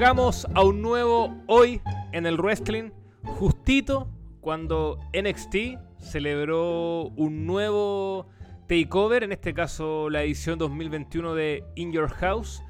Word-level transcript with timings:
Llegamos 0.00 0.46
a 0.54 0.62
un 0.62 0.80
nuevo 0.80 1.36
hoy 1.46 1.82
en 2.12 2.24
el 2.24 2.38
wrestling, 2.38 2.88
justito 3.22 4.08
cuando 4.40 4.98
NXT 5.12 5.78
celebró 5.98 7.02
un 7.16 7.44
nuevo 7.44 8.26
takeover, 8.66 9.24
en 9.24 9.32
este 9.32 9.52
caso 9.52 10.08
la 10.08 10.22
edición 10.22 10.58
2021 10.58 11.34
de 11.34 11.64
In 11.74 11.92
Your 11.92 12.08
House, 12.08 12.62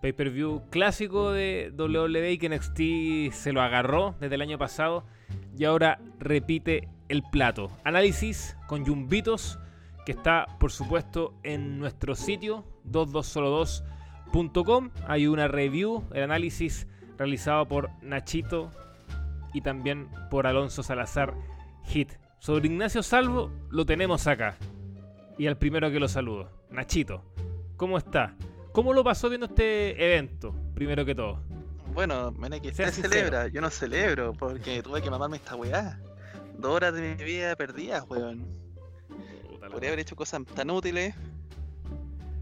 pay-per-view 0.00 0.62
clásico 0.70 1.30
de 1.30 1.74
WWE 1.76 2.38
que 2.38 2.48
NXT 2.48 3.36
se 3.36 3.52
lo 3.52 3.60
agarró 3.60 4.14
desde 4.18 4.36
el 4.36 4.40
año 4.40 4.56
pasado 4.56 5.04
y 5.58 5.66
ahora 5.66 6.00
repite 6.18 6.88
el 7.10 7.22
plato. 7.22 7.70
Análisis 7.84 8.56
con 8.66 8.86
Yumbitos 8.86 9.58
que 10.06 10.12
está 10.12 10.46
por 10.58 10.72
supuesto 10.72 11.34
en 11.42 11.78
nuestro 11.78 12.14
sitio 12.14 12.64
2202.com. 14.32 14.90
Hay 15.06 15.26
una 15.26 15.48
review, 15.48 16.04
el 16.12 16.24
análisis 16.24 16.86
realizado 17.16 17.66
por 17.66 17.90
Nachito 18.02 18.70
y 19.52 19.60
también 19.60 20.08
por 20.30 20.46
Alonso 20.46 20.82
Salazar 20.82 21.34
Hit. 21.84 22.12
Sobre 22.38 22.66
Ignacio 22.68 23.02
Salvo 23.02 23.50
lo 23.70 23.84
tenemos 23.84 24.26
acá. 24.26 24.56
Y 25.36 25.46
al 25.46 25.56
primero 25.56 25.90
que 25.90 26.00
lo 26.00 26.08
saludo, 26.08 26.50
Nachito. 26.70 27.24
¿Cómo 27.76 27.98
está? 27.98 28.34
¿Cómo 28.72 28.92
lo 28.92 29.02
pasó 29.04 29.28
viendo 29.28 29.46
este 29.46 29.90
evento, 30.04 30.54
primero 30.74 31.04
que 31.04 31.14
todo? 31.14 31.42
Bueno, 31.94 32.32
que 32.62 32.68
usted 32.68 32.90
celebra, 32.90 33.48
yo 33.48 33.60
no 33.60 33.70
celebro 33.70 34.32
porque 34.32 34.82
tuve 34.82 35.02
que 35.02 35.10
mamarme 35.10 35.38
esta 35.38 35.56
weá. 35.56 35.98
Dos 36.58 36.72
horas 36.72 36.94
de 36.94 37.16
mi 37.16 37.24
vida 37.24 37.56
perdidas, 37.56 38.04
weón. 38.08 38.46
Podría 39.70 39.90
haber 39.90 40.00
hecho 40.00 40.16
cosas 40.16 40.44
tan 40.54 40.70
útiles. 40.70 41.14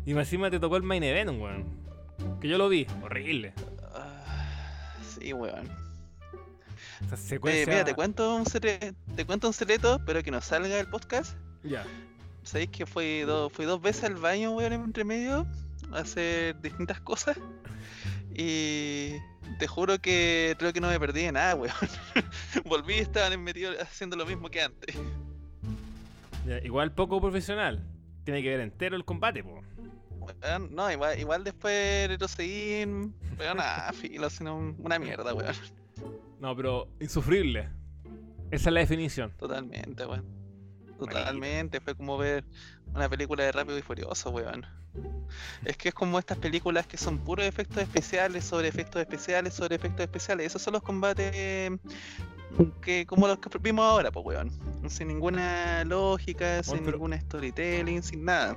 Y 0.07 0.13
encima 0.13 0.51
te 0.51 0.61
tocó 0.61 0.77
el 0.77 0.85
main 0.85 1.03
event, 1.03 1.31
weón. 1.31 1.65
Que 2.41 2.49
yo 2.49 2.57
lo 2.59 2.69
vi, 2.69 2.87
horrible. 3.03 3.53
Ah, 3.93 4.95
sí, 5.03 5.33
weón. 5.33 5.69
Eh, 7.29 7.65
mira, 7.67 7.85
te 7.85 7.95
cuento, 7.95 8.37
un 8.37 8.47
secreto, 8.47 8.97
te 9.17 9.27
cuento 9.27 9.49
un 9.49 9.53
secreto, 9.53 10.01
pero 10.07 10.23
que 10.23 10.31
no 10.31 10.41
salga 10.41 10.79
el 10.79 10.89
podcast. 10.89 11.37
Ya. 11.65 11.85
¿Sabéis 12.45 12.71
que 12.71 12.87
fui, 12.87 13.25
fui 13.51 13.65
dos 13.65 13.83
veces 13.83 14.05
al 14.05 14.15
baño, 14.15 14.53
weón, 14.53 14.73
entre 14.73 15.05
medio? 15.05 15.45
A 15.93 15.99
hacer 15.99 16.61
distintas 16.61 17.01
cosas. 17.01 17.37
Y 18.33 19.13
te 19.59 19.67
juro 19.67 19.99
que 20.01 20.55
creo 20.57 20.73
que 20.73 20.81
no 20.81 20.89
me 20.89 21.01
perdí 21.01 21.23
de 21.23 21.33
nada, 21.33 21.57
weón. 21.57 21.75
Volví 22.65 22.95
y 22.95 22.99
estaban 22.99 23.43
metidos 23.43 23.77
haciendo 23.81 24.15
lo 24.15 24.25
mismo 24.25 24.49
que 24.51 24.63
antes. 24.63 24.97
igual 26.63 26.93
poco 26.93 27.21
profesional. 27.21 27.85
Tiene 28.25 28.43
que 28.43 28.51
ver 28.51 28.61
entero 28.61 28.95
el 28.97 29.05
combate, 29.05 29.43
po. 29.43 29.63
No, 30.71 30.91
igual, 30.91 31.19
igual 31.19 31.45
después 31.45 32.09
retrocedí, 32.09 32.85
weón, 33.39 33.57
nada, 33.57 33.93
filo, 33.95 34.31
sino 34.31 34.75
una 34.79 34.99
mierda, 34.99 35.35
weón. 35.35 35.55
No, 36.41 36.55
pero 36.55 36.89
insufrible. 37.01 37.69
Esa 38.51 38.69
es 38.69 38.75
la 38.75 38.81
definición. 38.81 39.33
Totalmente, 39.39 40.07
weón. 40.07 40.25
Totalmente, 40.99 41.81
fue 41.81 41.95
como 41.95 42.17
ver 42.17 42.45
una 42.95 43.09
película 43.09 43.45
de 43.45 43.53
Rápido 43.53 43.79
y 43.79 43.83
Furioso, 43.83 44.31
weón. 44.31 44.67
Es 45.65 45.77
que 45.77 45.91
es 45.91 45.95
como 45.95 46.19
estas 46.19 46.39
películas 46.39 46.87
que 46.87 46.97
son 46.97 47.19
puros 47.19 47.45
efectos 47.45 47.83
especiales 47.83 48.45
sobre 48.45 48.69
efectos 48.69 49.03
especiales 49.03 49.53
sobre 49.53 49.77
efectos 49.77 50.01
especiales. 50.01 50.47
Esos 50.47 50.63
son 50.63 50.73
los 50.75 50.83
combates 50.83 51.33
que 52.81 53.07
como 53.07 53.27
los 53.29 53.39
que 53.39 53.51
vimos 53.59 53.85
ahora, 53.85 54.11
pues 54.11 54.25
weón. 54.25 54.51
Sin 54.89 55.09
ninguna 55.09 55.85
lógica, 55.85 56.63
sin 56.63 56.85
ninguna 56.87 57.21
storytelling, 57.21 58.03
sin 58.03 58.25
nada. 58.25 58.57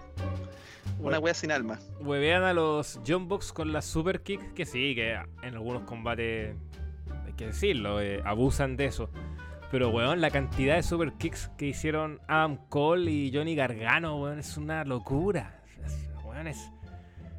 Una 0.99 1.19
wea 1.19 1.33
sin 1.33 1.51
alma. 1.51 1.79
Wevean 2.01 2.43
a 2.43 2.53
los 2.53 2.99
Box 3.21 3.53
con 3.53 3.71
la 3.71 3.81
super 3.81 4.21
kick, 4.21 4.53
que 4.53 4.65
sí, 4.65 4.95
que 4.95 5.13
en 5.43 5.55
algunos 5.55 5.83
combates, 5.83 6.55
hay 7.25 7.33
que 7.33 7.47
decirlo, 7.47 8.01
eh, 8.01 8.21
abusan 8.25 8.75
de 8.75 8.85
eso. 8.85 9.09
Pero, 9.71 9.89
weón, 9.89 10.19
la 10.19 10.31
cantidad 10.31 10.75
de 10.75 10.83
super 10.83 11.13
kicks 11.13 11.51
que 11.57 11.67
hicieron 11.67 12.19
Adam 12.27 12.57
Cole 12.69 13.11
y 13.11 13.31
Johnny 13.31 13.55
Gargano, 13.55 14.19
weón, 14.19 14.39
es 14.39 14.57
una 14.57 14.83
locura. 14.83 15.61
weón, 16.25 16.47
es, 16.47 16.71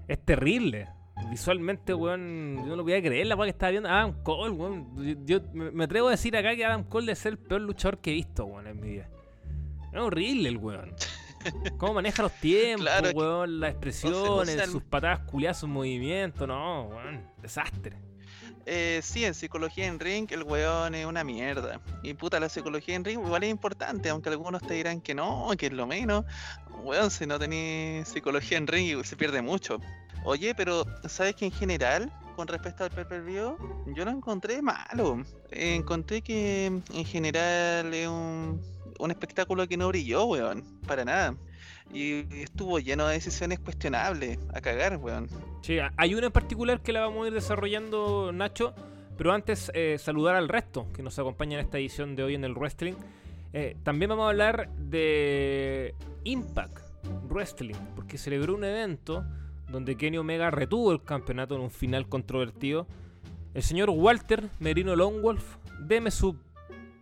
es 0.07 0.25
terrible. 0.25 0.89
Visualmente, 1.29 1.93
weón, 1.93 2.57
yo 2.59 2.67
no 2.67 2.77
lo 2.77 2.83
podía 2.83 3.03
creer 3.03 3.27
la 3.27 3.35
weón 3.35 3.47
que 3.47 3.51
estaba 3.51 3.71
viendo. 3.71 3.89
Adam 3.89 4.23
Cole, 4.23 4.51
weón. 4.53 5.27
Yo, 5.27 5.41
me, 5.53 5.85
atrevo 5.85 6.09
a 6.09 6.13
decir 6.13 6.37
acá 6.37 6.55
que 6.55 6.65
Adam 6.65 6.85
Cole 6.85 7.15
ser 7.17 7.33
el 7.33 7.39
peor 7.39 7.63
luchador 7.63 7.99
que 7.99 8.13
he 8.13 8.15
visto, 8.15 8.45
weón, 8.45 8.69
en 8.69 8.81
mi 8.81 8.91
vida. 8.91 9.09
Es 9.93 9.99
horrible 9.99 10.49
el 10.49 10.57
weón. 10.57 10.95
Cómo 11.79 11.95
maneja 11.95 12.23
los 12.23 12.33
tiempos, 12.33 12.89
weón, 13.15 13.61
las 13.61 13.71
expresiones, 13.73 14.71
sus 14.71 14.83
patadas 14.83 15.21
culiadas, 15.21 15.61
sus 15.61 15.69
movimientos, 15.69 16.47
no, 16.47 16.85
weón, 16.85 17.25
desastre. 17.41 17.97
Eh, 18.67 19.01
sí, 19.03 19.25
en 19.25 19.35
psicología 19.35 19.87
en 19.87 19.99
ring 19.99 20.31
el 20.31 20.43
weón 20.43 20.95
es 20.95 21.07
una 21.07 21.25
mierda. 21.25 21.81
Y 22.03 22.15
puta, 22.15 22.39
la 22.39 22.49
psicología 22.49 22.95
en 22.95 23.05
ring 23.05 23.21
igual 23.21 23.43
es 23.43 23.51
importante, 23.51 24.11
aunque 24.11 24.29
algunos 24.29 24.63
te 24.63 24.75
dirán 24.75 25.01
que 25.01 25.15
no, 25.15 25.49
que 25.59 25.67
es 25.67 25.73
lo 25.73 25.87
menos. 25.87 26.25
Weón, 26.83 27.11
si 27.11 27.27
no 27.27 27.39
tenés 27.39 28.09
psicología 28.09 28.59
en 28.59 28.67
ring 28.67 29.03
se 29.05 29.17
pierde 29.17 29.43
mucho. 29.43 29.81
Oye, 30.25 30.55
pero 30.55 30.85
¿sabes 31.09 31.35
que 31.35 31.47
en 31.47 31.53
general, 31.53 32.13
con 32.37 32.47
respecto 32.47 32.85
al 32.85 32.91
pay 32.91 33.21
view 33.21 33.57
yo 33.95 34.05
lo 34.05 34.11
encontré 34.11 34.63
malo. 34.63 35.23
encontré 35.51 36.23
que 36.23 36.67
en 36.67 37.05
general 37.05 37.93
es 37.93 38.09
un, 38.09 38.61
un 39.01 39.11
espectáculo 39.11 39.67
que 39.67 39.77
no 39.77 39.89
brilló, 39.89 40.25
weón, 40.25 40.65
para 40.87 41.05
nada. 41.05 41.35
Y 41.93 42.43
estuvo 42.43 42.79
lleno 42.79 43.07
de 43.07 43.15
decisiones 43.15 43.59
cuestionables, 43.59 44.39
a 44.55 44.61
cagar, 44.61 44.97
weón. 44.97 45.29
Sí, 45.63 45.79
hay 45.97 46.15
una 46.15 46.27
en 46.27 46.33
particular 46.33 46.81
que 46.83 46.93
la 46.93 47.01
vamos 47.01 47.25
a 47.25 47.29
ir 47.29 47.35
desarrollando, 47.35 48.31
Nacho. 48.33 48.75
Pero 49.17 49.33
antes, 49.33 49.71
eh, 49.75 49.97
saludar 49.99 50.37
al 50.37 50.49
resto 50.49 50.87
que 50.95 51.03
nos 51.03 51.19
acompaña 51.19 51.59
en 51.59 51.65
esta 51.67 51.79
edición 51.79 52.17
de 52.17 52.23
hoy 52.23 52.35
en 52.35 52.45
el 52.45 52.55
wrestling. 52.55 52.95
Eh, 53.53 53.77
también 53.83 54.09
vamos 54.09 54.25
a 54.25 54.29
hablar 54.31 54.71
de 54.79 55.95
Impact 56.25 56.79
Wrestling, 57.29 57.75
porque 57.95 58.17
celebró 58.17 58.55
un 58.55 58.65
evento 58.65 59.25
donde 59.69 59.97
Kenny 59.97 60.19
Omega 60.19 60.51
retuvo 60.51 60.93
el 60.93 61.03
campeonato 61.03 61.55
en 61.55 61.63
un 61.63 61.71
final 61.71 62.09
controvertido. 62.09 62.87
El 63.53 63.63
señor 63.63 63.91
Walter 63.91 64.49
Merino 64.59 64.95
Longwolf, 64.97 65.57
deme 65.81 66.11
su 66.11 66.37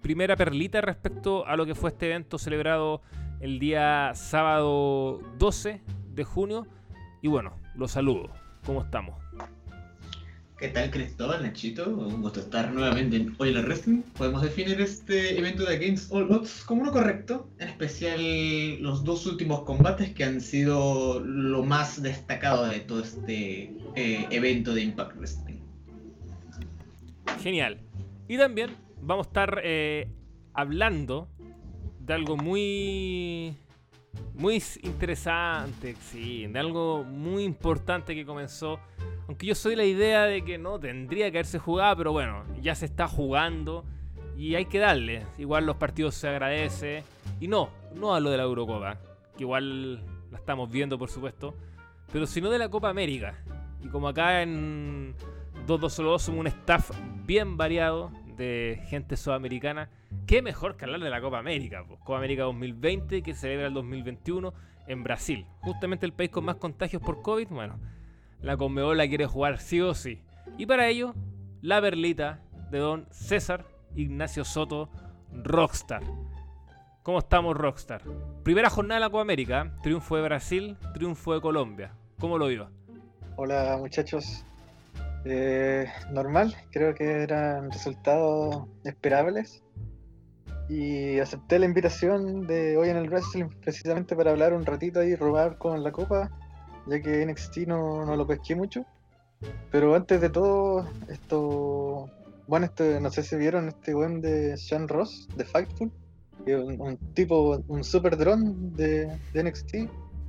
primera 0.03 0.37
perlita 0.37 0.81
respecto 0.81 1.47
a 1.47 1.57
lo 1.57 1.67
que 1.67 1.75
fue 1.75 1.91
este 1.91 2.07
evento 2.07 2.39
celebrado 2.39 3.03
el 3.41 3.59
día 3.59 4.13
sábado 4.15 5.21
12 5.39 5.81
de 6.15 6.25
junio. 6.25 6.67
Y 7.23 7.29
bueno, 7.29 7.55
los 7.75 7.93
saludo. 7.93 8.31
¿Cómo 8.65 8.83
estamos? 8.83 9.17
¿Qué 10.59 10.69
tal 10.69 10.91
Cristóbal, 10.91 11.43
Nachito? 11.43 11.89
Un 11.89 12.21
gusto 12.21 12.41
estar 12.41 12.73
nuevamente 12.73 13.17
en 13.17 13.35
Hoy 13.39 13.53
la 13.53 13.63
Wrestling. 13.63 14.03
Podemos 14.17 14.43
definir 14.43 14.81
este 14.81 15.39
evento 15.39 15.65
de 15.65 15.77
Against 15.77 16.13
All 16.13 16.29
Odds 16.33 16.65
como 16.65 16.83
uno 16.83 16.91
correcto, 16.91 17.49
en 17.61 17.69
especial 17.69 18.83
los 18.83 19.05
dos 19.05 19.25
últimos 19.27 19.63
combates 19.63 20.13
que 20.15 20.25
han 20.25 20.41
sido 20.41 21.21
lo 21.21 21.63
más 21.63 22.03
destacado 22.03 22.67
de 22.67 22.81
todo 22.81 23.01
este 23.01 23.73
eh, 23.95 24.27
evento 24.31 24.75
de 24.75 24.83
Impact 24.83 25.17
Wrestling. 25.17 25.59
Genial. 27.41 27.79
Y 28.27 28.37
también 28.37 28.71
vamos 29.03 29.27
a 29.27 29.29
estar 29.29 29.61
eh, 29.63 30.11
hablando 30.55 31.29
de 32.01 32.15
algo 32.15 32.37
muy 32.37 33.57
muy 34.35 34.63
interesante, 34.83 35.97
sí, 36.01 36.47
de 36.47 36.59
algo 36.59 37.05
muy 37.05 37.45
importante 37.45 38.15
que 38.15 38.25
comenzó. 38.25 38.79
Aunque 39.27 39.47
yo 39.47 39.55
soy 39.55 39.77
la 39.77 39.85
idea 39.85 40.25
de 40.25 40.45
que 40.45 40.59
no 40.59 40.79
tendría 40.79 41.31
que 41.31 41.39
haberse 41.39 41.59
jugado, 41.59 41.97
pero 41.97 42.13
bueno, 42.13 42.45
ya 42.63 42.75
se 42.75 42.87
está 42.87 43.09
jugando 43.09 43.85
y 44.37 44.55
hay 44.55 44.67
que 44.67 44.79
darle. 44.79 45.27
Igual 45.39 45.67
los 45.67 45.77
partidos 45.77 46.15
se 46.15 46.29
agradece. 46.29 47.03
Y 47.41 47.49
no, 47.49 47.71
no 47.95 48.15
hablo 48.15 48.31
de 48.31 48.37
la 48.37 48.45
Eurocopa, 48.45 48.99
que 49.37 49.43
igual 49.43 49.97
la 50.31 50.39
estamos 50.39 50.71
viendo 50.71 50.99
por 50.99 51.11
supuesto, 51.11 51.55
pero 52.13 52.27
sino 52.27 52.49
de 52.49 52.59
la 52.59 52.69
Copa 52.69 52.89
América. 52.89 53.35
Y 53.83 53.89
como 53.89 54.09
acá 54.09 54.43
en 54.43 55.15
2202 55.67 56.23
somos 56.23 56.41
un 56.41 56.47
staff 56.47 56.91
bien 57.27 57.57
variado 57.57 58.11
de 58.39 58.81
gente 58.87 59.17
sudamericana, 59.17 59.91
qué 60.27 60.41
mejor 60.41 60.77
que 60.77 60.85
hablar 60.87 61.01
de 61.01 61.11
la 61.11 61.21
Copa 61.21 61.39
América, 61.39 61.85
Copa 61.85 62.17
América 62.17 62.45
2020 62.45 63.23
que 63.23 63.35
celebra 63.35 63.67
el 63.67 63.75
2021 63.75 64.55
en 64.87 65.03
Brasil, 65.03 65.45
justamente 65.61 66.07
el 66.07 66.13
país 66.13 66.31
con 66.31 66.45
más 66.45 66.57
contagios 66.57 67.03
por 67.03 67.21
COVID, 67.21 67.49
bueno, 67.49 67.79
la 68.41 68.57
Conmebol 68.57 68.97
la 68.97 69.09
quiere 69.09 69.27
jugar 69.27 69.59
sí 69.59 69.81
o 69.81 69.93
sí. 69.95 70.23
Y 70.57 70.67
para 70.67 70.89
ello, 70.89 71.15
la 71.61 71.81
berlita 71.81 72.41
de 72.71 72.79
don 72.79 73.07
César 73.11 73.67
Ignacio 73.97 74.45
Soto 74.45 74.89
Rockstar. 75.33 76.03
¿Cómo 77.03 77.19
estamos, 77.19 77.57
Rockstar? 77.57 78.03
Primera 78.45 78.71
jornada 78.71 79.01
de 79.01 79.07
la 79.07 79.11
Copa 79.11 79.23
América, 79.23 79.75
triunfo 79.83 80.17
de 80.17 80.23
Brasil, 80.23 80.77
triunfo 80.95 81.35
de 81.35 81.41
Colombia. 81.41 81.93
¿Cómo 82.19 82.39
lo 82.39 82.47
vio? 82.47 82.71
Hola 83.37 83.77
muchachos, 83.79 84.45
eh, 85.25 85.87
normal, 86.11 86.55
creo 86.71 86.95
que 86.95 87.23
eran 87.23 87.71
resultados 87.71 88.67
esperables. 88.85 89.63
Y 90.69 91.19
acepté 91.19 91.59
la 91.59 91.65
invitación 91.67 92.47
de 92.47 92.77
hoy 92.77 92.91
en 92.91 92.99
el 92.99 93.09
wrestling 93.09 93.49
precisamente 93.63 94.15
para 94.15 94.33
hablar 94.33 94.53
un 94.53 94.67
ratito 94.67 95.01
ahí, 95.01 95.15
robar 95.15 95.57
con 95.57 95.83
la 95.83 95.93
copa, 95.93 96.31
ya 96.87 97.01
que 97.01 97.25
NXT 97.25 97.59
no, 97.69 98.05
no 98.05 98.17
lo 98.17 98.27
pesqué 98.27 98.55
mucho. 98.55 98.85
Pero 99.71 99.95
antes 99.95 100.21
de 100.21 100.29
todo, 100.31 100.87
esto. 101.09 102.11
Bueno, 102.47 102.67
este, 102.67 103.01
no 103.01 103.11
sé 103.11 103.23
si 103.23 103.37
vieron 103.37 103.69
este 103.69 103.95
weón 103.95 104.21
de 104.21 104.57
Sean 104.59 104.89
Ross, 104.89 105.29
de 105.37 105.45
Fightful. 105.45 105.91
que 106.45 106.57
Un, 106.57 106.81
un 106.81 106.97
tipo, 107.15 107.63
un 107.69 107.83
super 107.85 108.17
dron 108.17 108.75
de, 108.77 109.07
de 109.33 109.43
NXT, 109.45 109.75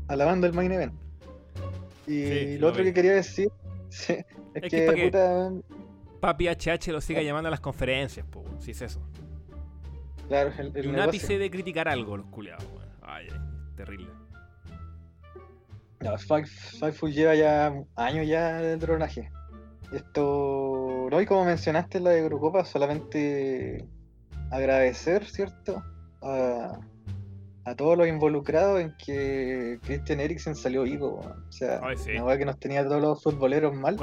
alabando 0.08 0.48
el 0.48 0.54
main 0.54 0.72
event. 0.72 0.94
Y 2.08 2.24
Sí, 2.24 2.58
lo 2.58 2.68
lo 2.68 2.70
otro 2.70 2.84
vi. 2.84 2.86
que 2.86 2.94
quería 2.94 3.14
decir 3.14 3.50
es, 4.54 4.64
Es 4.64 4.70
que 4.72 4.78
que, 4.82 4.86
pa' 4.88 4.94
qué. 4.94 5.06
puta, 5.06 5.52
Papi 6.20 6.48
HH 6.50 6.92
lo 6.92 7.02
sigue 7.02 7.24
llamando 7.24 7.48
a 7.48 7.52
las 7.52 7.60
conferencias, 7.62 8.26
po, 8.26 8.44
si 8.60 8.72
es 8.72 8.82
eso. 8.82 9.02
claro, 10.28 10.52
el, 10.58 10.72
el 10.76 10.86
Y 10.86 10.88
un 10.90 11.00
ápice 11.00 11.38
de 11.38 11.50
criticar 11.50 11.88
algo, 11.88 12.18
los 12.18 12.26
culiados, 12.28 12.66
weón. 12.76 12.90
Ay, 13.02 13.28
ay, 13.32 13.40
terrible. 13.76 14.10
No, 16.02 16.18
Fightful 16.18 17.12
lleva 17.12 17.36
ya 17.36 17.74
años 17.96 18.26
ya 18.28 18.58
de 18.62 18.78
dronaje. 18.78 19.30
Esto, 19.92 21.08
no, 21.12 21.20
y 21.22 21.26
como 21.26 21.46
mencionaste 21.46 21.98
en 21.98 22.04
la 22.06 22.10
de 22.12 22.20
Eurocopa, 22.20 22.64
solamente 22.64 23.86
agradecer, 24.52 25.26
¿cierto? 25.26 25.84
A, 26.22 26.80
a 27.66 27.76
todos 27.76 27.98
los 27.98 28.08
involucrados 28.08 28.80
en 28.80 28.94
que 29.04 29.80
Christian 29.84 30.20
Eriksen 30.20 30.56
salió 30.56 30.84
vivo. 30.84 31.20
O 31.20 31.52
sea, 31.52 31.80
Ay, 31.84 31.98
sí. 31.98 32.12
una 32.12 32.38
que 32.38 32.46
nos 32.46 32.60
tenía 32.60 32.84
todos 32.86 33.02
los 33.02 33.22
futboleros 33.24 33.76
mal. 33.76 33.98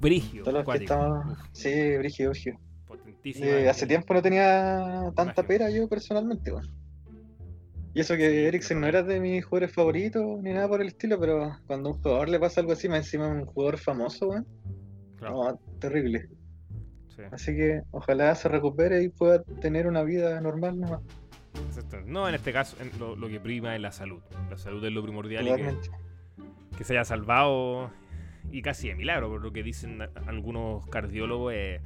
Brigio, 0.00 0.42
Todos 0.42 0.54
los 0.54 0.62
que 0.62 0.64
cuático. 0.64 0.92
estamos. 0.94 1.26
Uf, 1.38 1.38
Sí, 1.52 1.96
Brigio, 1.98 2.30
Brigio. 2.30 2.58
potentísima. 2.86 3.46
Eh, 3.46 3.68
hace 3.68 3.86
tiempo 3.86 4.14
no 4.14 4.22
tenía 4.22 5.12
tanta 5.14 5.42
pera 5.46 5.70
yo 5.70 5.88
personalmente, 5.88 6.52
weón. 6.52 6.68
Y 7.92 8.00
eso 8.00 8.16
que 8.16 8.46
Eriksen 8.46 8.80
no 8.80 8.86
era 8.86 9.02
de 9.02 9.18
mis 9.18 9.44
jugadores 9.44 9.74
favoritos 9.74 10.40
ni 10.42 10.52
nada 10.52 10.68
por 10.68 10.80
el 10.80 10.88
estilo, 10.88 11.18
pero 11.18 11.56
cuando 11.66 11.88
a 11.90 11.92
un 11.92 11.98
jugador 12.00 12.28
le 12.28 12.38
pasa 12.38 12.60
algo 12.60 12.72
así, 12.72 12.88
más 12.88 12.98
encima 12.98 13.26
un 13.28 13.44
jugador 13.46 13.78
famoso, 13.78 14.28
weón, 14.28 14.46
Claro, 15.16 15.34
no, 15.34 15.60
terrible. 15.80 16.28
sí. 17.14 17.22
Así 17.32 17.54
que 17.56 17.82
ojalá 17.90 18.34
se 18.36 18.48
recupere 18.48 19.02
y 19.02 19.08
pueda 19.08 19.42
tener 19.60 19.86
una 19.88 20.02
vida 20.04 20.40
normal 20.40 20.78
nomás, 20.80 21.00
Exacto. 21.66 21.98
No, 22.06 22.28
en 22.28 22.36
este 22.36 22.52
caso, 22.52 22.76
en 22.80 22.96
lo, 23.00 23.16
lo 23.16 23.28
que 23.28 23.40
prima 23.40 23.74
es 23.74 23.82
la 23.82 23.90
salud. 23.90 24.20
La 24.48 24.56
salud 24.56 24.84
es 24.84 24.92
lo 24.92 25.02
primordial 25.02 25.42
y 25.42 25.46
que, 25.46 25.50
totalmente. 25.56 25.90
que 26.78 26.84
se 26.84 26.92
haya 26.94 27.04
salvado 27.04 27.90
y 28.50 28.62
casi 28.62 28.88
de 28.88 28.94
milagro, 28.94 29.28
por 29.28 29.40
lo 29.42 29.52
que 29.52 29.62
dicen 29.62 30.00
algunos 30.26 30.86
cardiólogos. 30.86 31.52
eh, 31.54 31.80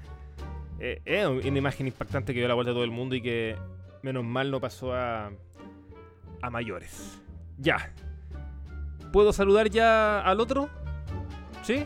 eh, 0.80 1.00
Es 1.04 1.26
una 1.26 1.58
imagen 1.58 1.86
impactante 1.86 2.32
que 2.32 2.40
dio 2.40 2.48
la 2.48 2.54
vuelta 2.54 2.70
a 2.72 2.74
todo 2.74 2.84
el 2.84 2.90
mundo 2.90 3.14
y 3.14 3.20
que 3.22 3.56
menos 4.02 4.24
mal 4.24 4.50
no 4.50 4.60
pasó 4.60 4.94
a, 4.94 5.30
a 6.42 6.50
mayores. 6.50 7.20
Ya. 7.58 7.92
¿Puedo 9.12 9.32
saludar 9.32 9.70
ya 9.70 10.20
al 10.20 10.40
otro? 10.40 10.68
¿Sí? 11.62 11.84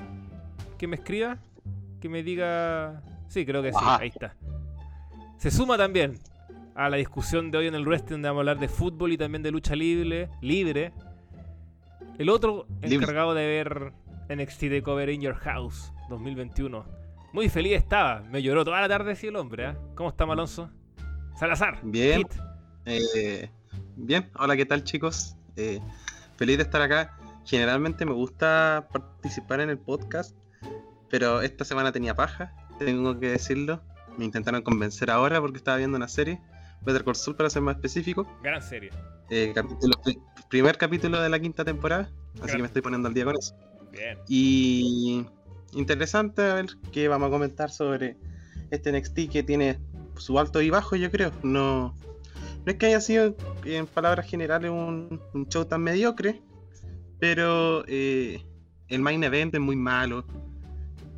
Que 0.78 0.86
me 0.86 0.96
escriba, 0.96 1.38
que 2.00 2.08
me 2.08 2.22
diga... 2.22 3.02
Sí, 3.28 3.44
creo 3.44 3.62
que 3.62 3.72
sí, 3.72 3.78
ahí 3.82 4.08
está. 4.08 4.34
Se 5.36 5.50
suma 5.50 5.76
también 5.76 6.18
a 6.74 6.88
la 6.88 6.96
discusión 6.96 7.50
de 7.50 7.58
hoy 7.58 7.66
en 7.66 7.74
el 7.74 7.84
wrestling 7.84 8.14
donde 8.14 8.28
vamos 8.28 8.38
a 8.38 8.42
hablar 8.42 8.58
de 8.58 8.68
fútbol 8.68 9.12
y 9.12 9.18
también 9.18 9.42
de 9.42 9.50
lucha 9.50 9.76
libre. 9.76 10.30
libre. 10.40 10.92
El 12.18 12.30
otro 12.30 12.66
encargado 12.80 13.34
de 13.34 13.46
ver 13.46 13.92
NXT 14.28 14.62
de 14.64 14.82
Cover 14.82 15.08
in 15.10 15.20
Your 15.20 15.34
House 15.36 15.92
2021. 16.08 16.84
Muy 17.32 17.48
feliz 17.48 17.74
estaba, 17.74 18.20
me 18.22 18.42
lloró 18.42 18.64
toda 18.64 18.80
la 18.80 18.88
tarde 18.88 19.14
sí 19.16 19.26
el 19.26 19.36
hombre, 19.36 19.66
¿ah? 19.66 19.78
¿Cómo 19.94 20.08
estamos 20.10 20.32
Alonso? 20.32 20.70
Salazar. 21.38 21.78
Bien. 21.82 22.22
Eh, 22.86 23.50
bien, 23.96 24.30
hola, 24.38 24.56
¿qué 24.56 24.64
tal 24.66 24.82
chicos? 24.84 25.36
Eh, 25.56 25.78
feliz 26.36 26.56
de 26.56 26.62
estar 26.64 26.80
acá. 26.80 27.16
Generalmente 27.44 28.04
me 28.04 28.12
gusta 28.12 28.88
participar 28.92 29.60
en 29.60 29.70
el 29.70 29.78
podcast, 29.78 30.36
pero 31.10 31.42
esta 31.42 31.64
semana 31.64 31.92
tenía 31.92 32.14
paja, 32.14 32.54
tengo 32.78 33.18
que 33.18 33.30
decirlo. 33.30 33.82
Me 34.16 34.24
intentaron 34.24 34.62
convencer 34.62 35.10
ahora 35.10 35.40
porque 35.40 35.58
estaba 35.58 35.76
viendo 35.76 35.96
una 35.96 36.08
serie, 36.08 36.40
Better 36.82 37.04
Call 37.04 37.14
Saul 37.14 37.36
para 37.36 37.50
ser 37.50 37.62
más 37.62 37.76
específico. 37.76 38.26
Gran 38.42 38.60
serie. 38.62 38.90
Eh, 39.30 39.52
capítulo- 39.54 40.00
primer 40.48 40.76
capítulo 40.78 41.20
de 41.20 41.28
la 41.28 41.38
quinta 41.38 41.64
temporada, 41.64 42.10
así 42.34 42.40
Gran. 42.42 42.56
que 42.56 42.58
me 42.62 42.66
estoy 42.66 42.82
poniendo 42.82 43.08
al 43.08 43.14
día 43.14 43.24
con 43.26 43.36
eso. 43.38 43.54
Bien. 43.92 44.18
Y 44.28 45.26
interesante 45.74 46.42
a 46.42 46.54
ver 46.54 46.66
qué 46.92 47.08
vamos 47.08 47.28
a 47.28 47.30
comentar 47.30 47.70
sobre 47.70 48.16
este 48.70 48.92
NXT 48.92 49.30
que 49.30 49.42
tiene 49.42 49.78
su 50.16 50.38
alto 50.38 50.60
y 50.60 50.70
bajo, 50.70 50.96
yo 50.96 51.10
creo. 51.10 51.32
No, 51.42 51.94
no 52.64 52.72
es 52.72 52.74
que 52.76 52.86
haya 52.86 53.00
sido, 53.00 53.36
en 53.64 53.86
palabras 53.86 54.28
generales, 54.28 54.70
un, 54.70 55.20
show 55.48 55.64
tan 55.64 55.82
mediocre, 55.82 56.42
pero 57.18 57.84
eh, 57.86 58.44
el 58.88 59.00
main 59.00 59.22
event 59.24 59.54
es 59.54 59.60
muy 59.60 59.76
malo 59.76 60.24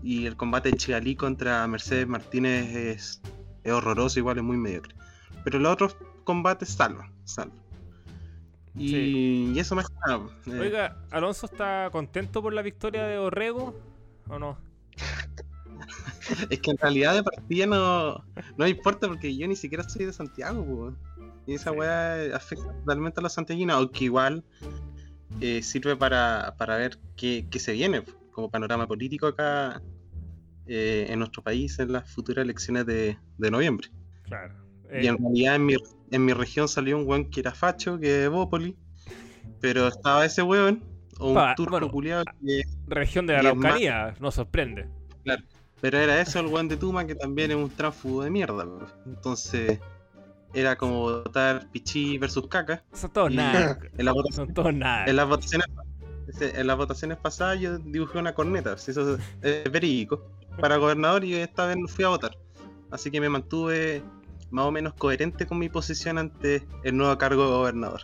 y 0.02 0.26
el 0.26 0.36
combate 0.36 0.70
de 0.70 0.76
Chigalí 0.76 1.16
contra 1.16 1.66
Mercedes 1.66 2.06
Martínez 2.06 2.74
es, 2.74 3.22
es 3.64 3.72
horroroso, 3.72 4.18
igual 4.18 4.38
es 4.38 4.44
muy 4.44 4.56
mediocre. 4.56 4.94
Pero 5.44 5.58
los 5.58 5.72
otros 5.72 5.96
combates 6.24 6.68
salvan, 6.70 7.12
salvan. 7.24 7.59
Y, 8.76 8.88
Sí. 8.88 9.52
y 9.54 9.58
eso 9.58 9.74
más 9.74 9.88
que 9.88 9.94
nada. 10.06 10.26
eh, 10.46 10.58
Oiga, 10.60 10.96
¿Alonso 11.10 11.46
está 11.46 11.88
contento 11.90 12.40
por 12.42 12.52
la 12.52 12.62
victoria 12.62 13.04
de 13.06 13.18
Orrego? 13.18 13.74
¿O 14.28 14.38
no? 14.38 14.58
Es 16.50 16.60
que 16.60 16.70
en 16.70 16.78
realidad 16.78 17.14
de 17.14 17.22
partida 17.24 17.66
no, 17.66 18.24
no 18.56 18.68
importa 18.68 19.08
porque 19.08 19.36
yo 19.36 19.48
ni 19.48 19.56
siquiera 19.56 19.82
soy 19.88 20.04
de 20.06 20.12
Santiago, 20.12 20.60
weón. 20.62 20.98
Y 21.46 21.54
esa 21.54 21.70
Sí. 21.70 21.76
weá 21.78 22.36
afecta 22.36 22.72
totalmente 22.72 23.20
a 23.20 23.22
los 23.22 23.32
santiaguinos, 23.32 23.76
aunque 23.76 24.04
igual 24.04 24.44
eh, 25.40 25.62
sirve 25.62 25.96
para, 25.96 26.54
para 26.58 26.76
ver 26.76 26.98
qué, 27.16 27.46
qué 27.50 27.58
se 27.58 27.72
viene 27.72 28.04
como 28.32 28.50
panorama 28.50 28.86
político 28.86 29.26
acá 29.26 29.80
eh, 30.66 31.06
en 31.08 31.18
nuestro 31.18 31.42
país 31.42 31.78
en 31.80 31.92
las 31.92 32.08
futuras 32.12 32.44
elecciones 32.44 32.86
de, 32.86 33.18
de 33.38 33.50
noviembre. 33.50 33.88
Claro. 34.24 34.54
Y 34.92 35.06
Eh, 35.06 35.08
en 35.08 35.18
realidad 35.18 35.54
en 35.56 35.66
mi, 35.66 35.74
en 36.10 36.24
mi 36.24 36.32
región 36.32 36.68
salió 36.68 36.96
un 36.98 37.06
weón 37.06 37.30
que 37.30 37.40
era 37.40 37.52
facho, 37.52 37.98
que 37.98 38.24
es 38.24 38.30
Bópoli, 38.30 38.76
pero 39.60 39.86
estaba 39.88 40.24
ese 40.24 40.42
weón, 40.42 40.82
o 41.18 41.28
un 41.28 41.34
Pa- 41.34 41.54
turco 41.54 41.72
bueno, 41.88 42.22
que 42.40 42.62
región 42.86 43.26
de 43.26 43.34
es 43.34 43.40
Araucanía, 43.40 44.14
nos 44.20 44.34
sorprende. 44.34 44.88
Pero 45.80 45.98
era 45.98 46.20
eso 46.20 46.40
el 46.40 46.46
weón 46.46 46.68
de 46.68 46.76
Tuma 46.76 47.06
que 47.06 47.14
también 47.14 47.50
es 47.50 47.56
un 47.56 47.70
tránsfugo 47.70 48.22
de 48.22 48.30
mierda. 48.30 48.66
Entonces 49.06 49.78
era 50.52 50.76
como 50.76 51.00
votar 51.00 51.70
Pichi 51.70 52.18
versus 52.18 52.48
Caca. 52.48 52.82
Son 52.92 53.10
todos 53.10 53.32
nada. 53.32 53.78
En, 53.96 54.04
la 54.04 54.12
vota- 54.12 54.32
Son 54.34 54.52
todos 54.52 54.74
nada. 54.74 55.06
en 55.06 55.16
las 55.16 55.26
votaciones 55.28 55.66
en 56.40 56.66
las 56.68 56.76
votaciones 56.76 57.16
pasadas 57.18 57.58
yo 57.58 57.76
dibujé 57.78 58.18
una 58.18 58.34
corneta, 58.34 58.74
eso 58.74 59.18
es 59.42 59.72
verídico, 59.72 60.30
para 60.60 60.76
gobernador 60.76 61.24
y 61.24 61.34
esta 61.34 61.66
vez 61.66 61.76
no 61.76 61.88
fui 61.88 62.04
a 62.04 62.08
votar. 62.08 62.36
Así 62.92 63.10
que 63.10 63.20
me 63.20 63.28
mantuve 63.28 64.00
más 64.50 64.64
o 64.66 64.70
menos 64.70 64.94
coherente 64.94 65.46
con 65.46 65.58
mi 65.58 65.68
posición 65.68 66.18
ante 66.18 66.62
el 66.84 66.96
nuevo 66.96 67.16
cargo 67.18 67.44
de 67.44 67.50
gobernador. 67.50 68.02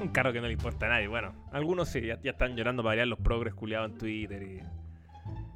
Un 0.00 0.08
carro 0.08 0.32
que 0.32 0.40
no 0.40 0.46
le 0.46 0.52
importa 0.54 0.86
a 0.86 0.88
nadie. 0.90 1.06
Bueno, 1.08 1.32
algunos 1.52 1.88
sí, 1.88 2.00
ya, 2.00 2.20
ya 2.22 2.32
están 2.32 2.56
llorando 2.56 2.82
para 2.82 2.90
variar 2.92 3.06
los 3.08 3.18
progres 3.20 3.54
culiados 3.54 3.90
en 3.92 3.98
Twitter 3.98 4.42
y. 4.42 4.58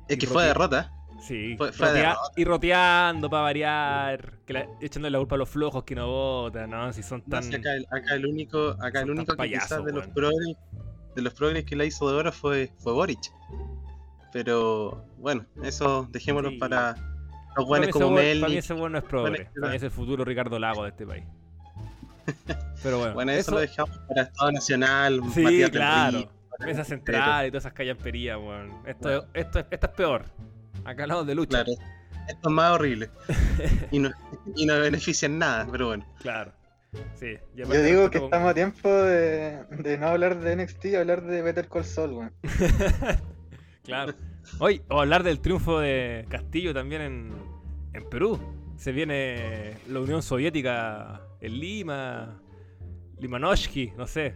Es 0.09 0.17
Y 0.17 0.19
que 0.19 0.27
fue 0.27 0.45
derrota. 0.45 0.93
Sí, 1.21 1.57
Fue- 1.57 1.73
fue 1.73 1.88
rotea- 1.88 1.93
derrota. 2.11 2.21
y 2.37 2.45
roteando 2.45 3.29
para 3.29 3.43
variar, 3.43 4.38
que 4.47 4.53
la- 4.53 4.69
echándole 4.81 5.11
la 5.11 5.19
culpa 5.19 5.35
a 5.35 5.38
los 5.38 5.49
flojos 5.49 5.83
que 5.83 5.97
no 5.97 6.07
votan, 6.07 6.71
¿no? 6.71 6.93
Si 6.93 7.03
son 7.03 7.25
No, 7.27 7.31
tan. 7.41 7.43
si 7.43 7.57
acá, 7.57 7.75
el- 7.75 7.87
acá 7.91 8.15
el 8.15 8.25
único, 8.27 8.77
acá 8.81 9.00
el 9.00 9.11
único 9.11 9.35
que 9.35 9.49
quizás 9.49 9.69
payasos, 9.69 9.85
de 9.85 9.93
los 9.93 10.07
progres, 10.07 10.57
de 11.17 11.23
los 11.23 11.35
progres 11.35 11.65
que 11.65 11.75
la 11.75 11.85
hizo 11.85 12.09
de 12.09 12.17
oro 12.17 12.31
fue, 12.31 12.71
fue 12.79 12.93
Boric. 12.93 13.19
Pero 14.33 15.05
bueno, 15.19 15.45
eso 15.65 16.07
dejémoslo 16.11 16.50
Sí. 16.50 16.59
para 16.59 16.95
los 17.59 17.67
buenos 17.67 17.88
ese 17.88 17.93
como 17.99 18.17
weón- 18.17 18.41
Para 18.41 18.50
mí 18.50 18.57
ese 18.59 18.73
bueno 18.75 18.88
no 18.91 18.99
es 18.99 19.05
progre. 19.05 19.31
Bueno, 19.31 19.50
Para 19.61 19.71
mí 19.71 19.77
es 19.77 19.83
el 19.83 19.91
futuro 19.91 20.25
Ricardo 20.25 20.59
Lago 20.59 20.83
de 20.85 20.91
este 20.91 21.07
país. 21.07 21.25
Pero 22.83 22.99
bueno, 22.99 23.15
Bueno, 23.15 23.33
eso, 23.33 23.53
lo 23.53 23.61
dejamos 23.61 23.97
para 24.09 24.23
Estado 24.23 24.53
Nacional, 24.53 25.23
Sí, 25.35 25.43
Matías 25.43 25.71
claro. 25.71 26.19
Río, 26.19 26.31
Mesa 26.61 26.85
central 26.85 27.47
y 27.47 27.50
todas 27.50 27.62
esas 27.65 27.73
callamperías, 27.73 28.37
weón. 28.38 28.73
Esto, 28.87 29.11
es- 29.19 29.25
esto, 29.35 29.59
es- 29.61 29.67
esta 29.71 29.87
es 29.87 29.93
peor. 29.95 30.25
Acá 30.85 31.03
hablamos 31.05 31.27
de 31.27 31.35
lucha. 31.35 31.65
Claro, 31.65 31.73
esto 32.29 32.49
es 32.49 32.55
más 32.55 32.73
horrible. 32.73 33.11
y, 33.91 33.99
no, 33.99 34.11
y 34.57 34.67
no 34.67 34.79
beneficia 34.81 35.27
en 35.27 35.38
nada, 35.38 35.67
pero 35.71 35.88
bueno. 35.88 36.07
Claro. 36.21 36.53
Sí. 37.17 37.37
Yo 37.55 37.67
digo 37.83 38.11
que 38.11 38.17
estamos 38.19 38.50
a 38.50 38.55
tiempo 38.55 38.88
de, 38.91 39.62
de 39.71 39.99
no 39.99 40.09
hablar 40.09 40.41
de 40.41 40.57
NXT 40.57 40.85
y 40.87 40.95
hablar 40.97 41.23
de 41.23 41.43
Better 41.43 41.69
Call 41.69 41.85
Saul, 41.85 42.12
weón. 42.12 42.33
Claro. 43.85 44.15
Hoy, 44.59 44.83
o 44.88 45.00
hablar 45.00 45.23
del 45.23 45.41
triunfo 45.41 45.81
de 45.81 46.27
Castillo 46.29 46.75
también 46.75 47.03
en, 47.03 47.33
en 47.99 48.09
Perú. 48.09 48.38
Se 48.76 48.93
viene 48.93 49.75
la 49.88 50.00
Unión 50.00 50.23
Soviética 50.23 51.21
en 51.40 51.59
Lima, 51.61 52.40
Limanoshki, 53.19 53.93
no 53.97 54.07
sé. 54.07 54.35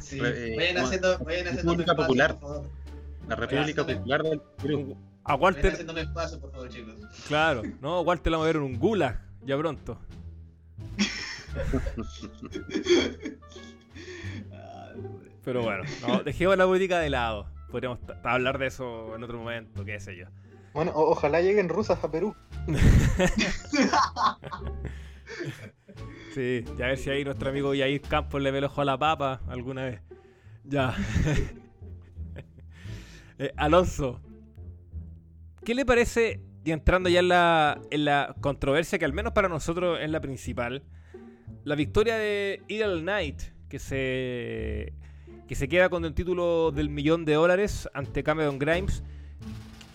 Sí, 0.00 0.18
Eh, 0.22 0.54
vayan 0.56 0.78
haciendo, 0.78 1.18
vayan 1.18 1.48
haciendo 1.48 1.72
República 1.72 1.92
espacio, 1.92 2.06
Popular. 2.06 2.38
por 2.38 2.48
favor. 2.50 2.70
La 3.28 3.36
República 3.36 3.84
Popular 3.86 4.22
del 4.22 4.40
Perú. 4.62 4.96
A 5.24 5.32
Vayan 5.32 5.42
Walter, 5.42 5.72
haciéndome 5.72 6.00
espacio, 6.02 6.38
por 6.40 6.52
favor, 6.52 6.68
chicos. 6.68 6.94
claro, 7.26 7.62
no, 7.80 8.02
Walter 8.02 8.30
lo 8.30 8.38
vamos 8.38 8.44
a 8.44 8.52
ver 8.52 8.56
en 8.56 8.62
un 8.62 8.78
gulag 8.78 9.20
ya 9.44 9.58
pronto. 9.58 9.98
Pero 15.44 15.62
bueno, 15.62 15.84
no, 16.06 16.22
dejemos 16.22 16.56
la 16.56 16.66
política 16.66 16.98
de 17.00 17.10
lado. 17.10 17.46
podríamos 17.70 17.98
hablar 18.24 18.58
de 18.58 18.66
eso 18.66 19.14
en 19.16 19.22
otro 19.22 19.38
momento, 19.38 19.84
qué 19.84 20.00
sé 20.00 20.16
yo. 20.16 20.26
Bueno, 20.76 20.92
ojalá 20.94 21.40
lleguen 21.40 21.70
rusas 21.70 22.04
a 22.04 22.10
Perú. 22.10 22.36
Sí, 26.34 26.64
ya 26.76 26.84
a 26.84 26.88
ver 26.88 26.98
si 26.98 27.08
ahí 27.08 27.24
nuestro 27.24 27.48
amigo 27.48 27.72
Yair 27.72 28.02
Campos 28.02 28.42
le 28.42 28.50
ve 28.50 28.58
el 28.58 28.64
ojo 28.64 28.82
a 28.82 28.84
la 28.84 28.98
papa 28.98 29.40
alguna 29.48 29.84
vez. 29.84 30.02
Ya. 30.64 30.94
Eh, 33.38 33.52
Alonso, 33.58 34.22
¿qué 35.62 35.74
le 35.74 35.84
parece, 35.84 36.40
y 36.64 36.72
entrando 36.72 37.10
ya 37.10 37.20
en 37.20 37.28
la, 37.28 37.78
en 37.90 38.06
la 38.06 38.34
controversia 38.40 38.98
que 38.98 39.04
al 39.04 39.12
menos 39.12 39.34
para 39.34 39.50
nosotros 39.50 39.98
es 40.00 40.08
la 40.08 40.22
principal, 40.22 40.84
la 41.64 41.74
victoria 41.74 42.16
de 42.16 42.62
Idle 42.68 43.02
Knight, 43.02 43.42
que 43.68 43.78
se, 43.78 44.94
que 45.46 45.54
se 45.54 45.68
queda 45.68 45.90
con 45.90 46.06
el 46.06 46.14
título 46.14 46.70
del 46.70 46.88
millón 46.88 47.26
de 47.26 47.34
dólares 47.34 47.90
ante 47.92 48.22
Cameron 48.22 48.58
Grimes? 48.58 49.02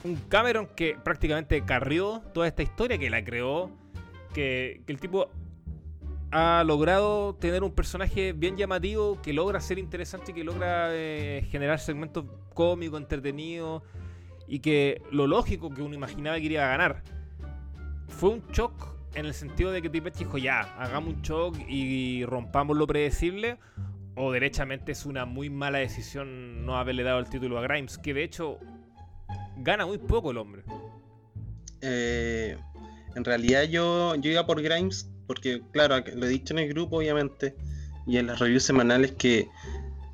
Un 0.03 0.15
Cameron 0.29 0.67
que 0.75 0.97
prácticamente 1.03 1.63
carrió 1.63 2.21
toda 2.33 2.47
esta 2.47 2.63
historia, 2.63 2.97
que 2.97 3.09
la 3.09 3.23
creó, 3.23 3.71
que, 4.33 4.81
el 4.87 4.99
tipo 4.99 5.29
ha 6.31 6.63
logrado 6.65 7.35
tener 7.35 7.63
un 7.63 7.71
personaje 7.71 8.33
bien 8.33 8.57
llamativo, 8.57 9.21
que 9.21 9.33
logra 9.33 9.59
ser 9.59 9.77
interesante 9.77 10.33
que 10.33 10.43
logra 10.43 10.87
eh, 10.91 11.45
generar 11.51 11.79
segmentos 11.79 12.25
cómicos, 12.53 12.99
entretenidos 13.01 13.83
y 14.47 14.59
que 14.59 15.01
lo 15.11 15.27
lógico 15.27 15.69
que 15.69 15.81
uno 15.81 15.93
imaginaba 15.93 16.37
que 16.37 16.45
iba 16.45 16.63
a 16.63 16.69
ganar. 16.69 17.03
Fue 18.07 18.29
un 18.29 18.43
shock 18.51 18.95
en 19.13 19.25
el 19.25 19.33
sentido 19.33 19.71
de 19.71 19.81
que 19.81 19.89
Triple 19.89 20.11
H 20.11 20.19
dijo 20.19 20.37
ya, 20.37 20.61
hagamos 20.77 21.15
un 21.15 21.21
shock 21.21 21.57
y 21.67 22.25
rompamos 22.25 22.77
lo 22.77 22.87
predecible. 22.87 23.57
O 24.15 24.31
derechamente 24.31 24.91
es 24.91 25.05
una 25.05 25.25
muy 25.25 25.49
mala 25.49 25.77
decisión 25.77 26.65
no 26.65 26.77
haberle 26.77 27.03
dado 27.03 27.19
el 27.19 27.29
título 27.29 27.57
a 27.57 27.61
Grimes, 27.61 27.97
que 27.97 28.13
de 28.13 28.23
hecho 28.23 28.59
gana 29.57 29.85
muy 29.85 29.97
poco 29.97 30.31
el 30.31 30.37
hombre. 30.37 30.63
Eh, 31.81 32.57
en 33.15 33.25
realidad 33.25 33.63
yo, 33.63 34.15
yo 34.15 34.31
iba 34.31 34.45
por 34.45 34.61
Grimes 34.61 35.09
porque, 35.27 35.61
claro, 35.71 36.03
lo 36.15 36.25
he 36.25 36.29
dicho 36.29 36.53
en 36.53 36.59
el 36.59 36.69
grupo, 36.69 36.97
obviamente, 36.97 37.55
y 38.05 38.17
en 38.17 38.27
las 38.27 38.39
reviews 38.39 38.63
semanales, 38.63 39.13
que 39.13 39.47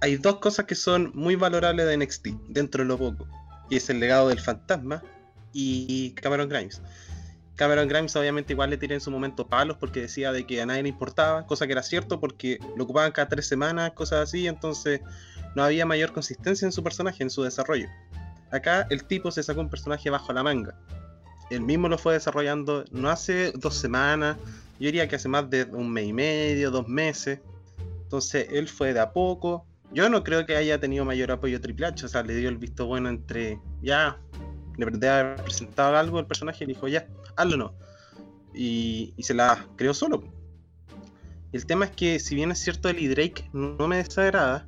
hay 0.02 0.18
dos 0.18 0.38
cosas 0.38 0.66
que 0.66 0.76
son 0.76 1.12
muy 1.16 1.36
valorables 1.36 1.88
de 1.88 1.98
NXT, 1.98 2.28
dentro 2.50 2.84
de 2.84 2.88
lo 2.88 2.98
poco, 2.98 3.28
y 3.70 3.78
es 3.78 3.90
el 3.90 4.00
legado 4.00 4.30
del 4.30 4.40
fantasma 4.40 5.02
y 5.54 6.12
Cameron 6.12 6.50
Grimes. 6.50 6.82
Cameron 7.56 7.88
Grimes 7.88 8.16
obviamente 8.16 8.54
igual 8.54 8.70
le 8.70 8.78
tiré 8.78 8.94
en 8.94 9.02
su 9.02 9.10
momento 9.10 9.48
palos 9.48 9.78
porque 9.78 10.02
decía 10.02 10.32
de 10.32 10.46
que 10.46 10.62
a 10.62 10.68
nadie 10.68 10.84
le 10.84 10.90
importaba, 10.90 11.48
cosa 11.48 11.66
que 11.66 11.72
era 11.72 11.82
cierto 11.82 12.20
porque 12.20 12.60
lo 12.76 12.84
ocupaban 12.84 13.12
cada 13.12 13.28
tres 13.28 13.48
semanas, 13.48 13.94
cosas 13.94 14.30
así, 14.30 14.46
entonces 14.46 15.02
no 15.56 15.64
había 15.64 15.88
mayor 15.88 16.14
consistencia 16.14 16.68
en 16.68 16.72
su 16.72 16.84
personaje, 16.84 17.24
en 17.24 17.32
su 17.32 17.42
desarrollo. 17.42 17.88
Acá 18.52 18.88
el 18.90 19.04
tipo 19.04 19.32
se 19.32 19.44
sacó 19.44 19.62
un 19.62 19.70
personaje 19.70 20.10
bajo 20.10 20.34
la 20.34 20.44
manga. 20.44 20.76
Él 21.50 21.62
mismo 21.62 21.88
lo 21.88 21.98
fue 21.98 22.14
desarrollando 22.14 22.86
no 22.92 23.10
hace 23.10 23.52
dos 23.54 23.76
semanas, 23.76 24.38
yo 24.80 24.86
diría 24.86 25.08
que 25.08 25.16
hace 25.16 25.30
más 25.30 25.50
de 25.50 25.64
un 25.66 25.92
mes 25.92 26.08
y 26.08 26.14
medio, 26.14 26.72
dos 26.72 26.88
meses. 26.88 27.40
Entonces 28.04 28.48
él 28.52 28.68
fue 28.68 28.94
de 28.94 29.00
a 29.00 29.12
poco. 29.12 29.66
Yo 29.92 30.10
no 30.10 30.24
creo 30.24 30.46
que 30.46 30.56
haya 30.56 30.80
tenido 30.80 31.06
mayor 31.06 31.32
apoyo 31.32 31.60
Triple 31.62 31.88
H, 31.88 32.06
o 32.06 32.10
sea, 32.10 32.24
le 32.24 32.36
dio 32.36 32.50
el 32.50 32.58
visto 32.58 32.86
bueno 32.86 33.10
entre 33.10 33.60
ya, 33.82 34.20
le 34.78 34.86
de 34.86 35.10
haber 35.10 35.44
presentado 35.44 35.96
algo 35.96 36.20
el 36.20 36.26
personaje 36.26 36.66
y 36.66 36.68
dijo 36.68 36.88
ya, 36.88 37.08
hazlo 37.36 37.58
no. 37.58 37.74
Y, 38.54 39.14
y 39.16 39.24
se 39.24 39.34
la 39.34 39.66
creó 39.78 39.94
solo. 39.94 40.24
El 41.54 41.66
tema 41.66 41.86
es 41.86 41.92
que, 41.92 42.20
si 42.20 42.36
bien 42.36 42.52
es 42.52 42.60
cierto, 42.60 42.90
el 42.90 43.10
Drake 43.10 43.50
no 43.54 43.88
me 43.88 43.98
desagrada, 43.98 44.68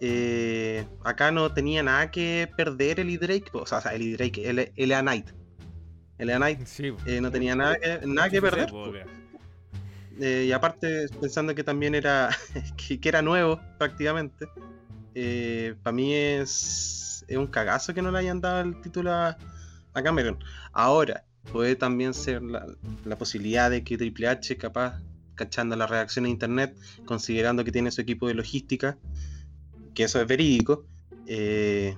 eh, 0.00 0.86
acá 1.04 1.30
no 1.30 1.52
tenía 1.52 1.82
nada 1.82 2.10
que 2.10 2.50
perder 2.56 3.00
el 3.00 3.18
Drake, 3.18 3.46
o 3.52 3.66
sea, 3.66 3.78
el 3.92 4.16
Drake, 4.16 4.48
el, 4.48 4.72
el 4.74 4.92
A 4.92 5.00
Knight. 5.00 5.28
El 6.18 6.30
A 6.30 6.36
Knight 6.36 6.66
Sí, 6.66 6.92
eh, 7.06 7.20
no 7.20 7.30
tenía 7.30 7.54
nada 7.54 7.76
que, 7.76 8.00
nada 8.06 8.30
que 8.30 8.40
perder. 8.40 8.70
Eh, 10.20 10.44
y 10.48 10.52
aparte, 10.52 11.08
pensando 11.20 11.54
que 11.54 11.64
también 11.64 11.94
era 11.94 12.30
que, 12.76 13.00
que 13.00 13.08
era 13.08 13.22
nuevo 13.22 13.60
prácticamente, 13.78 14.46
para 15.82 15.92
mí 15.92 16.14
es, 16.14 17.24
es 17.28 17.36
un 17.36 17.46
cagazo 17.46 17.94
que 17.94 18.02
no 18.02 18.10
le 18.10 18.18
hayan 18.18 18.40
dado 18.40 18.62
el 18.62 18.80
título 18.80 19.12
a, 19.12 19.36
a 19.92 20.02
Cameron. 20.02 20.38
Ahora, 20.72 21.24
puede 21.52 21.76
también 21.76 22.14
ser 22.14 22.42
la, 22.42 22.66
la, 23.04 23.16
posibilidad 23.16 23.70
de 23.70 23.84
que 23.84 23.96
Triple 23.96 24.28
H, 24.28 24.56
capaz, 24.56 25.00
cachando 25.34 25.76
las 25.76 25.90
reacciones 25.90 26.28
de 26.28 26.32
internet, 26.32 26.76
considerando 27.04 27.64
que 27.64 27.72
tiene 27.72 27.90
su 27.90 28.00
equipo 28.00 28.28
de 28.28 28.34
logística, 28.34 28.98
que 29.94 30.04
eso 30.04 30.20
es 30.20 30.26
verídico, 30.26 30.84
eh, 31.26 31.96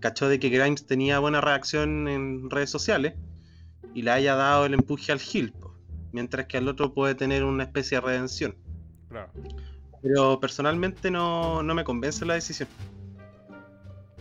cachó 0.00 0.28
de 0.28 0.38
que 0.38 0.48
Grimes 0.48 0.86
tenía 0.86 1.18
buena 1.18 1.40
reacción 1.40 2.08
en 2.08 2.50
redes 2.50 2.70
sociales 2.70 3.14
y 3.94 4.02
le 4.02 4.10
haya 4.10 4.34
dado 4.34 4.66
el 4.66 4.74
empuje 4.74 5.12
al 5.12 5.20
Hill 5.20 5.54
mientras 6.14 6.46
que 6.46 6.58
el 6.58 6.68
otro 6.68 6.94
puede 6.94 7.16
tener 7.16 7.42
una 7.42 7.64
especie 7.64 7.98
de 7.98 8.06
redención. 8.06 8.54
Claro. 9.08 9.32
Pero 10.00 10.38
personalmente 10.38 11.10
no, 11.10 11.62
no, 11.64 11.74
me 11.74 11.82
convence 11.82 12.24
la 12.24 12.34
decisión. 12.34 12.68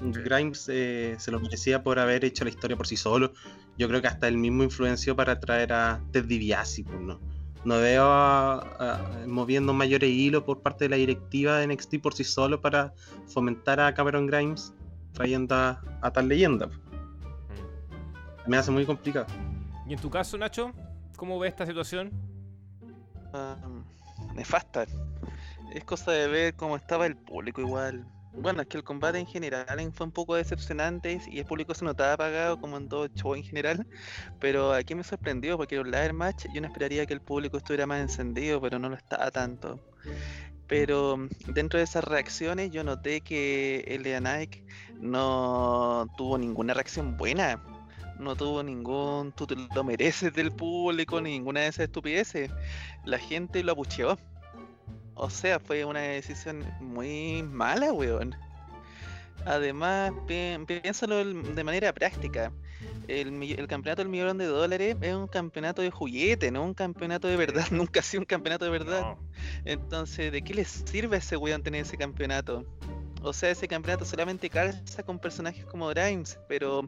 Grimes 0.02 0.68
eh, 0.70 1.16
se 1.20 1.32
lo 1.32 1.40
merecía 1.40 1.84
por 1.84 2.00
haber 2.00 2.26
hecho 2.26 2.46
la 2.46 2.50
historia 2.50 2.76
por 2.76 2.88
sí 2.88 2.98
solo. 2.98 3.34
Yo 3.78 3.88
creo 3.88 4.02
que 4.02 4.08
hasta 4.08 4.28
él 4.28 4.38
mismo 4.38 4.64
influenció 4.64 5.16
para 5.16 5.40
traer 5.40 5.72
a 5.72 6.02
Ted 6.12 6.26
DiBiase. 6.26 6.84
Pues 6.84 7.00
no, 7.00 7.20
no 7.66 7.80
veo 7.80 8.06
a, 8.06 8.60
a, 8.80 9.28
moviendo 9.28 9.74
mayores 9.74 10.10
hilos 10.10 10.44
por 10.44 10.62
parte 10.62 10.86
de 10.86 10.90
la 10.90 10.98
directiva 10.98 11.58
de 11.58 11.68
NXT 11.68 12.02
por 12.02 12.14
sí 12.14 12.24
solo 12.24 12.62
para 12.62 12.94
fomentar 13.28 13.80
a 13.80 13.94
Cameron 13.94 14.28
Grimes 14.28 14.74
trayendo 15.14 15.56
a, 15.56 15.82
a 16.02 16.12
tal 16.12 16.28
leyenda. 16.28 16.68
Mm. 16.68 16.72
Me 18.48 18.58
hace 18.58 18.72
muy 18.72 18.86
complicado. 18.86 19.28
¿Y 19.88 19.94
en 19.94 20.00
tu 20.00 20.10
caso, 20.10 20.38
Nacho? 20.38 20.72
¿Cómo 21.16 21.40
ves 21.40 21.52
esta 21.52 21.66
situación? 21.66 22.12
Um, 23.34 23.84
nefasta. 24.36 24.86
Es 25.74 25.84
cosa 25.86 26.12
de 26.12 26.28
ver 26.28 26.56
cómo 26.56 26.76
estaba 26.76 27.06
el 27.06 27.16
público 27.16 27.62
igual. 27.62 28.06
Bueno, 28.36 28.62
es 28.62 28.68
que 28.68 28.78
el 28.78 28.84
combate 28.84 29.20
en 29.20 29.28
general 29.28 29.66
fue 29.94 30.06
un 30.06 30.12
poco 30.12 30.36
decepcionante 30.36 31.22
y 31.28 31.40
el 31.40 31.46
público 31.46 31.74
se 31.74 31.86
notaba 31.86 32.14
apagado 32.14 32.60
como 32.60 32.78
en 32.78 32.90
todo 32.90 33.08
show 33.08 33.36
en 33.36 33.44
general. 33.44 33.86
Pero 34.40 34.74
aquí 34.74 34.96
me 34.96 35.04
sorprendió 35.04 35.58
porque 35.58 35.76
era 35.76 35.84
un 35.84 35.92
ladder 35.92 36.14
match. 36.14 36.46
Yo 36.54 36.62
no 36.62 36.68
esperaría 36.68 37.06
que 37.06 37.14
el 37.14 37.22
público 37.22 37.58
estuviera 37.58 37.86
más 37.86 38.02
encendido, 38.02 38.60
pero 38.60 38.80
no 38.80 38.90
lo 38.90 38.96
estaba 38.96 39.30
tanto. 39.32 39.80
Pero 40.68 41.28
dentro 41.48 41.78
de 41.78 41.84
esas 41.84 42.04
reacciones 42.04 42.72
yo 42.72 42.84
noté 42.84 43.22
que 43.22 43.84
Elia 43.88 44.20
Nike 44.20 44.66
no 45.00 46.08
tuvo 46.18 46.38
ninguna 46.38 46.74
reacción 46.74 47.18
buena 47.18 47.62
no 48.20 48.36
tuvo 48.36 48.64
ningún 48.64 49.32
tú 49.34 49.46
te 49.46 49.56
lo 49.56 49.84
mereces 49.84 50.34
del 50.34 50.52
público, 50.52 51.22
ninguna 51.22 51.62
de 51.62 51.68
esas 51.68 51.86
estupideces. 51.86 52.52
La 53.06 53.20
gente 53.20 53.64
lo 53.64 53.74
abucheó. 53.74 54.18
O 55.16 55.30
sea, 55.30 55.60
fue 55.60 55.86
una 55.86 56.02
decisión 56.02 56.66
muy 56.80 57.44
mala, 57.44 57.94
weón. 57.94 58.36
Además, 59.46 60.14
pi 60.28 60.58
piénsalo 60.66 61.24
de 61.26 61.64
manera 61.64 61.94
práctica. 61.94 62.52
El, 63.08 63.44
el, 63.44 63.68
campeonato 63.68 64.02
del 64.02 64.10
millón 64.10 64.38
de 64.38 64.46
dólares 64.46 64.96
es 65.02 65.14
un 65.14 65.28
campeonato 65.28 65.82
de 65.82 65.92
juguete, 65.92 66.52
no 66.52 66.64
un 66.64 66.74
campeonato 66.74 67.28
de 67.28 67.36
verdad. 67.36 67.66
Nunca 67.72 68.00
ha 68.00 68.04
sido 68.04 68.22
un 68.22 68.26
campeonato 68.26 68.66
de 68.66 68.72
verdad. 68.72 69.02
No. 69.02 69.20
Entonces, 69.66 70.32
¿de 70.32 70.42
qué 70.42 70.54
le 70.54 70.66
sirve 70.66 71.18
a 71.18 71.20
ese 71.20 71.36
weón 71.36 71.62
tener 71.64 71.82
ese 71.82 71.98
campeonato? 71.98 72.66
O 73.24 73.32
sea, 73.32 73.52
ese 73.52 73.68
campeonato 73.70 74.04
solamente 74.04 74.50
calza 74.50 75.02
con 75.02 75.18
personajes 75.18 75.66
como 75.66 75.88
Grimes, 75.88 76.38
pero 76.50 76.82
uh, 76.82 76.88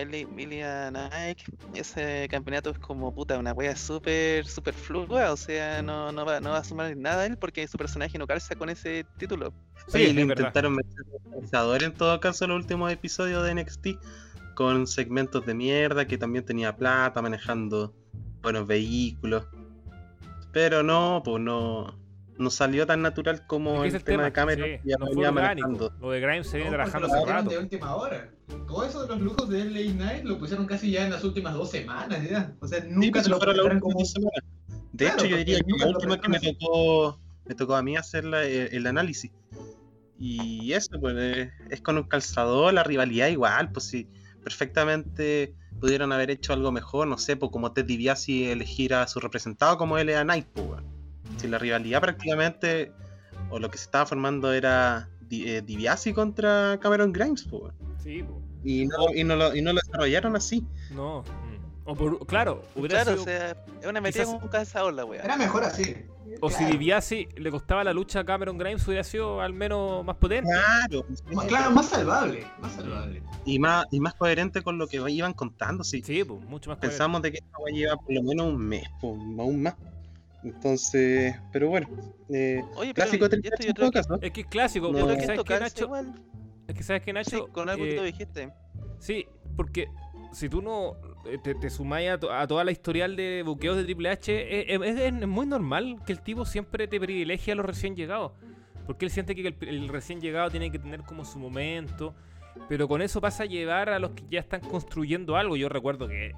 Emilia 0.00 0.90
Nike, 0.90 1.44
ese 1.72 2.26
campeonato 2.28 2.70
es 2.70 2.78
como 2.80 3.14
puta, 3.14 3.38
una 3.38 3.52
wea 3.52 3.76
súper, 3.76 4.44
súper 4.44 4.74
fluida, 4.74 5.32
o 5.32 5.36
sea, 5.36 5.82
no, 5.82 6.10
no, 6.10 6.26
va, 6.26 6.40
no 6.40 6.50
va 6.50 6.58
a 6.58 6.64
sumar 6.64 6.96
nada 6.96 7.26
él 7.26 7.38
porque 7.38 7.66
su 7.68 7.78
personaje 7.78 8.18
no 8.18 8.26
calza 8.26 8.56
con 8.56 8.70
ese 8.70 9.06
título. 9.18 9.52
Sí, 9.86 9.98
Oye, 9.98 10.12
le 10.12 10.22
intentaron 10.22 10.74
meter 10.74 11.04
pensador 11.30 11.82
en 11.84 11.94
todo 11.94 12.18
caso 12.18 12.44
en 12.44 12.50
los 12.50 12.58
últimos 12.58 12.92
episodios 12.92 13.44
de 13.44 13.54
NXT 13.54 13.86
con 14.54 14.88
segmentos 14.88 15.46
de 15.46 15.54
mierda 15.54 16.06
que 16.06 16.18
también 16.18 16.44
tenía 16.44 16.74
plata 16.74 17.22
manejando 17.22 17.94
buenos 18.42 18.66
vehículos. 18.66 19.46
Pero 20.52 20.82
no, 20.82 21.22
pues 21.24 21.42
no, 21.42 21.94
no 22.38 22.50
salió 22.50 22.86
tan 22.86 23.02
natural 23.02 23.46
como 23.46 23.84
el, 23.84 23.94
el, 23.94 24.04
tema, 24.04 24.24
de 24.24 24.32
Cameron 24.32 24.68
sí, 24.68 24.78
ya 24.84 24.96
no 24.98 25.32
manejando. 25.32 25.92
Lo 26.00 26.10
de 26.10 26.20
Grimes 26.20 26.46
se 26.48 26.56
viene 26.58 26.70
no, 26.70 26.76
trabajando 26.76 27.06
hace 27.08 27.24
rato. 27.26 27.50
de 27.50 27.58
última 27.58 27.94
hora. 27.94 28.30
Todo 28.66 28.84
eso 28.84 29.02
de 29.02 29.08
los 29.08 29.20
lujos 29.20 29.48
de 29.48 29.64
LA 29.64 29.94
Night 29.94 30.24
lo 30.24 30.38
pusieron 30.38 30.66
casi 30.66 30.90
ya 30.90 31.04
en 31.04 31.10
las 31.10 31.24
últimas 31.24 31.54
dos 31.54 31.70
semanas, 31.70 32.28
¿ya? 32.28 32.54
O 32.60 32.66
sea, 32.68 32.84
nunca 32.88 33.20
sí, 33.20 33.24
te 33.24 33.30
lo 33.30 33.38
fueron 33.38 33.68
las 33.68 33.80
como... 33.80 33.98
De 34.92 35.04
Claro, 35.04 35.18
hecho, 35.18 35.26
yo 35.26 35.36
diría 35.36 35.58
que 35.58 35.72
la 35.78 35.86
lo 35.86 35.92
última 35.92 36.20
que 36.20 36.28
me 36.28 36.40
tocó, 36.40 37.20
me 37.44 37.54
tocó 37.54 37.74
a 37.76 37.82
mí 37.82 37.96
hacer 37.96 38.24
la- 38.24 38.44
el, 38.44 38.68
el 38.72 38.86
análisis. 38.86 39.30
Y 40.18 40.72
eso, 40.72 40.98
pues, 41.00 41.14
eh, 41.18 41.50
es 41.70 41.80
con 41.82 41.96
un 41.98 42.04
calzador, 42.04 42.72
la 42.72 42.82
rivalidad 42.82 43.28
igual, 43.28 43.70
pues 43.72 43.86
sí, 43.86 44.08
perfectamente 44.42 45.54
pudieron 45.80 46.12
haber 46.12 46.30
hecho 46.30 46.54
algo 46.54 46.72
mejor, 46.72 47.06
no 47.06 47.18
sé, 47.18 47.36
pues 47.36 47.52
como 47.52 47.72
Ted 47.72 47.84
DiBiase 47.84 48.52
elegir 48.52 48.94
a 48.94 49.06
su 49.06 49.20
representado 49.20 49.76
como 49.76 49.98
LA 49.98 50.22
Knight, 50.22 50.46
pues, 50.54 50.66
weón. 50.66 50.95
Si 51.36 51.48
la 51.48 51.58
rivalidad 51.58 52.00
prácticamente, 52.00 52.92
o 53.50 53.58
lo 53.58 53.70
que 53.70 53.78
se 53.78 53.84
estaba 53.84 54.06
formando 54.06 54.52
era 54.52 55.08
eh, 55.30 55.62
contra 56.14 56.78
Cameron 56.80 57.12
Grimes, 57.12 57.44
po. 57.44 57.70
Sí, 58.02 58.22
po. 58.22 58.40
y, 58.64 58.86
no, 58.86 59.12
y, 59.14 59.24
no 59.24 59.36
lo, 59.36 59.54
y 59.54 59.62
no 59.62 59.72
lo 59.72 59.80
desarrollaron 59.84 60.36
así. 60.36 60.64
No. 60.90 61.22
mm. 61.22 61.56
O 61.88 61.94
por, 61.94 62.26
claro, 62.26 62.62
hubiera 62.74 63.02
Claro, 63.04 63.12
sido- 63.12 63.22
o 63.22 63.24
sea, 63.26 63.50
es 63.80 63.86
una 63.86 64.00
metida 64.00 64.24
quizás- 64.24 64.34
con 64.34 64.42
un 64.42 64.48
calzador 64.48 64.92
la 64.94 65.04
weá. 65.04 65.22
Era 65.22 65.36
mejor 65.36 65.62
así. 65.62 65.94
o 66.40 66.50
si. 66.50 66.64
DiBiase 66.64 67.28
le 67.36 67.50
costaba 67.52 67.84
la 67.84 67.92
lucha 67.92 68.20
a 68.20 68.24
Cameron 68.24 68.58
Grimes, 68.58 68.86
hubiera 68.88 69.04
sido 69.04 69.40
al 69.40 69.52
menos 69.52 70.04
más 70.04 70.16
potente. 70.16 70.50
Claro, 70.50 71.06
Más- 71.32 71.46
Claro, 71.46 71.70
más 71.70 71.86
salvable. 71.88 72.44
Más 72.60 72.72
salvable. 72.72 73.22
y 73.44 73.58
más, 73.60 73.86
y 73.92 74.00
más 74.00 74.14
coherente 74.14 74.62
con 74.62 74.78
lo 74.78 74.88
que 74.88 74.96
iban 75.08 75.32
contando, 75.32 75.84
sí. 75.84 76.02
Sí, 76.04 76.24
pues, 76.24 76.40
mucho 76.46 76.70
más 76.70 76.78
Pensamos 76.80 77.22
de 77.22 77.30
que 77.30 77.38
esta 77.38 77.56
weá 77.58 77.72
lleva 77.74 77.96
por 77.96 78.12
lo 78.12 78.22
menos 78.24 78.46
un 78.48 78.58
mes, 78.66 78.88
po, 79.00 79.10
aún 79.12 79.62
más. 79.62 79.74
Entonces, 80.46 81.34
pero 81.52 81.68
bueno, 81.68 81.88
eh, 82.28 82.62
Oye, 82.76 82.94
pero 82.94 83.06
clásico 83.08 83.28
Triple 83.28 83.50
esto 83.52 83.66
yo 83.66 83.74
creo 83.74 83.90
que. 83.90 84.26
Es 84.26 84.32
que 84.32 84.40
es 84.42 84.46
clásico, 84.46 84.92
No. 84.92 84.98
porque 85.00 85.16
que 85.16 85.26
¿sabes 85.26 85.42
calza 85.44 85.64
Nacho? 85.64 85.84
igual. 85.84 86.14
Es 86.68 86.74
que 86.74 86.82
sabes 86.82 87.02
que 87.02 87.12
Nacho. 87.12 87.30
Sí, 87.46 87.52
con 87.52 87.68
algo 87.68 87.84
que 87.84 87.94
Eh, 87.94 87.96
tú 87.98 88.02
dijiste. 88.04 88.52
Sí, 89.00 89.26
porque 89.56 89.88
si 90.32 90.48
tú 90.48 90.62
no 90.62 90.96
eh, 91.26 91.38
te, 91.42 91.54
te 91.56 91.68
sumáis 91.68 92.10
a, 92.10 92.18
to- 92.20 92.32
a 92.32 92.46
toda 92.46 92.62
la 92.62 92.70
historial 92.70 93.16
de 93.16 93.42
buqueos 93.44 93.76
de 93.76 93.84
Triple 93.84 94.08
H, 94.10 94.32
eh, 94.32 94.66
es, 94.74 95.00
es 95.00 95.26
muy 95.26 95.46
normal 95.46 95.98
que 96.06 96.12
el 96.12 96.20
tipo 96.20 96.44
siempre 96.44 96.86
te 96.86 97.00
privilegie 97.00 97.52
a 97.52 97.56
los 97.56 97.66
recién 97.66 97.96
llegados. 97.96 98.32
Porque 98.86 99.04
él 99.04 99.10
siente 99.10 99.34
que 99.34 99.48
el, 99.48 99.56
el 99.68 99.88
recién 99.88 100.20
llegado 100.20 100.48
tiene 100.50 100.70
que 100.70 100.78
tener 100.78 101.02
como 101.02 101.24
su 101.24 101.40
momento. 101.40 102.14
Pero 102.68 102.86
con 102.86 103.02
eso 103.02 103.20
pasa 103.20 103.42
a 103.42 103.46
llevar 103.46 103.88
a 103.90 103.98
los 103.98 104.10
que 104.12 104.22
ya 104.30 104.38
están 104.40 104.60
construyendo 104.60 105.36
algo. 105.36 105.56
Yo 105.56 105.68
recuerdo 105.68 106.06
que 106.06 106.32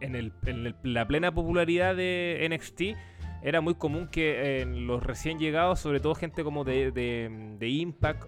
en, 0.00 0.16
el- 0.16 0.32
en 0.46 0.66
el- 0.68 0.76
la 0.82 1.06
plena 1.06 1.32
popularidad 1.34 1.94
de 1.94 2.46
NXT 2.50 2.96
era 3.42 3.60
muy 3.60 3.74
común 3.74 4.08
que 4.08 4.60
en 4.60 4.86
los 4.86 5.02
recién 5.02 5.38
llegados, 5.38 5.80
sobre 5.80 6.00
todo 6.00 6.14
gente 6.14 6.44
como 6.44 6.64
de, 6.64 6.90
de- 6.92 7.56
de 7.58 7.68
Impact, 7.68 8.24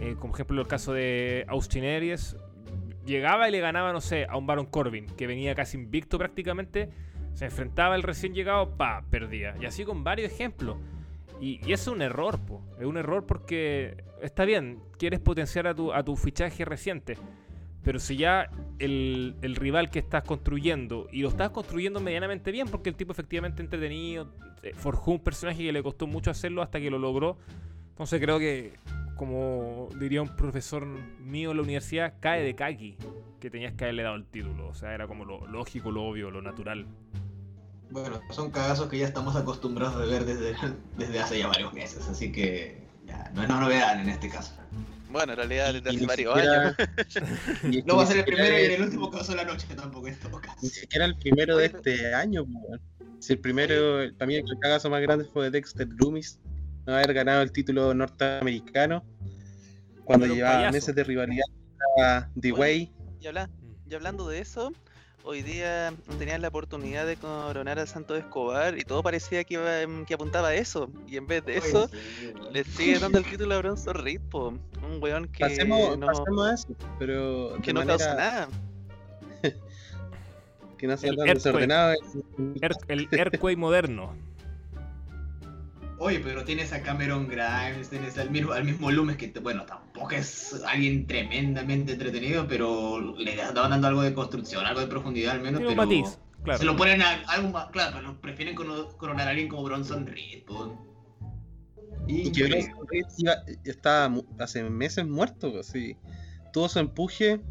eh, 0.00 0.16
como 0.18 0.34
ejemplo 0.34 0.60
el 0.60 0.66
caso 0.68 0.92
de 0.92 1.44
Austin 1.48 1.84
Aries, 1.84 2.36
llegaba 3.06 3.48
y 3.48 3.52
le 3.52 3.60
ganaba, 3.60 3.92
no 3.92 4.00
sé, 4.00 4.26
a 4.28 4.36
un 4.36 4.46
Baron 4.46 4.66
Corbin, 4.66 5.06
que 5.16 5.26
venía 5.26 5.54
casi 5.54 5.76
invicto 5.76 6.18
prácticamente, 6.18 6.90
se 7.34 7.46
enfrentaba 7.46 7.94
al 7.94 8.02
recién 8.02 8.34
llegado, 8.34 8.76
pa, 8.76 9.04
perdía. 9.10 9.54
Y 9.60 9.64
así 9.64 9.84
con 9.84 10.04
varios 10.04 10.30
ejemplos. 10.32 10.76
Y, 11.40 11.58
y 11.66 11.72
eso 11.72 11.90
es 11.90 11.96
un 11.96 12.02
error, 12.02 12.38
po. 12.38 12.62
Es 12.78 12.84
un 12.84 12.98
error 12.98 13.24
porque 13.26 14.04
está 14.20 14.44
bien, 14.44 14.80
quieres 14.98 15.20
potenciar 15.20 15.66
a 15.66 15.74
tu, 15.74 15.92
a 15.92 16.02
tu 16.04 16.14
fichaje 16.16 16.64
reciente. 16.66 17.16
Pero 17.82 17.98
si 17.98 18.16
ya 18.16 18.50
el, 18.78 19.36
el 19.42 19.56
rival 19.56 19.90
que 19.90 19.98
estás 19.98 20.24
construyendo, 20.24 21.08
y 21.10 21.22
lo 21.22 21.28
estás 21.28 21.50
construyendo 21.50 22.00
medianamente 22.00 22.50
bien, 22.50 22.68
porque 22.68 22.90
el 22.90 22.96
tipo 22.96 23.12
efectivamente 23.12 23.62
entretenido, 23.62 24.32
eh, 24.62 24.74
forjó 24.74 25.12
un 25.12 25.20
personaje 25.20 25.58
que 25.62 25.72
le 25.72 25.82
costó 25.82 26.06
mucho 26.06 26.30
hacerlo 26.30 26.62
hasta 26.62 26.80
que 26.80 26.90
lo 26.90 26.98
logró. 26.98 27.38
Entonces 27.90 28.20
creo 28.20 28.38
que, 28.38 28.74
como 29.16 29.88
diría 29.98 30.22
un 30.22 30.36
profesor 30.36 30.86
mío 30.86 31.50
en 31.52 31.56
la 31.56 31.62
universidad, 31.62 32.14
cae 32.20 32.42
de 32.42 32.54
kaki 32.54 32.96
que 33.40 33.50
tenías 33.50 33.72
que 33.74 33.84
haberle 33.84 34.02
dado 34.02 34.16
el 34.16 34.26
título. 34.26 34.68
O 34.68 34.74
sea, 34.74 34.94
era 34.94 35.06
como 35.06 35.24
lo 35.24 35.46
lógico, 35.46 35.90
lo 35.90 36.04
obvio, 36.04 36.30
lo 36.30 36.42
natural. 36.42 36.86
Bueno, 37.90 38.20
son 38.30 38.50
cagazos 38.50 38.88
que 38.88 38.98
ya 38.98 39.06
estamos 39.06 39.34
acostumbrados 39.34 39.98
de 39.98 40.06
ver 40.06 40.24
desde, 40.24 40.54
desde 40.98 41.20
hace 41.20 41.38
ya 41.38 41.48
varios 41.48 41.72
meses, 41.72 42.06
así 42.08 42.30
que 42.30 42.78
no 43.34 43.42
es 43.42 43.48
una 43.48 43.60
novedad 43.60 44.00
en 44.00 44.08
este 44.08 44.28
caso. 44.28 44.54
Bueno, 45.10 45.32
en 45.32 45.36
realidad 45.38 45.70
Y- 45.74 45.80
desde 45.80 45.90
hace 45.90 46.06
varios 46.06 46.34
siquiera- 46.34 46.62
años. 46.68 46.76
No 47.86 47.96
va 47.96 48.02
a 48.04 48.06
ser 48.06 48.18
el 48.18 48.24
primero 48.24 48.58
y 48.58 48.64
en 48.64 48.70
el 48.72 48.82
último 48.82 49.10
caso 49.10 49.32
de 49.32 49.36
la 49.38 49.44
noche 49.44 49.66
tampoco 49.74 50.08
en 50.08 50.18
todo 50.18 50.40
caso. 50.40 50.56
Ni 50.62 50.68
siquiera 50.68 51.04
el 51.06 51.16
primero 51.16 51.56
de 51.56 51.66
este 51.66 52.14
año, 52.14 52.42
weón. 52.44 52.80
Si 53.18 53.34
el 53.34 53.38
primero, 53.40 53.98
para 54.16 54.26
mí 54.26 54.36
el 54.36 54.44
cagazo 54.60 54.88
más 54.88 55.02
grande 55.02 55.26
fue 55.26 55.44
de 55.44 55.50
Dexter 55.50 55.86
Loomis, 55.98 56.38
no 56.86 56.94
haber 56.94 57.12
ganado 57.12 57.42
el 57.42 57.52
título 57.52 57.92
norteamericano 57.92 59.04
cuando 60.04 60.26
llevaba 60.26 60.56
payaso. 60.56 60.72
meses 60.72 60.94
de 60.94 61.04
rivalidad 61.04 61.44
a 62.02 62.28
The 62.40 62.52
Way. 62.52 62.92
Y, 63.20 63.26
habla- 63.26 63.50
y 63.88 63.94
hablando 63.94 64.26
de 64.28 64.38
eso, 64.38 64.72
hoy 65.24 65.42
día 65.42 65.92
tenían 66.18 66.42
la 66.42 66.48
oportunidad 66.48 67.06
de 67.06 67.16
coronar 67.16 67.78
a 67.78 67.86
Santos 67.86 68.18
Escobar 68.18 68.78
y 68.78 68.82
todo 68.82 69.02
parecía 69.02 69.44
que, 69.44 69.54
iba, 69.54 70.04
que 70.06 70.14
apuntaba 70.14 70.48
a 70.48 70.54
eso. 70.54 70.90
Y 71.06 71.16
en 71.16 71.26
vez 71.26 71.44
de 71.44 71.58
eso, 71.58 71.90
le 72.50 72.64
sigue 72.64 72.98
dando 72.98 73.18
el 73.18 73.24
título 73.24 73.54
a 73.54 73.58
Bronson 73.58 73.94
Reed, 73.94 74.20
po. 74.30 74.54
Un 74.82 75.02
weón 75.02 75.28
que 75.28 75.40
Pasemos, 75.40 75.98
no, 75.98 76.06
pasemos 76.06 76.46
a 76.46 76.54
eso, 76.54 76.68
pero 76.98 77.56
que 77.62 77.72
no 77.72 77.80
manera 77.80 77.98
causa 77.98 78.14
nada. 78.14 78.48
que 80.78 80.86
no 80.86 80.96
sea 80.96 81.10
El 81.10 81.16
tan 81.16 81.28
earthquake. 81.28 81.52
desordenado. 81.52 81.94
El 82.88 83.08
Earthquake 83.12 83.56
moderno. 83.56 84.14
Oye, 86.02 86.18
pero 86.20 86.44
tienes 86.44 86.72
a 86.72 86.82
Cameron 86.82 87.28
Grimes, 87.28 87.90
tienes 87.90 88.16
al 88.16 88.30
mismo, 88.30 88.52
al 88.52 88.64
mismo 88.64 88.90
Loomis 88.90 89.18
que, 89.18 89.28
te- 89.28 89.38
bueno, 89.38 89.66
tampoco 89.66 90.12
es 90.12 90.54
alguien 90.66 91.06
tremendamente 91.06 91.92
entretenido, 91.92 92.46
pero 92.48 92.98
le 93.18 93.34
estaban 93.34 93.70
dando 93.70 93.86
algo 93.88 94.00
de 94.00 94.14
construcción, 94.14 94.64
algo 94.64 94.80
de 94.80 94.86
profundidad 94.86 95.32
al 95.34 95.42
menos, 95.42 95.58
Tiene 95.60 95.74
un 95.74 95.76
pero 95.88 96.00
matiz, 96.00 96.12
se 96.12 96.42
claro. 96.42 96.64
lo 96.64 96.76
ponen 96.76 97.02
a 97.02 97.20
algo 97.28 97.50
más, 97.50 97.66
claro, 97.66 97.98
pero 97.98 98.18
prefieren 98.18 98.54
coronar 98.54 99.26
a 99.28 99.30
alguien 99.30 99.48
como 99.48 99.62
Bronson 99.64 100.06
Reed. 100.06 100.44
Y 102.06 102.32
que. 102.32 102.44
Bronson 102.48 102.86
Reed 102.90 103.04
iba- 103.18 103.42
estaba 103.64 104.08
mu- 104.08 104.24
hace 104.38 104.62
meses 104.70 105.06
muerto, 105.06 105.52
pues, 105.52 105.66
sí. 105.66 105.98
Tuvo 106.54 106.70
su 106.70 106.78
empuje, 106.78 107.42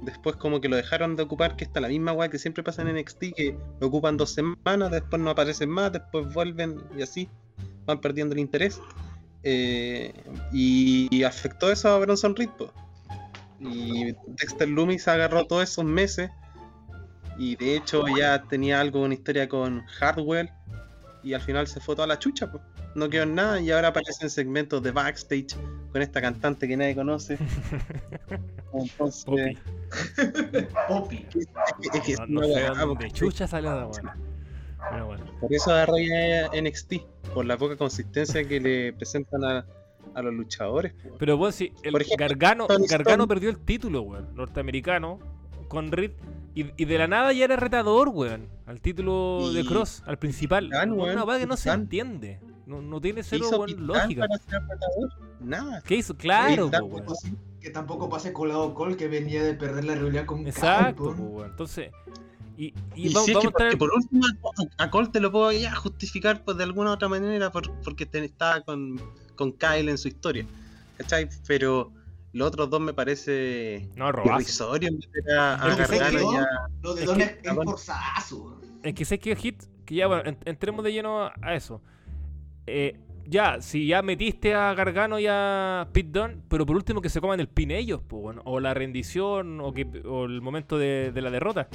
después 0.00 0.36
como 0.36 0.60
que 0.60 0.68
lo 0.68 0.76
dejaron 0.76 1.16
de 1.16 1.22
ocupar, 1.22 1.56
que 1.56 1.64
está 1.64 1.80
la 1.80 1.88
misma 1.88 2.12
weá 2.12 2.28
que 2.28 2.38
siempre 2.38 2.62
pasa 2.62 2.82
en 2.82 2.88
NXT, 2.88 3.32
que 3.34 3.56
lo 3.80 3.86
ocupan 3.86 4.18
dos 4.18 4.34
semanas, 4.34 4.90
después 4.90 5.22
no 5.22 5.30
aparecen 5.30 5.70
más, 5.70 5.90
después 5.90 6.32
vuelven 6.34 6.82
y 6.94 7.00
así 7.00 7.30
van 7.88 8.00
perdiendo 8.00 8.34
el 8.34 8.40
interés. 8.40 8.80
Eh, 9.42 10.12
y, 10.52 11.08
y 11.10 11.24
afectó 11.24 11.72
eso 11.72 11.88
a 11.88 11.98
Bronson 11.98 12.36
Reed, 12.36 12.50
po. 12.50 12.72
Y 13.60 14.12
Dexter 14.28 14.68
Loomis 14.68 15.08
agarró 15.08 15.44
todos 15.46 15.64
esos 15.64 15.84
meses 15.84 16.30
y 17.38 17.56
de 17.56 17.76
hecho 17.76 18.04
ya 18.16 18.42
tenía 18.42 18.80
algo, 18.80 19.02
una 19.02 19.14
historia 19.14 19.48
con 19.48 19.84
Hardwell 19.98 20.50
y 21.24 21.34
al 21.34 21.40
final 21.40 21.66
se 21.66 21.80
fue 21.80 21.96
toda 21.96 22.06
la 22.06 22.18
chucha, 22.18 22.50
pues. 22.50 22.62
No 22.94 23.08
quedó 23.08 23.24
en 23.24 23.34
nada 23.34 23.60
y 23.60 23.70
ahora 23.70 23.88
aparece 23.88 24.24
en 24.24 24.30
segmentos 24.30 24.82
de 24.82 24.90
backstage 24.90 25.54
con 25.92 26.02
esta 26.02 26.20
cantante 26.20 26.66
que 26.66 26.76
nadie 26.76 26.94
conoce. 26.94 27.38
Entonces, 28.74 29.24
Poppy. 29.24 29.58
Poppy. 30.88 31.26
es 31.94 32.00
que 32.00 32.16
No, 32.28 32.40
no 32.40 32.46
sé 32.46 32.64
dónde 32.64 32.86
porque 32.86 33.10
chucha 33.10 33.46
salió 33.46 33.74
la 33.74 33.86
weá. 33.86 34.16
Pero 34.90 35.06
bueno. 35.06 35.24
Por 35.40 35.52
eso 35.52 35.70
agarró 35.72 35.98
ya 35.98 36.48
NXT, 36.60 36.94
por 37.38 37.46
la 37.46 37.56
poca 37.56 37.76
consistencia 37.76 38.42
que 38.48 38.58
le 38.58 38.92
presentan 38.94 39.44
a, 39.44 39.64
a 40.14 40.22
los 40.22 40.34
luchadores. 40.34 40.92
pues. 41.00 41.14
Pero 41.20 41.36
bueno, 41.36 41.52
si 41.52 41.72
el 41.84 41.92
Por 41.92 42.02
ejemplo, 42.02 42.26
Gargano, 42.26 42.66
Gargano 42.88 43.28
perdió 43.28 43.48
el 43.48 43.58
título, 43.60 44.02
weón, 44.02 44.34
norteamericano, 44.34 45.20
con 45.68 45.92
Reed, 45.92 46.10
y, 46.56 46.66
y 46.76 46.84
de 46.84 46.98
la 46.98 47.06
nada 47.06 47.32
ya 47.32 47.44
era 47.44 47.54
retador, 47.54 48.08
weón, 48.08 48.48
al 48.66 48.80
título 48.80 49.52
de 49.52 49.60
Y- 49.60 49.66
Cross, 49.66 50.02
al 50.04 50.18
principal. 50.18 50.64
Titán, 50.64 50.90
Una 50.90 51.22
weón, 51.24 51.40
que 51.40 51.46
no 51.46 51.56
se 51.56 51.70
entiende. 51.70 52.40
No, 52.66 52.82
no 52.82 53.00
tiene 53.00 53.20
¿Qué 53.20 53.28
cero 53.28 53.44
hizo 53.46 53.60
weón, 53.60 53.86
lógica. 53.86 54.26
para 54.26 54.38
ser 54.42 54.60
retador? 54.62 55.10
Nada. 55.40 55.80
¿Qué 55.86 55.94
hizo? 55.94 56.16
Claro, 56.16 56.72
po, 56.72 56.84
weón. 56.86 57.04
Así- 57.08 57.36
que 57.60 57.70
tampoco 57.70 58.08
pase 58.08 58.32
colado 58.32 58.74
Cole 58.74 58.96
que 58.96 59.06
venía 59.06 59.44
de 59.44 59.54
perder 59.54 59.84
la 59.84 59.94
rivalidad 59.94 60.26
con 60.26 60.44
Exacto, 60.44 61.12
Kyle, 61.14 61.24
weón. 61.24 61.50
Entonces, 61.50 61.92
y, 62.58 62.74
y 62.94 63.08
Y, 63.08 63.12
vamos, 63.14 63.24
si 63.26 63.30
es 63.30 63.36
vamos 63.36 63.42
que, 63.42 63.48
a 63.48 63.50
porque 63.52 63.76
por 63.78 63.90
último 63.94 64.26
a, 64.78 64.90
Cole 64.90 65.08
te 65.08 65.20
lo 65.20 65.30
puedo 65.32 65.50
ya 65.52 65.74
justificar 65.74 66.44
pues, 66.44 66.56
de 66.58 66.64
alguna 66.64 66.90
u 66.90 66.92
otra 66.94 67.08
manera 67.08 67.50
por- 67.50 67.72
porque 67.80 68.04
te- 68.04 68.24
estaba 68.24 68.60
con, 68.62 69.00
con 69.36 69.52
Kyle 69.52 69.88
en 69.88 69.96
su 69.96 70.08
historia. 70.08 70.44
¿Cachai? 70.96 71.28
Pero 71.46 71.92
los 72.32 72.48
otros 72.48 72.68
dos 72.68 72.80
me 72.80 72.92
parece 72.92 73.88
No, 73.96 74.10
irrisorio 74.10 74.90
meter 74.92 75.38
a, 75.38 75.64
a 75.64 75.70
Es 75.70 75.76
que 75.76 75.84
sé 75.86 75.98
Gargano 75.98 76.18
que- 76.30 76.34
y 76.34 76.38
a- 76.38 76.46
Lo 76.82 76.94
de 76.94 77.00
Es 77.02 77.06
Don 77.06 77.16
que- 77.18 77.24
es, 77.24 77.36
es 77.42 77.54
forzazo. 77.54 78.60
Es 78.82 78.94
que 78.94 79.04
sé 79.04 79.18
que 79.18 79.34
Hit, 79.36 79.62
que 79.86 79.94
ya, 79.94 80.06
bueno, 80.08 80.22
en- 80.28 80.38
entremos 80.44 80.84
de 80.84 80.92
lleno 80.92 81.22
a, 81.40 81.54
eso. 81.54 81.80
Eh, 82.66 82.98
ya, 83.26 83.60
si 83.60 83.86
ya 83.86 84.02
metiste 84.02 84.54
a 84.54 84.72
Gargano 84.74 85.18
y 85.18 85.26
a 85.28 85.88
Pete 85.92 86.10
Dunne, 86.18 86.36
pero 86.48 86.64
por 86.66 86.76
último 86.76 87.00
que 87.00 87.08
se 87.10 87.20
coman 87.20 87.40
el 87.40 87.48
pin 87.48 87.70
ellos, 87.70 88.00
pues, 88.06 88.22
bueno, 88.22 88.42
o 88.44 88.58
la 88.60 88.74
rendición, 88.74 89.60
o, 89.60 89.72
que, 89.72 89.86
o 90.06 90.24
el 90.24 90.40
momento 90.40 90.78
de, 90.78 91.12
de 91.12 91.22
la 91.22 91.30
derrota. 91.30 91.68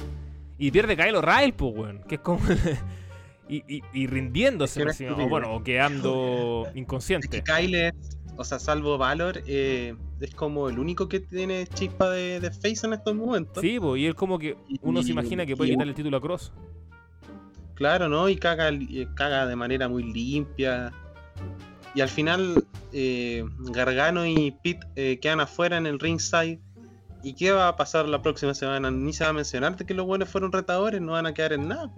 Y 0.58 0.70
pierde 0.70 0.96
Kyle 0.96 1.16
O'Reilly, 1.16 1.52
pues, 1.52 1.74
weón, 1.74 2.00
que 2.08 2.16
es 2.16 2.20
como... 2.20 2.40
y, 3.48 3.56
y, 3.68 3.82
y 3.92 4.06
rindiéndose, 4.06 4.82
Es 4.82 4.98
que 4.98 5.06
es 5.06 5.12
o 5.12 5.28
bueno, 5.28 5.54
o 5.54 5.62
quedando 5.62 6.64
Es 6.66 6.72
que 6.72 6.78
inconsciente. 6.78 7.42
Kyle 7.42 7.74
es, 7.74 7.94
o 8.36 8.44
sea, 8.44 8.58
salvo 8.58 8.98
Valor, 8.98 9.42
eh, 9.46 9.94
es 10.20 10.34
como 10.34 10.68
el 10.68 10.78
único 10.78 11.08
que 11.08 11.20
tiene 11.20 11.66
chispa 11.66 12.10
de, 12.10 12.40
de 12.40 12.50
face 12.50 12.86
en 12.86 12.94
estos 12.94 13.14
momentos. 13.14 13.60
Sí, 13.60 13.78
pues, 13.80 14.00
y 14.00 14.06
él 14.06 14.14
como 14.14 14.38
que 14.38 14.56
uno 14.82 15.02
se 15.02 15.10
imagina 15.10 15.44
que 15.46 15.56
puede 15.56 15.70
quitarle 15.70 15.90
el 15.90 15.96
título 15.96 16.16
a 16.16 16.20
Cross. 16.20 16.52
Claro, 17.74 18.08
¿no? 18.08 18.28
Y 18.28 18.36
caga, 18.36 18.70
caga 19.14 19.46
de 19.46 19.56
manera 19.56 19.88
muy 19.88 20.04
limpia. 20.04 20.92
Y 21.94 22.00
al 22.00 22.08
final, 22.08 22.64
eh, 22.92 23.44
Gargano 23.58 24.26
y 24.26 24.52
Pete 24.62 24.86
eh, 24.96 25.18
quedan 25.20 25.40
afuera 25.40 25.76
en 25.76 25.86
el 25.86 25.98
ringside. 25.98 26.60
¿Y 27.24 27.34
qué 27.34 27.52
va 27.52 27.68
a 27.68 27.76
pasar 27.76 28.06
la 28.06 28.20
próxima 28.20 28.52
semana? 28.54 28.90
Ni 28.90 29.12
se 29.14 29.24
va 29.24 29.30
a 29.30 29.32
mencionar 29.32 29.76
de 29.76 29.86
que 29.86 29.94
los 29.94 30.04
buenos 30.06 30.28
fueron 30.28 30.52
retadores, 30.52 31.00
no 31.00 31.12
van 31.12 31.24
a 31.26 31.32
quedar 31.32 31.54
en 31.54 31.66
nada. 31.68 31.90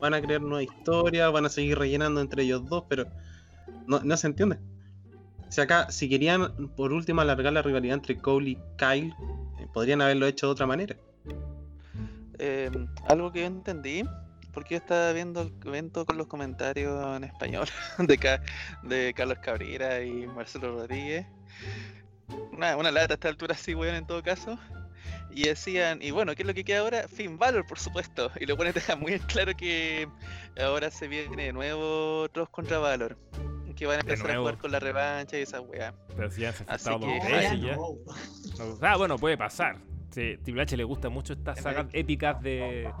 Van 0.00 0.12
a 0.12 0.20
crear 0.20 0.40
nueva 0.42 0.62
historia, 0.62 1.30
van 1.30 1.46
a 1.46 1.48
seguir 1.48 1.78
rellenando 1.78 2.20
entre 2.20 2.42
ellos 2.42 2.68
dos, 2.68 2.84
pero 2.88 3.06
no, 3.86 4.16
se 4.16 4.26
entiende. 4.26 4.58
Si 5.48 5.60
acá, 5.60 5.90
si 5.90 6.08
querían 6.08 6.68
por 6.76 6.92
último 6.92 7.20
alargar 7.20 7.52
la 7.52 7.62
rivalidad 7.62 7.94
entre 7.94 8.16
Cole 8.18 8.50
y 8.50 8.58
Kyle, 8.76 9.12
eh, 9.60 9.66
podrían 9.72 10.02
haberlo 10.02 10.26
hecho 10.26 10.46
de 10.46 10.52
otra 10.52 10.66
manera. 10.66 10.96
Eh, 12.38 12.70
algo 13.08 13.30
que 13.30 13.40
yo 13.40 13.46
entendí, 13.46 14.02
porque 14.52 14.74
yo 14.74 14.78
estaba 14.78 15.12
viendo 15.12 15.42
el 15.42 15.52
evento 15.64 16.06
con 16.06 16.16
los 16.18 16.26
comentarios 16.26 17.16
en 17.16 17.24
español 17.24 17.66
de, 17.98 18.18
Ca- 18.18 18.42
de 18.82 19.12
Carlos 19.14 19.38
Cabrera 19.38 20.02
y 20.02 20.26
Marcelo 20.26 20.72
Rodríguez. 20.74 21.26
Una, 22.52 22.76
una 22.76 22.90
lata 22.90 23.14
a 23.14 23.16
esta 23.16 23.28
altura 23.28 23.54
sí, 23.54 23.74
weón, 23.74 23.94
en 23.94 24.06
todo 24.06 24.22
caso. 24.22 24.58
Y 25.32 25.44
decían, 25.44 26.00
y 26.02 26.10
bueno, 26.10 26.34
¿qué 26.34 26.42
es 26.42 26.46
lo 26.48 26.54
que 26.54 26.64
queda 26.64 26.80
ahora? 26.80 27.06
Finn 27.08 27.38
Balor, 27.38 27.64
por 27.66 27.78
supuesto. 27.78 28.30
Y 28.40 28.46
lo 28.46 28.56
ponen 28.56 28.72
dejan 28.72 28.98
muy 29.00 29.12
en 29.12 29.20
claro 29.20 29.54
que 29.56 30.08
ahora 30.60 30.90
se 30.90 31.06
viene 31.08 31.44
de 31.44 31.52
nuevo 31.52 32.28
Tross 32.32 32.48
contra 32.50 32.78
Valor. 32.78 33.16
Que 33.76 33.86
van 33.86 33.96
a 33.96 34.00
empezar 34.00 34.30
a 34.32 34.38
jugar 34.38 34.58
con 34.58 34.72
la 34.72 34.78
revancha 34.80 35.38
y 35.38 35.42
esa 35.42 35.60
weá. 35.62 35.94
Pero 36.14 36.30
si 36.30 36.42
ya 36.42 36.52
se 36.52 36.64
ha 36.64 36.74
Así 36.74 36.90
que- 36.98 37.06
veces 37.06 37.60
ya. 37.62 37.76
no. 37.76 37.94
Ah, 38.82 38.96
bueno, 38.96 39.16
puede 39.16 39.38
pasar. 39.38 39.78
Sí, 40.10 40.36
Triple 40.42 40.62
H 40.62 40.76
le 40.76 40.84
gusta 40.84 41.08
mucho 41.08 41.32
estas 41.32 41.56
Es 41.58 41.62
sagas 41.64 41.86
épicas 41.92 42.42
de 42.42 42.92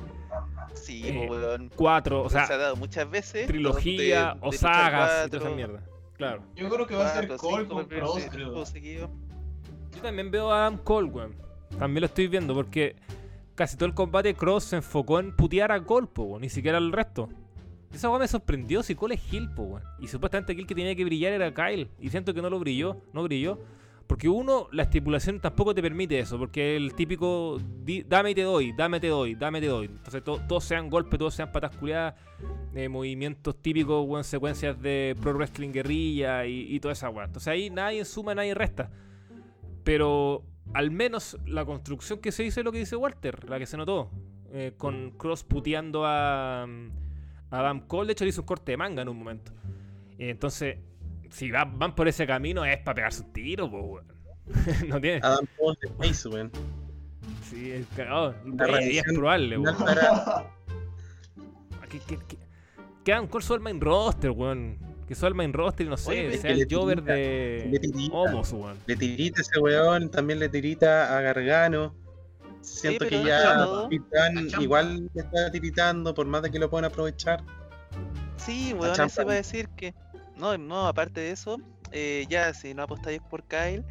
Sí, 0.74 1.02
Eh, 1.06 1.26
po, 1.26 1.34
weón. 1.34 1.70
cuatro, 1.74 2.22
o 2.22 2.30
se 2.30 2.38
ha 2.38 2.46
sea, 2.46 2.56
dado 2.56 2.76
muchas 2.76 3.10
veces. 3.10 3.46
trilogía 3.48 4.34
de- 4.34 4.40
de 4.40 4.46
o 4.46 4.52
sagas 4.52 5.26
y 5.26 5.30
toda 5.30 5.42
esa 5.42 5.50
cuatro, 5.50 5.54
mierda. 5.56 5.82
Claro. 6.20 6.42
Yo 6.54 6.68
creo 6.68 6.86
que 6.86 6.94
va 6.94 7.06
a 7.06 7.14
ser 7.14 7.28
Cole 7.38 7.66
con 7.66 7.86
Cross, 7.86 8.26
creo. 8.30 8.52
Yo 9.94 10.02
también 10.02 10.30
veo 10.30 10.50
a 10.52 10.66
Adam 10.66 10.76
Cole, 10.84 11.08
weón. 11.08 11.34
También 11.78 12.02
lo 12.02 12.06
estoy 12.06 12.28
viendo 12.28 12.52
porque 12.54 12.94
casi 13.54 13.76
todo 13.76 13.86
el 13.86 13.94
combate 13.94 14.34
Cross 14.34 14.64
se 14.64 14.76
enfocó 14.76 15.18
en 15.18 15.34
putear 15.34 15.72
a 15.72 15.82
Cole, 15.82 16.06
po, 16.06 16.24
weón, 16.24 16.42
ni 16.42 16.50
siquiera 16.50 16.76
al 16.78 16.92
resto. 16.92 17.28
Esa 17.92 18.10
weá 18.10 18.18
me 18.18 18.28
sorprendió 18.28 18.82
si 18.82 18.94
Cole 18.94 19.14
es 19.14 19.32
Hill, 19.32 19.48
po, 19.54 19.62
weón. 19.62 19.82
Y 19.98 20.08
supuestamente 20.08 20.52
aquí 20.52 20.60
el 20.60 20.66
que 20.66 20.74
tenía 20.74 20.94
que 20.94 21.04
brillar 21.06 21.32
era 21.32 21.54
Kyle. 21.54 21.88
Y 21.98 22.10
siento 22.10 22.34
que 22.34 22.42
no 22.42 22.50
lo 22.50 22.58
brilló, 22.58 22.98
no 23.14 23.22
brilló. 23.22 23.58
Porque 24.06 24.28
uno, 24.28 24.66
la 24.72 24.82
estipulación 24.82 25.40
tampoco 25.40 25.72
te 25.74 25.80
permite 25.80 26.18
eso, 26.18 26.36
porque 26.36 26.76
el 26.76 26.94
típico 26.94 27.58
di- 27.84 28.02
dame 28.02 28.32
y 28.32 28.34
te 28.34 28.42
doy, 28.42 28.72
dame 28.72 28.98
te 29.00 29.06
doy, 29.06 29.36
dame 29.36 29.60
te 29.60 29.68
doy. 29.68 29.86
Entonces 29.86 30.22
to- 30.24 30.40
todos 30.48 30.64
sean 30.64 30.90
golpes, 30.90 31.16
todos 31.18 31.32
sean 31.32 31.50
patas 31.52 31.76
culiadas, 31.76 32.14
eh, 32.74 32.88
movimientos 32.88 33.60
típicos, 33.60 34.06
weón, 34.06 34.24
secuencias 34.24 34.80
de 34.80 35.16
pro 35.20 35.32
wrestling 35.34 35.70
guerrilla 35.72 36.46
y, 36.46 36.74
y 36.74 36.80
toda 36.80 36.92
esa 36.92 37.10
weá. 37.10 37.24
Entonces 37.26 37.48
ahí 37.48 37.70
nadie 37.70 38.04
suma, 38.04 38.34
nadie 38.34 38.54
resta. 38.54 38.90
Pero 39.84 40.44
al 40.74 40.90
menos 40.90 41.36
la 41.46 41.64
construcción 41.64 42.20
que 42.20 42.32
se 42.32 42.44
hizo 42.44 42.60
es 42.60 42.64
lo 42.64 42.72
que 42.72 42.78
dice 42.78 42.96
Walter, 42.96 43.48
la 43.48 43.58
que 43.58 43.66
se 43.66 43.76
notó. 43.76 44.10
eh, 44.52 44.72
con 44.76 45.12
Cross 45.12 45.44
puteando 45.44 46.04
a, 46.04 46.62
a 46.64 46.66
Adam 47.50 47.80
Cole. 47.86 48.06
De 48.08 48.12
hecho, 48.12 48.24
le 48.24 48.30
hizo 48.30 48.42
un 48.42 48.46
corte 48.46 48.72
de 48.72 48.76
manga 48.76 49.02
en 49.02 49.08
un 49.08 49.16
momento. 49.18 49.52
Eh, 50.18 50.30
entonces, 50.30 50.76
si 51.30 51.50
va- 51.50 51.64
van 51.64 51.94
por 51.94 52.08
ese 52.08 52.26
camino 52.26 52.64
es 52.64 52.78
para 52.78 52.94
pegarse 52.96 53.22
un 53.22 53.32
tiro, 53.32 53.70
po, 53.70 53.80
weón. 53.80 54.06
no 54.88 55.00
tiene. 55.00 55.20
Adam 55.22 55.46
Cole 55.58 55.78
de 55.82 55.88
Face, 56.08 56.28
weón. 56.28 56.50
Sí, 57.48 57.70
es 57.70 57.86
cagado. 57.96 58.34
Es 58.80 59.02
probable, 59.14 59.58
weón. 59.58 59.76
para- 59.78 60.46
Que, 61.90 61.98
que, 61.98 62.18
que, 63.00 63.04
que 63.04 63.12
Adam 63.12 63.26
Cole 63.26 63.44
suba 63.44 63.56
al 63.56 63.62
main 63.62 63.80
roster, 63.80 64.30
weón. 64.30 64.78
Que 65.08 65.14
suba 65.14 65.28
al 65.28 65.34
main 65.34 65.52
roster 65.52 65.86
no 65.86 65.96
sé, 65.96 66.10
Oye, 66.10 66.38
sea 66.38 66.52
el 66.52 66.66
Jover 66.70 67.02
de 67.02 67.68
le 67.70 67.78
tirita. 67.78 68.14
Homos, 68.14 68.52
weón. 68.52 68.78
Le 68.86 68.96
tirita 68.96 69.40
ese 69.40 69.58
weón, 69.58 70.10
también 70.10 70.38
le 70.38 70.48
tirita 70.48 71.16
a 71.16 71.20
Gargano. 71.20 71.94
Siento 72.60 73.06
que 73.06 73.22
ya 73.24 73.56
Ciampa. 73.88 74.62
igual 74.62 75.10
le 75.14 75.20
está 75.20 75.50
tiritando, 75.50 76.14
por 76.14 76.26
más 76.26 76.42
de 76.42 76.50
que 76.50 76.58
lo 76.58 76.68
puedan 76.68 76.84
aprovechar. 76.84 77.42
Sí, 78.36 78.74
weón, 78.74 78.94
Champa. 78.94 79.12
eso 79.12 79.22
iba 79.22 79.32
a 79.32 79.36
decir 79.36 79.68
que. 79.70 79.94
No, 80.36 80.56
no, 80.56 80.86
aparte 80.86 81.20
de 81.20 81.30
eso, 81.32 81.58
eh, 81.92 82.26
ya 82.28 82.54
si 82.54 82.72
no 82.72 82.82
apostáis 82.82 83.20
por 83.20 83.42
Kyle, 83.44 83.84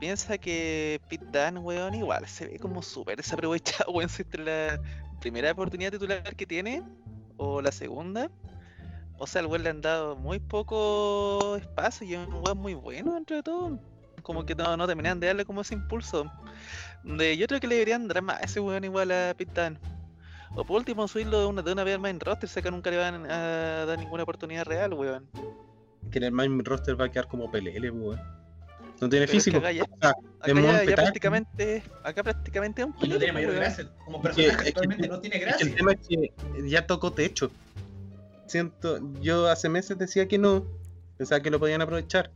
piensa 0.00 0.36
que 0.36 1.00
Pete 1.08 1.24
Dunne, 1.26 1.60
weón, 1.60 1.94
igual 1.94 2.26
se 2.26 2.46
ve 2.46 2.58
como 2.58 2.82
súper 2.82 3.16
desaprovechado, 3.16 3.90
weón, 3.92 4.08
si 4.08 4.22
entre 4.22 4.44
la 4.44 4.80
primera 5.20 5.52
oportunidad 5.52 5.92
titular 5.92 6.36
que 6.36 6.46
tiene 6.46 6.82
o 7.36 7.60
la 7.62 7.72
segunda. 7.72 8.30
O 9.18 9.26
sea, 9.26 9.40
al 9.40 9.46
weón 9.46 9.62
le 9.62 9.70
han 9.70 9.80
dado 9.80 10.16
muy 10.16 10.38
poco 10.38 11.56
espacio 11.56 12.06
y 12.06 12.14
es 12.14 12.28
un 12.28 12.34
weón 12.34 12.58
muy 12.58 12.74
bueno 12.74 13.14
dentro 13.14 13.36
de 13.36 13.42
todo. 13.42 13.78
Como 14.22 14.44
que 14.44 14.54
no, 14.54 14.76
no 14.76 14.86
terminan 14.86 15.20
de 15.20 15.28
darle 15.28 15.44
como 15.44 15.62
ese 15.62 15.74
impulso. 15.74 16.30
De, 17.04 17.36
yo 17.36 17.46
creo 17.46 17.60
que 17.60 17.68
le 17.68 17.76
deberían 17.76 18.08
dar 18.08 18.22
más 18.22 18.40
a 18.40 18.44
ese 18.44 18.60
weón 18.60 18.84
igual 18.84 19.10
a 19.10 19.34
Dunne. 19.34 19.78
O 20.54 20.64
por 20.64 20.78
último 20.78 21.06
subirlo 21.06 21.40
de 21.40 21.46
una, 21.46 21.62
de 21.62 21.72
una 21.72 21.84
vez 21.84 21.94
al 21.94 22.00
main 22.00 22.18
roster, 22.20 22.48
sé 22.48 22.62
que 22.62 22.70
nunca 22.70 22.90
le 22.90 22.96
van 22.96 23.30
a 23.30 23.84
dar 23.84 23.98
ninguna 23.98 24.22
oportunidad 24.22 24.64
real, 24.64 24.94
weón. 24.94 25.28
Que 26.10 26.18
en 26.18 26.24
el 26.24 26.32
main 26.32 26.64
roster 26.64 26.98
va 26.98 27.06
a 27.06 27.08
quedar 27.10 27.28
como 27.28 27.50
pelele, 27.50 27.90
weón. 27.90 28.20
No 29.00 29.08
tiene 29.10 29.26
Pero 29.26 29.38
es 29.38 29.44
que 29.44 29.50
físico. 29.50 29.58
acá 29.58 29.72
ya- 29.72 29.82
O 29.84 29.98
sea, 30.00 30.10
Acá 30.10 30.16
es 30.46 30.54
muy 30.54 30.62
ya, 30.64 30.68
ya 30.72 30.78
petáculo. 30.78 30.96
prácticamente, 30.96 31.82
acá 32.02 32.22
prácticamente 32.22 32.82
es 32.82 32.88
un 32.88 32.94
Y 33.02 33.08
no 33.08 33.18
tiene 33.18 33.32
mayor 33.32 33.54
gracia. 33.54 33.88
Como 34.04 34.22
personaje 34.22 34.50
es 34.52 34.62
que- 34.62 34.68
actualmente 34.68 35.08
no 35.08 35.20
tiene 35.20 35.36
Es 35.36 35.40
que 35.42 35.46
gracia. 35.46 35.66
el 35.66 35.74
tema 35.74 35.92
es 35.92 36.06
que 36.08 36.32
ya 36.68 36.86
tocó 36.86 37.12
techo. 37.12 37.50
Siento, 38.46 38.98
yo 39.20 39.48
hace 39.48 39.68
meses 39.68 39.98
decía 39.98 40.28
que 40.28 40.38
no, 40.38 40.64
pensaba 41.18 41.40
que 41.42 41.50
lo 41.50 41.58
podían 41.58 41.82
aprovechar. 41.82 42.30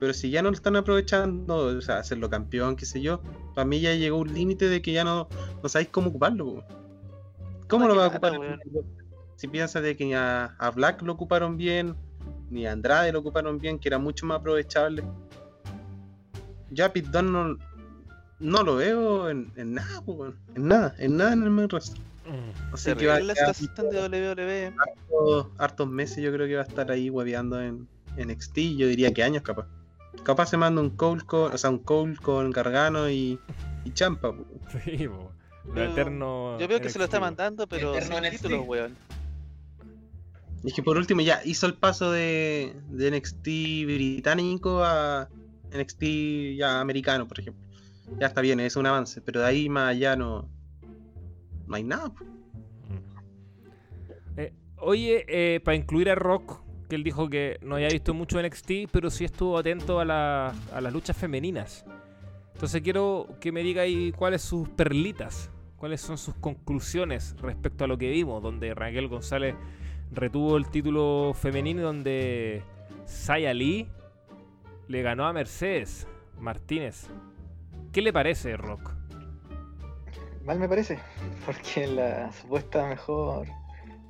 Pero 0.00 0.12
si 0.14 0.30
ya 0.30 0.42
no 0.42 0.50
lo 0.50 0.56
están 0.56 0.76
aprovechando, 0.76 1.56
o 1.56 1.80
sea, 1.80 1.98
hacerlo 1.98 2.28
campeón, 2.28 2.76
qué 2.76 2.86
sé 2.86 3.00
yo, 3.00 3.20
para 3.54 3.64
mí 3.64 3.80
ya 3.80 3.94
llegó 3.94 4.18
un 4.18 4.32
límite 4.32 4.68
de 4.68 4.82
que 4.82 4.92
ya 4.92 5.04
no, 5.04 5.28
no 5.62 5.68
sabéis 5.68 5.88
cómo 5.90 6.08
ocuparlo. 6.10 6.64
¿Cómo 7.68 7.86
No, 7.86 7.94
lo 7.94 8.00
va 8.00 8.06
a 8.06 8.08
ocupar? 8.08 8.32
Si 9.36 9.48
piensas 9.48 9.82
de 9.82 9.96
que 9.96 10.14
a, 10.14 10.54
a 10.58 10.70
Black 10.70 11.02
lo 11.02 11.12
ocuparon 11.12 11.56
bien, 11.56 11.94
ni 12.50 12.66
a 12.66 12.72
Andrade 12.72 13.12
lo 13.12 13.20
ocuparon 13.20 13.58
bien, 13.58 13.78
que 13.78 13.88
era 13.88 13.98
mucho 13.98 14.24
más 14.26 14.38
aprovechable. 14.40 15.02
Ya 16.70 16.92
Pit 16.92 17.06
Dunne 17.06 17.30
no, 17.30 17.58
no 18.40 18.62
lo 18.62 18.76
veo 18.76 19.30
en, 19.30 19.52
en 19.56 19.74
nada, 19.74 20.00
weón. 20.00 20.36
en 20.54 20.68
nada, 20.68 20.94
en 20.98 21.16
nada 21.16 21.32
en 21.32 21.42
el 21.42 21.50
main 21.50 21.68
roster. 21.68 21.98
Mm. 22.26 22.74
Así 22.74 22.94
que 22.94 23.06
va 23.06 23.20
la 23.20 23.54
situación 23.54 23.90
de 23.90 24.30
WWE. 24.32 24.66
hartos, 24.76 25.46
hartos 25.58 25.88
meses 25.88 26.22
yo 26.22 26.32
creo 26.32 26.46
que 26.46 26.56
va 26.56 26.62
a 26.62 26.66
estar 26.66 26.90
ahí 26.90 27.08
hueveando 27.08 27.60
en, 27.60 27.86
en 28.16 28.28
NXT, 28.28 28.58
yo 28.76 28.88
diría 28.88 29.12
que 29.12 29.22
años 29.22 29.42
capaz. 29.42 29.66
Capaz 30.24 30.46
se 30.46 30.56
manda 30.56 30.80
un 30.80 30.90
Cole 30.90 31.22
con, 31.24 31.52
o 31.52 31.58
sea, 31.58 31.70
un 31.70 31.78
Cole 31.78 32.16
con 32.16 32.50
Gargano 32.50 33.08
y, 33.08 33.38
y 33.84 33.92
Champa. 33.92 34.32
po. 34.32 34.44
Sí, 34.84 35.06
po. 35.08 35.30
Lo 35.74 35.82
eterno. 35.84 36.58
Yo 36.58 36.68
veo 36.68 36.80
que 36.80 36.90
se 36.90 36.98
lo 36.98 37.04
está 37.04 37.20
mandando, 37.20 37.66
pero 37.66 37.94
sin 38.00 38.12
NXT. 38.14 38.30
títulos, 38.30 38.66
weón. 38.66 38.96
Es 40.64 40.74
que 40.74 40.82
por 40.82 40.96
último 40.96 41.20
ya 41.20 41.40
hizo 41.44 41.66
el 41.66 41.74
paso 41.74 42.10
de, 42.10 42.74
de 42.88 43.10
NXT 43.10 43.44
británico 43.86 44.82
a 44.82 45.28
NXT 45.76 46.56
ya 46.56 46.80
americano, 46.80 47.26
por 47.28 47.40
ejemplo. 47.40 47.62
Ya 48.20 48.28
está 48.28 48.40
bien, 48.40 48.60
es 48.60 48.76
un 48.76 48.86
avance, 48.86 49.20
pero 49.20 49.40
de 49.40 49.46
ahí 49.46 49.68
más 49.68 49.90
allá 49.90 50.14
no, 50.16 50.48
no 51.66 51.74
hay 51.76 51.82
nada. 51.84 52.12
Eh, 54.36 54.52
oye, 54.78 55.60
para 55.64 55.74
incluir 55.76 56.10
a 56.10 56.14
Rock, 56.14 56.60
que 56.88 56.96
él 56.96 57.02
dijo 57.04 57.28
que 57.28 57.58
no 57.62 57.74
había 57.76 57.88
visto 57.88 58.14
mucho 58.14 58.40
NXT, 58.40 58.70
pero 58.92 59.10
sí 59.10 59.24
estuvo 59.24 59.58
atento 59.58 59.98
a, 60.00 60.04
la- 60.04 60.54
a 60.72 60.80
las 60.80 60.92
luchas 60.92 61.16
femeninas. 61.16 61.84
Entonces 62.54 62.80
quiero 62.82 63.26
que 63.40 63.52
me 63.52 63.62
diga 63.62 63.82
ahí 63.82 64.12
cuáles 64.12 64.42
sus 64.42 64.68
perlitas, 64.68 65.50
cuáles 65.76 66.00
son 66.00 66.16
sus 66.16 66.34
conclusiones 66.36 67.34
respecto 67.40 67.84
a 67.84 67.86
lo 67.86 67.98
que 67.98 68.10
vimos, 68.10 68.42
donde 68.42 68.72
Raquel 68.74 69.08
González 69.08 69.54
retuvo 70.12 70.56
el 70.56 70.68
título 70.70 71.32
femenino 71.34 71.80
y 71.80 71.84
donde 71.84 72.62
Saya 73.04 73.52
Lee 73.52 73.88
le 74.88 75.02
ganó 75.02 75.26
a 75.26 75.32
Mercedes 75.32 76.06
Martínez. 76.38 77.08
¿Qué 77.92 78.02
le 78.02 78.12
parece, 78.12 78.56
Rock? 78.56 78.92
Mal 80.44 80.58
me 80.58 80.68
parece, 80.68 80.98
porque 81.44 81.86
la 81.86 82.30
supuesta 82.32 82.86
mejor 82.86 83.48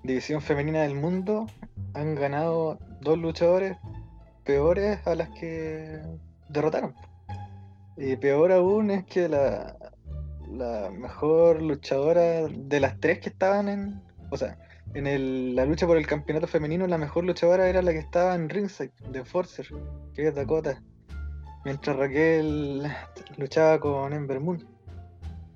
división 0.02 0.42
femenina 0.42 0.82
del 0.82 0.94
mundo 0.94 1.46
han 1.94 2.14
ganado 2.14 2.78
dos 3.00 3.18
luchadores 3.18 3.76
peores 4.44 5.04
a 5.06 5.14
las 5.14 5.30
que 5.30 6.00
derrotaron. 6.48 6.94
Y 7.96 8.16
peor 8.16 8.52
aún 8.52 8.90
es 8.90 9.04
que 9.04 9.28
la, 9.28 9.76
la 10.50 10.90
mejor 10.90 11.62
luchadora 11.62 12.46
de 12.48 12.80
las 12.80 13.00
tres 13.00 13.20
que 13.20 13.30
estaban 13.30 13.68
en. 13.68 14.02
O 14.30 14.36
sea, 14.36 14.58
en 14.94 15.06
el- 15.06 15.54
la 15.54 15.64
lucha 15.66 15.86
por 15.86 15.96
el 15.96 16.06
campeonato 16.06 16.46
femenino, 16.46 16.86
la 16.86 16.98
mejor 16.98 17.24
luchadora 17.24 17.68
era 17.68 17.82
la 17.82 17.92
que 17.92 17.98
estaba 17.98 18.34
en 18.34 18.48
ringside 18.48 18.92
de 19.10 19.24
Forcer, 19.24 19.68
que 20.14 20.28
es 20.28 20.34
Dakota. 20.34 20.82
Mientras 21.64 21.96
Raquel 21.96 22.82
luchaba 23.36 23.80
con 23.80 24.12
Ember 24.12 24.40
Moon. 24.40 24.64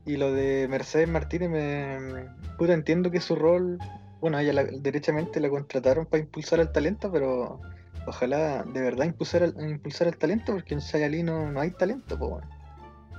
Y 0.05 0.17
lo 0.17 0.33
de 0.33 0.67
Mercedes 0.69 1.09
Martínez, 1.09 1.51
me, 1.51 2.27
puta, 2.59 2.73
entiendo 2.73 3.11
que 3.11 3.21
su 3.21 3.37
rol, 3.37 3.79
bueno, 4.21 4.39
ella 4.39 4.53
la- 4.53 4.65
derechamente 4.65 5.41
la 5.41 5.49
contrataron 5.49 6.07
para 6.07 6.23
impulsar 6.23 6.59
el 6.61 6.73
talento, 6.73 7.13
pero 7.13 7.61
ojalá 8.07 8.65
de 8.65 8.81
verdad 8.81 9.05
impulsar 9.05 9.53
impulsar 9.59 10.09
el 10.09 10.17
talento, 10.17 10.53
porque 10.53 10.75
en 10.75 11.11
Lee 11.11 11.23
no, 11.23 11.53
no 11.53 11.61
hay 11.61 11.71
talento, 11.71 12.19
pues 12.19 12.31
bueno. 12.31 12.49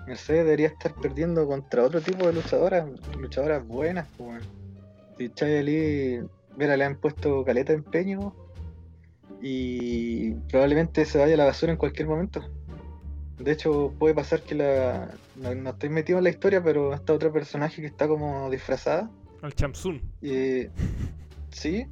Mercedes 0.07 0.43
debería 0.43 0.67
estar 0.67 0.93
perdiendo 0.95 1.47
contra 1.47 1.83
otro 1.83 2.01
tipo 2.01 2.25
de 2.27 2.33
luchadoras, 2.33 2.85
luchadoras 3.17 3.65
buenas, 3.65 4.07
pues 4.17 4.29
bueno. 4.31 4.60
Si 5.27 5.31
Shia 5.35 5.61
Lee, 5.63 6.21
mira, 6.57 6.75
le 6.77 6.83
han 6.85 6.95
puesto 6.97 7.43
caleta 7.45 7.73
de 7.73 7.79
empeño 7.79 8.33
y 9.41 10.33
probablemente 10.49 11.05
se 11.05 11.17
vaya 11.17 11.33
a 11.33 11.37
la 11.37 11.45
basura 11.45 11.71
en 11.71 11.77
cualquier 11.77 12.07
momento. 12.07 12.41
De 13.39 13.51
hecho, 13.51 13.93
puede 13.97 14.13
pasar 14.13 14.41
que 14.41 14.55
la. 14.55 15.09
No, 15.35 15.55
no 15.55 15.71
estoy 15.71 15.89
metido 15.89 16.19
en 16.19 16.25
la 16.25 16.29
historia, 16.29 16.63
pero 16.63 16.93
está 16.93 17.13
otro 17.13 17.31
personaje 17.33 17.81
que 17.81 17.87
está 17.87 18.07
como 18.07 18.49
disfrazada. 18.51 19.09
Al 19.41 19.53
Chamsun. 19.55 20.01
Sí, 21.49 21.85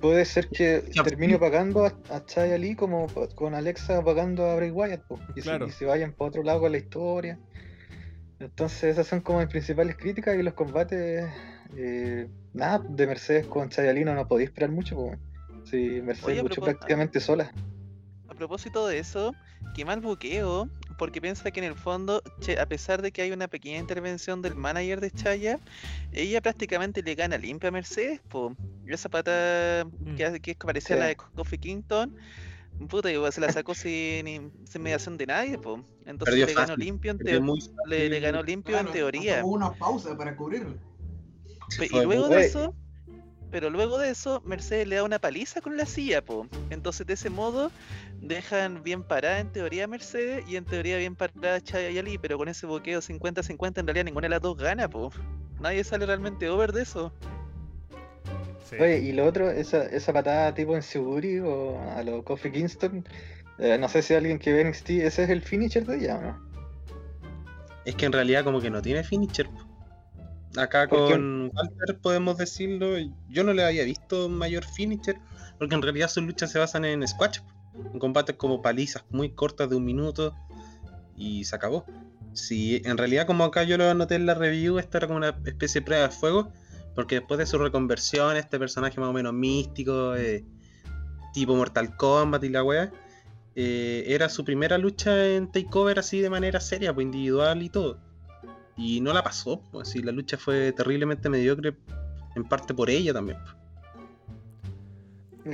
puede 0.00 0.24
ser 0.24 0.48
que 0.48 0.82
termine 1.04 1.38
pagando 1.40 1.84
a, 1.84 1.92
a 2.08 2.24
Chai 2.24 2.52
Ali 2.52 2.76
como 2.76 3.08
con 3.34 3.54
Alexa 3.54 4.02
pagando 4.04 4.44
a 4.46 4.54
Bray 4.56 4.70
Wyatt 4.70 5.02
po, 5.02 5.18
y, 5.34 5.40
se- 5.42 5.48
y 5.66 5.70
se 5.72 5.84
vayan 5.86 6.12
para 6.12 6.28
otro 6.28 6.42
lado 6.44 6.60
con 6.60 6.72
la 6.72 6.78
historia. 6.78 7.38
Entonces, 8.38 8.84
esas 8.84 9.06
son 9.08 9.20
como 9.20 9.40
mis 9.40 9.48
principales 9.48 9.96
críticas 9.96 10.36
y 10.38 10.42
los 10.42 10.54
combates. 10.54 11.24
Eh, 11.76 12.28
nada, 12.52 12.84
de 12.88 13.06
Mercedes 13.06 13.46
con 13.46 13.68
Chai 13.68 13.88
Ali 13.88 14.04
no, 14.04 14.26
podía 14.28 14.46
esperar 14.46 14.70
mucho. 14.70 14.96
po. 14.96 15.14
Sí, 15.64 16.00
Mercedes 16.02 16.24
Oye, 16.24 16.40
a 16.40 16.42
luchó 16.42 16.60
prácticamente 16.60 17.20
sola. 17.20 17.52
A 18.28 18.34
propósito 18.34 18.86
de 18.86 18.98
eso, 18.98 19.34
qué 19.74 19.84
mal 19.84 20.00
buqueo, 20.00 20.68
porque 20.98 21.20
piensa 21.20 21.50
que 21.50 21.60
en 21.60 21.66
el 21.66 21.74
fondo, 21.74 22.22
che, 22.40 22.58
a 22.58 22.66
pesar 22.66 23.02
de 23.02 23.12
que 23.12 23.22
hay 23.22 23.32
una 23.32 23.48
pequeña 23.48 23.78
intervención 23.78 24.40
del 24.40 24.54
manager 24.54 25.00
de 25.00 25.10
Chaya, 25.10 25.58
ella 26.12 26.40
prácticamente 26.40 27.02
le 27.02 27.14
gana 27.14 27.36
limpia 27.36 27.68
a 27.68 27.72
Mercedes, 27.72 28.20
po. 28.28 28.54
Y 28.86 28.92
esa 28.92 29.08
pata 29.08 29.86
que, 30.16 30.24
hace- 30.24 30.40
que 30.40 30.52
es 30.52 30.56
que 30.56 30.66
parecía 30.66 30.96
Sí. 30.96 31.00
la 31.00 31.06
de 31.06 31.16
Kofi 31.16 31.58
Kingston, 31.58 32.16
puta, 32.88 33.10
igual 33.12 33.32
se 33.32 33.40
la 33.40 33.52
sacó 33.52 33.74
sin, 33.74 34.50
sin 34.64 34.82
mediación 34.82 35.16
de 35.18 35.26
nadie, 35.26 35.58
po. 35.58 35.84
Entonces 36.06 36.36
le 36.36 36.54
ganó 36.54 36.76
limpio 36.76 37.12
en 37.12 37.18
le, 37.86 38.08
le 38.08 38.20
ganó 38.20 38.42
limpio 38.42 38.78
en 38.78 38.90
teoría. 38.90 39.44
Hubo 39.44 39.54
una 39.54 39.72
pausa 39.72 40.16
para 40.16 40.34
cubrirlo. 40.34 40.74
Se 41.70 41.86
y 41.86 42.04
luego 42.04 42.28
de 42.28 42.46
eso, 42.46 42.74
pero 43.50 43.68
luego 43.68 43.98
de 43.98 44.10
eso, 44.10 44.42
Mercedes 44.44 44.86
le 44.86 44.96
da 44.96 45.02
una 45.02 45.18
paliza 45.18 45.60
con 45.60 45.76
la 45.76 45.86
silla, 45.86 46.24
po. 46.24 46.46
Entonces, 46.70 47.06
de 47.06 47.14
ese 47.14 47.30
modo, 47.30 47.70
dejan 48.20 48.82
bien 48.82 49.02
parada 49.02 49.40
en 49.40 49.50
teoría 49.50 49.84
a 49.84 49.86
Mercedes 49.88 50.44
y 50.48 50.56
en 50.56 50.64
teoría 50.64 50.96
bien 50.98 51.16
parada 51.16 51.56
a 51.56 51.60
Chaya 51.60 51.90
y 51.90 51.98
Ali, 51.98 52.18
pero 52.18 52.38
con 52.38 52.48
ese 52.48 52.66
boqueo 52.66 53.00
50-50, 53.00 53.78
en 53.78 53.86
realidad 53.86 54.04
ninguna 54.04 54.26
de 54.26 54.30
las 54.30 54.42
dos 54.42 54.56
gana, 54.56 54.88
po. 54.88 55.10
Nadie 55.60 55.82
sale 55.82 56.06
realmente 56.06 56.48
over 56.48 56.72
de 56.72 56.82
eso. 56.82 57.12
Sí. 58.68 58.76
Oye, 58.78 59.00
y 59.00 59.12
lo 59.12 59.26
otro, 59.26 59.50
esa, 59.50 59.84
esa 59.86 60.12
patada 60.12 60.54
tipo 60.54 60.76
en 60.76 60.82
Siguri 60.82 61.40
o 61.40 61.80
a 61.96 62.02
lo 62.04 62.22
Kofi 62.22 62.52
Kingston, 62.52 63.04
eh, 63.58 63.76
no 63.78 63.88
sé 63.88 64.02
si 64.02 64.14
alguien 64.14 64.38
que 64.38 64.52
ve 64.52 64.64
NXT, 64.64 64.90
ese 64.90 65.24
es 65.24 65.30
el 65.30 65.42
finisher 65.42 65.84
de 65.84 65.96
ella 65.96 66.18
o 66.18 66.22
no. 66.22 66.50
Es 67.84 67.96
que 67.96 68.06
en 68.06 68.12
realidad 68.12 68.44
como 68.44 68.60
que 68.60 68.70
no 68.70 68.80
tiene 68.80 69.02
finisher. 69.02 69.48
po. 69.48 69.69
Acá 70.56 70.88
con 70.88 71.50
Walter 71.54 71.98
podemos 72.00 72.36
decirlo, 72.36 72.96
yo 73.28 73.44
no 73.44 73.52
le 73.52 73.64
había 73.64 73.84
visto 73.84 74.28
mayor 74.28 74.64
finisher, 74.64 75.16
porque 75.58 75.74
en 75.74 75.82
realidad 75.82 76.08
sus 76.08 76.24
luchas 76.24 76.50
se 76.50 76.58
basan 76.58 76.84
en 76.84 77.06
squash, 77.06 77.38
en 77.92 77.98
combates 77.98 78.36
como 78.36 78.60
palizas 78.60 79.04
muy 79.10 79.30
cortas 79.30 79.70
de 79.70 79.76
un 79.76 79.84
minuto 79.84 80.34
y 81.16 81.44
se 81.44 81.54
acabó. 81.54 81.84
Si 82.32 82.82
en 82.84 82.96
realidad 82.98 83.26
como 83.26 83.44
acá 83.44 83.62
yo 83.62 83.76
lo 83.76 83.88
anoté 83.88 84.16
en 84.16 84.26
la 84.26 84.34
review, 84.34 84.78
esto 84.78 84.98
era 84.98 85.06
como 85.06 85.18
una 85.18 85.36
especie 85.44 85.80
de 85.80 85.84
prueba 85.84 86.08
de 86.08 86.14
fuego, 86.14 86.52
porque 86.94 87.16
después 87.16 87.38
de 87.38 87.46
su 87.46 87.58
reconversión, 87.58 88.36
este 88.36 88.58
personaje 88.58 88.98
más 88.98 89.10
o 89.10 89.12
menos 89.12 89.32
místico, 89.32 90.16
eh, 90.16 90.44
tipo 91.32 91.54
Mortal 91.54 91.96
Kombat 91.96 92.42
y 92.42 92.48
la 92.48 92.64
wea, 92.64 92.92
eh, 93.54 94.04
era 94.08 94.28
su 94.28 94.44
primera 94.44 94.78
lucha 94.78 95.26
en 95.26 95.50
Takeover 95.50 95.98
así 95.98 96.20
de 96.20 96.30
manera 96.30 96.60
seria, 96.60 96.92
pues 96.92 97.04
individual 97.04 97.62
y 97.62 97.68
todo. 97.68 98.09
Y 98.80 99.00
no 99.02 99.12
la 99.12 99.22
pasó, 99.22 99.60
pues 99.70 99.88
si 99.88 100.02
la 100.02 100.10
lucha 100.10 100.38
fue 100.38 100.72
terriblemente 100.72 101.28
mediocre, 101.28 101.74
en 102.34 102.44
parte 102.44 102.72
por 102.72 102.88
ella 102.88 103.12
también. 103.12 103.36
pues. 103.42 103.54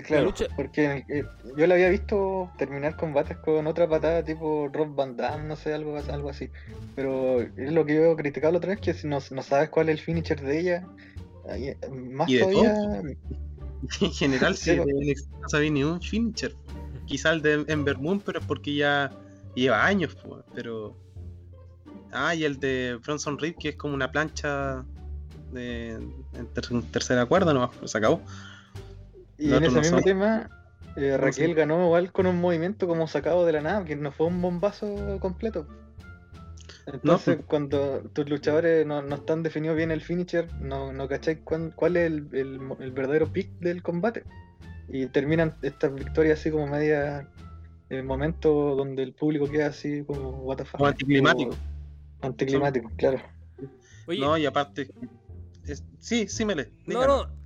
Claro, 0.04 0.26
lucha- 0.26 0.46
porque 0.56 1.04
eh, 1.08 1.24
yo 1.56 1.66
la 1.66 1.74
había 1.74 1.88
visto 1.88 2.50
terminar 2.58 2.96
combates 2.96 3.36
con 3.38 3.66
otra 3.66 3.88
patada 3.88 4.24
tipo 4.24 4.68
Rob 4.72 4.94
Van 4.94 5.16
Damme, 5.16 5.44
no 5.48 5.56
sé, 5.56 5.72
algo, 5.74 5.96
algo 5.96 6.30
así. 6.30 6.50
Pero 6.94 7.40
es 7.40 7.72
lo 7.72 7.84
que 7.86 7.94
yo 7.94 8.12
he 8.12 8.16
criticado 8.16 8.52
la 8.52 8.58
otra 8.58 8.70
vez, 8.70 8.80
que 8.80 8.94
si 8.94 9.06
no, 9.08 9.18
no 9.30 9.42
sabes 9.42 9.70
cuál 9.70 9.88
es 9.88 9.98
el 9.98 10.04
finisher 10.04 10.40
de 10.40 10.60
ella, 10.60 10.86
ahí, 11.48 11.68
eh, 11.68 11.78
más 11.90 12.28
Y 12.28 12.34
de 12.34 12.40
todavía... 12.40 12.74
En 14.00 14.12
general, 14.12 14.56
Sí, 14.56 14.76
pues. 14.76 14.88
NXT 14.88 15.30
no 15.42 15.48
sabía 15.48 15.70
ni 15.70 15.84
un 15.84 16.00
finisher. 16.00 16.54
Quizá 17.06 17.32
el 17.32 17.42
de 17.42 17.64
Ember 17.68 17.98
Moon, 17.98 18.20
pero 18.20 18.40
es 18.40 18.46
porque 18.46 18.74
ya 18.74 19.12
lleva 19.54 19.84
años, 19.86 20.16
pues, 20.26 20.42
pero. 20.54 20.96
Ah, 22.16 22.34
y 22.34 22.44
el 22.44 22.58
de 22.58 22.98
Bronson 23.04 23.38
Reed, 23.38 23.56
que 23.58 23.70
es 23.70 23.76
como 23.76 23.94
una 23.94 24.10
plancha 24.10 24.84
de 25.52 25.90
en 25.92 26.46
ter- 26.54 26.82
tercera 26.90 27.26
cuerda 27.26 27.52
nomás, 27.52 27.70
pues 27.78 27.90
se 27.90 27.98
acabó. 27.98 28.22
Y 29.38 29.52
en 29.52 29.64
ese 29.64 29.74
no 29.74 29.80
mismo 29.82 30.00
tema, 30.02 30.48
eh, 30.96 31.16
Raquel 31.18 31.54
ganó 31.54 31.84
igual 31.84 32.10
con 32.10 32.26
un 32.26 32.40
movimiento 32.40 32.86
como 32.88 33.06
sacado 33.06 33.44
de 33.44 33.52
la 33.52 33.60
nada, 33.60 33.84
que 33.84 33.96
no 33.96 34.12
fue 34.12 34.26
un 34.28 34.40
bombazo 34.40 35.18
completo. 35.20 35.66
Entonces, 36.86 37.36
pues. 37.36 37.46
cuando 37.48 38.00
tus 38.12 38.28
luchadores 38.30 38.86
no, 38.86 39.02
no 39.02 39.16
están 39.16 39.42
definidos 39.42 39.76
bien 39.76 39.90
el 39.90 40.00
finisher, 40.00 40.48
no, 40.60 40.92
no 40.92 41.08
cacháis 41.08 41.38
cuán- 41.44 41.72
cuál 41.74 41.96
es 41.96 42.06
el, 42.06 42.28
el 42.80 42.92
verdadero 42.92 43.26
pick 43.32 43.50
del 43.58 43.82
combate. 43.82 44.24
Y 44.88 45.06
terminan 45.06 45.52
estas 45.62 45.92
victorias 45.92 46.38
así 46.38 46.50
como 46.50 46.66
media 46.68 47.28
el 47.88 48.04
momento 48.04 48.74
donde 48.76 49.02
el 49.02 49.12
público 49.12 49.48
queda 49.48 49.66
así 49.66 50.04
como 50.06 50.30
what 50.44 50.56
the 50.58 50.64
fuck. 50.64 50.78
Como 50.78 50.86
anticlimático. 50.88 51.50
Como 51.50 51.75
Anticlimático, 52.20 52.90
claro. 52.96 53.20
Oye, 54.06 54.20
No, 54.20 54.36
y 54.38 54.46
aparte. 54.46 54.88
es- 55.66 55.84
Sí, 55.98 56.28
sí, 56.28 56.44
Mele. 56.44 56.70
no, 56.86 57.00
dígame. 57.00 57.06
no. 57.06 57.36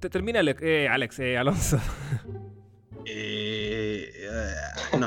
Te 0.00 0.10
termina, 0.10 0.40
eh, 0.42 0.88
Alex, 0.88 1.18
eh, 1.20 1.36
Alonso. 1.38 1.78
Eh, 3.04 4.12
no. 4.98 5.06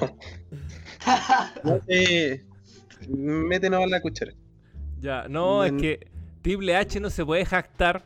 No, 1.63 1.80
eh, 1.88 2.43
métenos 3.08 3.82
a 3.84 3.88
la 3.88 4.02
cuchara. 4.02 4.34
Ya, 5.00 5.28
no, 5.30 5.63
es 5.63 5.71
En- 5.71 5.78
que 5.80 6.08
Triple 6.41 6.76
H 6.76 7.00
no 7.00 7.10
se 7.10 7.26
puede 7.26 7.45
jactar 7.45 8.04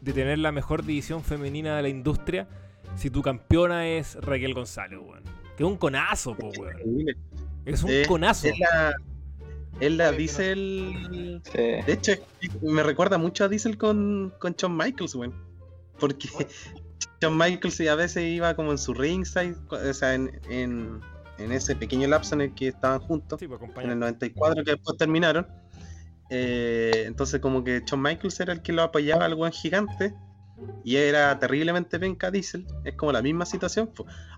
de 0.00 0.12
tener 0.12 0.38
la 0.38 0.50
mejor 0.52 0.84
división 0.84 1.22
femenina 1.22 1.76
de 1.76 1.82
la 1.82 1.88
industria 1.88 2.48
si 2.96 3.08
tu 3.08 3.22
campeona 3.22 3.86
es 3.86 4.16
Raquel 4.16 4.52
González, 4.52 4.98
weón. 5.00 5.22
Que 5.56 5.62
es 5.62 5.68
un 5.68 5.76
conazo, 5.76 6.34
po, 6.36 6.48
weón. 6.58 7.06
Es 7.64 7.82
un 7.84 7.90
Eh, 7.90 8.02
conazo. 8.08 8.48
Es 8.48 8.58
la, 8.58 8.94
es 9.80 9.92
la 9.92 10.12
Diesel. 10.12 11.40
Sí. 11.44 11.58
De 11.58 11.84
hecho, 11.92 12.12
es- 12.12 12.20
me 12.62 12.82
recuerda 12.82 13.18
mucho 13.18 13.44
a 13.44 13.48
Diesel 13.48 13.76
con, 13.78 14.32
con 14.38 14.54
Shawn 14.54 14.76
Michaels, 14.76 15.14
weón. 15.14 15.34
Porque 15.98 16.28
Shawn 17.20 17.36
Michaels 17.36 17.80
a 17.88 17.94
veces 17.94 18.24
iba 18.24 18.54
como 18.56 18.72
en 18.72 18.78
su 18.78 18.94
ringside, 18.94 19.56
o 19.70 19.92
sea, 19.94 20.14
en, 20.14 20.40
en, 20.48 21.00
en 21.38 21.52
ese 21.52 21.76
pequeño 21.76 22.08
lapso 22.08 22.34
en 22.34 22.42
el 22.42 22.54
que 22.54 22.68
estaban 22.68 23.00
juntos, 23.00 23.38
Sí, 23.40 23.46
pues 23.48 23.60
en 23.60 23.64
el 23.66 23.72
acompaña. 23.72 23.94
94 23.94 24.64
que 24.64 24.70
después 24.72 24.96
terminaron. 24.98 25.46
Eh, 26.30 27.04
entonces 27.06 27.40
como 27.40 27.62
que 27.62 27.82
Shawn 27.86 28.00
Michaels 28.02 28.40
era 28.40 28.52
el 28.54 28.62
que 28.62 28.72
lo 28.72 28.82
apoyaba 28.82 29.26
al 29.26 29.34
buen 29.34 29.52
gigante 29.52 30.14
y 30.84 30.96
era 30.96 31.38
terriblemente 31.38 31.98
penca 31.98 32.30
Diesel. 32.30 32.66
Es 32.84 32.94
como 32.94 33.12
la 33.12 33.22
misma 33.22 33.46
situación. 33.46 33.90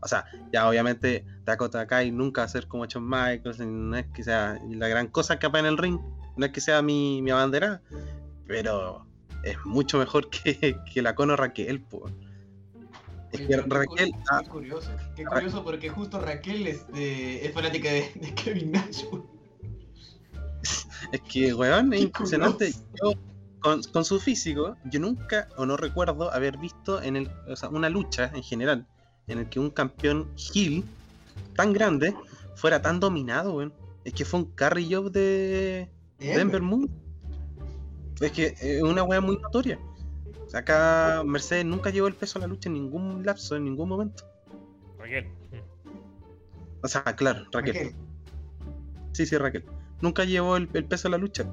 O 0.02 0.08
sea, 0.08 0.24
ya 0.52 0.68
obviamente 0.68 1.24
Dakota 1.44 1.86
Kai 1.86 2.10
nunca 2.10 2.42
va 2.42 2.44
a 2.46 2.48
ser 2.48 2.66
como 2.68 2.86
Shawn 2.86 3.08
Michaels, 3.08 3.58
no 3.60 3.96
es 3.96 4.06
que 4.14 4.22
sea 4.22 4.58
la 4.70 4.88
gran 4.88 5.08
cosa 5.08 5.38
que 5.38 5.46
en 5.46 5.66
el 5.66 5.78
ring, 5.78 5.98
no 6.36 6.46
es 6.46 6.52
que 6.52 6.60
sea 6.60 6.82
mi, 6.82 7.22
mi 7.22 7.30
abandera, 7.30 7.82
pero 8.46 9.06
es 9.42 9.56
mucho 9.64 9.98
mejor 9.98 10.28
que, 10.30 10.76
que 10.92 11.02
la 11.02 11.14
Cono 11.14 11.36
Raquel. 11.36 11.80
po. 11.82 12.10
Es 13.32 13.40
que 13.40 13.46
qué 13.48 13.56
Raquel, 13.56 14.10
cu- 14.12 14.18
ah, 14.30 14.40
Qué 14.42 14.48
curioso. 14.48 14.90
Qué 15.16 15.24
curioso 15.24 15.64
porque 15.64 15.88
justo 15.88 16.20
Raquel 16.20 16.66
es 16.68 17.52
fanática 17.52 17.90
de, 17.90 18.10
de 18.14 18.34
Kevin 18.34 18.72
Nash. 18.72 19.04
Es 21.12 21.20
que, 21.22 21.54
weón, 21.54 21.92
es 21.92 21.98
Qué 22.00 22.04
impresionante. 22.06 22.72
Yo, 23.00 23.12
con, 23.66 23.83
con 23.83 24.05
su 24.05 24.20
físico, 24.20 24.76
yo 24.85 25.00
nunca 25.00 25.48
o 25.57 25.66
no 25.66 25.76
recuerdo 25.76 26.33
haber 26.33 26.57
visto 26.57 27.02
en 27.02 27.16
el, 27.16 27.31
o 27.48 27.57
sea, 27.57 27.68
una 27.68 27.90
lucha 27.90 28.31
en 28.33 28.44
general 28.44 28.87
en 29.26 29.40
el 29.40 29.48
que 29.48 29.59
un 29.59 29.70
campeón 29.70 30.31
heel 30.37 30.85
tan 31.57 31.72
grande 31.72 32.14
fuera 32.55 32.81
tan 32.81 33.00
dominado, 33.00 33.55
weón. 33.55 33.72
Es 34.05 34.14
que 34.14 34.24
fue 34.24 34.38
un 34.38 34.46
carry 34.52 34.94
job 34.94 35.11
de 35.11 35.90
Denver 36.20 36.62
Moon. 36.62 36.88
Es 38.20 38.31
que 38.31 38.55
es 38.61 38.83
una 38.85 39.02
weá 39.02 39.20
muy 39.20 39.37
notoria. 39.37 39.81
O 40.46 40.48
sea, 40.48 40.61
acá 40.61 41.24
Mercedes 41.26 41.64
nunca 41.64 41.90
llevó 41.90 42.07
el 42.07 42.14
peso 42.14 42.38
a 42.38 42.42
la 42.42 42.46
lucha 42.46 42.68
en 42.68 42.74
ningún 42.74 43.26
lapso, 43.26 43.57
en 43.57 43.64
ningún 43.64 43.88
momento. 43.88 44.22
Raquel. 44.96 45.26
O 46.85 46.87
sea, 46.87 47.02
claro, 47.02 47.46
Raquel. 47.50 47.74
Raquel. 47.74 47.94
Sí, 49.11 49.26
sí, 49.26 49.37
Raquel. 49.37 49.64
Nunca 50.00 50.24
llevó 50.24 50.57
el, 50.57 50.68
el 50.72 50.85
peso 50.85 51.09
a 51.09 51.11
la 51.11 51.18
lucha. 51.18 51.52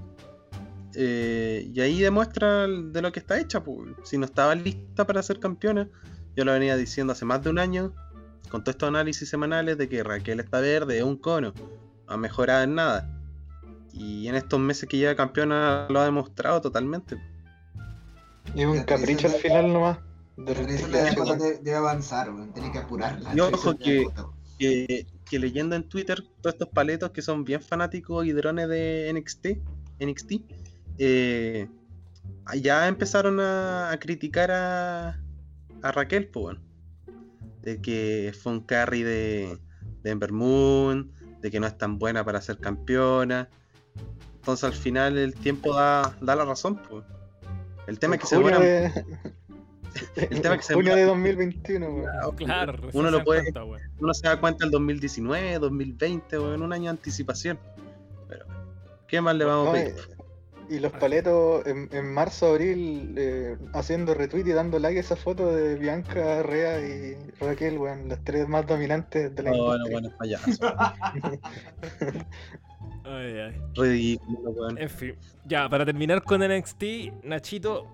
Eh, 0.96 1.70
y 1.74 1.80
ahí 1.82 2.00
demuestra 2.02 2.68
de 2.68 3.02
lo 3.02 3.12
que 3.12 3.20
está 3.20 3.40
hecha. 3.40 3.64
pues. 3.64 3.90
Si 4.04 4.18
no 4.18 4.26
estaba 4.26 4.54
lista 4.56 5.06
para 5.06 5.22
ser 5.24 5.40
campeona, 5.40 5.88
yo 6.36 6.46
lo 6.46 6.52
venía 6.54 6.76
diciendo 6.78 7.14
hace 7.14 7.26
más 7.26 7.44
de 7.44 7.50
un 7.50 7.60
año, 7.60 7.94
con 8.50 8.64
todos 8.64 8.76
estos 8.76 8.90
análisis 8.90 9.28
semanales 9.30 9.78
de 9.78 9.90
que 9.90 10.04
Raquel 10.04 10.40
está 10.40 10.60
verde, 10.60 10.98
es 10.98 11.04
un 11.04 11.18
cono, 11.18 11.54
no 12.08 12.14
ha 12.14 12.18
mejorado 12.18 12.64
en 12.64 12.76
nada. 12.76 13.10
Y 13.92 14.28
en 14.28 14.36
estos 14.36 14.60
meses 14.60 14.88
que 14.90 14.98
lleva 14.98 15.16
campeona 15.16 15.88
lo 15.90 16.00
ha 16.00 16.06
demostrado 16.06 16.62
totalmente. 16.62 17.18
Y 18.56 18.66
un 18.66 18.84
capricho 18.84 19.28
al 19.28 19.34
final 19.34 19.72
nomás. 19.74 19.98
De 20.36 20.54
repente, 20.54 20.84
DJ 20.88 21.16
debe, 21.26 21.60
debe 21.62 21.78
avanzar. 21.78 22.30
Tiene 22.54 22.72
que 22.72 22.80
apurarla. 22.80 23.36
Y 23.36 23.40
ojo 23.40 23.78
que- 23.78 24.08
que, 24.58 25.06
que 25.30 25.40
leyendo 25.40 25.76
en 25.76 25.84
Twitter 25.88 26.24
todos 26.42 26.54
estos 26.56 26.70
paletos 26.70 27.12
que 27.12 27.22
son 27.22 27.44
bien 27.44 27.62
fanáticos 27.62 28.26
y 28.26 28.32
drones 28.32 28.68
de 28.70 29.10
NXT, 29.14 29.58
NXT 30.00 30.32
eh, 30.98 31.68
ya 32.62 32.88
empezaron 32.88 33.40
a, 33.40 33.92
a 33.92 34.00
criticar 34.00 34.52
a, 34.52 35.20
a 35.82 35.92
Raquel, 35.92 36.28
pues 36.28 36.44
bueno, 36.44 36.62
de 37.62 37.82
que 37.82 38.34
fue 38.42 38.52
un 38.54 38.62
carry 38.62 39.04
de, 39.04 39.58
de 40.04 40.10
Ember 40.12 40.32
Moon, 40.32 41.12
de 41.42 41.52
que 41.52 41.60
no 41.60 41.68
es 41.68 41.78
tan 41.78 41.98
buena 42.00 42.24
para 42.24 42.42
ser 42.42 42.58
campeona. 42.58 43.50
Entonces 44.36 44.64
al 44.66 44.74
final 44.74 45.18
el 45.18 45.34
tiempo 45.36 45.74
da, 45.74 46.16
da 46.22 46.36
la 46.36 46.46
razón, 46.46 46.78
pues. 46.90 47.04
El 47.88 48.00
tema 48.00 48.16
es 48.16 48.22
que 48.22 48.28
se 48.28 48.36
junio 48.38 48.52
demoran- 48.60 48.62
de, 48.62 49.06
el 50.30 50.42
tema 50.42 50.58
que 50.58 50.64
se 50.64 50.74
junio 50.74 50.96
de 50.96 51.02
demoran- 51.06 51.08
2021, 51.08 51.88
weón. 51.88 52.36
Claro, 52.36 52.72
recién 52.74 52.92
uno 52.94 53.10
se 53.12 53.18
lo 53.18 53.24
puede- 53.24 53.42
cuenta, 53.44 53.64
weón. 53.64 53.82
uno 54.00 54.14
se 54.14 54.28
da 54.28 54.40
cuenta 54.40 54.66
el 54.66 54.72
2019, 54.72 55.60
2020 55.60 56.38
o 56.38 56.54
en 56.54 56.62
un 56.62 56.74
año 56.74 56.84
de 56.84 56.90
anticipación. 56.90 57.58
Pero, 58.28 58.46
¿qué 59.08 59.22
más 59.22 59.36
le 59.36 59.46
vamos 59.46 59.66
No, 59.66 59.72
a 59.72 59.74
pedir? 59.74 59.96
Y 60.76 60.80
los 60.80 60.92
paletos 60.94 61.66
en, 61.68 61.88
en 61.92 62.14
marzo, 62.14 62.48
abril, 62.48 63.14
eh, 63.18 63.58
haciendo 63.74 64.14
retweet 64.14 64.46
y 64.48 64.52
dando 64.54 64.80
like 64.80 64.98
a 64.98 65.02
esa 65.02 65.16
foto 65.16 65.52
de 65.56 65.76
Bianca, 65.76 66.42
Rea 66.44 66.80
y 66.82 67.16
Raquel, 67.40 67.78
weón, 67.78 68.10
las 68.10 68.24
tres 68.24 68.48
más 68.48 68.66
dominantes 68.66 69.36
de 69.36 69.44
la 69.44 69.52
No, 69.52 69.58
no, 69.78 69.88
industria. 69.88 69.92
bueno, 69.92 70.10
payaso. 70.18 70.52
Ay, 73.06 73.38
ay. 73.40 73.62
Ridículo, 73.76 74.50
weón. 74.52 74.78
En 74.78 74.90
fin, 74.90 75.16
ya, 75.46 75.68
para 75.70 75.86
terminar 75.86 76.24
con 76.24 76.42
NXT, 76.42 76.84
Nachito, 77.24 77.88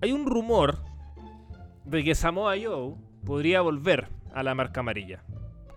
hay 0.00 0.12
un 0.12 0.26
rumor 0.26 0.78
de 1.84 2.02
que 2.02 2.14
Samoa 2.14 2.54
Joe 2.62 2.94
podría 3.24 3.60
volver 3.60 4.08
a 4.32 4.42
la 4.42 4.54
marca 4.54 4.80
amarilla. 4.80 5.22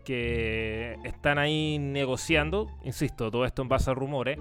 Que 0.05 0.97
están 1.03 1.37
ahí 1.37 1.77
negociando, 1.79 2.69
insisto, 2.83 3.29
todo 3.29 3.45
esto 3.45 3.61
en 3.61 3.67
base 3.69 3.91
a 3.91 3.93
rumores. 3.93 4.39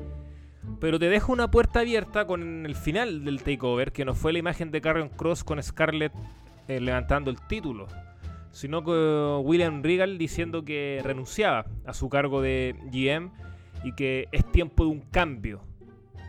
Pero 0.81 0.99
te 0.99 1.09
dejo 1.09 1.33
una 1.33 1.51
puerta 1.51 1.81
abierta 1.81 2.27
con 2.27 2.67
el 2.67 2.75
final 2.75 3.25
del 3.25 3.43
takeover, 3.43 3.93
que 3.93 4.05
no 4.05 4.15
fue 4.15 4.33
la 4.33 4.39
imagen 4.39 4.71
de 4.71 4.81
Carrion 4.81 5.09
Cross 5.09 5.45
con 5.45 5.63
Scarlett 5.63 6.13
eh, 6.69 6.81
levantando 6.81 7.31
el 7.31 7.41
título, 7.49 7.87
sino 8.53 8.85
que 8.85 9.41
William 9.43 9.83
Regal 9.83 10.19
diciendo 10.19 10.65
que 10.65 11.01
renunciaba 11.03 11.67
a 11.87 11.95
su 11.95 12.09
cargo 12.09 12.43
de 12.43 12.77
GM 12.93 13.31
y 13.85 13.93
que 13.93 14.29
es 14.33 14.45
tiempo 14.53 14.85
de 14.85 14.91
un 14.91 15.01
cambio 15.01 15.63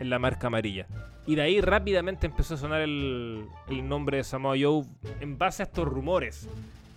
en 0.00 0.10
la 0.10 0.18
marca 0.18 0.48
amarilla. 0.48 0.86
Y 1.26 1.36
de 1.36 1.42
ahí 1.42 1.60
rápidamente 1.60 2.26
empezó 2.26 2.54
a 2.54 2.56
sonar 2.56 2.80
el, 2.80 3.46
nombre 3.84 4.16
de 4.16 4.24
Samoa 4.24 4.56
Joe 4.60 4.84
en 5.20 5.38
base 5.38 5.62
a 5.62 5.66
estos 5.66 5.86
rumores. 5.86 6.48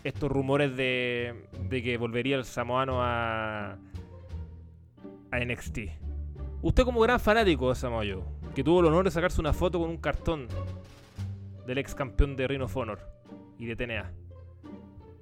Estos 0.03 0.31
rumores 0.31 0.75
de, 0.75 1.35
que 1.69 1.97
volvería 1.97 2.37
el 2.37 2.45
samoano 2.45 3.03
a 3.03 3.77
NXT. 5.31 6.04
Usted 6.61 6.83
como 6.83 6.99
gran 7.01 7.19
fanático 7.19 7.69
de 7.69 7.75
Samoa 7.75 8.03
Joe, 8.03 8.23
que 8.55 8.63
tuvo 8.63 8.79
el 8.79 8.87
honor 8.87 9.05
de 9.05 9.11
sacarse 9.11 9.39
una 9.39 9.53
foto 9.53 9.79
con 9.79 9.89
un 9.89 9.97
cartón 9.97 10.47
del 11.65 11.77
ex 11.77 11.93
campeón 11.95 12.35
de 12.35 12.47
Ring 12.47 12.61
of 12.61 12.75
Honor 12.75 12.99
y 13.57 13.65
de 13.65 13.75
TNA. 13.75 14.11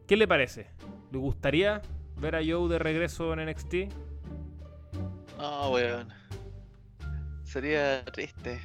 ¿Qué 0.08 0.18
le 0.18 0.28
parece? 0.28 0.68
¿Le 1.12 1.18
gustaría 1.18 1.82
ver 2.18 2.36
a 2.36 2.40
Joe 2.40 2.70
de 2.70 2.80
regreso 2.80 3.34
en 3.34 3.50
NXT? 3.50 3.74
No, 5.38 5.72
weón. 5.72 6.08
Sería 7.44 8.04
triste. 8.06 8.60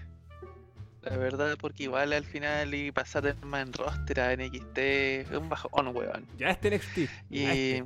La 1.03 1.17
verdad, 1.17 1.57
porque 1.61 1.85
igual 1.85 2.13
al 2.13 2.25
final 2.25 2.75
y 2.75 2.91
pasar 2.91 3.23
de 3.23 3.35
man 3.47 3.73
roster 3.73 4.21
a 4.21 4.37
NXT 4.37 4.79
es 4.79 5.31
un 5.31 5.49
bajón, 5.49 5.97
weón. 5.97 6.27
Ya 6.37 6.51
este 6.51 6.77
NXT. 6.77 6.99
Y, 7.31 7.83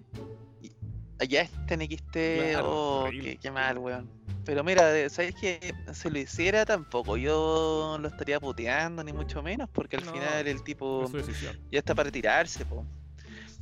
ya 1.28 1.42
este. 1.42 1.76
NXT, 1.76 2.12
Claro, 2.50 2.66
oh, 2.70 3.08
qué, 3.10 3.38
qué 3.40 3.50
mal, 3.50 3.78
weón. 3.78 4.10
Pero 4.44 4.64
mira, 4.64 5.08
¿sabes 5.08 5.34
que 5.40 5.72
Si 5.92 6.10
lo 6.10 6.18
hiciera 6.18 6.64
tampoco, 6.64 7.16
yo 7.16 7.96
lo 8.00 8.08
estaría 8.08 8.40
puteando, 8.40 9.04
ni 9.04 9.12
mucho 9.12 9.42
menos, 9.42 9.68
porque 9.72 9.96
al 9.96 10.04
No, 10.04 10.12
final 10.12 10.46
el 10.48 10.62
tipo 10.64 11.08
ya 11.70 11.78
está 11.78 11.94
para 11.94 12.06
retirarse, 12.08 12.64
po. 12.64 12.84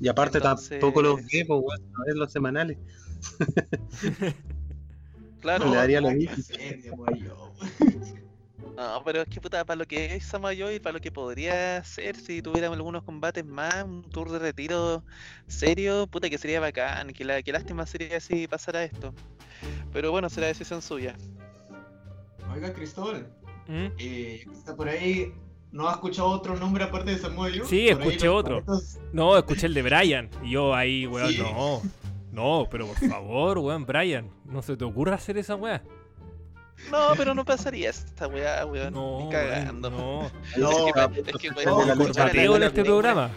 Y 0.01 0.09
aparte 0.09 0.39
Entonces- 0.39 0.71
tampoco 0.81 1.03
los 1.03 1.17
ve, 1.27 1.45
weón, 1.49 1.67
a 2.01 2.05
ver 2.07 2.17
los 2.17 2.33
semanales. 2.33 2.79
Claro, 5.41 5.65
Le 5.71 5.77
daría 5.77 6.01
lo 6.03 6.11
mismo. 6.11 6.37
No, 8.81 9.03
pero 9.05 9.23
es 9.23 9.29
que 9.29 9.41
puta, 9.41 9.65
para 9.65 9.77
lo 9.77 9.87
que 9.87 10.15
es 10.17 10.25
Samoa 10.25 10.53
Joe 10.59 10.75
y 10.77 10.81
para 10.81 10.95
lo 10.95 11.01
que 11.01 11.13
podría 11.13 11.83
ser 11.85 12.17
si 12.17 12.41
tuviéramos 12.43 12.77
algunos 12.77 13.03
combates 13.05 13.45
más, 13.45 13.85
un 13.85 14.03
tour 14.03 14.31
de 14.31 14.39
retiro 14.39 15.03
serio, 15.47 16.07
puta 16.07 16.31
que 16.31 16.39
sería 16.39 16.61
bacán, 16.61 17.09
que 17.13 17.25
la, 17.25 17.43
qué 17.43 17.53
lástima 17.53 17.85
sería 17.87 18.19
si 18.21 18.47
pasara 18.49 18.83
esto. 18.85 19.13
Pero 19.93 20.11
bueno, 20.11 20.29
será 20.31 20.47
decisión 20.47 20.81
suya. 20.83 21.15
Oiga, 22.53 22.73
Cristóbal, 22.73 23.27
¿Mm? 23.69 23.87
eh, 23.99 24.45
está 24.53 24.75
por 24.75 24.89
ahí. 24.89 25.33
¿No 25.73 25.87
has 25.89 25.95
escuchado 25.97 26.29
otro 26.31 26.57
nombre 26.57 26.83
aparte 26.83 27.13
de 27.13 27.19
Samuel? 27.19 27.63
Sí, 27.67 27.89
Por 27.93 28.03
escuché 28.03 28.29
otro. 28.29 28.65
paletos- 28.65 28.99
No, 29.13 29.37
escuché 29.39 29.67
el 29.67 29.75
de 29.75 29.83
Brian. 29.83 30.29
Y 30.43 30.51
yo 30.53 30.75
ahí, 30.75 31.07
weón, 31.07 31.31
Sí. 31.31 31.39
no. 31.39 31.81
No, 32.33 32.67
pero 32.71 32.89
por 32.89 32.97
favor, 33.09 33.59
weón, 33.59 33.87
Brian. 33.87 34.31
No 34.45 34.63
se 34.63 34.77
te 34.77 34.85
ocurra 34.85 35.15
hacer 35.15 35.39
esa 35.39 35.55
weá. 35.55 35.83
No, 36.91 37.13
pero 37.17 37.35
no 37.35 37.45
pasaría 37.45 37.91
esta 37.91 38.27
weá, 38.27 38.65
weón. 38.67 38.95
No, 38.95 39.21
ni 39.25 39.31
cagando. 39.31 39.89
weón, 39.89 40.01
no. 40.01 40.31
No, 40.57 40.89
es 40.89 40.95
que, 41.25 41.31
es 41.31 41.37
que, 41.37 41.51
weón, 41.51 41.87
Me 41.99 42.05
corbateo 42.07 42.55
en 42.55 42.61
la- 42.61 42.67
este 42.67 42.85
programa. 42.85 43.31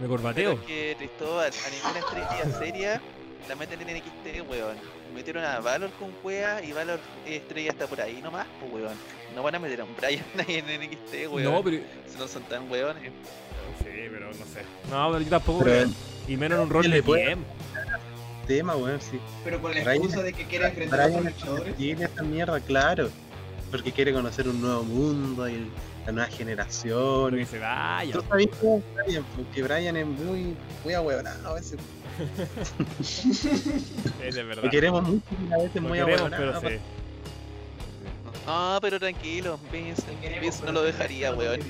Me 0.00 0.06
corbateo. 0.08 0.52
es 0.52 0.60
que 0.60 0.94
Cristóbal, 0.98 1.50
a 1.50 1.70
ninguna 1.70 1.98
estrella 1.98 2.58
seria 2.58 3.00
la 3.48 3.56
meten 3.56 3.80
en 3.82 3.96
NXT, 3.96 4.48
weón. 4.50 4.76
Metieron 5.14 5.42
a 5.44 5.58
Valor 5.60 5.90
con 5.98 6.10
wea 6.22 6.62
y 6.62 6.72
Valor 6.72 7.00
eh, 7.26 7.36
estrella 7.36 7.70
está 7.70 7.86
por 7.86 8.00
ahí 8.00 8.20
nomás, 8.22 8.46
pues 8.60 8.72
weón. 8.72 8.94
No 9.34 9.42
van 9.42 9.54
a 9.54 9.58
meter 9.58 9.80
a 9.80 9.84
un 9.84 9.94
Brian 9.96 10.24
ahí 10.46 10.56
en 10.56 10.66
NXT, 10.80 11.32
weón. 11.32 11.44
No, 11.52 11.62
pero. 11.64 11.78
Si 12.06 12.18
no 12.18 12.28
son 12.28 12.42
tan 12.44 12.70
weones. 12.70 13.12
Sí, 13.78 13.84
pero 14.10 14.26
no 14.28 14.32
sé. 14.34 14.62
No, 14.90 15.08
pero 15.12 15.20
yo 15.20 15.30
tampoco 15.30 15.64
Pero- 15.64 15.76
creo. 15.86 15.88
Y 16.26 16.36
menos 16.36 16.58
en 16.58 16.64
un 16.64 16.70
rol 16.70 16.82
¿Quién 16.82 16.92
de 16.92 17.00
GM. 17.00 17.42
Tema, 18.48 18.74
weón, 18.76 19.00
sí. 19.00 19.20
Pero 19.44 19.60
con 19.62 19.72
la 19.74 19.80
Brian- 19.84 19.96
excusa 20.02 20.22
de 20.22 20.32
que 20.32 20.44
quiere 20.46 20.66
enfrentar 20.66 21.00
a 21.02 21.06
otros 21.06 21.24
luchadores. 21.26 21.76
tiene 21.76 22.04
esa 22.06 22.22
mierda, 22.22 22.58
claro. 22.60 23.10
Porque 23.70 23.92
quiere 23.92 24.12
conocer 24.12 24.48
un 24.48 24.60
nuevo 24.60 24.82
mundo 24.82 25.46
y 25.48 25.70
la 26.06 26.12
nueva 26.12 26.28
generación. 26.30 27.30
Porque 27.30 27.44
se 27.46 27.58
vaya. 27.58 28.12
Tú 28.14 28.24
sabes 28.28 28.48
cómo 28.60 28.78
es 28.78 29.04
Brian, 29.06 29.24
porque 29.36 29.62
Brian 29.62 29.96
es 29.98 30.06
muy, 30.06 30.56
muy 30.82 30.94
ahueonado 30.94 31.48
a 31.48 31.54
veces. 31.54 31.78
Es 34.24 34.34
de 34.34 34.42
verdad. 34.42 34.64
Lo 34.64 34.70
queremos 34.70 35.02
mucho 35.02 35.22
y 35.48 35.52
a 35.52 35.58
veces 35.58 35.74
Lo 35.82 35.88
muy 35.88 35.98
queremos, 35.98 36.20
ahueonado. 36.32 36.60
pero 36.62 36.74
sí. 36.74 36.80
No, 38.46 38.78
pero 38.80 38.98
tranquilo, 38.98 39.60
Vince, 39.70 40.02
Vince 40.40 40.64
no 40.64 40.72
lo 40.72 40.82
dejaría, 40.82 41.34
weón. 41.34 41.60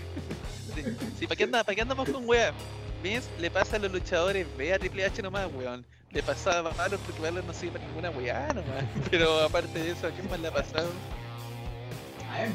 Sí, 1.19 1.27
¿para 1.27 1.37
qué, 1.37 1.45
anda, 1.45 1.65
¿para 1.65 1.75
qué 1.75 1.83
andamos 1.83 2.09
con 2.09 2.27
weón? 2.29 2.55
Vince 3.03 3.29
le 3.41 3.51
pasa 3.51 3.77
a 3.77 3.79
los 3.81 3.91
luchadores, 3.91 4.47
ve 4.57 4.73
a 4.73 4.79
Triple 4.79 5.05
H 5.05 5.21
nomás, 5.23 5.49
weón. 5.53 5.85
Le 6.13 6.23
pasaba 6.23 6.71
a 6.71 6.75
Valor 6.75 6.99
porque 7.01 7.21
Valor 7.21 7.45
no 7.45 7.53
sirve 7.53 7.73
para 7.79 7.87
ninguna 7.87 8.11
weá 8.11 8.49
nomás. 8.49 8.85
Pero 9.11 9.41
aparte 9.43 9.79
de 9.79 9.91
eso, 9.91 10.07
¿a 10.07 10.11
quién 10.11 10.29
más 10.31 10.41
le 10.41 10.49
ha 10.49 10.53
pasado? 10.53 10.89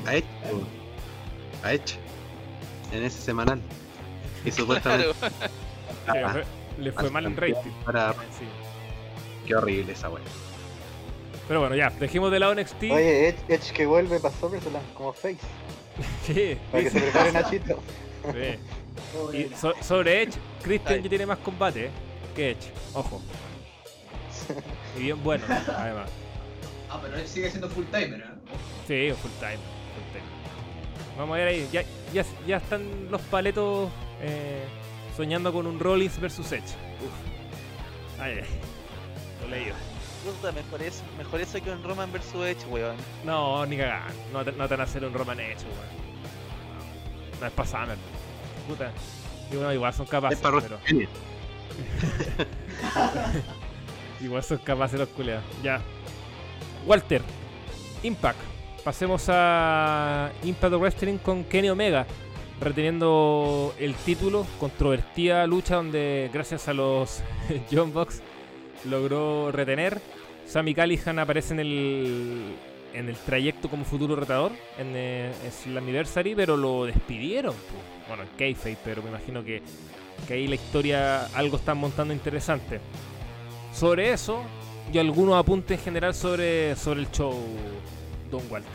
A 0.05 0.15
hecho. 0.15 0.27
Ha 1.63 1.73
hecho. 1.73 1.95
En 2.91 3.03
ese 3.03 3.21
semanal. 3.21 3.61
Y 4.45 4.51
supuestamente. 4.51 5.13
Claro. 6.05 6.29
Fue- 6.31 6.43
le 6.83 6.91
fue 6.91 7.09
mal 7.11 7.25
en 7.25 7.37
rating. 7.37 7.71
Para... 7.85 8.11
Sí. 8.13 8.45
Qué 9.47 9.55
horrible 9.55 9.93
esa 9.93 10.09
wea. 10.09 10.21
Pero 11.47 11.61
bueno, 11.61 11.75
ya, 11.75 11.91
dejemos 11.91 12.29
de 12.31 12.39
lado 12.39 12.55
NXT. 12.55 12.83
Oye, 12.91 13.29
Edge, 13.29 13.37
Edge 13.47 13.71
que 13.73 13.85
vuelve 13.85 14.19
para 14.19 14.33
SummerSlam 14.35 14.81
como 14.95 15.13
face. 15.13 15.37
Sí, 16.25 16.57
Para 16.71 16.83
que 16.83 16.89
se 16.89 16.99
prepare 16.99 17.31
Nachito. 17.31 17.79
sí. 18.33 19.37
Y 19.37 19.55
so- 19.55 19.75
sobre 19.81 20.23
Edge, 20.23 20.33
Christian 20.61 21.03
ya 21.03 21.09
tiene 21.09 21.25
más 21.25 21.37
combate 21.37 21.89
que 22.33 22.51
Edge. 22.51 22.71
Ojo. 22.93 23.21
Y 24.97 25.01
bien 25.03 25.23
bueno, 25.23 25.45
además. 25.49 26.09
Ah, 26.89 26.99
pero 27.01 27.17
él 27.17 27.27
sigue 27.27 27.49
siendo 27.49 27.69
full 27.69 27.85
timer, 27.85 28.19
¿eh? 28.19 28.25
Sí, 28.87 29.15
full 29.21 29.31
time. 29.39 29.57
Full 29.57 30.11
time. 30.11 31.17
Vamos 31.17 31.33
a 31.35 31.37
ver 31.37 31.47
ahí. 31.47 31.69
Ya, 31.71 31.83
ya, 32.13 32.23
ya 32.45 32.57
están 32.57 33.09
los 33.09 33.21
paletos 33.21 33.89
eh, 34.21 34.63
soñando 35.15 35.51
con 35.53 35.65
un 35.67 35.79
Rollins 35.79 36.19
versus 36.19 36.51
Edge. 36.51 36.63
Uf. 36.63 38.19
Ay, 38.21 38.39
ay. 38.41 38.47
Lo 39.41 39.47
leído. 39.47 39.75
Puta, 40.23 40.51
mejor 40.53 40.81
eso, 40.81 41.03
mejor 41.17 41.41
eso 41.41 41.61
que 41.61 41.69
un 41.69 41.83
Roman 41.83 42.11
vs 42.11 42.33
Edge, 42.35 42.65
weón. 42.69 42.95
No, 43.25 43.65
ni 43.65 43.75
cagar. 43.77 44.11
No, 44.31 44.43
te- 44.45 44.53
no 44.53 44.67
te 44.67 44.73
van 44.75 44.81
a 44.81 44.83
hacer 44.83 45.03
un 45.03 45.13
Roman 45.13 45.39
Edge, 45.39 45.63
weón. 45.63 46.03
No 47.41 47.47
es 47.47 47.53
para 47.53 47.67
Summer. 47.69 47.97
Puta. 48.67 48.91
Y 49.51 49.55
bueno, 49.55 49.73
igual 49.73 49.93
son 49.93 50.05
capaces, 50.05 50.37
Es 50.37 50.41
para 50.43 50.61
pero... 50.61 50.79
Igual 54.21 54.43
son 54.43 54.57
capaces 54.59 54.99
los 54.99 55.09
culeados. 55.09 55.43
Ya. 55.61 55.81
Walter. 56.85 57.21
Impact. 58.03 58.39
Pasemos 58.83 59.25
a 59.29 60.31
Impact 60.43 60.75
Wrestling 60.75 61.17
con 61.17 61.43
Kenny 61.45 61.69
Omega. 61.69 62.05
reteniendo 62.59 63.73
el 63.79 63.95
título. 63.95 64.45
Controvertida 64.59 65.45
lucha 65.47 65.75
donde 65.75 66.29
gracias 66.33 66.67
a 66.67 66.73
los 66.73 67.21
John 67.71 67.93
Box 67.93 68.21
logró 68.85 69.51
retener. 69.51 70.01
Sammy 70.45 70.73
Callihan 70.73 71.19
aparece 71.19 71.53
en 71.53 71.59
el, 71.61 72.41
en 72.93 73.09
el 73.09 73.15
trayecto 73.15 73.69
como 73.69 73.85
futuro 73.85 74.15
retador 74.15 74.51
en 74.77 74.91
eh, 74.95 75.31
Slammiversary, 75.49 76.35
pero 76.35 76.57
lo 76.57 76.85
despidieron. 76.85 77.55
Bueno, 78.07 78.23
en 78.23 78.29
Kayfabe, 78.37 78.77
pero 78.83 79.01
me 79.01 79.09
imagino 79.09 79.43
que, 79.43 79.61
que 80.27 80.33
ahí 80.33 80.47
la 80.47 80.55
historia 80.55 81.25
algo 81.33 81.57
están 81.57 81.77
montando 81.77 82.13
interesante. 82.13 82.79
Sobre 83.73 84.13
eso 84.13 84.41
y 84.91 84.97
algunos 84.97 85.35
apuntes 85.35 85.79
en 85.79 85.83
general 85.83 86.13
sobre, 86.13 86.75
sobre 86.75 87.01
el 87.01 87.11
show, 87.11 87.33
Don 88.29 88.41
Walter. 88.49 88.71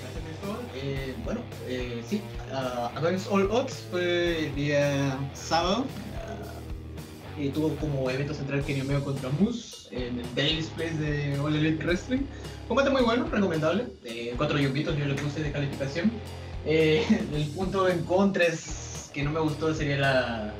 Gracias. 0.00 0.28
Eh, 0.76 1.14
bueno, 1.24 1.40
eh, 1.66 2.02
sí, 2.08 2.22
ah, 2.52 2.90
Against 2.96 3.26
All 3.30 3.50
Odds 3.50 3.84
fue 3.90 4.46
el 4.46 4.54
día 4.54 5.18
sábado. 5.34 5.84
ah, 6.16 7.40
y 7.40 7.48
tuvo 7.50 7.74
como 7.76 8.10
evento 8.10 8.34
central 8.34 8.64
Kenny 8.64 8.80
Omega 8.80 9.00
contra 9.00 9.30
Moose 9.40 9.88
en 9.90 10.18
el 10.18 10.34
Daily 10.34 10.62
Place 10.76 10.94
de 10.94 11.38
All 11.38 11.54
Elite 11.54 11.84
Wrestling. 11.84 12.22
Combate 12.66 12.90
muy 12.90 13.02
bueno, 13.02 13.26
recomendable. 13.30 13.86
Eh, 14.04 14.34
cuatro 14.36 14.58
yumbitos 14.58 14.96
yo 14.96 15.06
le 15.06 15.14
puse 15.14 15.42
de 15.42 15.52
calificación. 15.52 16.10
Eh, 16.66 17.04
el 17.34 17.46
punto 17.48 17.88
en 17.88 18.04
contra 18.04 18.44
es 18.44 18.87
que 19.18 19.24
no 19.24 19.32
me 19.32 19.40
gustó 19.40 19.74
sería 19.74 19.96
la, 19.96 20.52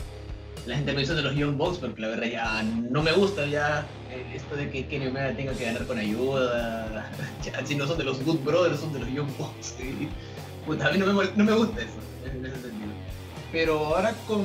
las 0.66 0.80
intervenciones 0.80 1.22
de 1.22 1.30
los 1.30 1.38
Young 1.38 1.56
Bucks, 1.56 1.78
porque 1.78 2.02
la 2.02 2.08
verdad 2.08 2.26
ya 2.26 2.62
no 2.64 3.04
me 3.04 3.12
gusta 3.12 3.46
ya 3.46 3.86
eh, 4.10 4.34
esto 4.34 4.56
de 4.56 4.68
que 4.68 4.84
Kenny 4.88 5.06
Omega 5.06 5.32
tenga 5.36 5.52
que 5.52 5.64
ganar 5.64 5.86
con 5.86 5.96
ayuda. 5.96 7.08
Si 7.64 7.76
no 7.76 7.86
son 7.86 7.98
de 7.98 8.04
los 8.04 8.20
Good 8.24 8.40
Brothers, 8.40 8.80
son 8.80 8.92
de 8.92 8.98
los 8.98 9.08
Young 9.10 9.30
Bucks. 9.38 9.76
y, 9.78 10.08
a 10.82 10.90
mí 10.90 10.98
no 10.98 11.06
me, 11.06 11.30
no 11.36 11.44
me 11.44 11.52
gusta 11.52 11.82
eso, 11.82 11.92
en 12.26 12.44
ese 12.44 12.56
sentido. 12.56 12.92
Pero 13.52 13.86
ahora 13.86 14.12
con, 14.26 14.44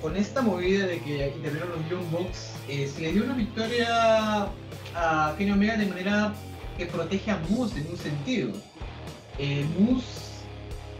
con 0.00 0.16
esta 0.16 0.40
movida 0.40 0.86
de 0.86 0.98
que 1.02 1.34
intervinieron 1.36 1.68
los 1.68 1.90
Young 1.90 2.10
Bucks, 2.10 2.54
eh, 2.70 2.90
se 2.92 3.02
le 3.02 3.12
dio 3.12 3.24
una 3.24 3.34
victoria 3.34 4.48
a 4.94 5.34
Kenny 5.36 5.50
Omega 5.50 5.76
de 5.76 5.84
manera 5.84 6.32
que 6.78 6.86
protege 6.86 7.30
a 7.30 7.38
Moose 7.50 7.78
en 7.78 7.88
un 7.88 7.98
sentido. 7.98 8.52
Eh, 9.38 9.66
Moose 9.78 10.21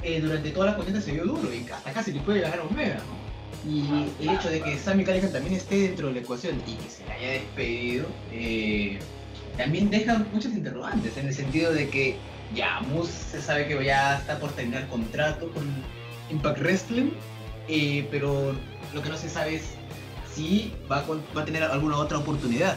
eh, 0.02 0.20
durante 0.20 0.50
toda 0.50 0.66
la 0.66 0.74
contienda 0.76 1.00
se 1.00 1.12
vio 1.12 1.24
duro 1.24 1.48
y 1.52 1.68
hasta 1.70 1.92
casi 1.92 2.12
le 2.12 2.20
puede 2.20 2.40
ganar 2.40 2.60
a 2.60 2.62
Omega. 2.64 3.00
Y 3.68 4.06
el 4.20 4.30
hecho 4.30 4.50
de 4.50 4.60
que 4.60 4.76
Sammy 4.76 5.04
Callihan 5.04 5.32
también 5.32 5.54
esté 5.54 5.76
dentro 5.88 6.08
de 6.08 6.14
la 6.14 6.20
ecuación 6.20 6.60
y 6.66 6.74
que 6.74 6.90
se 6.90 7.04
le 7.06 7.12
haya 7.12 7.28
despedido, 7.32 8.06
eh, 8.32 8.98
también 9.56 9.88
deja 9.90 10.18
muchos 10.32 10.52
interrogantes 10.52 11.16
en 11.16 11.28
el 11.28 11.34
sentido 11.34 11.72
de 11.72 11.88
que 11.88 12.16
ya 12.54 12.80
Moose 12.80 13.12
se 13.12 13.40
sabe 13.42 13.68
que 13.68 13.84
ya 13.84 14.18
está 14.18 14.38
por 14.40 14.50
terminar 14.52 14.88
contrato 14.88 15.48
con 15.52 15.64
Impact 16.30 16.58
Wrestling, 16.60 17.10
eh, 17.68 18.06
pero 18.10 18.54
lo 18.92 19.02
que 19.02 19.08
no 19.08 19.16
se 19.16 19.28
sabe 19.28 19.54
es 19.56 19.62
si 20.34 20.72
va 20.90 20.98
a, 20.98 21.02
con- 21.04 21.22
va 21.36 21.42
a 21.42 21.44
tener 21.44 21.62
alguna 21.62 21.98
otra 21.98 22.18
oportunidad 22.18 22.76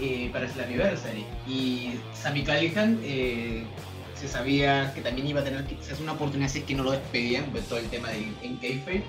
eh, 0.00 0.30
para 0.32 0.48
Slammiversary. 0.48 1.26
Y 1.46 1.90
Sammy 2.14 2.42
Callihan 2.42 2.98
se 4.24 4.32
sabía 4.32 4.92
que 4.94 5.02
también 5.02 5.26
iba 5.28 5.40
a 5.40 5.44
tener 5.44 5.64
quizás 5.64 6.00
una 6.00 6.12
oportunidad 6.12 6.48
si 6.48 6.60
es 6.60 6.64
que 6.64 6.74
no 6.74 6.82
lo 6.82 6.92
despedían, 6.92 7.44
pues 7.52 7.66
todo 7.66 7.78
el 7.78 7.88
tema 7.88 8.08
de 8.08 8.32
en 8.42 8.56
kayfabe. 8.56 9.04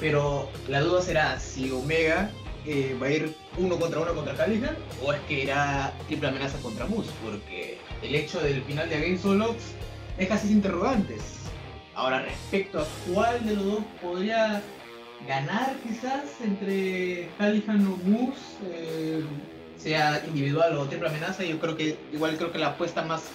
Pero 0.00 0.48
la 0.68 0.80
duda 0.80 1.02
será 1.02 1.38
si 1.38 1.70
Omega 1.70 2.30
eh, 2.64 2.96
va 3.00 3.08
a 3.08 3.10
ir 3.10 3.36
uno 3.58 3.78
contra 3.78 4.00
uno 4.00 4.14
contra 4.14 4.34
Callihan 4.34 4.76
o 5.04 5.12
es 5.12 5.20
que 5.22 5.42
irá 5.42 5.92
triple 6.06 6.28
amenaza 6.28 6.58
contra 6.62 6.86
Moose, 6.86 7.10
porque 7.22 7.78
el 8.02 8.14
hecho 8.14 8.40
del 8.40 8.62
final 8.62 8.88
de 8.88 8.96
Against 8.96 9.26
All 9.26 9.42
Odds 9.42 9.64
deja 10.16 10.34
así 10.34 10.50
interrogantes. 10.50 11.22
Ahora, 11.94 12.22
respecto 12.22 12.80
a 12.80 12.86
cuál 13.12 13.44
de 13.44 13.54
los 13.54 13.64
dos 13.64 13.84
podría 14.00 14.62
ganar 15.26 15.74
quizás 15.82 16.22
entre 16.42 17.28
Callihan 17.36 17.86
o 17.86 17.96
Moose, 18.08 18.40
eh, 18.64 19.22
sea 19.76 20.22
individual 20.26 20.76
o 20.78 20.86
triple 20.86 21.08
amenaza, 21.08 21.44
yo 21.44 21.58
creo 21.58 21.76
que 21.76 21.98
igual 22.12 22.36
creo 22.36 22.50
que 22.50 22.58
la 22.58 22.68
apuesta 22.68 23.02
más 23.02 23.30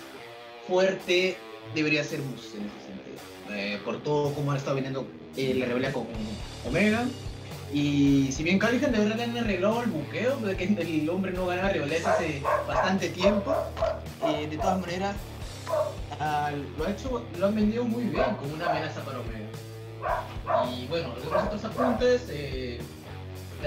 fuerte 0.67 1.37
debería 1.73 2.03
ser 2.03 2.19
Moose 2.19 2.57
en 2.57 2.65
ese 2.65 2.87
sentido. 2.87 3.17
Eh, 3.51 3.79
por 3.83 4.01
todo 4.01 4.33
como 4.33 4.51
ha 4.51 4.57
estado 4.57 4.75
viniendo 4.75 5.07
eh, 5.35 5.53
la 5.55 5.65
rebelión 5.65 5.93
con 5.93 6.07
Omega. 6.67 7.05
Y 7.73 8.31
si 8.31 8.43
bien 8.43 8.59
Callihan 8.59 8.91
de 8.91 8.99
verdad 8.99 9.19
han 9.21 9.37
arreglado 9.37 9.81
el 9.81 9.89
buqueo, 9.89 10.37
de 10.37 10.55
que 10.55 10.65
el 10.65 11.09
hombre 11.09 11.31
no 11.31 11.47
ganaba 11.47 11.69
rivales 11.69 12.05
hace 12.05 12.41
bastante 12.67 13.09
tiempo, 13.09 13.55
eh, 14.27 14.47
de 14.47 14.57
todas 14.57 14.79
maneras 14.79 15.15
ah, 16.19 16.51
lo 16.77 16.85
ha 16.85 16.91
hecho, 16.91 17.23
lo 17.39 17.47
han 17.47 17.55
vendido 17.55 17.83
muy 17.83 18.03
bien 18.03 18.35
como 18.39 18.53
una 18.53 18.69
amenaza 18.69 19.01
para 19.03 19.19
Omega. 19.19 20.69
Y 20.71 20.85
bueno, 20.87 21.15
los 21.15 21.43
otros 21.43 21.65
apuntes, 21.65 22.29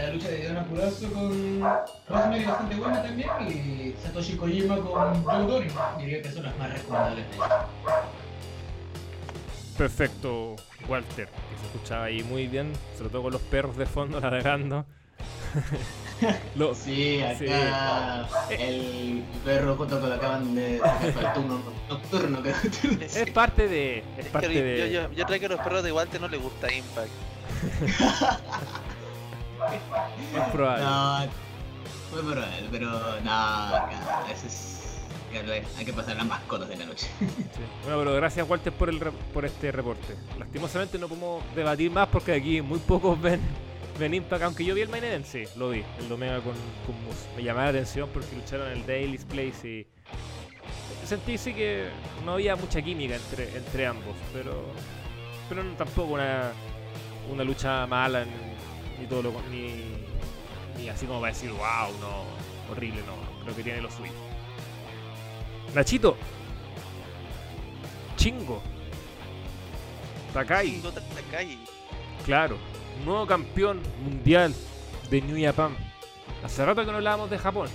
la 0.03 0.11
lucha 0.12 0.28
de 0.28 0.36
Diana 0.38 0.64
Purazo 0.64 1.11
con 1.12 1.61
Rosemary 2.09 2.44
bastante 2.44 2.74
buena 2.76 3.03
también 3.03 3.28
y 3.49 3.94
Satoshi 4.03 4.36
Kojima 4.36 4.76
con 4.76 5.22
Joe 5.24 5.47
Dory. 5.47 5.70
Diría 5.99 6.22
que 6.22 6.30
son 6.30 6.42
las 6.44 6.57
más 6.59 6.72
recomendables 6.72 7.28
de 7.30 7.36
ella. 7.36 7.66
Perfecto, 9.76 10.57
Walter, 10.88 11.26
que 11.28 11.59
se 11.61 11.66
escuchaba 11.66 12.05
ahí 12.05 12.22
muy 12.22 12.47
bien, 12.47 12.72
sobre 12.97 13.11
todo 13.11 13.22
con 13.24 13.32
los 13.32 13.42
perros 13.42 13.76
de 13.76 13.86
fondo 13.86 14.20
ladrando. 14.22 14.84
Lo- 16.57 16.74
Sí, 16.74 17.22
acá 17.22 18.26
el 18.51 19.22
perro 19.44 19.76
junto 19.76 20.01
con 20.01 20.09
la 20.09 20.16
acaban 20.16 20.55
de 20.55 20.78
sacar 20.78 21.34
turno 21.34 21.61
nocturno 21.90 22.42
que 22.42 22.51
es 23.03 23.30
parte 23.32 23.68
de. 23.68 24.03
Es 24.16 24.26
parte 24.28 24.55
yo, 24.55 24.62
de. 24.62 24.90
yo, 24.92 25.12
yo 25.12 25.24
creo 25.26 25.40
que 25.40 25.47
a 25.47 25.49
los 25.51 25.61
perros 25.61 25.82
de 25.82 25.92
Walter 25.92 26.20
no 26.20 26.28
les 26.28 26.40
gusta 26.40 26.72
Impact. 26.72 27.11
es 29.75 30.53
probable. 30.53 30.85
No, 30.85 31.19
muy 32.12 32.33
probable, 32.33 32.69
pero 32.71 32.91
no, 33.23 33.31
acá, 33.31 34.25
eso 34.33 34.47
es. 34.47 34.73
Hay 35.77 35.85
que 35.85 35.93
pasar 35.93 36.17
las 36.17 36.27
mascotas 36.27 36.67
de 36.69 36.77
la 36.77 36.87
noche. 36.87 37.09
Sí. 37.19 37.27
Bueno, 37.83 37.99
pero 37.99 38.14
gracias 38.14 38.49
Walter 38.49 38.73
por, 38.73 38.89
el 38.89 38.99
por 38.99 39.45
este 39.45 39.71
reporte. 39.71 40.17
Lastimosamente 40.39 40.99
no 40.99 41.09
podemos 41.09 41.45
debatir 41.55 41.91
más 41.91 42.09
porque 42.09 42.33
aquí 42.33 42.62
muy 42.62 42.79
pocos 42.79 43.21
ven, 43.21 43.41
ven 43.99 44.14
Impact, 44.14 44.45
aunque 44.45 44.64
yo 44.64 44.75
vi 44.75 44.81
el 44.81 44.89
main 44.89 45.05
event, 45.05 45.27
sí, 45.27 45.45
lo 45.57 45.71
vi, 45.71 45.85
el 46.01 46.11
Omega 46.11 46.41
con, 46.41 46.55
con 46.87 47.05
Moose. 47.05 47.29
Me 47.37 47.43
llamaba 47.43 47.67
la 47.67 47.71
atención 47.71 48.09
porque 48.14 48.35
lucharon 48.35 48.69
en 48.69 48.79
el 48.79 48.87
Daily's 48.87 49.25
Place 49.27 49.69
y 49.69 49.87
sentí 51.07 51.37
sí 51.37 51.53
que 51.53 51.91
no 52.25 52.33
había 52.33 52.57
mucha 52.57 52.81
química 52.81 53.17
entre, 53.17 53.57
entre 53.57 53.87
ambos, 53.87 54.17
pero 54.33 54.64
pero 55.49 55.62
tampoco 55.77 56.14
una, 56.14 56.51
una 57.31 57.45
lucha 57.45 57.87
mala 57.87 58.25
ni, 58.25 58.31
ni 59.01 59.07
todo 59.07 59.22
lo 59.22 59.32
ni, 59.51 59.84
ni 60.78 60.88
así 60.88 61.07
como 61.07 61.20
para 61.20 61.32
decir 61.32 61.51
wow, 61.51 61.92
no, 62.01 62.72
horrible, 62.72 63.01
no, 63.03 63.14
creo 63.42 63.57
que 63.57 63.62
tiene 63.62 63.80
lo 63.80 63.90
suyo. 63.90 64.12
Nachito, 65.74 66.16
Chingo. 68.16 68.62
Takai, 70.32 70.70
Chingo 70.70 70.92
Takai. 70.92 71.59
claro. 72.24 72.57
Nuevo 73.05 73.26
campeón 73.26 73.82
mundial 74.03 74.55
de 75.11 75.20
New 75.20 75.42
Japan. 75.44 75.76
Hace 76.42 76.64
rato 76.64 76.84
que 76.84 76.90
no 76.90 76.97
hablábamos 76.97 77.28
de 77.28 77.38
Japón. 77.38 77.68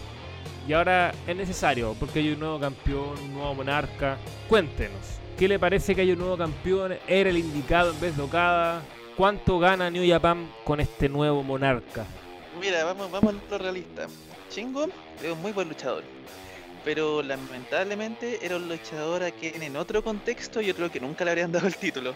Y 0.67 0.73
ahora 0.73 1.13
es 1.27 1.35
necesario, 1.35 1.95
porque 1.99 2.19
hay 2.19 2.31
un 2.31 2.39
nuevo 2.39 2.59
campeón, 2.59 3.19
un 3.19 3.33
nuevo 3.33 3.53
monarca. 3.55 4.17
Cuéntenos, 4.49 5.19
¿qué 5.37 5.47
le 5.47 5.59
parece 5.59 5.95
que 5.95 6.01
hay 6.01 6.11
un 6.11 6.19
nuevo 6.19 6.37
campeón? 6.37 6.97
¿Era 7.07 7.29
el 7.29 7.37
indicado 7.37 7.91
en 7.91 7.99
vez 7.99 8.17
de 8.17 8.23
Okada? 8.23 8.81
¿Cuánto 9.17 9.59
gana 9.59 9.89
New 9.89 10.07
Japan 10.09 10.49
con 10.63 10.79
este 10.79 11.09
nuevo 11.09 11.43
monarca? 11.43 12.05
Mira, 12.59 12.83
vamos, 12.83 13.11
vamos 13.11 13.35
a 13.35 13.51
lo 13.51 13.57
realista. 13.57 14.07
Chingo 14.49 14.85
es 15.23 15.31
un 15.31 15.41
muy 15.41 15.51
buen 15.51 15.67
luchador. 15.69 16.03
Pero 16.83 17.21
lamentablemente 17.21 18.43
era 18.43 18.55
un 18.55 18.67
luchador 18.67 19.21
a 19.21 19.29
quien 19.29 19.61
en 19.61 19.75
otro 19.77 20.03
contexto 20.03 20.61
yo 20.61 20.75
creo 20.75 20.89
que 20.91 20.99
nunca 20.99 21.23
le 21.23 21.29
habrían 21.31 21.51
dado 21.51 21.67
el 21.67 21.75
título. 21.75 22.13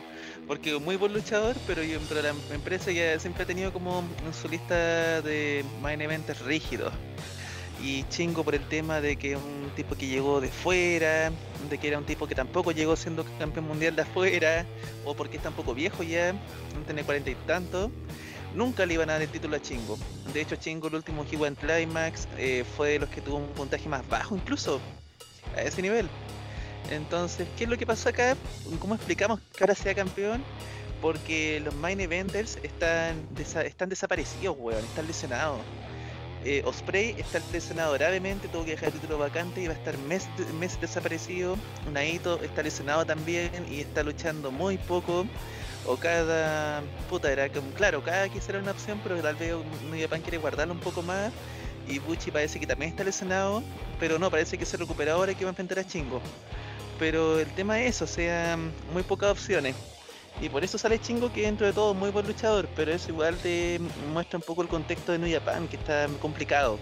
Porque 0.47 0.71
es 0.71 0.75
un 0.77 0.83
muy 0.83 0.95
buen 0.95 1.13
luchador, 1.13 1.55
pero, 1.67 1.83
yo- 1.83 1.99
pero 2.09 2.21
la 2.23 2.33
empresa 2.55 2.91
ya 2.91 3.19
siempre 3.19 3.43
ha 3.43 3.45
tenido 3.45 3.71
como 3.71 3.99
un 3.99 4.33
su 4.33 4.47
lista 4.49 5.21
de 5.21 5.63
main 5.81 6.01
events 6.01 6.39
rígidos. 6.41 6.91
Y 7.83 8.03
chingo 8.05 8.43
por 8.43 8.55
el 8.55 8.65
tema 8.67 9.01
de 9.01 9.17
que 9.17 9.33
es 9.33 9.37
un 9.37 9.69
tipo 9.75 9.95
que 9.95 10.07
llegó 10.07 10.41
de 10.41 10.47
fuera, 10.47 11.31
de 11.69 11.77
que 11.77 11.87
era 11.87 11.97
un 11.97 12.05
tipo 12.05 12.27
que 12.27 12.35
tampoco 12.35 12.71
llegó 12.71 12.95
siendo 12.95 13.25
campeón 13.39 13.67
mundial 13.67 13.95
de 13.95 14.03
afuera, 14.03 14.65
o 15.03 15.15
porque 15.15 15.37
es 15.37 15.43
tan 15.43 15.53
poco 15.53 15.73
viejo 15.73 16.03
ya, 16.03 16.33
no 16.33 16.81
tiene 16.85 17.03
cuarenta 17.03 17.29
y 17.29 17.35
tantos 17.35 17.91
nunca 18.55 18.85
le 18.85 18.95
iban 18.95 19.09
a 19.09 19.13
dar 19.13 19.21
el 19.21 19.29
título 19.29 19.57
a 19.57 19.61
Chingo. 19.61 19.97
De 20.33 20.41
hecho, 20.41 20.55
Chingo, 20.55 20.87
el 20.87 20.95
último 20.95 21.25
que 21.25 21.35
jugó 21.35 21.45
en 21.45 21.55
Climax, 21.55 22.27
eh, 22.37 22.63
fue 22.75 22.91
de 22.91 22.99
los 22.99 23.09
que 23.09 23.21
tuvo 23.21 23.37
un 23.37 23.47
puntaje 23.49 23.87
más 23.87 24.07
bajo 24.07 24.35
incluso, 24.35 24.79
a 25.55 25.61
ese 25.61 25.81
nivel. 25.81 26.09
Entonces, 26.89 27.47
¿qué 27.57 27.65
es 27.65 27.69
lo 27.69 27.77
que 27.77 27.85
pasó 27.85 28.09
acá? 28.09 28.35
¿Cómo 28.79 28.95
explicamos 28.95 29.39
que 29.55 29.63
ahora 29.63 29.75
sea 29.75 29.93
campeón? 29.93 30.43
Porque 31.01 31.59
los 31.63 31.75
main 31.75 31.99
eventers 31.99 32.57
están, 32.63 33.27
están 33.37 33.89
desaparecidos, 33.89 34.55
weón, 34.57 34.83
están 34.83 35.05
lesionados. 35.07 35.59
Eh, 36.45 36.61
Osprey 36.63 37.15
está 37.17 37.41
lesionado 37.51 37.93
gravemente, 37.93 38.47
tuvo 38.47 38.65
que 38.65 38.71
dejar 38.71 38.89
el 38.89 38.93
título 38.93 39.17
vacante 39.17 39.63
y 39.63 39.67
va 39.67 39.73
a 39.73 39.77
estar 39.77 39.97
mes, 39.97 40.29
mes 40.59 40.79
desaparecido. 40.79 41.57
Naito 41.91 42.39
está 42.43 42.61
lesionado 42.61 43.03
también 43.03 43.49
y 43.67 43.81
está 43.81 44.03
luchando 44.03 44.51
muy 44.51 44.77
poco. 44.77 45.25
O 45.87 45.97
cada 45.97 46.83
puta 47.09 47.31
era 47.31 47.49
como, 47.49 47.71
claro, 47.71 48.03
cada 48.03 48.29
quisiera 48.29 48.59
una 48.59 48.71
opción, 48.71 48.99
pero 49.03 49.19
tal 49.21 49.35
vez 49.35 49.55
New 49.89 49.99
Japan 49.99 50.21
quiere 50.21 50.37
guardarlo 50.37 50.73
un 50.73 50.79
poco 50.79 51.01
más. 51.01 51.31
Y 51.87 51.97
Buchi 51.99 52.29
parece 52.29 52.59
que 52.59 52.67
también 52.67 52.91
está 52.91 53.03
lesionado, 53.03 53.63
pero 53.99 54.19
no, 54.19 54.29
parece 54.29 54.57
que 54.57 54.65
se 54.65 54.77
recupera 54.77 55.13
ahora 55.13 55.31
y 55.31 55.35
que 55.35 55.45
va 55.45 55.49
a 55.49 55.53
enfrentar 55.53 55.79
a 55.79 55.87
Chingo. 55.87 56.21
Pero 56.99 57.39
el 57.39 57.51
tema 57.53 57.81
es 57.81 57.95
eso, 57.95 58.05
o 58.05 58.07
sea, 58.07 58.57
muy 58.93 59.01
pocas 59.01 59.31
opciones. 59.31 59.75
Y 60.41 60.49
por 60.49 60.63
eso 60.63 60.77
sale 60.77 60.99
Chingo 60.99 61.31
que 61.31 61.43
dentro 61.43 61.65
de 61.65 61.73
todo 61.73 61.93
es 61.93 61.97
muy 61.97 62.11
buen 62.11 62.27
luchador, 62.27 62.67
pero 62.75 62.91
eso 62.91 63.09
igual 63.09 63.37
te 63.37 63.79
muestra 64.11 64.37
un 64.37 64.43
poco 64.43 64.61
el 64.61 64.67
contexto 64.67 65.13
de 65.13 65.19
New 65.19 65.31
Japan, 65.31 65.67
que 65.67 65.77
está 65.77 66.07
complicado. 66.21 66.77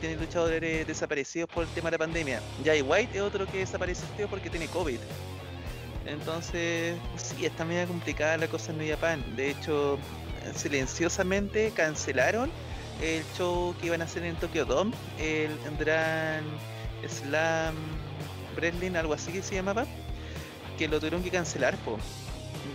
Tiene 0.00 0.16
luchadores 0.16 0.86
desaparecidos 0.86 1.48
por 1.48 1.62
el 1.62 1.70
tema 1.70 1.90
de 1.90 1.92
la 1.92 1.98
pandemia. 1.98 2.42
Jay 2.64 2.82
White 2.82 3.16
es 3.16 3.22
otro 3.22 3.46
que 3.46 3.58
desapareció 3.58 4.28
porque 4.28 4.50
tiene 4.50 4.66
COVID. 4.66 4.98
Entonces, 6.06 6.96
sí, 7.16 7.46
está 7.46 7.64
medio 7.64 7.86
complicada 7.86 8.36
la 8.36 8.48
cosa 8.48 8.72
en 8.72 8.78
New 8.78 8.88
Japan. 8.88 9.24
De 9.36 9.50
hecho, 9.50 9.96
silenciosamente 10.56 11.70
cancelaron 11.70 12.50
el 13.00 13.22
show 13.36 13.74
que 13.80 13.86
iban 13.86 14.02
a 14.02 14.04
hacer 14.04 14.24
en 14.24 14.34
Tokyo 14.36 14.64
Dome, 14.64 14.92
el 15.18 15.56
Grand 15.78 16.46
Slam 17.08 17.74
Wrestling, 18.56 18.96
algo 18.96 19.14
así 19.14 19.32
que 19.32 19.42
se 19.42 19.54
llamaba, 19.54 19.86
que 20.78 20.88
lo 20.88 20.98
tuvieron 20.98 21.22
que 21.22 21.30
cancelar, 21.30 21.76
po. 21.78 21.98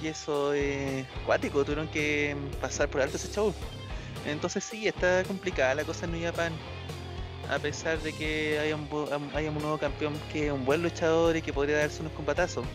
Y 0.01 0.07
eso 0.07 0.53
es 0.53 1.05
cuático, 1.25 1.63
tuvieron 1.63 1.87
que 1.87 2.35
pasar 2.61 2.89
por 2.89 3.01
alto 3.01 3.17
ese 3.17 3.31
show. 3.31 3.53
Entonces 4.25 4.63
sí, 4.63 4.87
está 4.87 5.23
complicada 5.23 5.75
la 5.75 5.83
cosa 5.83 6.05
en 6.05 6.13
New 6.13 6.23
Japan. 6.23 6.53
A 7.49 7.59
pesar 7.59 7.97
de 7.99 8.11
que 8.11 8.59
haya 8.59 8.75
un, 8.75 8.89
nuevo 8.89 9.77
campeón 9.77 10.13
que 10.31 10.47
es 10.47 10.51
un 10.51 10.65
buen 10.65 10.83
luchador 10.83 11.35
y 11.37 11.41
que 11.41 11.53
podría 11.53 11.77
darse 11.77 12.01
unos 12.01 12.13
combatazos. 12.13 12.65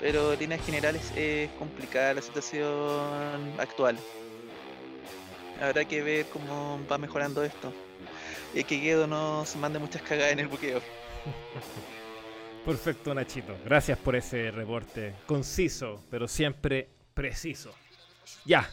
Pero 0.00 0.32
en 0.32 0.38
líneas 0.38 0.64
generales 0.64 1.12
es 1.16 1.50
complicada 1.52 2.14
la 2.14 2.22
situación 2.22 3.52
actual. 3.58 3.98
Habrá 5.60 5.84
que 5.84 6.02
ver 6.02 6.26
cómo 6.26 6.80
va 6.90 6.98
mejorando 6.98 7.44
esto. 7.44 7.72
Y 8.54 8.64
que 8.64 8.78
Guedo 8.78 9.06
no 9.06 9.44
se 9.44 9.58
mande 9.58 9.78
muchas 9.78 10.02
cagadas 10.02 10.32
en 10.32 10.40
el 10.40 10.48
buqueo. 10.48 10.80
Perfecto, 12.64 13.14
Nachito. 13.14 13.54
Gracias 13.64 13.98
por 13.98 14.16
ese 14.16 14.50
reporte 14.50 15.14
conciso, 15.26 16.02
pero 16.10 16.26
siempre 16.26 16.88
preciso. 17.12 17.74
Ya. 18.46 18.70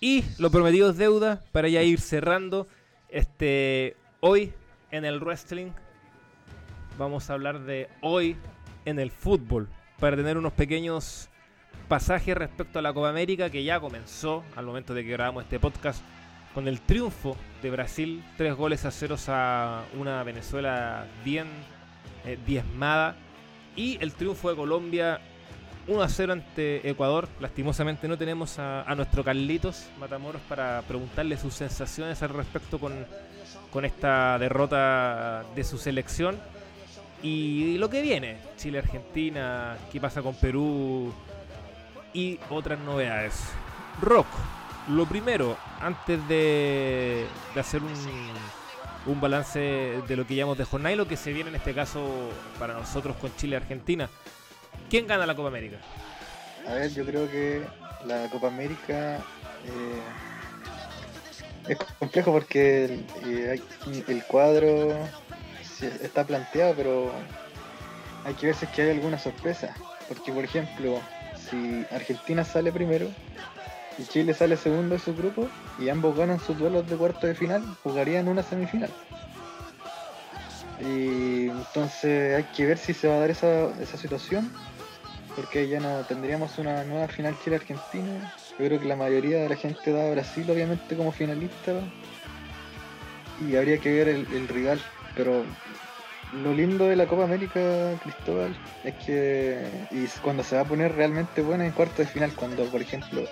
Y 0.00 0.24
lo 0.38 0.50
prometido 0.50 0.90
es 0.90 0.96
deuda 0.96 1.40
para 1.52 1.68
ya 1.68 1.82
ir 1.82 2.00
cerrando. 2.00 2.66
Este, 3.08 3.96
hoy 4.18 4.52
en 4.90 5.04
el 5.04 5.20
wrestling 5.20 5.70
vamos 6.98 7.30
a 7.30 7.34
hablar 7.34 7.60
de 7.60 7.88
hoy 8.00 8.36
en 8.84 8.98
el 8.98 9.12
fútbol 9.12 9.68
para 10.00 10.16
tener 10.16 10.36
unos 10.36 10.52
pequeños 10.54 11.28
pasajes 11.86 12.36
respecto 12.36 12.80
a 12.80 12.82
la 12.82 12.92
Copa 12.92 13.08
América 13.08 13.50
que 13.50 13.62
ya 13.62 13.78
comenzó 13.78 14.42
al 14.56 14.66
momento 14.66 14.94
de 14.94 15.04
que 15.04 15.10
grabamos 15.12 15.44
este 15.44 15.60
podcast 15.60 16.02
con 16.54 16.66
el 16.66 16.80
triunfo 16.80 17.36
de 17.62 17.70
Brasil, 17.70 18.24
tres 18.36 18.54
goles 18.56 18.84
a 18.84 18.90
ceros 18.90 19.26
a 19.28 19.84
una 19.96 20.22
Venezuela 20.24 21.06
bien 21.24 21.46
eh, 22.24 22.38
diezmada. 22.46 23.16
Y 23.74 23.98
el 24.00 24.12
triunfo 24.12 24.50
de 24.50 24.56
Colombia 24.56 25.20
1 25.86 26.02
a 26.02 26.08
0 26.08 26.32
ante 26.32 26.88
Ecuador. 26.88 27.28
Lastimosamente 27.40 28.06
no 28.08 28.16
tenemos 28.16 28.58
a, 28.58 28.92
nuestro 28.94 29.24
Carlitos 29.24 29.88
Matamoros 29.98 30.40
para 30.48 30.82
preguntarle 30.82 31.36
sus 31.36 31.54
sensaciones 31.54 32.22
al 32.22 32.30
respecto 32.30 32.78
con, 32.78 32.92
con 33.70 33.84
esta 33.84 34.38
derrota 34.38 35.44
de 35.54 35.64
su 35.64 35.78
selección. 35.78 36.38
Y 37.22 37.78
lo 37.78 37.88
que 37.88 38.02
viene, 38.02 38.38
Chile-Argentina, 38.56 39.76
qué 39.90 40.00
pasa 40.00 40.22
con 40.22 40.34
Perú 40.34 41.12
y 42.12 42.38
otras 42.50 42.78
novedades. 42.80 43.40
Rock, 44.00 44.26
lo 44.88 45.06
primero, 45.06 45.56
antes 45.80 46.26
de, 46.28 47.26
de 47.54 47.60
hacer 47.60 47.82
un, 47.82 47.92
un 49.06 49.20
balance 49.20 49.58
de 50.06 50.16
lo 50.16 50.26
que 50.26 50.34
llamamos 50.34 50.58
de 50.58 50.64
jornada 50.64 50.92
y 50.92 50.96
lo 50.96 51.08
que 51.08 51.16
se 51.16 51.32
viene 51.32 51.50
en 51.50 51.56
este 51.56 51.74
caso 51.74 52.30
para 52.58 52.74
nosotros 52.74 53.16
con 53.16 53.34
Chile-Argentina. 53.36 54.08
¿Quién 54.88 55.06
gana 55.06 55.26
la 55.26 55.34
Copa 55.34 55.48
América? 55.48 55.78
A 56.68 56.74
ver, 56.74 56.92
yo 56.92 57.04
creo 57.04 57.30
que 57.30 57.62
la 58.06 58.28
Copa 58.30 58.48
América 58.48 59.16
eh, 59.66 60.02
es 61.68 61.78
complejo 61.98 62.32
porque 62.32 62.84
el, 62.84 63.06
eh, 63.26 64.22
cuadro 64.28 64.96
está 65.80 66.24
planteado, 66.24 66.74
pero 66.76 67.12
hay 68.24 68.34
que 68.34 68.46
ver 68.46 68.54
si 68.54 68.66
que 68.66 68.82
hay 68.82 68.90
alguna 68.90 69.18
sorpresa. 69.18 69.74
Porque, 70.08 70.32
por 70.32 70.44
ejemplo, 70.44 71.00
si 71.50 71.84
Argentina 71.90 72.44
sale 72.44 72.70
primero 72.70 73.08
y 73.98 74.04
Chile 74.04 74.34
sale 74.34 74.56
segundo 74.56 74.94
de 74.94 75.00
su 75.00 75.14
grupo 75.14 75.48
y 75.78 75.88
ambos 75.88 76.16
ganan 76.16 76.40
sus 76.40 76.58
duelos 76.58 76.88
de 76.88 76.96
cuarto 76.96 77.26
de 77.26 77.34
final, 77.34 77.62
jugarían 77.82 78.28
una 78.28 78.42
semifinal. 78.42 78.90
Y 80.80 81.48
entonces 81.48 82.36
hay 82.36 82.44
que 82.56 82.66
ver 82.66 82.78
si 82.78 82.92
se 82.94 83.08
va 83.08 83.16
a 83.16 83.20
dar 83.20 83.30
esa, 83.30 83.96
situación 83.96 84.50
porque 85.36 85.68
ya 85.68 85.80
no 85.80 86.00
tendríamos 86.08 86.58
una 86.58 86.84
nueva 86.84 87.08
final 87.08 87.36
Chile-Argentina. 87.42 88.32
Yo 88.58 88.66
creo 88.66 88.80
que 88.80 88.86
la 88.86 88.96
mayoría 88.96 89.38
de 89.42 89.48
la 89.48 89.56
gente 89.56 89.92
da 89.92 90.08
a 90.08 90.10
Brasil, 90.10 90.50
obviamente, 90.50 90.96
como 90.96 91.10
finalista. 91.12 91.72
Y 93.40 93.56
habría 93.56 93.78
que 93.78 93.90
ver 93.90 94.08
el, 94.08 94.26
el 94.32 94.48
rival. 94.48 94.78
Pero 95.16 95.44
lo 96.32 96.52
lindo 96.52 96.86
de 96.86 96.96
la 96.96 97.06
Copa 97.06 97.24
América, 97.24 97.60
Cristóbal, 98.02 98.54
es 98.84 98.94
que 99.06 99.66
y 99.90 100.06
cuando 100.22 100.42
se 100.42 100.56
va 100.56 100.62
a 100.62 100.66
poner 100.66 100.94
realmente 100.94 101.42
buena 101.42 101.64
en 101.64 101.72
cuarto 101.72 102.02
de 102.02 102.08
final, 102.08 102.32
cuando, 102.34 102.64
por 102.66 102.80
ejemplo, 102.80 103.24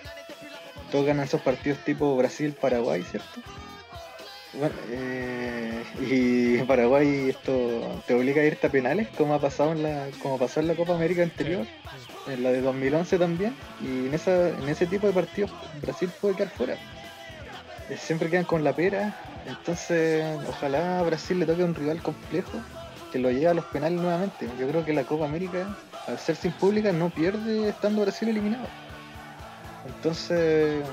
todos 0.91 1.07
ganan 1.07 1.24
esos 1.24 1.41
partidos 1.41 1.78
tipo 1.84 2.16
Brasil-Paraguay, 2.16 3.03
¿cierto? 3.03 3.41
Bueno, 4.53 4.74
eh, 4.88 5.84
y 6.01 6.59
Paraguay 6.66 7.30
esto 7.30 8.03
te 8.07 8.14
obliga 8.14 8.43
a 8.43 8.45
irte 8.45 8.66
a 8.66 8.70
penales, 8.70 9.09
como 9.16 9.34
ha 9.34 9.41
pasado 9.41 9.72
en 9.72 9.82
la, 9.82 10.09
como 10.22 10.38
pasó 10.38 10.61
en 10.61 10.66
la 10.66 10.74
Copa 10.74 10.95
América 10.95 11.22
anterior, 11.22 11.66
en 12.26 12.43
la 12.43 12.51
de 12.51 12.61
2011 12.61 13.18
también, 13.18 13.55
y 13.80 14.07
en 14.07 14.14
esa, 14.14 14.49
en 14.49 14.68
ese 14.68 14.86
tipo 14.86 15.07
de 15.07 15.12
partidos 15.12 15.51
Brasil 15.80 16.11
puede 16.20 16.34
quedar 16.34 16.51
fuera. 16.51 16.74
Eh, 17.88 17.97
Siempre 17.97 18.28
quedan 18.28 18.45
con 18.45 18.64
la 18.64 18.74
pera, 18.74 19.14
entonces 19.47 20.24
ojalá 20.49 20.99
a 20.99 21.03
Brasil 21.03 21.38
le 21.38 21.47
toque 21.47 21.62
un 21.62 21.74
rival 21.74 22.03
complejo 22.03 22.61
que 23.12 23.18
lo 23.18 23.30
lleve 23.30 23.49
a 23.49 23.55
los 23.55 23.64
penales 23.66 24.01
nuevamente. 24.01 24.49
Yo 24.59 24.68
creo 24.68 24.84
que 24.84 24.93
la 24.93 25.05
Copa 25.05 25.24
América, 25.24 25.66
al 26.07 26.18
ser 26.18 26.36
sin 26.36 26.53
pública, 26.53 26.93
no 26.93 27.11
pierde 27.11 27.68
estando 27.68 28.03
Brasil 28.03 28.28
eliminado. 28.28 28.66
Entonces, 29.85 30.85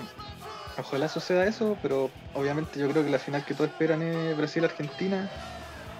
ojalá 0.78 1.08
suceda 1.08 1.46
eso, 1.46 1.78
pero 1.82 2.10
obviamente 2.34 2.80
yo 2.80 2.90
creo 2.90 3.04
que 3.04 3.10
la 3.10 3.20
final 3.20 3.44
que 3.44 3.54
todos 3.54 3.70
esperan 3.70 4.02
es 4.02 4.36
Brasil-Argentina, 4.38 5.30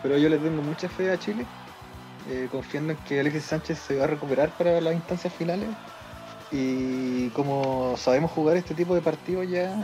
pero 0.02 0.18
yo 0.18 0.30
le 0.30 0.38
tengo 0.38 0.62
mucha 0.62 0.88
fe 0.88 1.12
a 1.12 1.18
Chile, 1.18 1.48
eh, 2.28 2.48
confiando 2.50 2.94
en 2.94 3.00
que 3.00 3.20
Alexis 3.20 3.46
Sánchez 3.46 3.80
se 3.80 3.98
va 3.98 4.06
a 4.06 4.08
recuperar 4.08 4.56
para 4.56 4.80
las 4.82 4.94
instancias 4.94 5.34
finales. 5.34 5.70
Y 6.50 7.30
como 7.32 7.96
sabemos 7.98 8.32
jugar 8.32 8.56
este 8.56 8.74
tipo 8.74 8.96
de 8.96 9.02
partidos 9.02 9.50
ya, 9.50 9.76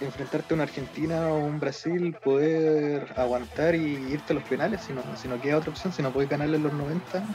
enfrentarte 0.00 0.54
a 0.54 0.56
una 0.56 0.64
Argentina 0.64 1.28
o 1.28 1.44
un 1.44 1.60
Brasil, 1.60 2.16
poder 2.24 3.12
aguantar 3.16 3.74
y 3.74 4.12
irte 4.12 4.32
a 4.32 4.36
los 4.36 4.44
penales, 4.44 4.80
si 4.82 4.94
no, 4.94 5.02
si 5.16 5.28
no 5.28 5.38
queda 5.38 5.58
otra 5.58 5.70
opción, 5.70 5.92
si 5.92 6.02
no 6.02 6.12
puedes 6.12 6.30
ganarle 6.30 6.56
en 6.56 6.62
los 6.62 6.72
90, 6.72 7.26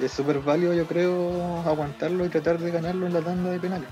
es 0.00 0.12
súper 0.12 0.38
válido 0.40 0.72
yo 0.74 0.86
creo 0.86 1.62
aguantarlo 1.66 2.24
y 2.24 2.28
tratar 2.28 2.58
de 2.58 2.70
ganarlo 2.70 3.06
en 3.06 3.12
la 3.14 3.20
tanda 3.20 3.50
de 3.50 3.58
penales. 3.60 3.88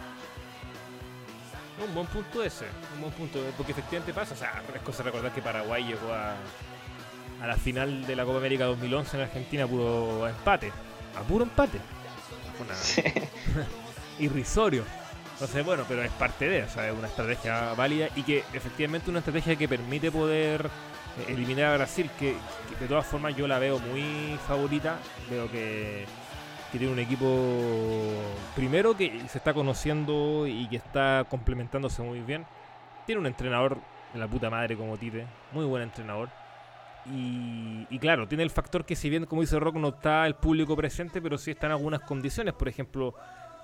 Un 1.86 1.94
buen 1.94 2.06
punto 2.06 2.42
ese, 2.42 2.64
un 2.94 3.02
buen 3.02 3.12
punto, 3.12 3.38
porque 3.56 3.72
efectivamente 3.72 4.12
pasa, 4.14 4.34
o 4.34 4.36
sea, 4.36 4.62
es 4.74 4.80
cosa 4.82 5.02
recordar 5.02 5.32
que 5.32 5.42
Paraguay 5.42 5.84
llegó 5.84 6.12
a, 6.12 6.34
a 7.42 7.46
la 7.46 7.56
final 7.56 8.06
de 8.06 8.16
la 8.16 8.24
Copa 8.24 8.38
América 8.38 8.64
2011 8.64 9.16
en 9.16 9.22
Argentina 9.24 9.64
a 9.64 9.66
puro 9.66 10.26
empate, 10.26 10.72
a 11.18 11.20
puro 11.22 11.44
empate. 11.44 11.78
Una- 12.58 13.22
irrisorio. 14.18 14.84
Entonces, 15.34 15.66
bueno, 15.66 15.84
pero 15.86 16.02
es 16.02 16.10
parte 16.12 16.48
de, 16.48 16.62
o 16.62 16.68
sea, 16.70 16.88
es 16.88 16.96
una 16.96 17.08
estrategia 17.08 17.74
válida 17.74 18.08
y 18.16 18.22
que 18.22 18.38
efectivamente 18.54 19.10
una 19.10 19.18
estrategia 19.18 19.54
que 19.56 19.68
permite 19.68 20.10
poder 20.10 20.70
eliminar 21.28 21.72
a 21.72 21.76
Brasil, 21.76 22.10
que, 22.18 22.36
que 22.68 22.76
de 22.80 22.88
todas 22.88 23.06
formas 23.06 23.36
yo 23.36 23.46
la 23.46 23.58
veo 23.58 23.78
muy 23.78 24.38
favorita, 24.46 24.98
veo 25.30 25.50
que, 25.50 26.04
que 26.72 26.78
tiene 26.78 26.92
un 26.92 26.98
equipo 26.98 28.12
primero 28.54 28.96
que 28.96 29.20
se 29.28 29.38
está 29.38 29.54
conociendo 29.54 30.46
y 30.46 30.68
que 30.68 30.76
está 30.76 31.24
complementándose 31.28 32.02
muy 32.02 32.20
bien. 32.20 32.46
Tiene 33.06 33.20
un 33.20 33.26
entrenador 33.26 33.78
la 34.14 34.28
puta 34.28 34.50
madre 34.50 34.76
como 34.76 34.96
Tite, 34.96 35.26
muy 35.52 35.64
buen 35.64 35.82
entrenador. 35.82 36.28
Y, 37.06 37.86
y 37.88 37.98
claro, 37.98 38.26
tiene 38.26 38.42
el 38.42 38.50
factor 38.50 38.84
que 38.84 38.96
si 38.96 39.08
bien, 39.08 39.26
como 39.26 39.42
dice 39.42 39.60
Rock, 39.60 39.76
no 39.76 39.88
está 39.88 40.26
el 40.26 40.34
público 40.34 40.76
presente, 40.76 41.22
pero 41.22 41.38
sí 41.38 41.52
están 41.52 41.70
algunas 41.70 42.00
condiciones. 42.00 42.54
Por 42.54 42.68
ejemplo, 42.68 43.14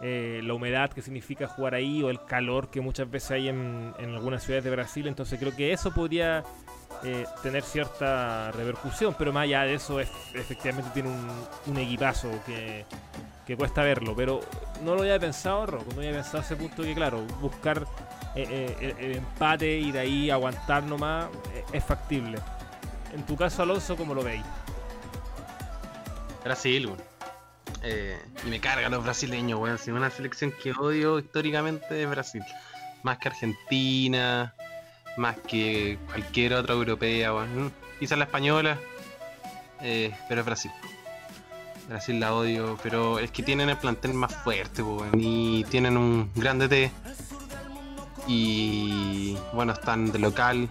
eh, 0.02 0.40
la 0.42 0.54
humedad 0.54 0.90
que 0.90 1.00
significa 1.00 1.46
jugar 1.46 1.74
ahí 1.74 2.02
o 2.02 2.10
el 2.10 2.24
calor 2.24 2.70
que 2.70 2.80
muchas 2.80 3.10
veces 3.10 3.30
hay 3.30 3.48
en, 3.48 3.94
en 3.98 4.14
algunas 4.14 4.42
ciudades 4.42 4.64
de 4.64 4.70
Brasil. 4.70 5.06
Entonces 5.06 5.38
creo 5.38 5.54
que 5.54 5.72
eso 5.72 5.92
podría 5.92 6.44
eh, 7.04 7.24
tener 7.42 7.62
cierta 7.62 8.50
repercusión, 8.52 9.14
pero 9.18 9.32
más 9.32 9.44
allá 9.44 9.62
de 9.62 9.74
eso, 9.74 10.00
es, 10.00 10.10
efectivamente 10.34 10.90
tiene 10.92 11.08
un, 11.08 11.30
un 11.66 11.78
equipazo 11.78 12.30
que, 12.44 12.84
que 13.46 13.56
cuesta 13.56 13.82
verlo. 13.82 14.14
Pero 14.16 14.40
no 14.84 14.94
lo 14.94 15.02
había 15.02 15.18
pensado, 15.18 15.66
Rocco, 15.66 15.86
no 15.94 15.98
había 15.98 16.12
pensado 16.12 16.42
ese 16.42 16.56
punto 16.56 16.82
que, 16.82 16.94
claro, 16.94 17.22
buscar 17.40 17.86
eh, 18.34 18.76
el, 18.80 19.04
el 19.04 19.16
empate 19.18 19.78
y 19.78 19.92
de 19.92 20.00
ahí 20.00 20.30
aguantar 20.30 20.82
nomás 20.82 21.26
es 21.72 21.84
factible. 21.84 22.38
En 23.14 23.24
tu 23.24 23.36
caso, 23.36 23.62
Alonso, 23.62 23.96
¿cómo 23.96 24.14
lo 24.14 24.24
veis? 24.24 24.42
Brasil, 26.42 26.86
weón. 26.86 27.11
Eh, 27.84 28.18
y 28.46 28.48
me 28.48 28.60
cargan 28.60 28.92
los 28.92 29.02
brasileños, 29.02 29.58
weón. 29.58 29.78
Si 29.78 29.90
una 29.90 30.10
selección 30.10 30.52
que 30.52 30.72
odio 30.72 31.18
históricamente 31.18 32.02
es 32.02 32.08
Brasil. 32.08 32.42
Más 33.02 33.18
que 33.18 33.28
Argentina, 33.28 34.54
más 35.16 35.36
que 35.46 35.98
cualquier 36.06 36.54
otra 36.54 36.74
europea, 36.74 37.34
weón. 37.34 37.66
Mm, 37.66 37.70
Quizás 37.98 38.18
la 38.18 38.24
española, 38.24 38.78
eh, 39.80 40.12
pero 40.28 40.40
es 40.40 40.46
Brasil. 40.46 40.72
Brasil 41.88 42.18
la 42.18 42.34
odio, 42.34 42.76
pero 42.82 43.20
es 43.20 43.30
que 43.30 43.44
tienen 43.44 43.68
el 43.68 43.76
plantel 43.76 44.14
más 44.14 44.34
fuerte, 44.34 44.82
weón. 44.82 45.10
Y 45.14 45.64
tienen 45.64 45.96
un 45.96 46.30
gran 46.34 46.58
DT. 46.58 46.90
Y 48.26 49.36
bueno, 49.52 49.72
están 49.72 50.10
de 50.10 50.18
local. 50.18 50.68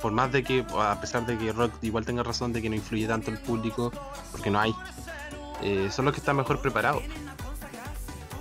Por 0.00 0.12
más 0.12 0.32
de 0.32 0.44
que, 0.44 0.64
a 0.78 1.00
pesar 1.00 1.26
de 1.26 1.36
que 1.36 1.52
Rock 1.52 1.72
igual 1.82 2.04
tenga 2.04 2.22
razón 2.22 2.52
de 2.52 2.62
que 2.62 2.68
no 2.68 2.76
influye 2.76 3.06
tanto 3.06 3.30
el 3.30 3.38
público, 3.38 3.92
porque 4.30 4.48
no 4.50 4.60
hay, 4.60 4.72
eh, 5.62 5.88
son 5.90 6.04
los 6.04 6.14
que 6.14 6.20
están 6.20 6.36
mejor 6.36 6.60
preparados. 6.60 7.02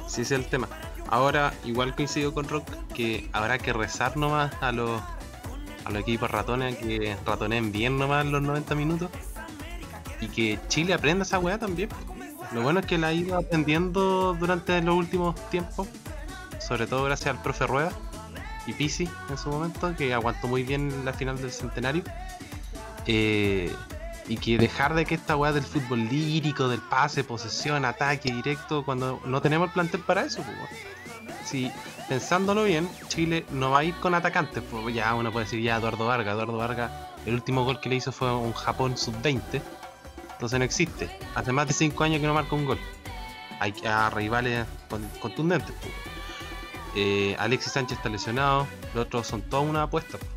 Sí, 0.07 0.21
ese 0.21 0.35
es 0.35 0.41
el 0.41 0.45
tema. 0.45 0.67
Ahora, 1.09 1.53
igual 1.63 1.95
coincido 1.95 2.33
con 2.33 2.47
Rock 2.47 2.67
que 2.93 3.29
habrá 3.33 3.57
que 3.57 3.71
rezar 3.73 4.17
nomás 4.17 4.51
a 4.61 4.71
los, 4.71 5.01
a 5.85 5.89
los 5.89 6.01
equipos 6.01 6.29
ratones 6.29 6.75
que 6.77 7.15
ratoneen 7.25 7.71
bien 7.71 7.97
nomás 7.97 8.25
los 8.25 8.41
90 8.41 8.75
minutos. 8.75 9.09
Y 10.19 10.27
que 10.27 10.59
Chile 10.67 10.93
aprenda 10.93 11.23
esa 11.23 11.39
weá 11.39 11.57
también. 11.57 11.89
Lo 12.51 12.61
bueno 12.61 12.79
es 12.79 12.85
que 12.85 12.97
la 12.97 13.07
ha 13.07 13.13
ido 13.13 13.37
aprendiendo 13.37 14.35
durante 14.39 14.81
los 14.81 14.95
últimos 14.95 15.35
tiempos. 15.49 15.87
Sobre 16.59 16.87
todo 16.87 17.03
gracias 17.05 17.35
al 17.35 17.41
profe 17.41 17.67
Rueda 17.67 17.91
y 18.65 18.73
Pisi 18.73 19.07
en 19.29 19.37
su 19.37 19.49
momento, 19.49 19.95
que 19.95 20.13
aguantó 20.13 20.47
muy 20.47 20.63
bien 20.63 21.05
la 21.05 21.13
final 21.13 21.37
del 21.37 21.51
centenario. 21.51 22.03
Eh, 23.05 23.73
y 24.27 24.37
que 24.37 24.57
dejar 24.57 24.93
de 24.93 25.05
que 25.05 25.15
esta 25.15 25.35
weá 25.37 25.51
del 25.53 25.63
fútbol 25.63 26.07
lírico, 26.09 26.67
del 26.67 26.81
pase, 26.81 27.23
posesión, 27.23 27.85
ataque 27.85 28.31
directo, 28.31 28.83
cuando 28.83 29.21
no 29.25 29.41
tenemos 29.41 29.67
el 29.69 29.73
plantel 29.73 30.01
para 30.01 30.23
eso. 30.23 30.43
Si 31.45 31.71
pensándolo 32.09 32.65
bien, 32.65 32.89
Chile 33.07 33.45
no 33.51 33.71
va 33.71 33.79
a 33.79 33.83
ir 33.85 33.95
con 33.95 34.13
atacantes, 34.15 34.63
pues 34.69 34.93
ya 34.93 35.13
uno 35.15 35.31
puede 35.31 35.45
decir 35.45 35.61
ya 35.61 35.77
Eduardo 35.77 36.05
Vargas, 36.05 36.33
Eduardo 36.33 36.57
Vargas, 36.57 36.91
el 37.25 37.33
último 37.35 37.63
gol 37.63 37.79
que 37.79 37.89
le 37.89 37.95
hizo 37.95 38.11
fue 38.11 38.33
un 38.35 38.51
Japón 38.53 38.97
sub-20, 38.97 39.61
entonces 40.33 40.59
no 40.59 40.65
existe. 40.65 41.09
Hace 41.35 41.51
más 41.53 41.67
de 41.67 41.73
5 41.73 42.03
años 42.03 42.19
que 42.21 42.27
no 42.27 42.33
marca 42.33 42.53
un 42.55 42.65
gol. 42.65 42.79
Hay 43.59 43.73
a 43.87 44.09
rivales 44.09 44.65
con- 44.89 45.07
contundentes. 45.21 45.73
Eh, 46.95 47.35
Alexis 47.39 47.73
Sánchez 47.73 47.97
está 47.97 48.09
lesionado, 48.09 48.67
los 48.93 49.05
otros 49.05 49.27
son 49.27 49.41
toda 49.41 49.61
una 49.63 49.83
apuesta. 49.83 50.17
pues. 50.17 50.29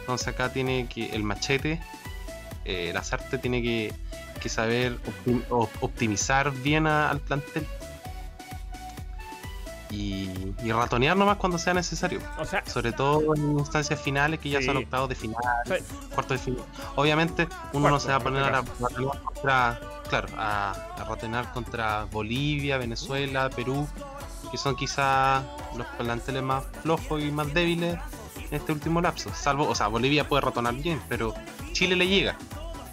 Entonces 0.00 0.28
acá 0.28 0.52
tiene 0.52 0.86
que 0.88 1.14
el 1.14 1.22
machete, 1.22 1.80
eh, 2.64 2.90
Lazarte 2.94 3.38
tiene 3.38 3.62
que, 3.62 3.92
que 4.40 4.48
saber 4.48 4.98
optim- 5.04 5.44
op- 5.50 5.82
optimizar 5.82 6.50
bien 6.52 6.86
a- 6.86 7.10
al 7.10 7.20
plantel. 7.20 7.66
Y, 9.90 10.28
y 10.64 10.72
ratonear 10.72 11.16
nomás 11.16 11.36
cuando 11.36 11.56
sea 11.56 11.72
necesario. 11.72 12.18
O 12.38 12.44
sea, 12.44 12.64
Sobre 12.66 12.90
todo 12.92 13.34
en 13.36 13.58
instancias 13.58 14.00
finales 14.00 14.40
que 14.40 14.50
ya 14.50 14.58
Sí. 14.58 14.64
son 14.66 14.78
octavos 14.78 15.08
de 15.08 15.14
final, 15.14 15.36
Sí. 15.66 15.74
cuartos 16.12 16.38
de 16.38 16.44
final. 16.44 16.64
Obviamente 16.96 17.46
uno 17.72 17.90
no 17.90 18.00
se 18.00 18.08
va 18.08 18.16
a 18.16 18.20
poner 18.20 18.42
a 18.42 18.50
ratonear 18.50 19.20
contra, 19.22 19.80
claro, 20.08 20.28
a, 20.36 20.72
a 20.98 21.04
ratonear 21.04 21.52
contra 21.52 22.06
Bolivia, 22.06 22.76
Venezuela, 22.78 23.50
Perú, 23.50 23.86
que 24.50 24.58
son 24.58 24.74
quizás 24.74 25.44
los 25.76 25.86
planteles 25.98 26.42
más 26.42 26.64
flojos 26.82 27.22
y 27.22 27.30
más 27.30 27.52
débiles 27.54 27.96
este 28.50 28.72
último 28.72 29.00
lapso. 29.00 29.32
Salvo, 29.34 29.68
o 29.68 29.74
sea, 29.74 29.88
Bolivia 29.88 30.28
puede 30.28 30.42
ratonar 30.42 30.74
bien, 30.74 31.00
pero 31.08 31.34
Chile 31.72 31.96
le 31.96 32.06
llega. 32.06 32.36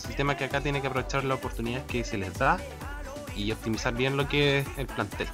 El 0.09 0.15
tema 0.15 0.33
es 0.33 0.39
que 0.39 0.45
acá 0.45 0.61
tiene 0.61 0.81
que 0.81 0.87
aprovechar 0.87 1.23
la 1.23 1.35
oportunidad 1.35 1.85
que 1.85 2.03
se 2.03 2.17
les 2.17 2.33
da 2.37 2.57
y 3.35 3.51
optimizar 3.51 3.93
bien 3.93 4.17
lo 4.17 4.27
que 4.27 4.59
es 4.59 4.67
el 4.77 4.87
plantel. 4.87 5.27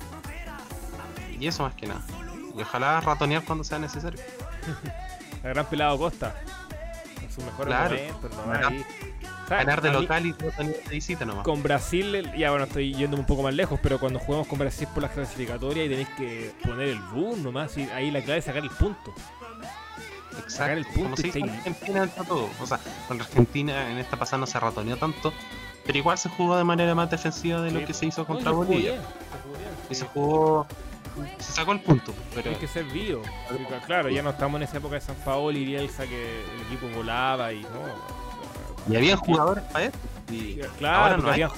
Y 1.39 1.47
eso 1.47 1.63
más 1.63 1.73
que 1.75 1.87
nada. 1.87 2.01
Y 2.55 2.61
ojalá 2.61 2.99
ratonear 3.01 3.43
cuando 3.43 3.63
sea 3.63 3.79
necesario. 3.79 4.19
el 5.43 5.53
gran 5.53 5.65
pelado 5.67 5.97
Costa. 5.97 6.35
En 7.23 7.31
su 7.31 7.41
mejor 7.41 7.67
Claro. 7.67 7.95
Ganar- 8.47 8.71
Ahí. 8.73 8.85
¿Sabes? 9.47 9.65
Ganar 9.65 9.81
de 9.81 9.89
mí- 9.91 9.95
local 10.01 10.25
y 10.25 10.31
de 10.33 10.83
visita 10.91 11.23
nomás. 11.25 11.43
Con 11.45 11.63
Brasil, 11.63 12.29
ya 12.37 12.49
bueno, 12.49 12.65
estoy 12.65 12.93
yendo 12.93 13.15
un 13.15 13.25
poco 13.25 13.43
más 13.43 13.53
lejos, 13.53 13.79
pero 13.81 13.97
cuando 13.97 14.19
jugamos 14.19 14.45
con 14.47 14.59
Brasil 14.59 14.87
por 14.93 15.03
las 15.03 15.11
clasificatorias 15.13 15.85
y 15.85 15.89
tenéis 15.89 16.09
que 16.17 16.51
poner 16.63 16.89
el 16.89 16.99
boom 16.99 17.43
nomás, 17.43 17.77
y 17.77 17.83
ahí 17.91 18.11
la 18.11 18.21
clave 18.21 18.39
es 18.39 18.45
sacar 18.45 18.61
el 18.63 18.69
punto. 18.69 19.13
Sacar 20.47 20.77
el 20.77 20.85
punto 20.85 21.01
Como 21.01 21.15
y 21.17 21.25
en 21.27 21.31
seguir. 21.33 21.51
Argentina 21.51 22.03
entre 22.03 22.23
todo. 22.25 22.49
O 22.61 22.65
sea, 22.67 22.79
con 23.07 23.19
Argentina 23.21 23.91
en 23.91 23.97
esta 23.97 24.17
pasada 24.17 24.39
no 24.39 24.47
se 24.47 24.59
ratoneó 24.59 24.97
tanto, 24.97 25.33
pero 25.85 25.97
igual 25.97 26.17
se 26.17 26.29
jugó 26.29 26.57
de 26.57 26.63
manera 26.63 26.93
más 26.95 27.09
defensiva 27.09 27.61
de 27.61 27.71
lo 27.71 27.85
que 27.85 27.93
se 27.93 28.05
hizo 28.07 28.21
No, 28.21 28.27
contra 28.27 28.51
jugó 28.51 28.65
Bolivia. 28.65 28.91
bien, 28.91 29.01
se 29.01 29.37
jugó 29.43 29.57
bien, 29.57 29.69
Y 29.89 29.95
se 29.95 30.05
jugó. 30.05 30.67
Se 31.39 31.51
sacó 31.53 31.71
el 31.71 31.81
punto, 31.81 32.13
pero. 32.35 32.51
Hay 32.51 32.57
que 32.57 32.67
ser 32.67 32.83
vivo. 32.85 33.23
Claro, 33.87 34.09
ya 34.09 34.21
no 34.21 34.29
estamos 34.29 34.59
en 34.61 34.67
esa 34.67 34.77
época 34.77 34.95
de 34.95 35.01
San 35.01 35.15
Paolo 35.15 35.57
y 35.57 35.65
Bielsa 35.65 36.05
que 36.05 36.41
el 36.55 36.61
equipo 36.67 36.87
volaba 36.95 37.51
y 37.53 37.61
no. 37.63 37.67
Y 38.89 38.95
había 38.95 39.17
jugadores 39.17 39.63
para 39.65 39.85
eso. 39.85 39.97
Y 40.29 40.57
Claro, 40.77 41.17
no 41.17 41.29
había 41.31 41.49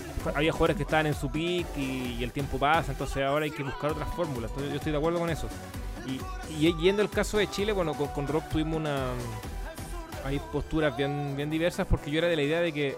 jugadores 0.51 0.77
que 0.77 0.83
estaban 0.83 1.07
en 1.07 1.13
su 1.13 1.29
pick 1.29 1.65
y, 1.75 2.15
y 2.19 2.23
el 2.23 2.31
tiempo 2.31 2.57
pasa, 2.57 2.91
entonces 2.91 3.23
ahora 3.23 3.45
hay 3.45 3.51
que 3.51 3.63
buscar 3.63 3.91
otras 3.91 4.07
fórmulas. 4.15 4.49
Entonces, 4.51 4.71
yo 4.71 4.77
estoy 4.77 4.91
de 4.91 4.97
acuerdo 4.97 5.19
con 5.19 5.29
eso. 5.29 5.47
Y, 6.49 6.73
yendo 6.75 7.01
al 7.01 7.09
caso 7.09 7.37
de 7.37 7.49
Chile, 7.49 7.71
bueno, 7.71 7.93
con, 7.93 8.07
con 8.07 8.27
Rock 8.27 8.49
tuvimos 8.49 8.77
una. 8.77 9.07
Hay 10.25 10.39
posturas 10.51 10.95
bien, 10.97 11.33
bien 11.37 11.49
diversas 11.49 11.87
porque 11.87 12.11
yo 12.11 12.19
era 12.19 12.27
de 12.27 12.35
la 12.35 12.41
idea 12.41 12.59
de 12.59 12.73
que, 12.73 12.97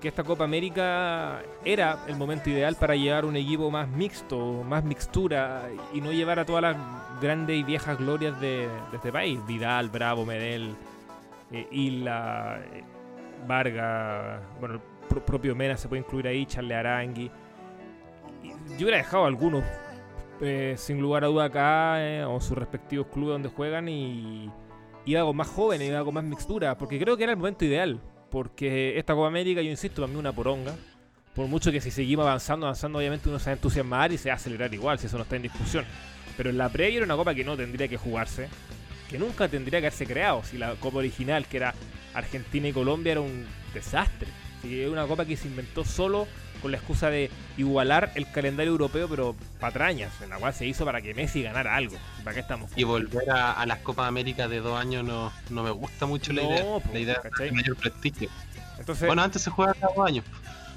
que 0.00 0.08
esta 0.08 0.22
Copa 0.22 0.44
América 0.44 1.42
era 1.64 2.04
el 2.06 2.16
momento 2.16 2.50
ideal 2.50 2.76
para 2.76 2.94
llevar 2.94 3.24
un 3.24 3.34
equipo 3.36 3.68
más 3.70 3.88
mixto, 3.88 4.62
más 4.64 4.84
mixtura 4.84 5.68
y 5.92 6.00
no 6.00 6.12
llevar 6.12 6.38
a 6.38 6.44
todas 6.44 6.62
las 6.62 6.76
grandes 7.20 7.56
y 7.56 7.64
viejas 7.64 7.98
glorias 7.98 8.40
de, 8.40 8.68
de 8.90 8.96
este 8.96 9.10
país. 9.10 9.40
Vidal, 9.44 9.90
Bravo, 9.90 10.24
Medel, 10.24 10.76
eh, 11.50 11.66
Isla, 11.72 12.60
eh, 12.72 12.84
Vargas, 13.46 14.40
bueno, 14.60 14.76
el 14.76 14.80
pro- 15.08 15.24
propio 15.24 15.56
Mena 15.56 15.76
se 15.76 15.88
puede 15.88 16.02
incluir 16.02 16.28
ahí, 16.28 16.46
Charle 16.46 16.76
Arangui. 16.76 17.28
Yo 18.78 18.84
hubiera 18.86 18.98
dejado 18.98 19.24
algunos 19.26 19.64
eh, 20.42 20.74
sin 20.76 21.00
lugar 21.00 21.24
a 21.24 21.28
duda 21.28 21.44
acá 21.44 22.04
eh, 22.04 22.24
o 22.24 22.40
sus 22.40 22.58
respectivos 22.58 23.06
clubes 23.06 23.34
donde 23.34 23.48
juegan 23.48 23.88
y 23.88 24.50
iba 25.06 25.22
con 25.22 25.36
más 25.36 25.48
jóvenes, 25.48 25.88
iba 25.88 26.04
con 26.04 26.14
más 26.14 26.24
mixtura, 26.24 26.76
porque 26.76 26.98
creo 26.98 27.16
que 27.16 27.22
era 27.22 27.32
el 27.32 27.38
momento 27.38 27.64
ideal. 27.64 28.00
Porque 28.28 28.98
esta 28.98 29.14
Copa 29.14 29.28
América, 29.28 29.60
yo 29.60 29.70
insisto, 29.70 30.02
para 30.02 30.12
mí 30.12 30.18
una 30.18 30.32
poronga. 30.32 30.74
Por 31.34 31.46
mucho 31.46 31.70
que 31.70 31.80
si 31.80 31.90
seguimos 31.90 32.26
avanzando, 32.26 32.66
avanzando, 32.66 32.98
obviamente 32.98 33.28
uno 33.28 33.38
se 33.38 33.46
va 33.46 33.52
a 33.52 33.54
entusiasmar 33.54 34.12
y 34.12 34.18
se 34.18 34.30
va 34.30 34.34
a 34.34 34.36
acelerar 34.36 34.72
igual, 34.74 34.98
si 34.98 35.06
eso 35.06 35.16
no 35.16 35.22
está 35.22 35.36
en 35.36 35.42
discusión. 35.42 35.84
Pero 36.36 36.50
en 36.50 36.58
la 36.58 36.68
previa 36.68 36.96
era 36.96 37.04
una 37.04 37.16
copa 37.16 37.34
que 37.34 37.44
no 37.44 37.56
tendría 37.56 37.88
que 37.88 37.96
jugarse, 37.96 38.48
que 39.08 39.18
nunca 39.18 39.48
tendría 39.48 39.80
que 39.80 39.86
haberse 39.86 40.06
creado. 40.06 40.42
Si 40.44 40.58
la 40.58 40.74
copa 40.76 40.98
original, 40.98 41.46
que 41.46 41.58
era 41.58 41.74
Argentina 42.14 42.68
y 42.68 42.72
Colombia, 42.72 43.12
era 43.12 43.20
un 43.20 43.46
desastre. 43.74 44.28
Si 44.62 44.80
es 44.80 44.88
una 44.88 45.06
copa 45.06 45.24
que 45.24 45.36
se 45.36 45.48
inventó 45.48 45.84
solo 45.84 46.26
con 46.62 46.70
la 46.70 46.76
excusa 46.78 47.10
de 47.10 47.28
igualar 47.56 48.12
el 48.14 48.30
calendario 48.30 48.70
europeo, 48.72 49.08
pero 49.08 49.34
patrañas. 49.58 50.12
En 50.22 50.30
la 50.30 50.36
cual 50.38 50.54
se 50.54 50.64
hizo 50.66 50.84
para 50.84 51.02
que 51.02 51.12
Messi 51.14 51.42
ganara 51.42 51.74
algo. 51.74 51.96
¿Para 52.22 52.34
qué 52.34 52.40
estamos? 52.40 52.70
Y 52.76 52.84
volver 52.84 53.28
a, 53.30 53.52
a 53.52 53.66
las 53.66 53.78
Copas 53.80 54.06
América 54.06 54.46
de 54.46 54.60
dos 54.60 54.78
años 54.80 55.04
no, 55.04 55.32
no 55.50 55.62
me 55.64 55.70
gusta 55.72 56.06
mucho 56.06 56.32
la 56.32 56.42
No, 56.42 56.48
idea. 56.50 56.62
po, 56.62 56.82
la 56.92 56.98
idea 57.00 57.20
¿cachai? 57.20 57.46
de 57.46 57.52
mayor 57.52 57.76
prestigio. 57.76 58.28
Entonces, 58.78 59.06
Bueno, 59.08 59.22
antes 59.22 59.42
se 59.42 59.50
jugaba 59.50 59.74
cada 59.74 59.92
dos 59.94 60.06
años. 60.06 60.24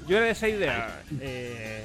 yo 0.08 0.16
era 0.16 0.26
de 0.26 0.32
esa 0.32 0.48
idea. 0.48 1.02
eh, 1.20 1.84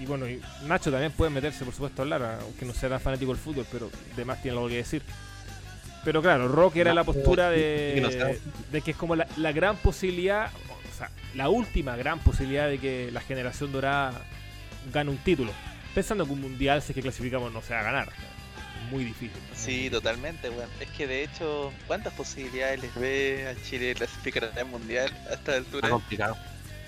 y 0.00 0.06
bueno, 0.06 0.26
y 0.28 0.40
Nacho 0.66 0.90
también 0.90 1.12
puede 1.12 1.30
meterse, 1.30 1.64
por 1.64 1.74
supuesto, 1.74 2.00
a 2.00 2.04
hablar, 2.04 2.38
aunque 2.42 2.64
no 2.64 2.72
sea 2.72 2.88
tan 2.88 3.00
fanático 3.00 3.32
del 3.32 3.40
fútbol, 3.40 3.66
pero 3.70 3.90
además 4.14 4.40
tiene 4.40 4.56
algo 4.56 4.68
que 4.68 4.76
decir. 4.76 5.02
Pero 6.04 6.22
claro, 6.22 6.48
Rock 6.48 6.76
era 6.76 6.94
la 6.94 7.04
postura 7.04 7.50
de, 7.50 8.40
de 8.72 8.80
que 8.80 8.92
es 8.92 8.96
como 8.96 9.14
la, 9.16 9.26
la 9.36 9.52
gran 9.52 9.76
posibilidad, 9.76 10.50
sea, 11.00 11.10
la 11.34 11.48
última 11.48 11.96
gran 11.96 12.18
posibilidad 12.20 12.68
de 12.68 12.78
que 12.78 13.10
la 13.10 13.20
generación 13.20 13.72
dorada 13.72 14.22
gane 14.92 15.10
un 15.10 15.18
título. 15.18 15.52
Pensando 15.94 16.24
que 16.24 16.32
un 16.32 16.40
mundial, 16.40 16.82
si 16.82 16.92
es 16.92 16.94
que 16.94 17.02
clasificamos, 17.02 17.52
no 17.52 17.62
se 17.62 17.74
va 17.74 17.80
a 17.80 17.84
ganar. 17.84 18.12
Muy 18.90 19.04
difícil. 19.04 19.40
Sí, 19.54 19.88
totalmente, 19.90 20.50
weón. 20.50 20.68
Es 20.80 20.88
que 20.88 21.06
de 21.06 21.24
hecho, 21.24 21.72
¿cuántas 21.86 22.12
posibilidades 22.14 22.80
les 22.80 22.94
ve 22.94 23.46
a 23.48 23.62
Chile 23.68 23.94
clasificar 23.94 24.52
al 24.56 24.66
mundial 24.66 25.10
a 25.28 25.34
esta 25.34 25.34
Está 25.34 25.56
altura? 25.56 25.88
complicado. 25.90 26.36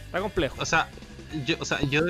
Está 0.07 0.21
complejo. 0.21 0.57
O 0.61 0.67
sea, 0.67 0.89
yo, 1.45 1.57
o 1.61 1.65
sea, 1.65 1.81
yo, 1.83 2.03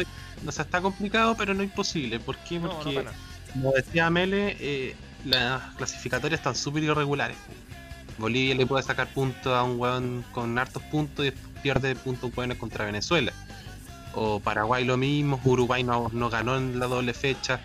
o 0.47 0.53
sea, 0.53 0.65
está 0.65 0.81
complicado, 0.81 1.37
pero 1.37 1.55
no 1.55 1.63
imposible. 1.63 2.21
¿Por 2.21 2.37
qué? 2.39 2.59
No, 2.59 2.69
no 2.69 2.79
Porque 2.79 3.05
como 3.53 3.73
decía 3.73 4.09
Mele, 4.11 4.57
eh, 4.61 4.97
las 5.25 5.75
clasificatorias 5.77 6.41
están 6.41 6.57
súper 6.57 6.83
irregulares. 6.85 7.37
Bolivia 8.23 8.55
le 8.55 8.67
puede 8.67 8.83
sacar 8.85 9.09
puntos 9.09 9.53
a 9.53 9.63
un 9.65 9.79
weón 9.79 10.25
con 10.33 10.57
hartos 10.59 10.83
puntos 10.85 11.27
y 11.27 11.31
después 11.31 11.61
pierde 11.63 11.95
puntos 11.97 12.33
buenos 12.35 12.57
contra 12.57 12.85
Venezuela. 12.85 13.33
O 14.15 14.39
Paraguay 14.41 14.85
lo 14.85 14.97
mismo, 14.97 15.41
Uruguay 15.45 15.83
no, 15.83 16.09
no 16.13 16.31
ganó 16.31 16.57
en 16.57 16.79
la 16.79 16.87
doble 16.87 17.15
fecha. 17.15 17.61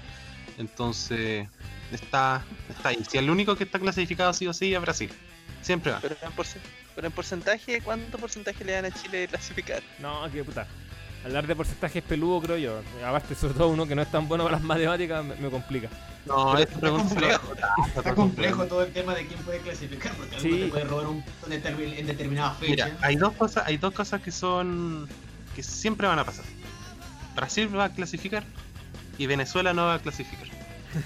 Entonces, 0.57 1.47
está, 1.91 2.43
está 2.69 2.89
ahí. 2.89 3.03
Si 3.07 3.17
el 3.17 3.29
único 3.29 3.55
que 3.55 3.65
está 3.65 3.79
clasificado 3.79 4.33
sí 4.33 4.47
o 4.47 4.53
sí 4.53 4.73
es 4.73 4.81
Brasil. 4.81 5.11
Siempre 5.61 5.91
va. 5.91 5.99
Pero 6.01 6.15
en, 6.21 6.31
porce- 6.31 6.59
pero 6.95 7.07
en 7.07 7.13
porcentaje, 7.13 7.81
¿cuánto 7.81 8.17
porcentaje 8.17 8.63
le 8.65 8.71
dan 8.73 8.85
a 8.85 8.91
Chile 8.91 9.19
de 9.19 9.27
clasificar? 9.27 9.83
No, 9.99 10.29
que 10.31 10.43
puta. 10.43 10.65
Hablar 11.26 11.45
de 11.47 11.55
porcentajes 11.55 12.03
peludo, 12.03 12.41
creo 12.41 12.57
yo. 12.57 12.82
Aparte, 13.05 13.36
sobre 13.36 13.53
todo 13.55 13.70
uno 13.70 13.86
que 13.86 13.95
no 13.95 14.01
es 14.01 14.09
tan 14.11 14.28
bueno 14.28 14.43
para 14.45 14.55
las 14.57 14.63
matemáticas, 14.63 15.26
me, 15.26 15.36
me 15.36 15.49
complica. 15.49 15.89
No, 16.26 16.51
Pero 16.53 16.59
esta 16.63 16.76
está 16.76 16.89
complejo. 16.89 17.53
está 17.53 17.74
Está 17.99 18.15
complejo 18.15 18.65
todo 18.65 18.84
el 18.84 18.91
tema 18.93 19.13
de 19.15 19.28
quién 19.28 19.39
puede 19.41 19.59
clasificar, 19.59 20.13
porque 20.13 20.36
alguno 20.36 20.55
Sí. 20.55 20.61
te 20.63 20.68
puede 20.68 20.84
robar 20.86 21.07
un 21.07 21.22
punto 21.22 21.53
en, 21.55 21.63
determin- 21.63 21.97
en 21.97 22.07
determinada 22.07 22.51
fecha. 22.53 22.86
Mira, 22.86 22.97
hay 23.01 23.15
dos 23.15 23.34
cosas, 23.34 23.63
hay 23.68 23.78
dos 23.78 23.93
cosas 23.93 24.22
que 24.22 24.32
son 24.32 25.07
que 25.55 25.63
siempre 25.63 26.07
van 26.07 26.20
a 26.20 26.24
pasar. 26.26 26.45
Brasil 27.36 27.76
va 27.78 27.86
a 27.86 27.89
clasificar 27.93 28.43
y 29.18 29.26
Venezuela 29.26 29.74
no 29.74 29.86
va 29.86 29.95
a 29.95 29.99
clasificar. 29.99 30.47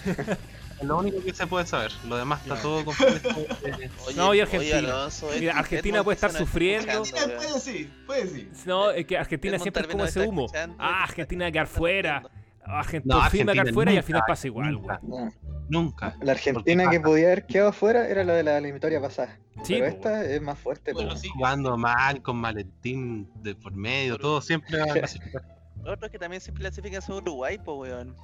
es 0.81 0.87
lo 0.87 0.97
único 0.97 1.23
que 1.23 1.33
se 1.33 1.47
puede 1.47 1.65
saber. 1.65 1.91
Lo 2.07 2.17
demás 2.17 2.41
está 2.41 2.61
todo 2.61 2.83
complejo. 2.85 3.39
eh, 3.65 3.89
Oye, 4.07 4.15
No, 4.17 4.33
y 4.33 4.39
Argentina. 4.41 4.77
Alonso, 4.79 5.29
Mira, 5.39 5.53
Ed- 5.53 5.57
Argentina 5.57 6.03
puede 6.03 6.15
estar 6.15 6.31
sufriendo. 6.31 6.91
escuchando, 7.03 7.35
Puede, 7.37 7.59
sí, 7.59 7.93
puede 8.05 8.27
sí. 8.27 8.49
No, 8.65 8.91
es 8.91 9.05
que 9.05 9.17
Argentina 9.17 9.57
siempre 9.59 9.83
es 9.83 9.87
como 9.89 10.05
ese 10.05 10.21
humo. 10.27 10.47
Ah, 10.77 11.03
Argentina 11.03 11.45
va 11.45 11.49
a 11.49 11.51
quedar 11.51 11.67
fuera. 11.67 12.23
Argentina 12.63 13.15
No, 13.15 13.21
por 13.21 13.31
fin 13.31 13.47
va 13.47 13.51
a 13.51 13.53
quedar 13.53 13.59
Argentina 13.67 13.73
fuera 13.73 13.93
y 13.93 13.97
al 13.97 14.03
final 14.03 14.21
pasa 14.27 14.47
igual, 14.47 14.71
nunca. 14.73 14.99
No, 15.03 15.31
Nunca. 15.69 16.15
La 16.21 16.33
Argentina 16.33 16.89
que 16.89 16.99
podía 16.99 17.27
haber 17.27 17.45
quedado 17.45 17.71
fuera 17.71 18.07
era 18.07 18.23
la 18.25 18.33
de 18.33 18.43
la 18.43 18.57
eliminatoria 18.57 18.99
pasada. 19.01 19.39
Sí, 19.63 19.75
pero 19.79 19.85
po, 19.85 19.95
esta 19.95 20.25
es 20.25 20.41
más 20.41 20.59
fuerte. 20.59 20.91
Bueno, 20.93 21.15
sí. 21.15 21.29
Jugando 21.29 21.77
mal, 21.77 22.21
con 22.21 22.37
maletín 22.37 23.29
de 23.41 23.55
por 23.55 23.73
medio, 23.73 24.17
todo 24.17 24.41
siempre 24.41 24.77
va 24.79 24.85
a 24.91 24.93
clasificar. 24.93 25.41
Lo 25.83 25.93
otro 25.93 26.05
es 26.07 26.11
que 26.11 26.19
también 26.19 26.41
se 26.41 26.51
clasifican 26.53 27.01
son 27.01 27.15
Uruguay, 27.23 27.57
po, 27.57 27.75
weón. 27.75 28.15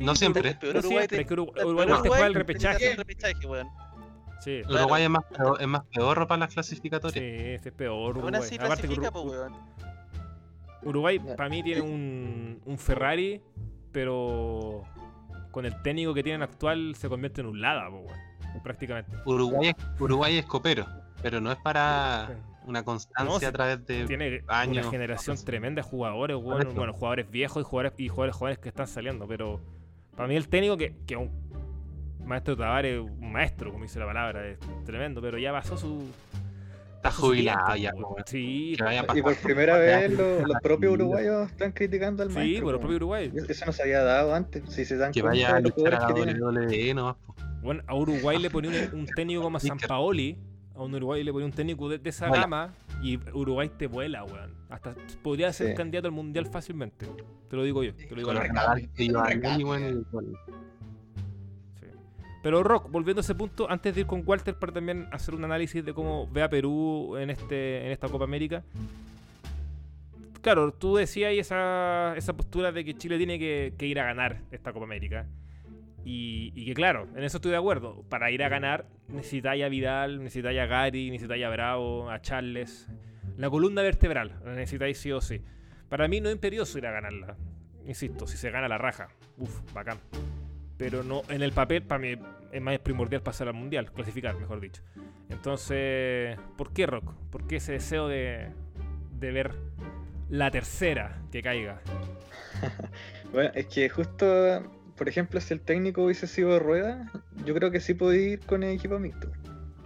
No 0.00 0.14
siempre. 0.14 0.56
Pero 0.60 0.72
No 0.74 0.78
Uruguay 0.80 0.98
siempre, 0.98 1.16
te- 1.16 1.22
es 1.22 1.26
que 1.28 1.32
Uruguay, 1.34 1.64
Uruguay 1.64 1.86
no 1.88 2.02
te 2.02 2.08
juega 2.08 2.26
el 2.26 2.34
repechaje. 2.34 2.90
el 2.92 2.96
repechaje, 2.96 3.46
weón. 3.46 3.68
Sí, 4.40 4.60
Claro. 4.66 4.80
Uruguay 4.84 5.02
es 5.04 5.10
más, 5.10 5.24
peor, 5.24 5.56
es 5.60 5.66
más 5.66 5.82
pedorro 5.92 6.26
para 6.26 6.40
las 6.40 6.50
sí, 6.50 6.54
clasificatorias. 6.54 7.16
ese 7.24 7.68
es 7.68 7.74
peor 7.74 8.16
Uruguay. 8.16 8.34
así 8.36 8.54
Aparte 8.56 8.82
que 8.82 8.94
clasifica, 8.94 9.08
Uru- 9.08 9.12
po, 9.12 9.22
weón. 9.22 9.52
Uruguay 10.82 11.18
para 11.18 11.48
mí 11.48 11.62
tiene 11.62 11.80
un, 11.80 12.60
un 12.64 12.78
Ferrari, 12.78 13.40
pero 13.92 14.82
con 15.50 15.64
el 15.64 15.80
técnico 15.82 16.12
que 16.14 16.22
tienen 16.22 16.42
actual 16.42 16.94
se 16.96 17.08
convierte 17.08 17.40
en 17.40 17.48
un 17.48 17.60
Lada, 17.60 17.88
po, 17.88 18.00
weón, 18.00 18.62
prácticamente. 18.62 19.16
Uruguay, 19.24 19.70
es- 19.70 20.00
Uruguay 20.00 20.38
es 20.38 20.44
copero, 20.46 20.86
pero 21.22 21.40
no 21.40 21.50
es 21.50 21.58
para 21.58 22.28
una 22.66 22.84
constancia 22.84 23.24
No, 23.32 23.38
sí, 23.38 23.44
a 23.46 23.52
través 23.52 23.86
de 23.86 24.04
Tiene 24.06 24.42
años, 24.48 24.84
una 24.84 24.90
generación 24.90 25.36
tremenda 25.44 25.82
de 25.82 25.88
jugadores, 25.88 26.36
weón, 26.36 26.50
Correcto. 26.58 26.74
bueno, 26.74 26.92
jugadores 26.92 27.30
viejos 27.30 27.62
y 27.62 27.64
jugadores, 27.64 27.92
y 27.98 28.08
jugadores 28.08 28.36
jóvenes 28.36 28.58
que 28.58 28.68
están 28.68 28.86
saliendo, 28.86 29.26
pero 29.26 29.60
para 30.16 30.28
mí 30.28 30.36
el 30.36 30.48
técnico 30.48 30.76
que, 30.76 30.94
que 31.06 31.16
un 31.16 31.30
maestro 32.24 32.56
Tavares, 32.56 32.98
un 33.00 33.32
maestro, 33.32 33.70
como 33.70 33.84
dice 33.84 33.98
la 34.00 34.06
palabra, 34.06 34.46
es 34.48 34.58
tremendo, 34.84 35.20
pero 35.20 35.38
ya 35.38 35.52
pasó 35.52 35.76
su... 35.76 36.08
Está 36.96 37.10
pasó 37.10 37.20
su 37.20 37.26
jubilado 37.28 37.74
tiempo, 37.74 38.16
ya. 38.18 38.24
Sí, 38.26 38.76
Y 39.14 39.22
por 39.22 39.36
primera 39.36 39.76
vez 39.78 40.10
sí, 40.10 40.16
lo- 40.16 40.46
los 40.46 40.56
propios 40.62 40.94
uruguayos 40.94 41.50
están 41.50 41.70
criticando 41.70 42.22
al 42.24 42.30
sí, 42.30 42.34
maestro. 42.34 42.64
por 42.64 42.70
el 42.74 42.76
po. 42.76 42.80
propio 42.80 42.96
Uruguay. 42.96 43.32
Eso 43.48 43.66
no 43.66 43.72
se 43.72 43.82
había 43.82 44.02
dado 44.02 44.34
antes. 44.34 44.64
Si 44.68 44.84
se 44.84 44.96
dan 44.96 45.12
Que 45.12 45.22
vaya 45.22 45.54
a 45.56 45.60
los 45.60 45.72
luchar 45.76 45.94
a. 46.02 46.08
WWE 46.08 46.94
nomás. 46.94 47.16
po. 47.24 47.34
Bueno, 47.62 47.82
a 47.86 47.94
Uruguay 47.94 48.38
le 48.38 48.50
ponía 48.50 48.88
un, 48.92 49.00
un 49.00 49.06
técnico 49.06 49.42
como 49.42 49.56
a 49.58 49.60
San. 49.60 49.78
Paoli. 49.78 50.36
A 50.76 50.82
un 50.82 50.94
Uruguay 50.94 51.24
le 51.24 51.32
ponía 51.32 51.46
un 51.46 51.52
técnico 51.52 51.88
de, 51.88 51.98
de 51.98 52.10
esa 52.10 52.28
Vuela. 52.28 52.42
gama. 52.42 52.74
Y 53.02 53.18
Uruguay 53.32 53.70
te 53.76 53.86
vuela, 53.86 54.24
weón. 54.24 54.54
Hasta 54.68 54.94
podría 55.22 55.52
ser 55.52 55.68
Sí. 55.70 55.74
candidato 55.74 56.06
al 56.08 56.12
mundial 56.12 56.46
fácilmente. 56.46 57.06
Te 57.48 57.56
lo 57.56 57.62
digo 57.62 57.82
yo. 57.82 57.94
Te 57.94 58.08
lo 58.10 58.16
digo 58.16 58.32
y. 58.32 58.36
Pero 62.42 62.62
Rock, 62.62 62.90
volviendo 62.90 63.20
a 63.20 63.22
ese 63.22 63.34
punto, 63.34 63.68
antes 63.68 63.94
de 63.94 64.02
ir 64.02 64.06
con 64.06 64.22
Walter 64.24 64.54
para 64.56 64.72
también 64.72 65.08
hacer 65.10 65.34
un 65.34 65.44
análisis 65.44 65.84
de 65.84 65.92
cómo 65.92 66.28
ve 66.28 66.42
a 66.42 66.48
Perú 66.48 67.16
en 67.16 67.30
este 67.30 67.84
en 67.86 67.92
esta 67.92 68.08
Copa 68.08 68.24
América. 68.24 68.62
Claro, 70.42 70.72
tú 70.72 70.94
decías 70.94 71.30
ahí 71.30 71.40
esa, 71.40 72.14
esa 72.16 72.36
postura 72.36 72.70
de 72.70 72.84
que 72.84 72.94
Chile 72.94 73.16
tiene 73.18 73.36
que, 73.38 73.74
que 73.76 73.86
ir 73.86 73.98
a 73.98 74.04
ganar 74.04 74.42
esta 74.52 74.72
Copa 74.72 74.84
América. 74.84 75.26
Y, 76.08 76.64
que 76.64 76.74
claro, 76.74 77.08
en 77.16 77.24
eso 77.24 77.38
estoy 77.38 77.50
de 77.50 77.56
acuerdo. 77.56 78.04
Para 78.08 78.30
ir 78.30 78.44
a 78.44 78.48
ganar 78.48 78.86
necesitáis 79.08 79.64
a 79.64 79.68
Vidal, 79.68 80.22
necesitáis 80.22 80.60
a 80.60 80.66
Gary, 80.66 81.10
necesitáis 81.10 81.44
a 81.44 81.48
Bravo, 81.48 82.08
a 82.10 82.20
Charles. 82.20 82.88
La 83.36 83.50
columna 83.50 83.82
vertebral 83.82 84.40
la 84.44 84.54
necesitáis 84.54 84.98
sí 84.98 85.10
o 85.10 85.20
sí. 85.20 85.42
Para 85.88 86.06
mí 86.06 86.20
no 86.20 86.28
es 86.28 86.34
imperioso 86.34 86.78
ir 86.78 86.86
a 86.86 86.92
ganarla. 86.92 87.36
Insisto, 87.86 88.26
si 88.26 88.36
se 88.36 88.50
gana 88.50 88.68
la 88.68 88.78
raja. 88.78 89.08
Uf, 89.36 89.72
bacán 89.72 89.98
pero 90.76 91.02
no 91.02 91.22
en 91.28 91.42
el 91.42 91.52
papel 91.52 91.82
para 91.82 91.98
mí 91.98 92.14
es 92.52 92.62
más 92.62 92.78
primordial 92.78 93.22
pasar 93.22 93.48
al 93.48 93.54
mundial, 93.54 93.90
clasificar, 93.92 94.36
mejor 94.36 94.60
dicho. 94.60 94.82
Entonces, 95.28 96.38
¿por 96.56 96.72
qué 96.72 96.86
Rock? 96.86 97.12
¿Por 97.30 97.46
qué 97.46 97.56
ese 97.56 97.72
deseo 97.72 98.08
de, 98.08 98.48
de 99.18 99.32
ver 99.32 99.52
la 100.28 100.50
tercera 100.50 101.22
que 101.30 101.42
caiga? 101.42 101.80
Bueno, 103.32 103.50
es 103.54 103.66
que 103.66 103.88
justo, 103.88 104.62
por 104.96 105.08
ejemplo, 105.08 105.40
si 105.40 105.52
el 105.52 105.60
técnico 105.60 106.04
hubiese 106.04 106.26
sido 106.26 106.58
Rueda, 106.58 107.10
yo 107.44 107.54
creo 107.54 107.70
que 107.70 107.80
sí 107.80 107.94
podía 107.94 108.32
ir 108.32 108.40
con 108.40 108.62
el 108.62 108.74
equipo 108.74 108.98
mixto. 108.98 109.30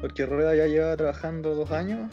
Porque 0.01 0.25
Rueda 0.25 0.55
ya 0.55 0.67
lleva 0.67 0.97
trabajando 0.97 1.55
dos 1.55 1.73
años 1.73 2.13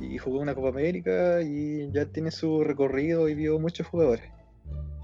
y 0.00 0.18
jugó 0.18 0.40
una 0.40 0.54
Copa 0.54 0.68
América 0.68 1.40
y 1.42 1.90
ya 1.92 2.06
tiene 2.06 2.30
su 2.30 2.64
recorrido 2.64 3.28
y 3.28 3.34
vio 3.34 3.58
muchos 3.58 3.86
jugadores. 3.86 4.30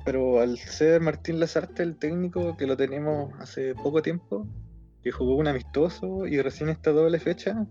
Pero 0.04 0.40
al 0.40 0.58
ser 0.58 1.00
Martín 1.00 1.38
Lazarte 1.38 1.82
el 1.82 1.96
técnico, 1.96 2.56
que 2.56 2.66
lo 2.66 2.76
tenemos 2.76 3.32
hace 3.38 3.74
poco 3.74 4.02
tiempo, 4.02 4.46
que 5.02 5.12
jugó 5.12 5.36
un 5.36 5.46
amistoso 5.46 6.26
y 6.26 6.40
recién 6.42 6.70
esta 6.70 6.90
doble 6.90 7.20
fecha, 7.20 7.66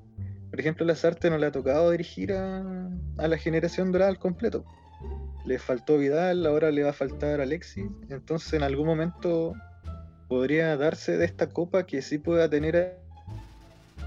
por 0.50 0.60
ejemplo, 0.60 0.86
Lazarte 0.86 1.30
no 1.30 1.38
le 1.38 1.46
ha 1.46 1.52
tocado 1.52 1.92
dirigir 1.92 2.34
a, 2.34 2.90
a 3.18 3.28
la 3.28 3.38
generación 3.38 3.92
dorada 3.92 4.10
al 4.10 4.18
completo 4.18 4.66
le 5.46 5.60
faltó 5.60 5.98
Vidal, 5.98 6.46
ahora 6.46 6.72
le 6.72 6.84
va 6.84 6.90
a 6.90 6.94
faltar 6.94 7.42
Alexis, 7.42 7.86
entonces 8.10 8.54
en 8.54 8.64
algún 8.64 8.86
momento 8.86 9.54
podría 10.28 10.78
darse 10.78 11.18
de 11.18 11.26
esta 11.26 11.50
copa 11.50 11.86
que 11.86 12.02
sí 12.02 12.18
pueda 12.18 12.50
tener 12.50 13.00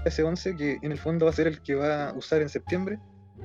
ese 0.05 0.23
11 0.23 0.55
que 0.55 0.79
en 0.81 0.91
el 0.91 0.97
fondo 0.97 1.25
va 1.25 1.31
a 1.31 1.35
ser 1.35 1.47
el 1.47 1.61
que 1.61 1.75
va 1.75 2.09
a 2.09 2.13
usar 2.13 2.41
en 2.41 2.49
septiembre, 2.49 2.99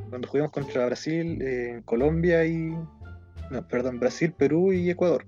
cuando 0.09 0.29
juguemos 0.29 0.53
contra 0.53 0.87
Brasil, 0.87 1.39
eh, 1.43 1.83
Colombia 1.85 2.45
y... 2.45 2.75
No, 3.51 3.67
perdón, 3.67 3.99
Brasil, 3.99 4.33
Perú 4.33 4.73
y 4.73 4.91
Ecuador. 4.91 5.25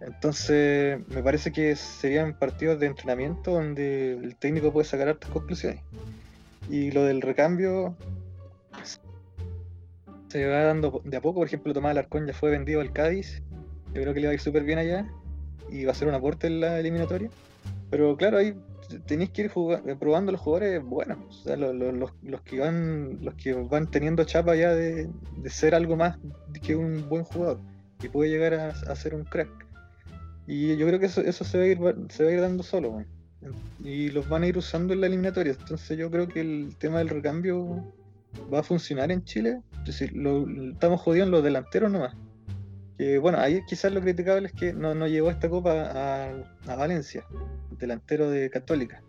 Entonces 0.00 1.00
me 1.08 1.22
parece 1.22 1.52
que 1.52 1.74
serían 1.74 2.38
partidos 2.38 2.78
de 2.78 2.86
entrenamiento 2.86 3.52
donde 3.52 4.12
el 4.12 4.36
técnico 4.36 4.72
puede 4.72 4.86
sacar 4.86 5.08
hartas 5.08 5.30
conclusiones. 5.30 5.80
Y 6.68 6.90
lo 6.90 7.04
del 7.04 7.22
recambio, 7.22 7.96
se 10.28 10.46
va 10.46 10.62
dando 10.64 11.02
de 11.04 11.16
a 11.16 11.20
poco. 11.20 11.40
Por 11.40 11.46
ejemplo, 11.46 11.72
Tomás 11.72 11.90
Alarcón 11.92 12.26
ya 12.26 12.32
fue 12.34 12.50
vendido 12.50 12.80
al 12.80 12.92
Cádiz. 12.92 13.42
Yo 13.94 14.02
creo 14.02 14.14
que 14.14 14.20
le 14.20 14.26
va 14.26 14.30
a 14.32 14.34
ir 14.34 14.40
súper 14.40 14.64
bien 14.64 14.78
allá. 14.78 15.06
Y 15.70 15.84
va 15.84 15.92
a 15.92 15.94
ser 15.94 16.08
un 16.08 16.14
aporte 16.14 16.46
en 16.46 16.60
la 16.60 16.78
eliminatoria. 16.80 17.28
Pero 17.90 18.16
claro, 18.16 18.38
ahí 18.38 18.54
tenéis 19.06 19.30
que 19.30 19.42
ir 19.42 19.48
juga- 19.50 19.82
eh, 19.86 19.96
probando 19.98 20.32
los 20.32 20.40
jugadores 20.40 20.82
buenos. 20.82 21.18
O 21.28 21.32
sea, 21.44 21.56
lo- 21.56 21.72
lo- 21.72 21.92
los, 21.92 22.12
los 22.22 22.40
que 22.42 22.60
van 22.60 23.18
los 23.22 23.34
que 23.34 23.52
van 23.52 23.90
teniendo 23.90 24.24
chapa 24.24 24.54
ya 24.56 24.74
de, 24.74 25.08
de 25.36 25.50
ser 25.50 25.74
algo 25.74 25.96
más 25.96 26.16
que 26.62 26.74
un 26.76 27.08
buen 27.08 27.24
jugador. 27.24 27.58
Y 28.02 28.08
puede 28.08 28.30
llegar 28.30 28.54
a, 28.54 28.68
a 28.68 28.96
ser 28.96 29.14
un 29.14 29.24
crack. 29.24 29.48
Y 30.46 30.76
yo 30.76 30.86
creo 30.86 30.98
que 30.98 31.06
eso, 31.06 31.20
eso 31.20 31.44
se, 31.44 31.58
va 31.58 31.64
a 31.64 31.66
ir, 31.66 31.78
se 32.08 32.24
va 32.24 32.30
a 32.30 32.32
ir 32.32 32.40
dando 32.40 32.62
solo. 32.62 32.90
weón. 32.90 33.06
Y 33.84 34.08
los 34.10 34.28
van 34.28 34.42
a 34.42 34.46
ir 34.46 34.56
usando 34.58 34.94
en 34.94 35.00
la 35.02 35.06
eliminatoria. 35.06 35.54
Entonces 35.58 35.96
yo 35.98 36.10
creo 36.10 36.26
que 36.28 36.40
el 36.40 36.74
tema 36.78 36.98
del 36.98 37.08
recambio 37.10 37.92
va 38.52 38.60
a 38.60 38.62
funcionar 38.62 39.10
en 39.12 39.24
Chile. 39.24 39.60
Es 39.80 39.84
decir, 39.98 40.12
lo- 40.14 40.46
lo- 40.46 40.72
estamos 40.72 41.00
jodidos 41.00 41.26
en 41.26 41.30
los 41.32 41.42
delanteros 41.44 41.90
nomás. 41.90 42.14
Que 42.98 43.18
bueno, 43.18 43.38
ahí 43.38 43.60
quizás 43.66 43.92
lo 43.92 44.00
criticable 44.00 44.48
es 44.48 44.52
que 44.52 44.72
no, 44.72 44.94
no 44.94 45.06
llegó 45.06 45.30
esta 45.30 45.48
copa 45.48 45.72
a, 45.92 46.32
a 46.66 46.76
Valencia, 46.76 47.24
delantero 47.78 48.28
de 48.30 48.50
Católica. 48.50 49.02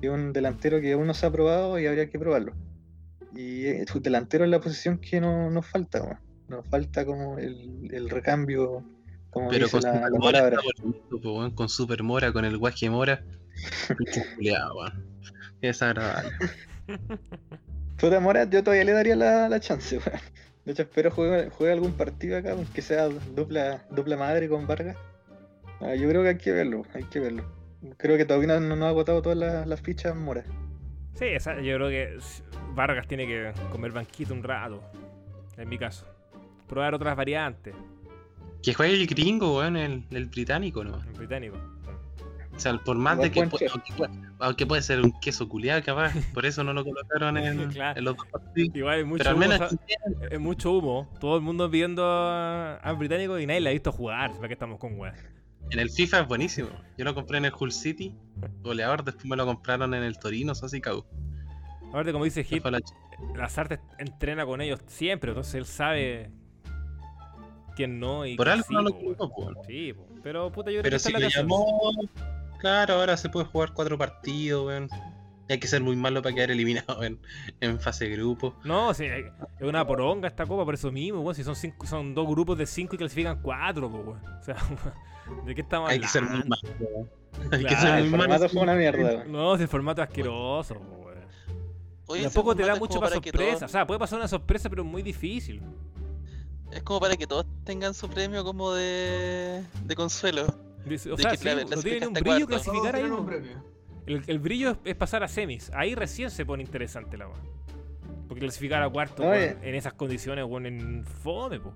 Es 0.00 0.10
un 0.10 0.32
delantero 0.32 0.80
que 0.80 0.92
aún 0.94 1.06
no 1.06 1.12
se 1.14 1.26
ha 1.26 1.30
probado 1.30 1.78
y 1.78 1.86
habría 1.86 2.08
que 2.08 2.18
probarlo. 2.18 2.52
Y 3.34 3.66
es 3.66 3.94
un 3.94 4.02
delantero 4.02 4.44
en 4.44 4.50
la 4.50 4.60
posición 4.60 4.98
que 4.98 5.20
no, 5.20 5.50
nos 5.50 5.66
falta, 5.66 6.02
weón. 6.02 6.18
nos 6.48 6.66
falta 6.66 7.04
como 7.04 7.38
el, 7.38 7.90
el 7.92 8.08
recambio, 8.08 8.82
como 9.28 9.50
Pero 9.50 9.66
dice 9.66 9.80
con 9.80 9.82
la, 9.82 9.92
Super 9.98 10.10
la 10.12 10.18
Mora, 10.18 10.38
palabra. 10.38 10.58
con 11.54 11.68
Super 11.68 12.02
Mora, 12.02 12.32
con 12.32 12.46
el 12.46 12.56
guaje 12.56 12.88
Mora. 12.88 13.22
Pinche 13.98 14.24
culiao, 14.34 14.76
Puta 17.98 18.20
Mora, 18.20 18.44
yo 18.44 18.62
todavía 18.62 18.84
le 18.84 18.92
daría 18.92 19.16
la, 19.16 19.48
la 19.48 19.60
chance, 19.60 19.96
weón. 20.06 20.20
De 20.64 20.72
hecho, 20.72 20.82
espero 20.82 21.10
juegue, 21.10 21.48
juegue 21.50 21.72
algún 21.72 21.92
partido 21.92 22.36
acá, 22.38 22.54
que 22.74 22.82
sea 22.82 23.08
dupla, 23.08 23.84
dupla 23.90 24.16
madre 24.16 24.48
con 24.48 24.66
Vargas. 24.66 24.96
Ah, 25.80 25.94
yo 25.94 26.08
creo 26.08 26.22
que 26.22 26.30
hay 26.30 26.38
que 26.38 26.52
verlo, 26.52 26.82
hay 26.94 27.04
que 27.04 27.20
verlo. 27.20 27.44
Creo 27.98 28.16
que 28.16 28.24
todavía 28.24 28.58
no, 28.58 28.74
no 28.74 28.86
ha 28.86 28.88
agotado 28.88 29.22
todas 29.22 29.38
las, 29.38 29.66
las 29.66 29.80
fichas 29.80 30.16
moras. 30.16 30.44
Sí, 31.14 31.26
esa- 31.26 31.60
yo 31.60 31.76
creo 31.76 31.88
que 31.88 32.18
Vargas 32.74 33.06
tiene 33.06 33.26
que 33.26 33.52
comer 33.70 33.92
banquito 33.92 34.34
un 34.34 34.42
rato. 34.42 34.82
En 35.56 35.68
mi 35.68 35.78
caso. 35.78 36.04
Probar 36.68 36.94
otras 36.94 37.16
variantes 37.16 37.74
Que 38.62 38.74
juegue 38.74 38.94
el 38.94 39.06
gringo, 39.06 39.58
weón, 39.58 39.76
el, 39.76 40.04
el 40.10 40.26
británico, 40.26 40.82
¿no? 40.82 41.00
en 41.02 41.12
británico. 41.14 41.56
O 42.56 42.58
sea, 42.58 42.78
por 42.78 42.96
más 42.96 43.18
de 43.18 43.30
que 43.30 43.46
puede, 43.46 43.68
aunque, 43.68 43.92
puede, 43.92 44.10
aunque 44.38 44.66
puede 44.66 44.80
ser 44.82 45.02
un 45.02 45.12
queso 45.20 45.46
culiado, 45.48 45.82
capaz. 45.84 46.12
Por 46.32 46.46
eso 46.46 46.64
no 46.64 46.72
lo 46.72 46.84
colocaron 46.84 47.36
en, 47.36 47.70
Claro. 47.70 47.98
en 47.98 48.04
los 48.04 48.16
dos 48.16 48.26
partidos. 48.26 48.74
Igual 48.74 48.94
hay 48.98 49.04
mucho 49.04 49.18
Pero 49.18 49.30
al 49.30 49.36
humo, 49.36 49.46
menos 49.46 49.70
sa- 49.70 49.78
es 50.30 50.40
mucho 50.40 50.72
humo. 50.72 51.08
Todo 51.20 51.36
el 51.36 51.42
mundo 51.42 51.68
viendo 51.68 52.02
a- 52.06 52.76
al 52.76 52.96
británico 52.96 53.38
y 53.38 53.46
nadie 53.46 53.60
le 53.60 53.68
ha 53.68 53.72
visto 53.72 53.92
jugar. 53.92 54.32
¿Para 54.34 54.48
qué 54.48 54.54
estamos 54.54 54.78
con 54.78 54.98
weas? 54.98 55.16
en 55.68 55.80
el 55.80 55.90
FIFA 55.90 56.20
es 56.20 56.28
buenísimo. 56.28 56.68
Yo 56.96 57.04
lo 57.04 57.12
compré 57.14 57.38
en 57.38 57.44
el 57.46 57.52
Hull 57.58 57.72
City, 57.72 58.14
goleador, 58.62 59.02
después 59.02 59.26
me 59.26 59.34
lo 59.36 59.44
compraron 59.46 59.92
en 59.94 60.04
el 60.04 60.16
Torino, 60.16 60.54
Sosicau. 60.54 61.04
Aparte, 61.88 62.12
como 62.12 62.24
dice 62.24 62.44
Hit, 62.44 62.64
la- 62.64 62.78
Lazarte 63.34 63.80
entrena 63.98 64.46
con 64.46 64.60
ellos 64.60 64.78
siempre. 64.86 65.30
Entonces 65.32 65.54
él 65.56 65.66
sabe 65.66 66.30
quién 67.74 67.98
no 67.98 68.24
y 68.24 68.36
Por 68.36 68.48
algo 68.48 68.64
sí, 68.68 68.74
no 68.74 68.82
lo 68.82 68.94
colocó. 68.96 69.52
Sí, 69.66 69.92
po. 69.92 70.06
pero 70.22 70.50
puta, 70.52 70.70
yo 70.70 70.80
creo 70.80 70.82
Pero 70.84 70.94
que 70.96 70.98
si 71.00 71.08
es 71.08 71.14
lo 71.14 71.18
la 71.20 71.28
llamó, 71.28 71.90
claro, 72.58 72.94
ahora 72.94 73.16
se 73.16 73.28
puede 73.28 73.46
jugar 73.46 73.72
cuatro 73.74 73.96
partidos, 73.98 74.66
weón. 74.66 74.88
Hay 75.48 75.60
que 75.60 75.68
ser 75.68 75.80
muy 75.80 75.94
malo 75.94 76.22
para 76.22 76.34
quedar 76.34 76.50
eliminado 76.50 77.04
en, 77.04 77.20
en 77.60 77.78
fase 77.80 78.08
de 78.08 78.16
grupo. 78.16 78.56
No, 78.64 78.92
sí, 78.94 79.04
es 79.04 79.24
una 79.60 79.86
poronga 79.86 80.26
esta 80.26 80.44
copa, 80.44 80.64
por 80.64 80.74
eso 80.74 80.90
mismo, 80.90 81.20
weón. 81.20 81.34
Si 81.34 81.44
son 81.44 81.54
cinco, 81.54 81.86
son 81.86 82.14
dos 82.14 82.26
grupos 82.26 82.58
de 82.58 82.66
cinco 82.66 82.96
y 82.96 82.98
clasifican 82.98 83.40
cuatro, 83.42 83.86
weón. 83.88 84.20
O 84.40 84.42
sea, 84.42 84.56
¿de 85.46 85.54
qué 85.54 85.60
estamos 85.60 85.88
Hay 85.90 86.00
que 86.00 86.08
ser 86.08 86.22
muy 86.22 86.40
hablando? 86.42 86.56
malo, 86.62 86.76
weón. 86.80 87.10
Hay 87.52 87.64
que 87.64 87.76
ser 87.76 87.90
Ah, 87.90 87.98
el 87.98 88.04
muy 88.10 88.18
malo. 88.18 88.22
formato 88.32 88.48
fue 88.52 88.62
una 88.62 88.74
mierda. 88.74 88.98
weón. 89.02 89.32
No, 89.32 89.56
si 89.56 89.62
el 89.62 89.68
formato 89.68 90.02
es 90.02 90.08
asqueroso, 90.08 90.74
weón. 90.74 91.06
Oye, 92.08 92.22
tampoco 92.24 92.54
te 92.56 92.62
da 92.62 92.68
formato 92.68 92.84
es 92.84 92.88
mucho 92.90 93.00
para 93.00 93.10
para 93.14 93.22
sorpresa. 93.24 93.58
todos- 93.58 93.62
O 93.62 93.68
sea, 93.72 93.86
puede 93.86 94.00
pasar 94.00 94.18
una 94.18 94.28
sorpresa, 94.28 94.68
pero 94.70 94.82
es 94.82 94.88
muy 94.88 95.02
difícil. 95.02 95.62
Es 96.72 96.82
como 96.82 96.98
para 97.00 97.16
que 97.16 97.26
todos 97.28 97.46
tengan 97.64 97.94
su 97.94 98.08
premio 98.08 98.42
como 98.44 98.72
de, 98.72 99.62
de 99.84 99.94
consuelo. 99.94 100.46
Dice- 100.86 101.10
O 101.12 101.16
sea, 101.18 101.32
que 101.32 101.36
sí, 101.36 101.42
claro, 101.42 101.60
no 101.68 101.82
tiene 101.82 102.06
un 102.06 102.14
brillo 102.14 102.46
cuarto. 102.46 102.72
clasificar 102.72 102.96
ahí. 102.96 103.04
El, 104.06 104.22
el 104.26 104.38
brillo 104.38 104.70
es, 104.70 104.76
es 104.84 104.94
pasar 104.94 105.22
a 105.24 105.28
semis. 105.28 105.70
Ahí 105.74 105.94
recién 105.94 106.30
se 106.30 106.46
pone 106.46 106.62
interesante 106.62 107.16
la 107.16 107.26
weón. 107.28 107.40
Porque 108.28 108.40
clasificar 108.40 108.82
a 108.82 108.88
cuarto 108.88 109.24
No, 109.24 109.34
eh. 109.34 109.56
en 109.62 109.74
esas 109.74 109.94
condiciones, 109.94 110.44
weón, 110.44 110.66
en 110.66 111.04
fome, 111.04 111.58
po. 111.60 111.74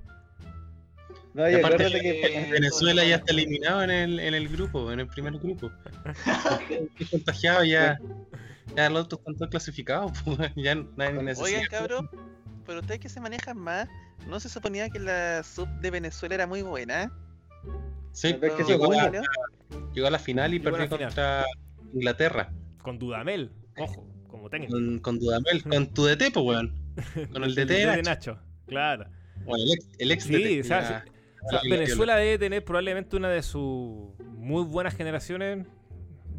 No, 1.32 1.48
y 1.48 1.54
aparte, 1.54 1.88
que 1.90 2.20
eh, 2.26 2.48
Venezuela 2.50 3.04
ya 3.04 3.16
está 3.16 3.32
eliminado 3.32 3.82
en 3.84 3.90
el, 3.90 4.18
en 4.20 4.34
el 4.34 4.48
grupo, 4.48 4.90
en 4.90 4.98
el 5.00 5.06
primer 5.06 5.38
grupo. 5.38 5.70
Qué 6.96 7.06
contagiado 7.11 7.64
ya. 7.64 7.98
Ya 8.76 8.88
los 8.90 9.04
otros 9.04 9.20
están 9.20 9.36
todos 9.36 9.50
clasificados, 9.50 10.12
pues, 10.24 10.52
ya 10.56 10.74
nadie 10.96 11.22
necesita. 11.22 11.44
Oigan, 11.44 11.66
cabrón, 11.70 12.11
pero 12.66 12.80
ustedes 12.80 13.00
que 13.00 13.08
se 13.08 13.20
manejan 13.20 13.58
más, 13.58 13.88
¿no 14.28 14.38
se 14.40 14.48
suponía 14.48 14.88
que 14.90 14.98
la 15.00 15.42
sub 15.42 15.68
de 15.80 15.90
Venezuela 15.90 16.34
era 16.36 16.46
muy 16.46 16.62
buena? 16.62 17.12
Sí, 18.12 18.32
¿Ves 18.32 18.52
que 18.52 18.64
Pero- 18.64 18.66
se 18.66 18.72
llegó, 18.72 18.92
a, 18.92 19.11
¿no? 19.11 19.22
llegó 19.94 20.06
a 20.06 20.11
la 20.11 20.18
final 20.18 20.52
y 20.54 20.58
Llegó 20.58 20.70
perdió 20.76 20.86
final. 20.88 21.08
contra 21.08 21.44
Inglaterra. 21.92 22.52
Con 22.82 22.98
Dudamel, 22.98 23.52
ojo, 23.78 24.06
como 24.26 24.48
técnico. 24.50 24.72
Con, 24.72 24.98
con 25.00 25.18
Dudamel, 25.18 25.62
con 25.62 25.86
tu 25.94 26.04
DT, 26.06 26.30
pues, 26.32 26.44
weón. 26.46 26.74
Con 27.32 27.44
el 27.44 27.54
DT 27.54 27.68
de 27.68 27.74
de 27.78 27.86
Nacho. 28.02 28.02
Nacho. 28.34 28.38
Claro. 28.66 29.06
Bueno, 29.44 29.64
el 29.64 29.72
ex, 29.72 29.88
el 29.98 30.11
ex 30.11 30.24
Sí, 30.24 30.32
DT. 30.34 30.61
o 30.61 30.64
sea, 30.64 31.04
O 31.42 31.68
Venezuela 31.70 32.16
debe 32.16 32.36
tener 32.38 32.64
probablemente 32.64 33.16
una 33.16 33.28
de 33.30 33.42
sus 33.42 34.12
muy 34.26 34.64
buenas 34.64 34.94
generaciones, 34.94 35.66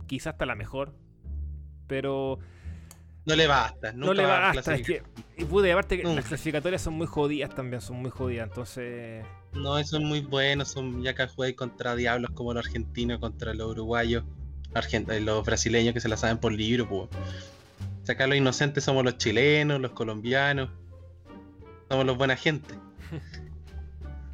quizás 0.08 0.34
hasta 0.34 0.46
la 0.46 0.56
mejor, 0.56 0.94
pero 1.88 2.38
No 3.26 3.36
le 3.36 3.48
basta, 3.48 3.92
no 3.94 4.08
nunca 4.08 4.14
le 4.22 4.24
va 4.28 4.50
a 4.50 4.54
basta. 4.54 4.76
Es 4.76 4.86
que, 4.86 5.04
y 5.38 5.46
pude, 5.46 5.72
aparte 5.72 5.98
que 5.98 6.04
Nunca. 6.04 6.18
las 6.18 6.26
clasificatorias 6.28 6.82
son 6.82 6.94
muy 6.96 7.08
jodidas 7.08 7.54
también, 7.56 7.82
son 7.82 7.98
muy 7.98 8.12
jodidas, 8.12 8.48
entonces... 8.50 9.26
No, 9.54 9.78
esos 9.78 9.92
son 9.92 10.06
muy 10.06 10.22
buenos, 10.22 10.70
son 10.70 11.04
ya 11.04 11.14
que 11.14 11.28
jugáis 11.28 11.56
contra 11.56 11.96
diablos 11.96 12.32
como 12.34 12.54
los 12.54 12.66
argentinos, 12.66 13.20
contra 13.20 13.54
los 13.54 13.72
uruguayos, 13.72 14.24
argent- 14.74 15.12
eh, 15.12 15.20
los 15.20 15.46
brasileños 15.46 15.94
que 15.94 16.00
se 16.00 16.08
la 16.08 16.18
saben 16.18 16.38
por 16.38 16.54
libro, 16.54 16.88
pues. 16.88 17.10
O 18.02 18.06
sea, 18.06 18.16
acá 18.16 18.28
los 18.28 18.38
inocentes 18.38 18.84
somos 18.84 19.04
los 19.04 19.18
chilenos, 19.18 19.80
los 19.82 19.92
colombianos, 19.92 20.70
somos 21.90 22.06
los 22.06 22.18
buena 22.18 22.36
gente. 22.36 22.74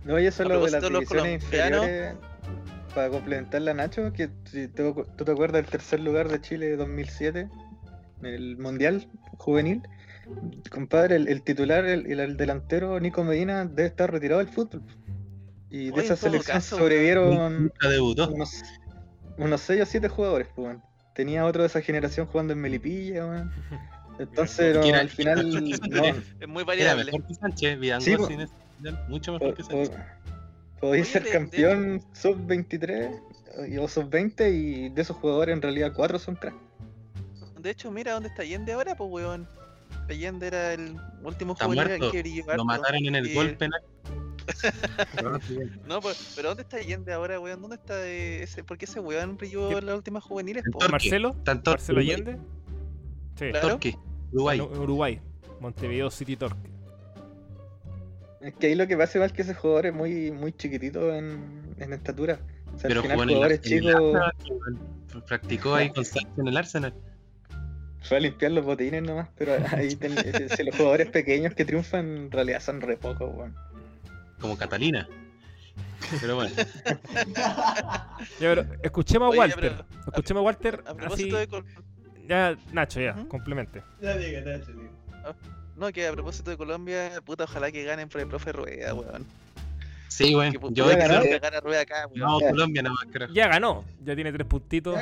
No, 0.06 0.20
y 0.20 0.26
eso 0.26 0.44
es 0.44 0.50
lo 0.50 0.64
de 0.64 0.72
las 0.72 0.80
propósito 0.82 0.88
de 0.88 0.92
los 0.92 1.00
divisiones 1.10 1.44
colombianos. 1.44 1.84
inferiores. 1.88 2.16
Para 2.96 3.10
complementarla, 3.10 3.74
Nacho, 3.74 4.14
que 4.14 4.30
si 4.46 4.68
te- 4.70 4.94
tú 4.94 5.26
te 5.26 5.32
acuerdas 5.32 5.62
del 5.64 5.70
tercer 5.72 6.00
lugar 6.00 6.30
de 6.30 6.42
Chile 6.42 6.68
de 6.68 6.78
2007, 6.78 7.50
en 8.22 8.26
el 8.26 8.58
Mundial 8.58 9.08
Juvenil. 9.38 9.82
Compadre, 10.72 11.16
el, 11.18 11.28
el 11.28 11.42
titular, 11.44 11.86
el- 11.86 12.20
el 12.20 12.38
delantero 12.38 13.00
Nico 13.00 13.24
Medina, 13.24 13.66
debe 13.66 13.86
estar 13.88 14.12
retirado 14.12 14.40
del 14.40 14.50
fútbol. 14.52 14.82
Y 15.70 15.88
de 15.88 15.92
Oye, 15.94 16.06
esa 16.06 16.16
selección 16.16 16.56
caso, 16.58 16.78
sobrevivieron 16.78 17.72
unos, 18.34 18.52
unos 19.38 19.62
6 19.62 19.82
o 19.82 19.86
7 19.86 20.08
jugadores, 20.10 20.48
pues, 20.56 20.68
weón. 20.68 20.84
Tenía 21.14 21.46
otro 21.46 21.64
de 21.64 21.68
esa 21.68 21.82
generación 21.82 22.28
jugando 22.28 22.54
en 22.54 22.60
Melipilla, 22.60 23.26
weón. 23.26 23.52
Entonces, 24.20 24.76
no, 24.76 24.84
era- 24.84 25.00
al 25.00 25.10
final, 25.10 25.50
no, 25.90 26.06
Es 26.06 26.48
muy 26.48 26.62
Era 26.64 26.66
variable. 26.66 27.06
mejor 27.06 27.28
que 27.28 27.34
Sánchez, 27.36 27.80
Vidango 27.80 28.06
Sí, 28.06 28.16
po. 28.18 28.28
sin 28.28 28.42
ese- 28.42 28.54
mucho 29.10 29.34
mejor 29.34 29.54
que 29.56 29.64
Sánchez. 29.64 29.90
po- 29.90 30.80
podía 30.80 31.06
ser 31.06 31.24
de- 31.24 31.30
de 31.30 31.38
campeón 31.38 32.04
sub-23 32.14 33.20
o 33.82 33.88
sub-20 33.88 34.52
y 34.54 34.90
de 34.90 35.02
esos 35.02 35.18
jugadores 35.18 35.54
en 35.54 35.62
realidad 35.62 35.92
4 35.96 36.18
son 36.20 36.36
cracks. 36.36 36.56
De 37.60 37.72
hecho, 37.72 37.92
mira 37.92 38.14
dónde 38.14 38.30
está 38.30 38.44
Allende 38.44 38.72
ahora, 38.74 38.96
pues 38.96 39.10
weón. 39.12 39.48
Allende 40.10 40.48
era 40.48 40.74
el 40.74 40.96
último 41.24 41.56
muerto. 41.66 42.12
que 42.12 42.22
brilló 42.22 42.46
Lo 42.46 42.52
harto. 42.52 42.66
mataron 42.66 43.06
en 43.06 43.16
el 43.16 43.28
Y- 43.28 43.34
gol 43.34 43.56
penal. 43.58 43.82
No, 45.88 46.00
pero 46.36 46.50
¿dónde 46.50 46.64
está 46.64 46.78
Allende 46.78 47.14
ahora, 47.14 47.40
weón? 47.40 47.62
¿Dónde 47.62 47.76
está 47.78 48.06
eh, 48.08 48.44
ese? 48.44 48.64
¿Por 48.64 48.78
qué 48.78 48.86
ese 48.86 49.00
weón 49.00 49.38
brilló 49.38 49.78
en 49.78 49.86
las 49.86 49.96
últimas 49.96 50.24
juveniles. 50.24 50.64
¿Marcelo? 50.90 51.36
Tanto 51.44 51.72
¿Marcelo. 51.72 52.00
Allende? 52.00 52.38
Sí, 53.38 53.50
Claro. 53.52 53.70
Torque, 53.70 53.96
Uruguay. 54.32 54.60
en 54.60 54.80
Uruguay. 54.80 55.22
Montevideo 55.60 56.10
City 56.12 56.36
Torque. 56.38 56.70
Es 58.42 58.54
que 58.56 58.68
ahí 58.68 58.76
lo 58.76 58.88
que 58.88 58.96
pasa 58.96 59.18
igual 59.18 59.34
que 59.34 59.42
ese 59.42 59.54
jugador 59.54 59.88
es 59.88 59.94
muy, 59.94 60.32
muy 60.32 60.54
chiquitito 60.54 61.14
en, 61.14 61.74
en 61.80 61.94
estatura. 61.94 62.40
O 62.76 62.80
sea, 62.80 62.88
Pero 62.90 63.02
al 63.02 63.08
final 63.08 63.18
jugó 63.18 63.24
en 63.24 63.30
el, 63.30 63.36
jugadores 63.36 63.62
chicos 63.62 64.16
Arsenal. 64.16 65.24
Practicó 65.28 65.74
ahí 65.76 65.90
con 65.90 66.06
Sánchez 66.06 66.38
en 66.38 66.48
el 66.48 66.58
Arsenal. 66.58 66.94
fue 68.04 68.18
a 68.18 68.20
limpiar 68.20 68.52
los 68.52 68.64
botines 68.64 69.02
nomás, 69.04 69.30
pero 69.36 69.54
ahí 69.72 69.96
ten- 69.96 70.16
si 70.56 70.64
los 70.64 70.76
jugadores 70.76 71.10
pequeños 71.10 71.54
que 71.56 71.66
triunfan 71.66 72.06
en 72.18 72.32
realidad 72.32 72.62
son 72.62 72.82
re 72.82 72.98
pocos, 72.98 73.34
weón. 73.36 73.56
Como 74.40 74.58
Catalina. 74.58 75.08
Pero 76.22 76.36
bueno, 76.36 76.52
Ya, 76.56 78.24
pero 78.40 78.66
escuchemos 78.84 79.28
a 79.28 79.30
Oye, 79.30 79.40
Walter. 79.40 79.60
pero- 79.60 79.86
escuchemos 80.08 80.42
a 80.42 80.44
Walter. 80.44 80.84
A 80.86 80.90
así, 80.92 80.98
propósito 80.98 81.38
de 81.38 81.64
Ya, 82.28 82.58
Nacho, 82.72 83.00
ya, 83.02 83.14
complemente. 83.28 83.84
Ya 84.02 84.16
diga, 84.18 84.42
Nacho, 84.42 84.72
diga. 84.74 84.90
No, 85.76 85.92
que 85.92 86.08
a 86.08 86.12
propósito 86.12 86.50
de 86.52 86.58
Colombia, 86.58 87.12
puta, 87.26 87.44
ojalá 87.44 87.72
que 87.72 87.84
ganen 87.84 88.10
por 88.10 88.22
el 88.22 88.28
profe 88.28 88.52
Rueda, 88.52 88.94
weón. 88.94 89.26
sí, 90.08 90.34
weón. 90.36 90.52
Que 90.54 90.60
Yo 90.72 90.86
voy 90.86 90.94
voy 90.94 91.02
a 91.02 91.06
a 91.06 91.08
ganar. 91.08 91.22
creo- 91.22 91.34
que 91.34 91.40
gana 91.40 91.60
Rueda 91.60 91.82
acá, 91.82 92.08
weón. 92.08 92.20
No. 92.20 92.40
Colombia 92.40 92.82
nada 92.84 92.96
más, 92.96 93.06
creo. 93.12 93.28
Ya 93.34 93.48
ganó, 93.48 93.84
ya 94.04 94.16
tiene 94.16 94.32
tres 94.32 94.48
puntitos. 94.48 94.98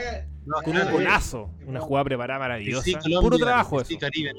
No, 0.45 0.55
Con 0.63 0.75
un 0.77 0.91
golazo, 0.91 1.49
una 1.65 1.79
jugada 1.79 2.05
preparada 2.05 2.39
maravillosa. 2.39 2.83
sí, 2.83 2.93
Colombia, 2.93 3.21
Puro 3.21 3.37
trabajo 3.37 3.79
sí, 3.81 3.85
sí, 3.87 3.93
eso. 3.93 3.99
Caribe. 4.01 4.33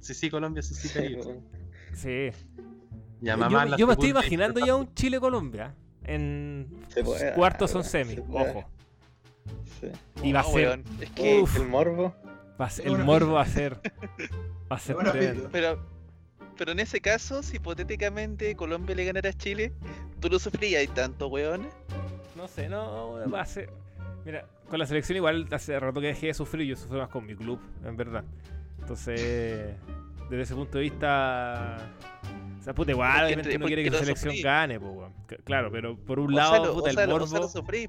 Sí, 0.00 0.14
sí, 0.14 0.30
Colombia, 0.30 0.62
sí, 0.62 0.74
sí, 0.74 0.88
Sí, 0.88 0.94
Caribe. 0.94 1.40
Sí. 1.94 2.30
Ya, 3.20 3.36
Yo, 3.36 3.76
yo 3.76 3.86
me 3.86 3.92
estoy 3.94 4.10
imaginando 4.10 4.64
ya 4.64 4.74
un 4.76 4.92
Chile-Colombia. 4.94 5.74
En 6.04 6.68
puede, 7.04 7.32
cuartos 7.34 7.70
son 7.70 7.80
weón, 7.82 7.90
semis, 7.90 8.14
se 8.14 8.22
puede. 8.22 8.50
ojo. 8.50 8.64
Sí. 9.80 9.88
Y 10.22 10.32
va 10.32 10.40
a 10.40 10.44
ser. 10.44 10.82
Es 11.00 11.10
que, 11.10 11.40
Uf. 11.42 11.56
El 11.56 11.68
morbo. 11.68 12.14
va 12.60 12.66
a 12.66 12.70
ser- 12.70 12.86
el 12.86 12.98
morbo 12.98 13.32
va 13.34 13.42
a 13.42 13.46
ser. 13.46 13.74
Va 14.70 14.76
a 14.76 14.78
ser 14.78 14.96
tremendo. 14.96 15.48
pero, 15.52 15.78
pero 16.56 16.72
en 16.72 16.80
ese 16.80 17.00
caso, 17.00 17.42
si 17.42 17.56
hipotéticamente 17.56 18.54
Colombia 18.56 18.94
le 18.94 19.04
ganara 19.04 19.30
a 19.30 19.32
Chile, 19.32 19.72
¿tú 20.20 20.28
lo 20.28 20.38
sufrías 20.38 20.82
y 20.82 20.88
tanto, 20.88 21.28
weón? 21.28 21.68
No 22.36 22.48
sé, 22.48 22.68
no, 22.68 23.18
va 23.30 23.40
a 23.42 23.46
ser. 23.46 23.68
Mira, 24.24 24.46
con 24.70 24.78
la 24.78 24.86
selección 24.86 25.16
igual 25.16 25.46
hace 25.50 25.78
rato 25.78 26.00
que 26.00 26.08
dejé 26.08 26.28
de 26.28 26.34
sufrir, 26.34 26.66
yo 26.66 26.76
sufro 26.76 26.98
más 26.98 27.08
con 27.08 27.26
mi 27.26 27.34
club, 27.34 27.60
en 27.84 27.96
verdad. 27.96 28.24
Entonces, 28.80 29.74
desde 30.30 30.42
ese 30.42 30.54
punto 30.54 30.78
de 30.78 30.84
vista. 30.84 31.76
Sea, 32.68 32.74
puta, 32.74 32.90
igual, 32.92 33.10
Porque 33.12 33.24
obviamente 33.24 33.56
uno 33.56 33.66
quiere 33.66 33.82
que 33.84 33.90
la 33.90 33.98
selección 33.98 34.30
sufrí. 34.32 34.42
gane, 34.42 34.78
pues, 34.78 34.92
weón. 34.94 35.14
Claro, 35.44 35.70
pero 35.72 35.96
por 35.96 36.18
un 36.20 36.34
lado, 36.34 36.74
puta, 36.74 36.90
o 36.90 36.92
sea, 36.92 37.04
el 37.04 37.08
morbo. 37.08 37.48
sufrí. 37.48 37.88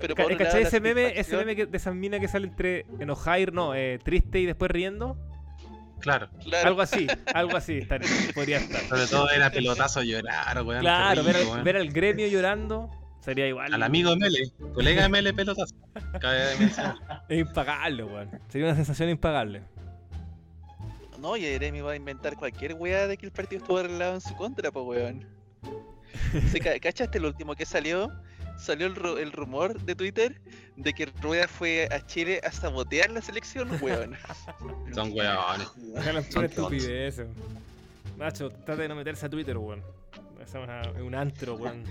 Pero 0.00 0.14
por 0.16 0.24
un 0.26 0.32
¿Cachai 0.32 0.44
lado, 0.46 0.60
la 0.62 0.66
ese 0.68 0.80
meme, 0.80 1.20
ese 1.20 1.36
meme 1.36 1.54
que, 1.54 1.66
de 1.66 1.76
esa 1.76 1.92
mina 1.92 2.18
que 2.18 2.26
sale 2.26 2.48
entre 2.48 2.84
enojada 2.98 3.38
y 3.38 3.46
no, 3.46 3.74
eh, 3.76 4.00
triste 4.02 4.40
y 4.40 4.46
después 4.46 4.72
riendo? 4.72 5.16
Claro, 6.00 6.28
Claro, 6.44 6.66
Algo 6.68 6.82
así, 6.82 7.06
algo 7.32 7.56
así 7.56 7.78
estaría- 7.78 8.08
podría 8.34 8.58
estar. 8.58 8.80
sobre 8.82 9.06
todo 9.06 9.30
era 9.30 9.50
pelotazo 9.50 10.02
llorar, 10.02 10.62
weón. 10.64 10.80
Claro, 10.80 11.22
ver 11.22 11.36
rico, 11.36 11.46
al, 11.46 11.52
weón. 11.52 11.64
ver 11.64 11.76
al 11.76 11.90
gremio 11.92 12.26
llorando 12.26 12.90
Sería 13.20 13.48
igual. 13.48 13.72
Al 13.74 13.82
amigo 13.82 14.14
Mele, 14.16 14.38
colega 14.74 15.08
Mele 15.08 15.32
pelotazo. 15.34 15.74
Cabe 16.20 16.56
mencionar. 16.60 16.96
Es 17.28 17.38
impagable, 17.40 18.04
weón. 18.04 18.30
Sería 18.48 18.66
una 18.68 18.76
sensación 18.76 19.08
impagable. 19.08 19.62
No, 21.20 21.36
y 21.36 21.40
Jeremy 21.42 21.80
va 21.80 21.92
a 21.92 21.96
inventar 21.96 22.36
cualquier 22.36 22.74
weá 22.74 23.06
de 23.06 23.16
que 23.16 23.26
el 23.26 23.32
partido 23.32 23.60
estuvo 23.62 23.78
arreglado 23.78 24.14
en 24.14 24.20
su 24.20 24.34
contra, 24.36 24.70
pues 24.70 24.84
weón. 24.86 25.26
¿Se 26.50 26.60
ca- 26.60 26.78
¿Cachaste 26.78 27.18
el 27.18 27.24
último 27.26 27.54
que 27.54 27.64
salió? 27.66 28.10
Salió 28.58 28.86
el, 28.86 28.94
ru- 28.94 29.18
el 29.18 29.32
rumor 29.32 29.78
de 29.82 29.94
Twitter 29.94 30.40
de 30.76 30.92
que 30.94 31.06
Rueda 31.06 31.46
fue 31.46 31.88
a 31.92 32.04
Chile 32.06 32.40
a 32.42 32.50
sabotear 32.52 33.10
la 33.10 33.20
selección, 33.20 33.68
weón. 33.82 34.16
Son 34.94 35.12
weones. 35.12 35.68
Son 36.32 36.44
estupidez. 36.44 37.22
Nacho, 38.16 38.50
trata 38.50 38.76
de 38.82 38.88
no 38.88 38.94
meterse 38.94 39.26
a 39.26 39.28
Twitter, 39.28 39.58
weón. 39.58 39.82
Es 40.42 40.54
una- 40.54 40.80
es 40.82 41.02
un 41.02 41.14
antro, 41.14 41.54
weón. 41.56 41.84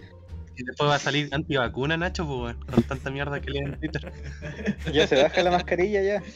Y 0.57 0.63
después 0.63 0.89
va 0.89 0.95
a 0.95 0.99
salir 0.99 1.27
antivacuna, 1.33 1.97
Nacho, 1.97 2.25
pues, 2.25 2.39
weón, 2.39 2.65
con 2.65 2.83
tanta 2.83 3.11
mierda 3.11 3.41
que 3.41 3.51
lee 3.51 3.59
en 3.59 3.77
Twitter. 3.79 4.11
Ya 4.93 5.07
se 5.07 5.21
baja 5.21 5.43
la 5.43 5.51
mascarilla 5.51 6.01
ya. 6.01 6.23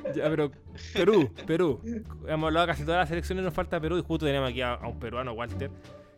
Ya, 0.14 0.28
pero 0.28 0.50
Perú, 0.92 1.30
Perú. 1.46 1.80
Hemos 2.26 2.48
hablado 2.48 2.66
de 2.66 2.72
casi 2.72 2.84
todas 2.84 2.98
las 2.98 3.08
selecciones, 3.08 3.44
nos 3.44 3.54
falta 3.54 3.80
Perú 3.80 3.98
y 3.98 4.02
justo 4.02 4.26
tenemos 4.26 4.50
aquí 4.50 4.60
a, 4.60 4.74
a 4.74 4.88
un 4.88 4.98
peruano, 4.98 5.32
Walter. 5.32 5.70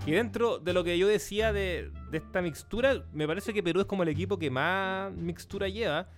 Y 0.06 0.12
dentro 0.12 0.58
de 0.58 0.72
lo 0.72 0.82
que 0.82 0.98
yo 0.98 1.06
decía 1.06 1.52
de, 1.52 1.90
de 2.10 2.18
esta 2.18 2.42
mixtura, 2.42 3.04
me 3.12 3.26
parece 3.26 3.52
que 3.52 3.62
Perú 3.62 3.80
es 3.80 3.86
como 3.86 4.02
el 4.02 4.08
equipo 4.08 4.38
que 4.38 4.50
más 4.50 5.12
mixtura 5.12 5.68
lleva. 5.68 6.08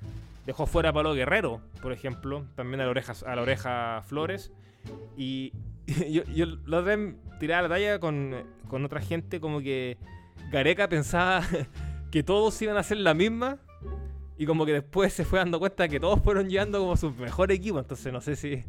Dejó 0.46 0.66
fuera 0.66 0.90
a 0.90 0.92
Pablo 0.92 1.14
Guerrero, 1.14 1.61
por 1.80 1.92
ejemplo, 1.92 2.44
también 2.55 2.80
a 2.80 2.84
la 2.84 2.90
oreja, 2.90 3.14
a 3.26 3.36
la 3.36 3.42
oreja 3.42 4.02
Flores. 4.07 4.52
Y 5.16 5.52
yo, 5.86 6.22
yo 6.24 6.46
la 6.66 6.78
otra 6.78 6.96
vez 6.96 7.14
tiraba 7.39 7.62
la 7.62 7.68
talla 7.68 7.99
con, 7.99 8.35
con 8.68 8.85
otra 8.85 9.01
gente 9.01 9.41
como 9.41 9.61
que 9.61 9.99
Gareca 10.51 10.89
pensaba 10.89 11.43
que 12.11 12.22
todos 12.22 12.61
iban 12.62 12.76
a 12.76 12.80
hacer 12.80 12.99
la 12.99 13.14
misma 13.14 13.59
y 14.37 14.47
como 14.47 14.66
que 14.66 14.72
después 14.72 15.12
se 15.12 15.24
fue 15.24 15.39
dando 15.39 15.59
cuenta 15.59 15.89
que 15.89 16.01
todos 16.01 16.20
fueron 16.22 16.49
llevando 16.49 16.80
como 16.80 16.97
su 16.97 17.11
mejor 17.12 17.53
equipo. 17.53 17.78
Entonces 17.78 18.12
no 18.12 18.20
sé 18.20 18.37
si 18.37 18.64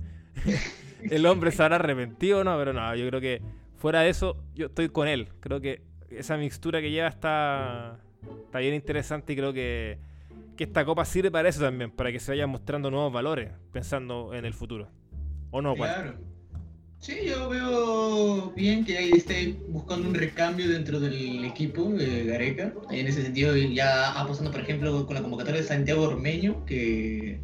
el 1.09 1.25
hombre 1.25 1.51
se 1.51 1.63
habrá 1.63 1.77
arrepentido 1.77 2.39
o 2.39 2.43
no, 2.43 2.57
pero 2.57 2.73
no, 2.73 2.95
yo 2.95 3.07
creo 3.07 3.21
que 3.21 3.41
fuera 3.77 4.01
de 4.01 4.09
eso, 4.09 4.37
yo 4.53 4.67
estoy 4.67 4.89
con 4.89 5.07
él. 5.07 5.29
Creo 5.39 5.59
que 5.61 5.81
esa 6.09 6.37
mixtura 6.37 6.81
que 6.81 6.91
lleva 6.91 7.07
está, 7.07 7.99
está 8.45 8.59
bien 8.59 8.73
interesante 8.73 9.33
y 9.33 9.35
creo 9.35 9.53
que, 9.53 9.99
que 10.55 10.65
esta 10.65 10.85
copa 10.85 11.03
sirve 11.05 11.31
para 11.31 11.49
eso 11.49 11.61
también, 11.61 11.91
para 11.91 12.11
que 12.11 12.19
se 12.19 12.31
vayan 12.31 12.49
mostrando 12.49 12.91
nuevos 12.91 13.11
valores, 13.11 13.51
pensando 13.71 14.33
en 14.33 14.45
el 14.45 14.53
futuro. 14.53 14.87
¿O 15.51 15.61
no? 15.61 15.75
Claro. 15.75 16.15
Sí, 17.05 17.19
yo 17.23 17.49
veo 17.49 18.51
bien 18.55 18.83
que 18.83 18.97
ahí 18.97 19.11
esté 19.11 19.55
buscando 19.67 20.09
un 20.09 20.15
recambio 20.15 20.67
dentro 20.67 20.99
del 20.99 21.45
equipo 21.45 21.83
de 21.83 22.25
Gareca. 22.25 22.73
En 22.89 23.05
ese 23.05 23.21
sentido, 23.21 23.55
ya 23.55 24.19
apostando, 24.19 24.49
por 24.49 24.61
ejemplo, 24.61 25.05
con 25.05 25.13
la 25.13 25.21
convocatoria 25.21 25.61
de 25.61 25.67
Santiago 25.67 26.01
Ormeño, 26.01 26.65
que 26.65 27.37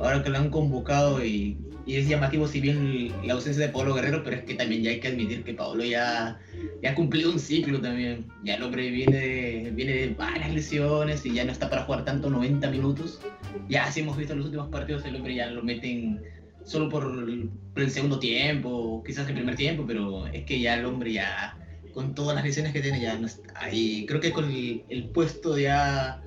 ahora 0.00 0.20
que 0.24 0.30
lo 0.30 0.38
han 0.38 0.50
convocado 0.50 1.24
y, 1.24 1.56
es 1.86 2.08
llamativo, 2.08 2.48
si 2.48 2.60
bien 2.60 3.12
la 3.24 3.34
ausencia 3.34 3.64
de 3.64 3.72
Pablo 3.72 3.94
Guerrero, 3.94 4.24
pero 4.24 4.34
es 4.34 4.42
que 4.42 4.54
también 4.54 4.82
ya 4.82 4.90
hay 4.90 4.98
que 4.98 5.06
admitir 5.06 5.44
que 5.44 5.54
Pablo 5.54 5.84
ya, 5.84 6.40
ha 6.84 6.94
cumplido 6.96 7.30
un 7.30 7.38
ciclo 7.38 7.80
también. 7.80 8.26
Ya 8.42 8.56
el 8.56 8.64
hombre 8.64 8.90
viene 8.90 9.70
viene 9.76 9.92
de 9.92 10.08
varias 10.08 10.52
lesiones 10.52 11.24
y 11.24 11.34
ya 11.34 11.44
no 11.44 11.52
está 11.52 11.70
para 11.70 11.84
jugar 11.84 12.04
tanto 12.04 12.30
90 12.30 12.68
minutos. 12.68 13.20
Ya 13.68 13.92
sí 13.92 14.00
hemos 14.00 14.16
visto 14.16 14.32
en 14.32 14.40
los 14.40 14.46
últimos 14.46 14.70
partidos, 14.70 15.04
el 15.04 15.14
hombre 15.14 15.36
ya 15.36 15.52
lo 15.52 15.62
meten 15.62 16.20
solo 16.64 16.88
por 16.88 17.04
el, 17.04 17.50
por 17.72 17.82
el 17.82 17.90
segundo 17.90 18.18
tiempo, 18.18 19.02
quizás 19.06 19.28
el 19.28 19.34
primer 19.34 19.56
tiempo, 19.56 19.84
pero 19.86 20.26
es 20.28 20.44
que 20.44 20.60
ya 20.60 20.74
el 20.74 20.84
hombre 20.86 21.12
ya, 21.12 21.56
con 21.92 22.14
todas 22.14 22.34
las 22.34 22.44
lesiones 22.44 22.72
que 22.72 22.80
tiene, 22.80 23.00
ya 23.00 23.16
no 23.18 23.26
está 23.26 23.42
ahí. 23.56 24.04
Creo 24.06 24.20
que 24.20 24.32
con 24.32 24.46
el, 24.50 24.84
el 24.88 25.08
puesto 25.10 25.56
ya 25.58 26.22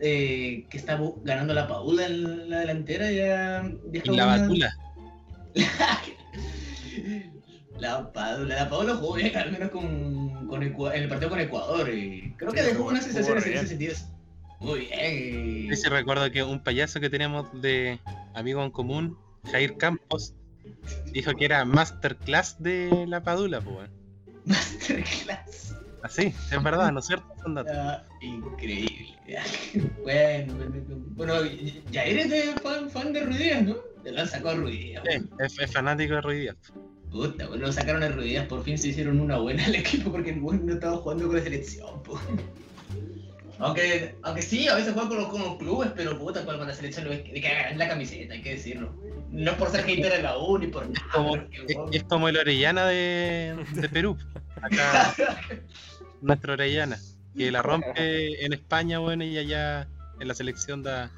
eh, 0.00 0.66
que 0.70 0.76
está 0.78 1.00
ganando 1.24 1.54
la 1.54 1.66
Paula 1.68 2.06
en 2.06 2.50
la 2.50 2.60
delantera, 2.60 3.10
ya... 3.10 3.62
ya 3.92 3.98
está 3.98 4.12
la 4.12 4.24
una- 4.26 4.38
vacuna. 4.38 4.76
La 7.78 8.12
Paula, 8.12 8.54
la 8.54 8.68
Paula 8.68 8.94
jugó 8.94 9.14
bien, 9.14 9.36
al 9.36 9.50
menos 9.50 9.70
con, 9.70 10.46
con 10.46 10.62
en 10.62 11.02
el 11.02 11.08
partido 11.08 11.30
con 11.30 11.40
Ecuador. 11.40 11.88
Y 11.92 12.32
creo 12.36 12.52
que 12.52 12.60
Sí, 12.62 12.66
dejó 12.68 12.84
unas 12.84 13.04
sensaciones 13.04 13.44
en 13.44 13.50
bien. 13.50 13.58
ese 13.64 13.68
sentido. 13.70 13.94
Muy 14.60 14.80
bien. 14.80 15.68
y- 15.70 15.74
Sí, 15.74 15.82
sí, 15.82 15.88
recuerdo 15.88 16.30
que 16.30 16.42
un 16.44 16.60
payaso 16.62 17.00
que 17.00 17.10
teníamos 17.10 17.48
de 17.60 17.98
amigo 18.34 18.62
en 18.62 18.70
común, 18.70 19.16
Jair 19.50 19.76
Campos, 19.76 20.34
dijo 21.12 21.32
que 21.34 21.44
era 21.44 21.64
masterclass 21.64 22.62
de 22.62 23.06
la 23.06 23.22
Padula, 23.22 23.60
pues. 23.60 23.90
Masterclass. 24.44 25.76
Así, 26.02 26.34
es 26.50 26.62
verdad, 26.62 26.90
¿no 26.90 26.98
es 26.98 27.06
cierto? 27.06 27.26
Son 27.42 27.54
datos. 27.54 27.72
Ah, 27.76 28.02
increíble. 28.20 29.16
bueno, 30.02 30.54
bueno, 31.14 31.34
ya 31.90 32.04
eres 32.04 32.60
fan, 32.60 32.90
fan 32.90 33.12
de 33.12 33.24
Ruidías, 33.24 33.62
¿no? 33.62 33.74
Te 34.02 34.10
lo 34.10 34.20
han 34.20 34.28
sacado 34.28 34.50
a 34.50 34.54
Ruidías. 34.54 35.02
Sí, 35.08 35.28
es, 35.38 35.58
es 35.60 35.72
fanático 35.72 36.14
de 36.14 36.20
Ruidías. 36.20 36.56
Puta, 37.10 37.46
bueno, 37.46 37.66
lo 37.66 37.72
sacaron 37.72 38.02
a 38.02 38.08
Ruidías, 38.08 38.46
por 38.46 38.64
fin 38.64 38.78
se 38.78 38.88
hicieron 38.88 39.20
una 39.20 39.36
buena 39.36 39.64
al 39.66 39.74
equipo 39.74 40.10
porque 40.10 40.30
el 40.30 40.42
no 40.42 40.72
estaba 40.72 40.96
jugando 40.96 41.26
con 41.26 41.36
la 41.36 41.42
selección, 41.42 42.02
po. 42.02 42.18
Aunque, 43.58 44.16
aunque 44.22 44.42
sí, 44.42 44.66
a 44.68 44.74
veces 44.74 44.92
juega 44.92 45.08
con 45.08 45.18
los, 45.18 45.28
con 45.28 45.42
los 45.42 45.56
clubes, 45.56 45.90
pero 45.94 46.18
puta, 46.18 46.44
con 46.44 46.58
la 46.66 46.74
selección 46.74 47.08
le 47.08 47.22
le 47.24 47.40
caga 47.40 47.70
en 47.70 47.78
la 47.78 47.88
camiseta, 47.88 48.34
hay 48.34 48.42
que 48.42 48.54
decirlo. 48.54 48.92
No 49.30 49.52
es 49.52 49.56
por 49.56 49.70
ser 49.70 49.82
hater 49.84 50.10
de 50.12 50.22
la 50.22 50.36
U 50.38 50.58
ni 50.58 50.66
por 50.66 50.88
nada. 50.88 51.06
Como- 51.12 51.36
es 51.36 51.42
que, 51.50 51.72
Es, 51.72 51.78
es 51.92 52.02
como 52.04 52.28
el 52.28 52.36
Orellana 52.36 52.86
de, 52.86 53.56
de 53.74 53.88
Perú. 53.88 54.16
Acá, 54.60 55.14
nuestro 56.20 56.54
Orellana. 56.54 56.98
Que 57.36 57.50
la 57.50 57.62
rompe 57.62 58.44
en 58.44 58.52
España, 58.52 58.98
bueno, 58.98 59.24
y 59.24 59.38
allá 59.38 59.88
en 60.20 60.28
la 60.28 60.34
selección 60.34 60.82
da, 60.82 61.10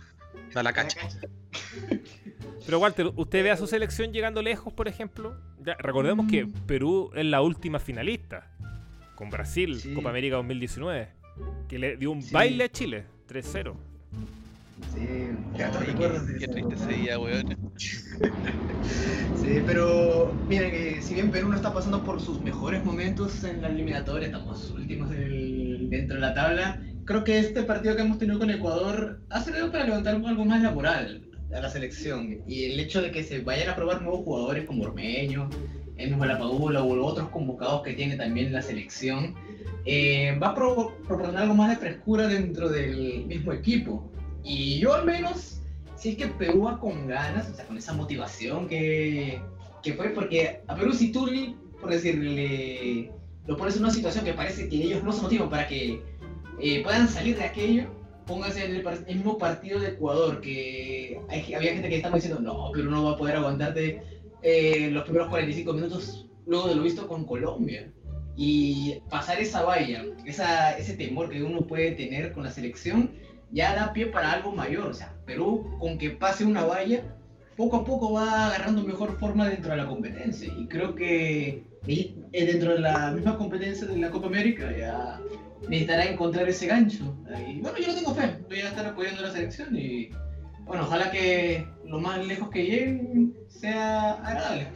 da 0.53 0.63
la 0.63 0.73
cacha. 0.73 1.01
Pero 2.67 2.79
Walter, 2.79 3.11
¿usted 3.17 3.43
ve 3.43 3.51
a 3.51 3.57
su 3.57 3.67
selección 3.67 4.13
llegando 4.13 4.41
lejos, 4.43 4.73
por 4.73 4.87
ejemplo? 4.89 5.37
Ya, 5.65 5.75
recordemos 5.75 6.27
que 6.31 6.47
Perú 6.67 7.11
es 7.15 7.25
la 7.25 7.43
última 7.43 7.79
finalista 7.79 8.51
con 9.17 9.29
Brasil, 9.31 9.81
Sí. 9.81 9.93
Copa 9.95 10.11
América 10.11 10.37
2019, 10.37 11.09
que 11.69 11.79
le 11.79 11.97
dio 11.97 12.11
un 12.13 12.23
Sí. 12.23 12.33
baile 12.33 12.65
a 12.65 12.69
Chile, 12.71 13.05
3-0. 13.27 13.75
Sí, 14.93 15.01
Ay, 15.55 15.95
qué, 15.97 16.39
qué 16.39 16.49
triste 16.49 16.75
ese 16.75 16.93
día, 16.93 17.19
weón. 17.19 17.57
Sí, 19.43 19.61
pero 19.67 20.33
miren 20.49 20.71
que 20.71 21.03
si 21.03 21.15
bien 21.15 21.31
Perú 21.31 21.49
no 21.49 21.57
está 21.57 21.73
pasando 21.73 22.03
por 22.03 22.21
sus 22.21 22.41
mejores 22.41 22.85
momentos 22.85 23.43
en 23.45 23.61
la 23.63 23.69
eliminatoria, 23.69 24.27
estamos 24.29 24.71
últimos 24.71 25.11
el- 25.13 25.89
dentro 25.91 26.17
de 26.17 26.21
la 26.23 26.35
tabla, 26.35 26.81
creo 27.05 27.25
que 27.25 27.39
este 27.39 27.63
partido 27.63 27.95
que 27.97 28.03
hemos 28.03 28.19
tenido 28.19 28.39
con 28.39 28.51
Ecuador 28.51 29.21
ha 29.31 29.41
servido 29.43 29.71
para 29.71 29.85
levantar 29.85 30.15
algo 30.15 30.45
más 30.45 30.63
laboral 30.63 31.23
a 31.55 31.61
la 31.61 31.69
selección. 31.71 32.39
Y 32.47 32.65
el 32.73 32.81
hecho 32.81 33.03
de 33.03 33.11
que 33.11 33.23
se 33.23 33.41
vayan 33.41 33.69
a 33.69 33.77
probar 33.77 34.01
nuevos 34.03 34.25
jugadores 34.25 34.65
como 34.65 34.85
Ormeño, 34.85 35.49
el 35.97 36.09
mismo 36.11 36.25
La 36.25 36.39
Padula 36.39 36.83
o 36.83 36.97
los 36.97 37.13
otros 37.13 37.29
convocados 37.29 37.83
que 37.83 37.93
tiene 37.93 38.17
también 38.17 38.53
la 38.53 38.63
selección, 38.63 39.35
eh, 39.85 40.39
va 40.43 40.49
a 40.49 40.55
pro- 40.55 40.97
proporcionar 41.07 41.43
algo 41.43 41.55
más 41.55 41.71
de 41.71 41.77
frescura 41.77 42.27
dentro 42.27 42.69
del 42.69 43.27
mismo 43.27 43.53
equipo. 43.53 44.11
Y 44.43 44.79
yo 44.79 44.95
al 44.95 45.05
menos 45.05 45.61
si 45.97 46.11
es 46.11 46.17
que 46.17 46.27
Perú 46.27 46.65
va 46.65 46.79
con 46.79 47.07
ganas, 47.07 47.49
o 47.51 47.55
sea, 47.55 47.67
con 47.67 47.79
esa 47.79 47.95
motivación 47.95 48.69
que, 48.69 49.41
que 49.83 49.95
fue, 49.95 50.11
porque 50.11 50.61
a 50.67 50.75
Perú 50.75 50.93
si 50.93 51.11
tú, 51.13 51.27
por 51.81 51.91
decirle, 51.91 53.11
lo 53.47 53.57
pones 53.57 53.77
en 53.77 53.85
una 53.85 53.93
situación 53.93 54.25
que 54.25 54.35
parece 54.35 54.69
que 54.69 54.77
ellos 54.77 55.03
no 55.03 55.13
se 55.13 55.23
motivan 55.23 55.49
para 55.49 55.67
que 55.67 56.03
eh, 56.61 56.83
puedan 56.83 57.09
salir 57.09 57.39
de 57.39 57.45
aquello, 57.45 57.85
póngase 58.27 58.67
en 58.67 58.77
el, 58.77 59.17
mismo 59.17 59.39
partido 59.39 59.81
de 59.81 59.89
Ecuador, 59.89 60.43
que 60.43 61.21
había 61.57 61.73
gente 61.73 61.89
que 61.89 61.97
estaba 61.97 62.17
diciendo, 62.17 62.41
no, 62.41 62.71
Perú 62.73 62.91
no 62.91 63.05
va 63.05 63.13
a 63.13 63.17
poder 63.17 63.37
aguantarte 63.37 64.03
eh, 64.43 64.91
los 64.91 65.05
primeros 65.05 65.29
45 65.29 65.73
minutos 65.73 66.27
luego 66.47 66.69
de 66.69 66.75
lo 66.75 66.83
visto 66.83 67.09
con 67.09 67.25
Colombia. 67.25 67.91
Y 68.37 69.01
pasar 69.11 69.41
esa 69.41 69.63
valla, 69.63 70.05
ese 70.25 70.95
temor 70.95 71.31
que 71.31 71.43
uno 71.43 71.63
puede 71.63 71.93
tener 71.93 72.33
con 72.33 72.45
la 72.45 72.51
selección, 72.51 73.13
ya 73.53 73.75
da 73.75 73.93
pie 73.93 74.07
para 74.07 74.33
algo 74.33 74.53
mayor. 74.53 74.87
O 74.87 74.95
sea, 74.95 75.15
Perú, 75.25 75.77
con 75.79 75.99
que 75.99 76.11
pase 76.11 76.45
una 76.45 76.65
valla, 76.65 77.03
poco 77.57 77.77
a 77.77 77.85
poco 77.85 78.13
va 78.13 78.47
agarrando 78.47 78.83
mejor 78.83 79.19
forma 79.19 79.49
dentro 79.49 79.71
de 79.71 79.77
la 79.77 79.87
competencia. 79.87 80.53
Y 80.59 80.67
creo 80.67 80.95
que 80.95 81.65
eh, 81.87 82.15
dentro 82.33 82.75
de 82.75 82.81
la 82.81 83.11
misma 83.11 83.37
competencia 83.37 83.87
de 83.87 83.97
la 83.99 84.11
Copa 84.11 84.27
América 84.27 84.75
ya 84.77 85.21
necesitará 85.69 86.05
encontrar 86.07 86.49
ese 86.49 86.67
gancho. 86.67 87.17
Y 87.49 87.61
bueno, 87.61 87.79
yo 87.79 87.89
no 87.89 87.95
tengo 87.95 88.15
fe, 88.15 88.39
voy 88.49 88.61
a 88.61 88.69
estar 88.69 88.87
apoyando 88.87 89.21
a 89.21 89.29
la 89.29 89.33
selección 89.33 89.77
y 89.77 90.11
bueno, 90.65 90.85
ojalá 90.85 91.11
que 91.11 91.67
lo 91.85 92.01
más 92.01 92.25
lejos 92.27 92.49
que 92.51 92.65
lleguen 92.65 93.35
sea 93.49 94.13
agradable. 94.13 94.69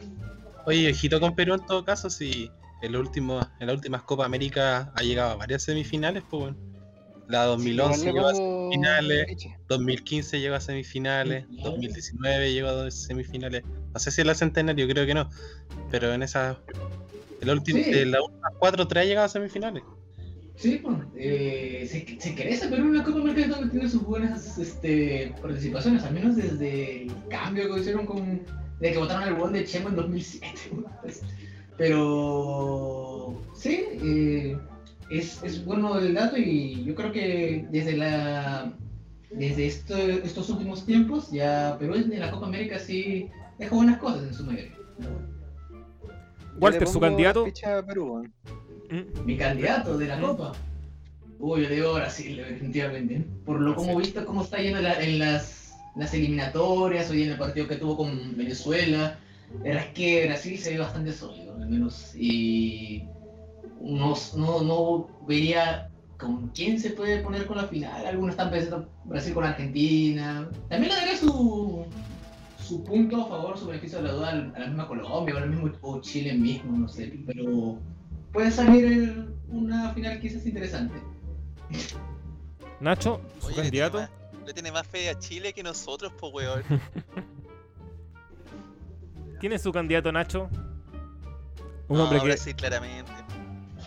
Oye, 0.65 0.91
ojito 0.91 1.19
con 1.19 1.35
Perú 1.35 1.55
en 1.55 1.65
todo 1.65 1.83
caso, 1.83 2.09
si 2.09 2.51
en, 2.81 2.91
lo 2.91 2.99
último, 2.99 3.39
en 3.59 3.67
las 3.67 3.75
últimas 3.75 4.03
Copa 4.03 4.25
América 4.25 4.91
ha 4.95 5.01
llegado 5.01 5.31
a 5.31 5.35
varias 5.35 5.63
semifinales, 5.63 6.23
pues 6.29 6.43
bueno. 6.43 6.57
La 7.27 7.43
2011 7.43 7.99
Igual 7.99 7.99
le 7.99 8.11
llegó 8.13 8.27
a 8.27 8.33
semifinales, 8.33 9.25
ficha. 9.27 9.59
2015 9.67 10.39
llegó 10.39 10.55
a 10.55 10.61
semifinales, 10.61 11.45
Sí. 11.49 11.61
2019 11.63 12.53
llegó 12.53 12.69
a 12.69 12.91
semifinales. 12.91 13.63
No 13.93 13.99
sé 13.99 14.09
si 14.11 14.21
es 14.21 14.27
la 14.27 14.33
centenario, 14.33 14.87
creo 14.87 15.05
que 15.05 15.13
no. 15.13 15.29
Pero 15.91 16.11
en 16.13 16.23
esas 16.23 16.57
En 17.41 17.47
la 17.47 17.53
última, 17.53 17.79
Sí. 17.79 17.91
en 17.91 18.11
las 18.11 18.21
últimas 18.21 18.51
cuatro, 18.57 18.87
tres 18.87 19.03
ha 19.03 19.05
llegado 19.05 19.25
a 19.25 19.29
semifinales. 19.29 19.83
Sí, 20.55 20.81
pues, 20.83 20.97
eh, 21.15 21.87
se, 21.89 22.19
se 22.19 22.35
crece, 22.35 22.67
pero 22.67 22.83
en 22.83 22.97
la 22.97 23.03
Copa 23.03 23.19
América 23.19 23.41
es 23.43 23.49
donde 23.49 23.69
tiene 23.69 23.89
sus 23.89 24.03
buenas 24.03 24.57
este, 24.57 25.33
participaciones, 25.41 26.03
al 26.03 26.13
menos 26.13 26.35
desde 26.35 27.03
el 27.03 27.11
cambio 27.29 27.73
que 27.73 27.79
hicieron 27.79 28.05
con. 28.05 28.41
de 28.81 28.91
que 28.91 28.97
votaron 28.97 29.27
el 29.29 29.35
gol 29.35 29.53
de 29.53 29.63
Chemo 29.65 29.89
en 29.89 29.95
2007. 29.95 30.47
Pero. 31.79 33.41
sí, 33.55 33.85
eh, 34.03 34.57
es, 35.09 35.41
es 35.43 35.63
bueno 35.65 35.97
el 35.97 36.13
dato 36.13 36.37
y 36.37 36.83
yo 36.83 36.93
creo 36.93 37.11
que 37.11 37.65
desde 37.71 37.97
la. 37.97 38.71
desde 39.31 39.65
esto- 39.67 39.97
estos 39.97 40.49
últimos 40.49 40.85
tiempos, 40.85 41.31
ya 41.31 41.77
Perú 41.79 41.95
en 41.95 42.19
la 42.19 42.29
Copa 42.31 42.47
América 42.47 42.77
sí 42.79 43.29
dejó 43.57 43.77
buenas 43.77 43.97
cosas 43.99 44.23
en 44.23 44.33
su 44.33 44.43
mayoría. 44.43 44.75
Walter, 46.59 46.87
su 46.87 46.99
candidato. 46.99 47.45
Perú. 47.87 48.27
Mm, 48.89 49.25
Mi 49.25 49.37
candidato 49.37 49.97
de 49.97 50.07
la 50.07 50.19
Copa. 50.19 50.51
Uy, 51.39 51.63
yo 51.63 51.69
digo 51.69 51.93
Brasil, 51.93 52.35
definitivamente. 52.35 53.25
Por 53.45 53.61
lo 53.61 53.73
como 53.75 53.93
he 53.93 53.97
visto 54.03 54.25
cómo 54.25 54.43
está 54.43 54.57
yendo 54.57 54.81
la- 54.81 55.01
en 55.01 55.19
las, 55.19 55.73
las 55.95 56.13
eliminatorias, 56.13 57.09
hoy 57.09 57.23
en 57.23 57.29
el 57.31 57.37
partido 57.37 57.67
que 57.67 57.77
tuvo 57.77 57.95
con 57.95 58.35
Venezuela. 58.35 59.17
La 59.57 59.63
verdad 59.63 59.83
es 59.87 59.93
que 59.93 60.25
Brasil 60.27 60.57
se 60.57 60.71
ve 60.71 60.77
bastante 60.79 61.11
sólido, 61.11 61.55
al 61.55 61.67
menos. 61.69 62.15
Y 62.15 63.03
no, 63.81 64.13
no, 64.35 64.61
no 64.61 65.07
vería 65.27 65.89
con 66.17 66.49
quién 66.49 66.79
se 66.79 66.91
puede 66.91 67.21
poner 67.21 67.45
con 67.45 67.57
la 67.57 67.63
final. 67.67 68.05
Algunos 68.05 68.31
están 68.31 68.51
pensando 68.51 68.89
Brasil 69.05 69.33
con 69.33 69.43
Argentina. 69.45 70.49
También 70.69 70.93
le 70.93 70.99
daría 70.99 71.17
su, 71.17 71.85
su 72.61 72.83
punto 72.83 73.21
a 73.23 73.27
favor, 73.27 73.57
su 73.57 73.67
beneficio 73.67 73.97
de 74.01 74.03
la 74.07 74.13
duda 74.13 74.29
a 74.29 74.35
la 74.59 74.67
misma 74.67 74.87
Colombia 74.87 75.35
o, 75.35 75.37
al 75.37 75.49
mismo, 75.49 75.71
o 75.81 76.01
Chile 76.01 76.33
mismo, 76.33 76.77
no 76.77 76.87
sé. 76.87 77.11
Pero 77.25 77.79
puede 78.31 78.51
salir 78.51 78.85
el- 78.85 79.33
una 79.49 79.93
final 79.93 80.19
quizás 80.21 80.45
interesante. 80.45 80.95
Nacho, 82.79 83.19
su 83.39 83.47
Oye, 83.47 83.55
le 83.57 83.61
candidato. 83.63 83.97
tiene 83.97 84.09
más- 84.09 84.45
Le 84.47 84.53
tiene 84.53 84.71
más 84.71 84.87
fe 84.87 85.09
a 85.09 85.17
Chile 85.19 85.53
que 85.53 85.63
nosotros, 85.63 86.11
po 86.13 86.29
weón. 86.29 86.61
¿Quién 89.39 89.53
es 89.53 89.61
su 89.61 89.71
candidato, 89.71 90.11
Nacho? 90.11 90.49
Un 91.87 91.97
No, 91.97 92.03
hombre 92.03 92.19
que. 92.19 92.25
Brasil, 92.25 92.55
claramente. 92.55 93.11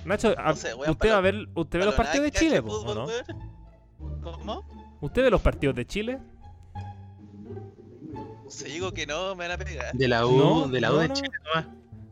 Nacho, 0.04 0.34
No 0.34 0.56
sé, 0.56 0.74
usted 0.74 1.10
va 1.12 1.18
a 1.18 1.20
ver, 1.20 1.46
usted 1.54 1.78
ve 1.78 1.84
los 1.84 1.94
partidos 1.94 2.24
de 2.24 2.30
Chile, 2.32 2.56
cacha 2.56 2.62
po, 2.66 2.72
¿o 2.74 2.80
fútbol, 2.84 3.08
no? 4.02 4.32
¿Cómo? 4.32 4.64
¿Usted 5.00 5.22
ve 5.22 5.30
los 5.30 5.40
partidos 5.40 5.76
de 5.76 5.86
Chile? 5.86 6.18
Si 8.48 8.64
digo 8.64 8.92
que 8.92 9.06
no, 9.06 9.34
me 9.34 9.46
van 9.48 9.60
a 9.60 9.64
pegar. 9.64 9.92
De 9.94 10.08
la 10.08 10.26
U, 10.26 10.36
No, 10.36 10.68
de 10.68 10.80
la 10.80 10.90
U 10.92 10.94
no, 10.96 11.00
de. 11.02 11.12
Chile 11.12 11.30
nomás. 11.44 11.66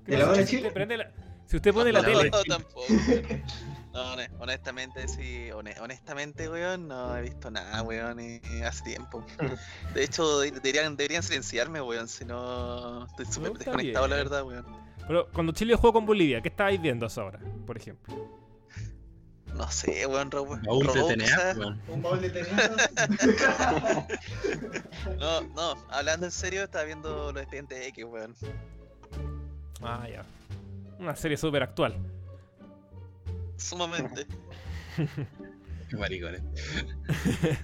¿Qué 0.06 0.12
¿De 0.12 0.18
la 0.18 0.28
hora 0.28 0.36
de 0.38 0.44
Chile? 0.46 0.70
prende 0.70 0.96
la- 0.96 1.10
Si 1.46 1.56
usted 1.56 1.74
pone 1.74 1.92
la 1.92 2.00
la 2.00 2.06
tele. 2.06 2.30
tampoco. 2.30 2.82
No, 3.92 4.12
hone- 4.14 4.30
honestamente, 4.38 5.08
sí, 5.08 5.48
hone- 5.52 5.74
honestamente, 5.80 6.48
weón, 6.48 6.86
no 6.86 7.16
he 7.16 7.22
visto 7.22 7.50
nada, 7.50 7.82
weón, 7.82 8.20
y- 8.20 8.40
hace 8.64 8.84
tiempo. 8.84 9.24
De 9.94 10.04
hecho, 10.04 10.38
de- 10.40 10.52
deberían, 10.52 10.96
deberían 10.96 11.22
silenciarme, 11.24 11.80
weón, 11.82 12.06
si 12.08 12.24
no 12.24 13.04
estoy 13.06 13.26
súper 13.26 13.52
desconectado, 13.54 14.06
la 14.06 14.16
verdad, 14.16 14.44
weón. 14.44 14.64
Pero 15.08 15.28
cuando 15.32 15.52
Chile 15.52 15.74
jugó 15.74 15.92
con 15.92 16.06
Bolivia, 16.06 16.40
¿qué 16.40 16.48
estabais 16.50 16.80
viendo 16.80 17.04
a 17.06 17.08
esa 17.08 17.24
hora, 17.24 17.40
por 17.66 17.76
ejemplo? 17.76 18.14
No 19.54 19.68
sé, 19.70 20.06
weón, 20.06 20.30
Ro- 20.30 20.44
Baúl 20.46 20.86
de 20.86 20.92
Robo, 20.94 21.08
TNA, 21.08 21.24
quizás. 21.24 21.56
weón. 21.56 21.82
Un 21.88 22.02
baúl 22.02 22.20
de. 22.20 22.30
No, 25.18 25.40
no, 25.42 25.74
hablando 25.90 26.26
en 26.26 26.32
serio, 26.32 26.64
estaba 26.64 26.84
viendo 26.84 27.32
los 27.32 27.42
expedientes 27.42 27.86
X, 27.88 28.04
weón. 28.04 28.34
Ah, 29.82 30.06
ya. 30.08 30.24
Una 30.98 31.16
serie 31.16 31.36
súper 31.36 31.62
actual. 31.62 31.94
Sumamente. 33.60 34.26
Qué 35.88 35.96
maricones. 35.98 36.42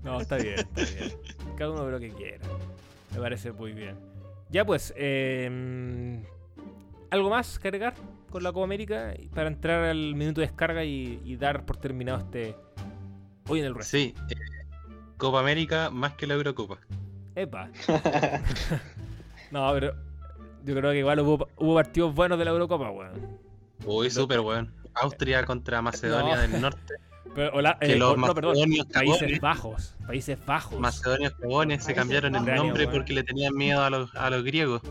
No, 0.00 0.20
está 0.20 0.36
bien, 0.36 0.60
está 0.60 0.82
bien. 0.82 1.12
Cada 1.56 1.72
uno 1.72 1.84
ve 1.84 1.90
lo 1.90 1.98
que 1.98 2.10
quiera. 2.10 2.38
Me 3.12 3.18
parece 3.18 3.50
muy 3.50 3.72
bien. 3.72 3.96
Ya 4.48 4.64
pues, 4.64 4.94
eh, 4.96 6.22
¿algo 7.10 7.30
más 7.30 7.58
que 7.58 7.68
agregar 7.68 7.94
con 8.30 8.44
la 8.44 8.52
Copa 8.52 8.64
América 8.64 9.12
para 9.34 9.48
entrar 9.48 9.84
al 9.84 10.14
minuto 10.14 10.40
de 10.40 10.46
descarga 10.46 10.84
y, 10.84 11.20
y 11.24 11.36
dar 11.36 11.66
por 11.66 11.78
terminado 11.78 12.20
este 12.20 12.54
hoy 13.48 13.58
en 13.58 13.66
el 13.66 13.74
resto? 13.74 13.96
Sí, 13.96 14.14
eh, 14.30 14.34
Copa 15.16 15.40
América 15.40 15.90
más 15.90 16.14
que 16.14 16.28
la 16.28 16.34
Eurocopa. 16.34 16.78
Epa. 17.34 17.68
no, 19.50 19.70
pero 19.74 19.94
yo 20.64 20.74
creo 20.76 20.92
que 20.92 20.98
igual 20.98 21.20
hubo, 21.20 21.48
hubo 21.56 21.74
partidos 21.74 22.14
buenos 22.14 22.38
de 22.38 22.44
la 22.44 22.52
Eurocopa, 22.52 22.90
weón. 22.90 23.38
Uy, 23.84 24.10
súper 24.10 24.40
weón. 24.40 24.72
Austria 25.02 25.44
contra 25.44 25.82
Macedonia 25.82 26.36
No. 26.36 26.40
del 26.42 26.60
Norte. 26.60 26.94
Pero, 27.34 27.50
hola, 27.54 27.76
Que 27.80 27.92
eh, 27.92 27.96
los 27.96 28.16
no, 28.16 28.34
perdón. 28.34 28.52
macedonios 28.54 28.86
Países 28.86 29.18
cagones, 29.20 29.40
Bajos. 29.40 29.94
Países 30.06 30.46
Bajos. 30.46 30.80
macedonios 30.80 31.32
cagones 31.34 31.84
se 31.84 31.94
cambiaron 31.94 32.34
el 32.34 32.44
nombre 32.54 32.88
porque 32.88 33.12
le 33.12 33.22
tenían 33.22 33.54
miedo 33.54 33.82
a 33.84 33.90
los, 33.90 34.14
a 34.16 34.30
los 34.30 34.42
griegos. 34.44 34.82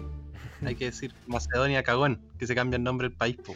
Hay 0.66 0.76
que 0.76 0.86
decir 0.86 1.14
Macedonia 1.28 1.84
cagón, 1.84 2.22
que 2.38 2.48
se 2.48 2.56
cambia 2.56 2.78
el 2.78 2.84
nombre 2.84 3.10
del 3.10 3.18
país. 3.18 3.38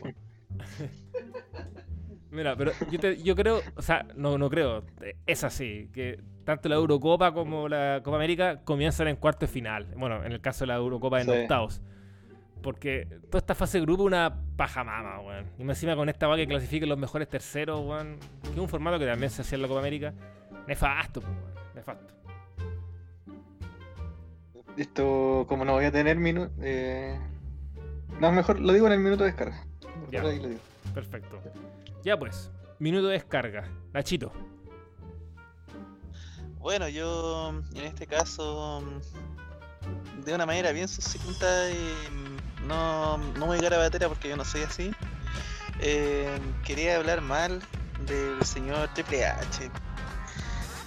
Mira, 2.31 2.55
pero 2.55 2.71
yo, 2.89 2.99
te- 2.99 3.21
yo 3.21 3.35
creo, 3.35 3.61
o 3.75 3.81
sea, 3.81 4.05
no, 4.15 4.37
no 4.37 4.49
creo, 4.49 4.85
es 5.25 5.43
así, 5.43 5.89
que 5.93 6.17
tanto 6.45 6.69
la 6.69 6.75
Eurocopa 6.75 7.33
como 7.33 7.67
la 7.67 7.99
Copa 8.03 8.15
América 8.17 8.61
comienzan 8.63 9.09
en 9.09 9.17
cuarto 9.17 9.41
de 9.41 9.47
final. 9.51 9.85
Bueno, 9.97 10.23
en 10.23 10.31
el 10.31 10.39
caso 10.39 10.61
de 10.63 10.67
la 10.67 10.75
Eurocopa 10.75 11.19
en 11.21 11.25
Sí. 11.27 11.31
octavos. 11.41 11.81
Porque 12.61 13.07
toda 13.27 13.39
esta 13.39 13.55
fase 13.55 13.79
de 13.79 13.85
grupo 13.85 14.03
es 14.03 14.07
una 14.07 14.39
paja 14.55 14.83
mama, 14.83 15.19
weón. 15.21 15.45
Y 15.57 15.63
más 15.63 15.77
encima 15.77 15.95
con 15.95 16.09
esta 16.09 16.27
va 16.27 16.35
que 16.35 16.47
clasifiquen 16.47 16.89
los 16.89 16.97
mejores 16.97 17.27
terceros, 17.27 17.79
weón. 17.79 18.19
Que 18.43 18.49
es 18.51 18.57
un 18.57 18.69
formato 18.69 18.99
que 18.99 19.05
también 19.05 19.31
se 19.31 19.41
hacía 19.41 19.55
en 19.55 19.63
la 19.63 19.67
Copa 19.67 19.79
América. 19.79 20.13
Nefasto, 20.67 21.21
pues, 21.21 21.33
weón. 21.33 21.75
Nefasto. 21.75 22.13
Esto, 24.77 25.45
como 25.49 25.65
no 25.65 25.73
voy 25.73 25.85
a 25.85 25.91
tener 25.91 26.17
minuto. 26.17 26.51
Eh... 26.61 27.19
No, 28.19 28.31
mejor 28.31 28.59
lo 28.59 28.71
digo 28.73 28.85
en 28.87 28.93
el 28.93 28.99
minuto 28.99 29.23
de 29.23 29.31
descarga. 29.31 29.65
Ya. 30.11 30.21
ahí 30.21 30.39
lo 30.39 30.49
digo. 30.49 30.61
Perfecto. 30.93 31.41
Ya 32.03 32.17
pues, 32.17 32.51
minuto 32.77 33.07
de 33.07 33.13
descarga. 33.13 33.67
Nachito. 33.93 34.31
Bueno, 36.59 36.87
yo 36.89 37.49
en 37.73 37.83
este 37.83 38.05
caso, 38.05 38.83
de 40.23 40.35
una 40.35 40.45
manera 40.45 40.71
bien 40.71 40.87
sucinta, 40.87 41.71
y 41.71 42.30
no, 42.67 43.17
no 43.17 43.45
voy 43.47 43.57
a 43.57 43.61
llegar 43.61 43.73
a 43.75 43.77
batera 43.77 44.07
porque 44.07 44.29
yo 44.29 44.37
no 44.37 44.45
soy 44.45 44.63
así. 44.63 44.91
eh, 45.79 46.37
quería 46.63 46.97
hablar 46.97 47.21
mal 47.21 47.61
del 48.07 48.43
señor 48.45 48.89
Triple 48.93 49.25
H 49.25 49.69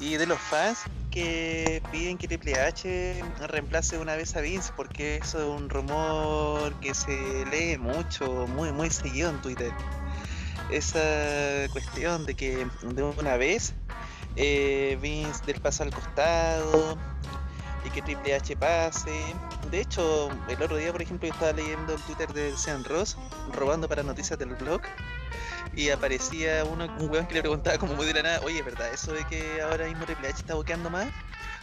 y 0.00 0.16
de 0.16 0.26
los 0.26 0.40
fans 0.40 0.80
que 1.10 1.80
piden 1.92 2.18
que 2.18 2.26
Triple 2.26 2.60
H 2.60 3.22
reemplace 3.46 3.98
una 3.98 4.16
vez 4.16 4.34
a 4.34 4.40
Vince 4.40 4.72
porque 4.76 5.16
eso 5.16 5.38
es 5.38 5.44
un 5.60 5.70
rumor 5.70 6.74
que 6.80 6.92
se 6.94 7.44
lee 7.50 7.78
mucho, 7.78 8.46
muy 8.48 8.72
muy 8.72 8.90
seguido 8.90 9.30
en 9.30 9.40
Twitter. 9.40 9.72
Esa 10.70 11.68
cuestión 11.72 12.26
de 12.26 12.34
que 12.34 12.66
de 12.82 13.02
una 13.02 13.36
vez 13.36 13.74
eh, 14.34 14.98
Vince 15.00 15.44
del 15.46 15.60
paso 15.60 15.84
al 15.84 15.90
costado 15.92 16.98
que 17.94 18.02
Triple 18.02 18.34
H 18.34 18.56
pase. 18.56 19.34
De 19.70 19.80
hecho, 19.80 20.28
el 20.48 20.60
otro 20.60 20.76
día, 20.76 20.90
por 20.90 21.00
ejemplo, 21.00 21.28
yo 21.28 21.32
estaba 21.32 21.52
leyendo 21.52 21.94
el 21.94 22.00
Twitter 22.02 22.32
de 22.32 22.56
Sean 22.56 22.82
Ross, 22.84 23.16
robando 23.52 23.88
para 23.88 24.02
noticias 24.02 24.36
del 24.36 24.54
blog, 24.56 24.82
y 25.76 25.90
aparecía 25.90 26.64
uno, 26.64 26.86
un 26.98 27.08
weón 27.08 27.26
que 27.26 27.34
le 27.34 27.40
preguntaba 27.40 27.78
como 27.78 27.94
muy 27.94 28.06
de 28.06 28.14
la 28.14 28.22
nada, 28.22 28.40
oye, 28.42 28.60
¿verdad? 28.62 28.92
Eso 28.92 29.12
de 29.12 29.24
que 29.26 29.62
ahora 29.62 29.86
mismo 29.86 30.04
Triple 30.04 30.28
H 30.28 30.40
está 30.40 30.54
boqueando 30.54 30.90
más. 30.90 31.08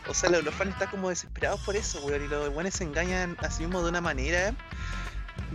O 0.08 0.14
sea, 0.14 0.30
los, 0.30 0.56
fans 0.56 0.72
están 0.72 0.90
como 0.90 1.10
desesperados 1.10 1.60
por 1.62 1.76
eso, 1.76 2.00
weón, 2.02 2.24
y 2.24 2.28
los 2.30 2.50
weones 2.50 2.76
se 2.76 2.86
engañan 2.86 3.36
así 3.42 3.64
mismo 3.64 3.84
de 3.84 3.90
una 3.90 4.02
manera 4.02 4.56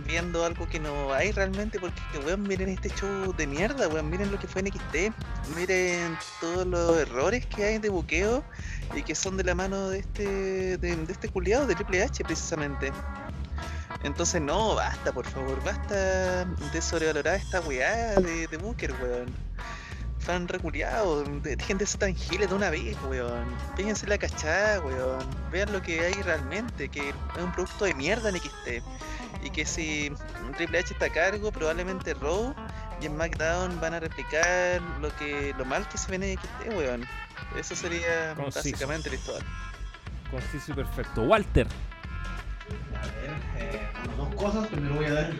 viendo 0.05 0.45
algo 0.45 0.67
que 0.67 0.79
no 0.79 1.13
hay 1.13 1.31
realmente, 1.31 1.79
porque 1.79 2.01
weón, 2.25 2.43
miren 2.43 2.69
este 2.69 2.89
show 2.89 3.33
de 3.35 3.47
mierda, 3.47 3.87
weón, 3.87 4.09
miren 4.09 4.31
lo 4.31 4.39
que 4.39 4.47
fue 4.47 4.61
en 4.61 4.67
XT, 4.67 5.13
miren 5.55 6.17
todos 6.39 6.65
los 6.65 6.97
errores 6.97 7.45
que 7.45 7.65
hay 7.65 7.77
de 7.79 7.89
buqueo 7.89 8.43
y 8.95 9.03
que 9.03 9.15
son 9.15 9.37
de 9.37 9.43
la 9.43 9.55
mano 9.55 9.89
de 9.89 9.99
este, 9.99 10.77
de, 10.77 10.95
de 10.95 11.11
este 11.11 11.29
culiado 11.29 11.65
de 11.65 11.75
Triple 11.75 12.03
H 12.03 12.23
precisamente. 12.23 12.91
Entonces 14.03 14.41
no, 14.41 14.75
basta 14.75 15.11
por 15.11 15.25
favor, 15.25 15.61
basta 15.63 16.45
de 16.45 16.81
sobrevalorar 16.81 17.35
esta 17.35 17.61
weá 17.61 18.15
de, 18.15 18.47
de 18.47 18.57
Booker, 18.57 18.93
weón. 19.01 19.33
Fan 20.19 20.47
reculeado, 20.47 21.23
dejen 21.41 21.77
de 21.77 21.85
ser 21.85 21.99
tan 22.01 22.15
giles 22.15 22.49
de 22.49 22.55
una 22.55 22.69
vez, 22.69 22.97
weón. 23.09 23.45
Péguense 23.75 24.05
la 24.07 24.17
cachada, 24.17 24.81
weón. 24.81 25.25
Vean 25.51 25.71
lo 25.71 25.81
que 25.81 26.01
hay 26.01 26.13
realmente, 26.21 26.89
que 26.89 27.09
es 27.09 27.15
un 27.41 27.51
producto 27.53 27.85
de 27.85 27.93
mierda 27.93 28.29
en 28.29 28.35
XT. 28.35 28.83
Y 29.43 29.49
que 29.49 29.65
si 29.65 30.11
Triple 30.57 30.79
H 30.79 30.93
está 30.93 31.05
a 31.05 31.09
cargo, 31.09 31.51
probablemente 31.51 32.13
Raw 32.15 32.53
y 33.01 33.05
en 33.05 33.13
SmackDown 33.13 33.79
van 33.79 33.93
a 33.93 33.99
replicar 33.99 34.81
lo 35.01 35.15
que 35.17 35.53
lo 35.57 35.65
mal 35.65 35.87
que 35.89 35.97
se 35.97 36.09
ve 36.17 36.31
en 36.31 36.37
XT, 36.37 36.75
weón. 36.75 37.05
Eso 37.57 37.75
sería 37.75 38.33
Conciso. 38.35 38.59
básicamente 38.59 39.09
la 39.09 39.15
historia. 39.15 39.47
Conciso 40.31 40.71
y 40.71 40.75
perfecto. 40.75 41.21
Walter. 41.23 41.67
A 43.01 43.05
ver, 43.07 43.31
eh, 43.57 43.87
bueno, 44.05 44.25
dos 44.25 44.35
cosas. 44.35 44.67
Primero 44.67 44.95
voy 44.95 45.05
a 45.05 45.13
dar 45.13 45.31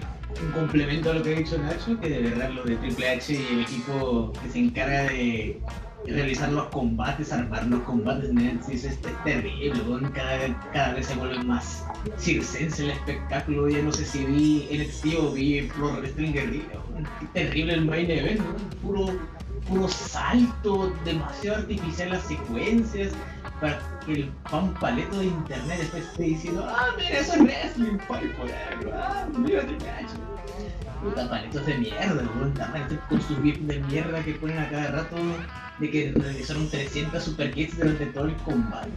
un 0.42 0.52
complemento 0.52 1.12
a 1.12 1.16
lo 1.16 1.24
que 1.24 1.36
ha 1.36 1.38
dicho 1.40 1.58
Nacho, 1.58 2.00
que 2.00 2.10
de 2.10 2.22
verdad 2.30 2.50
lo 2.52 2.64
de 2.64 2.76
Triple 2.78 3.10
H 3.10 3.34
y 3.34 3.48
el 3.54 3.62
equipo 3.62 4.32
que 4.42 4.50
se 4.50 4.60
encarga 4.60 5.04
de 5.04 5.60
realizar 6.08 6.52
los 6.52 6.68
combates, 6.68 7.32
armar 7.32 7.66
los 7.68 7.82
combates 7.82 8.32
NXT 8.34 8.70
es, 8.70 8.84
es 8.86 9.02
terrible, 9.24 9.82
cada, 10.14 10.72
cada 10.72 10.94
vez 10.94 11.08
se 11.08 11.16
vuelve 11.16 11.44
más 11.44 11.86
circense 12.18 12.86
el 12.86 12.92
espectáculo, 12.92 13.70
ya 13.70 13.82
no 13.82 13.92
sé 13.92 14.06
si 14.06 14.26
vi 14.26 14.68
NXT 14.72 15.06
o 15.20 15.32
vi 15.32 15.62
Pro 15.64 15.92
Wrestling 15.98 16.32
Guerrilla, 16.32 16.80
terrible 17.34 17.74
el 17.74 17.86
main 17.86 18.10
event, 18.10 18.42
puro, 18.82 19.08
puro 19.68 19.88
salto, 19.88 20.94
demasiado 21.04 21.58
artificial 21.58 22.10
las 22.10 22.24
secuencias, 22.24 23.12
para 23.60 23.80
que 24.06 24.14
el 24.14 24.30
pan 24.50 24.74
paleto 24.76 25.20
de 25.20 25.26
internet 25.26 25.80
después 25.80 26.04
esté 26.04 26.24
diciendo, 26.24 26.66
ah, 26.68 26.88
mira, 26.98 27.20
eso 27.20 27.34
es 27.34 27.42
wrestling, 27.42 27.98
forever, 28.08 28.94
ah, 28.94 29.28
mira 29.38 29.66
Triple 29.66 29.90
H. 29.90 30.27
Puta 31.02 31.30
paletos 31.30 31.66
de 31.66 31.78
mierda, 31.78 32.24
weón, 32.36 32.54
con 33.08 33.22
sus 33.22 33.42
gifs 33.42 33.68
de 33.68 33.80
mierda 33.82 34.24
que 34.24 34.34
ponen 34.34 34.58
a 34.58 34.70
cada 34.70 34.92
rato 34.92 35.16
de 35.80 35.92
que 35.92 36.12
realizaron 36.16 36.70
300 36.70 37.24
super 37.24 37.52
kits 37.52 37.78
durante 37.78 38.08
todo 38.08 38.26
el 38.26 38.36
combate. 38.38 38.90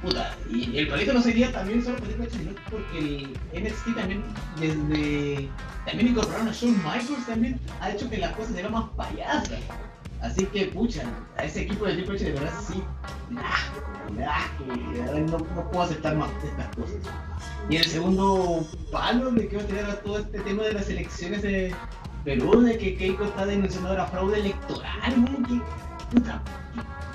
Puta, 0.00 0.34
y 0.50 0.76
el 0.78 0.88
palito 0.88 1.12
no 1.12 1.20
sería 1.20 1.52
también 1.52 1.84
solo 1.84 1.98
H, 1.98 2.30
sino 2.30 2.52
porque 2.70 3.26
el 3.52 3.62
NXT 3.62 3.94
también 3.94 4.24
desde 4.58 5.48
también 5.84 6.08
incorporaron 6.08 6.48
a 6.48 6.52
Shawn 6.52 6.76
Michaels 6.76 7.26
también 7.26 7.60
ha 7.80 7.90
hecho 7.90 8.08
que 8.08 8.16
las 8.18 8.32
cosas 8.32 8.54
se 8.54 8.62
vean 8.62 8.72
más 8.72 8.88
payasas. 8.96 9.60
Así 10.20 10.46
que, 10.46 10.66
pucha, 10.66 11.02
a 11.36 11.44
ese 11.44 11.62
equipo 11.62 11.84
de 11.84 11.94
Triple 11.94 12.16
H 12.16 12.24
de 12.24 12.32
verdad 12.32 12.52
sí, 12.66 12.82
de 14.10 15.00
verdad 15.02 15.18
no, 15.20 15.38
no 15.38 15.70
puedo 15.70 15.82
aceptar 15.82 16.16
más 16.16 16.30
de 16.42 16.48
estas 16.48 16.76
cosas. 16.76 16.96
Y 17.68 17.76
el 17.76 17.84
segundo 17.84 18.66
palo 18.90 19.30
le 19.30 19.48
quiero 19.48 19.64
tirar 19.66 19.90
a 19.90 19.96
todo 20.00 20.18
este 20.18 20.40
tema 20.40 20.62
de 20.62 20.72
las 20.74 20.88
elecciones 20.88 21.42
de 21.42 21.74
Perú, 22.24 22.60
de 22.62 22.78
que 22.78 22.96
Keiko 22.96 23.24
está 23.24 23.44
denunciando 23.44 23.90
ahora 23.90 24.06
fraude 24.06 24.40
electoral, 24.40 25.12
weón, 25.12 25.44
que, 25.44 25.60
puta, 26.14 26.42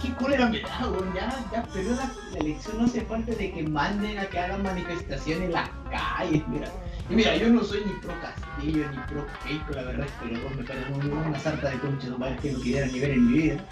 qué, 0.01 0.13
cólera 0.13 0.47
me 0.47 0.61
da, 0.61 0.87
weón, 0.89 1.13
ya, 1.15 1.45
ya 1.51 1.63
perdió 1.63 1.95
la, 1.95 2.11
la 2.31 2.39
elección, 2.39 2.77
no 2.77 2.85
hace 2.85 3.01
falta 3.01 3.31
de 3.33 3.51
que 3.51 3.63
manden 3.63 4.19
a 4.19 4.25
que 4.27 4.39
hagan 4.39 4.61
manifestaciones 4.61 5.45
en 5.45 5.53
las 5.53 5.69
calles, 5.89 6.47
mira. 6.47 6.71
Y 7.09 7.15
mira, 7.15 7.35
yo 7.37 7.49
no 7.49 7.63
soy 7.63 7.83
ni 7.85 7.93
pro 7.93 8.13
Castillo 8.21 8.85
ni 8.91 8.97
pro 9.11 9.25
Keiko, 9.43 9.71
la 9.73 9.83
verdad 9.83 10.05
es 10.05 10.11
que 10.27 10.33
los 10.35 10.43
dos 10.43 10.55
me 10.55 10.63
parecen 10.63 10.93
un- 10.93 11.11
una 11.17 11.39
sarta 11.39 11.69
de 11.69 11.79
conchas 11.79 12.17
madres 12.19 12.39
que 12.41 12.51
no 12.51 12.59
quisiera 12.59 12.85
ni 12.87 12.99
ver 12.99 13.11
en 13.11 13.31
mi 13.31 13.37
vida. 13.39 13.65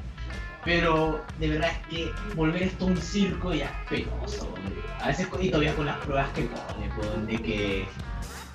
Pero 0.66 1.24
de 1.40 1.48
verdad 1.50 1.70
es 1.72 1.88
que 1.88 2.12
volver 2.36 2.64
esto 2.64 2.88
un 2.88 2.98
circo 2.98 3.54
ya 3.54 3.66
es 3.66 3.90
penoso. 4.04 4.46
hombre. 4.46 4.82
A 5.02 5.08
veces 5.08 5.28
y 5.40 5.50
todavía 5.50 5.76
con 5.76 5.86
las 5.86 5.98
pruebas 5.98 6.30
que 6.32 6.42
pone, 6.44 6.90
pues, 6.96 7.28
de 7.28 7.38
que 7.38 7.86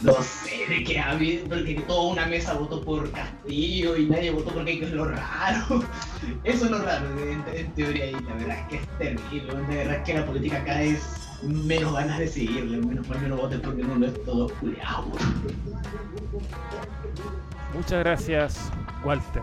no 0.00 0.14
sé, 0.20 0.66
de 0.68 0.82
que 0.82 0.98
ha 0.98 1.10
habido, 1.12 1.46
toda 1.86 2.12
una 2.12 2.26
mesa 2.26 2.54
votó 2.54 2.84
por 2.84 3.08
Castillo 3.12 3.96
y 3.96 4.06
nadie 4.06 4.32
votó 4.32 4.50
por 4.52 4.64
Keiko, 4.64 4.84
es 4.86 4.92
lo 4.92 5.04
raro. 5.04 5.84
Eso 6.44 6.64
es 6.64 6.70
lo 6.72 6.82
raro 6.82 7.06
en, 7.20 7.44
en 7.54 7.72
teoría 7.74 8.06
y 8.06 8.12
la 8.12 8.34
verdad 8.34 8.58
es 8.58 8.66
que 8.68 8.76
es 8.78 8.98
terrible. 8.98 9.54
De 9.68 9.76
verdad 9.76 9.94
es 9.98 10.02
que 10.02 10.14
la 10.14 10.26
política 10.26 10.56
acá 10.58 10.82
es 10.82 11.21
menos 11.42 11.92
ganas 11.94 12.18
de 12.18 12.28
seguirle, 12.28 12.78
menos 12.78 13.08
mal 13.08 13.20
menos 13.20 13.40
voten 13.40 13.60
porque 13.60 13.82
no 13.82 13.94
lo 13.96 14.06
es 14.06 14.24
todo 14.24 14.48
culiado. 14.60 15.06
Muchas 17.74 17.98
gracias, 18.00 18.70
Walter. 19.04 19.42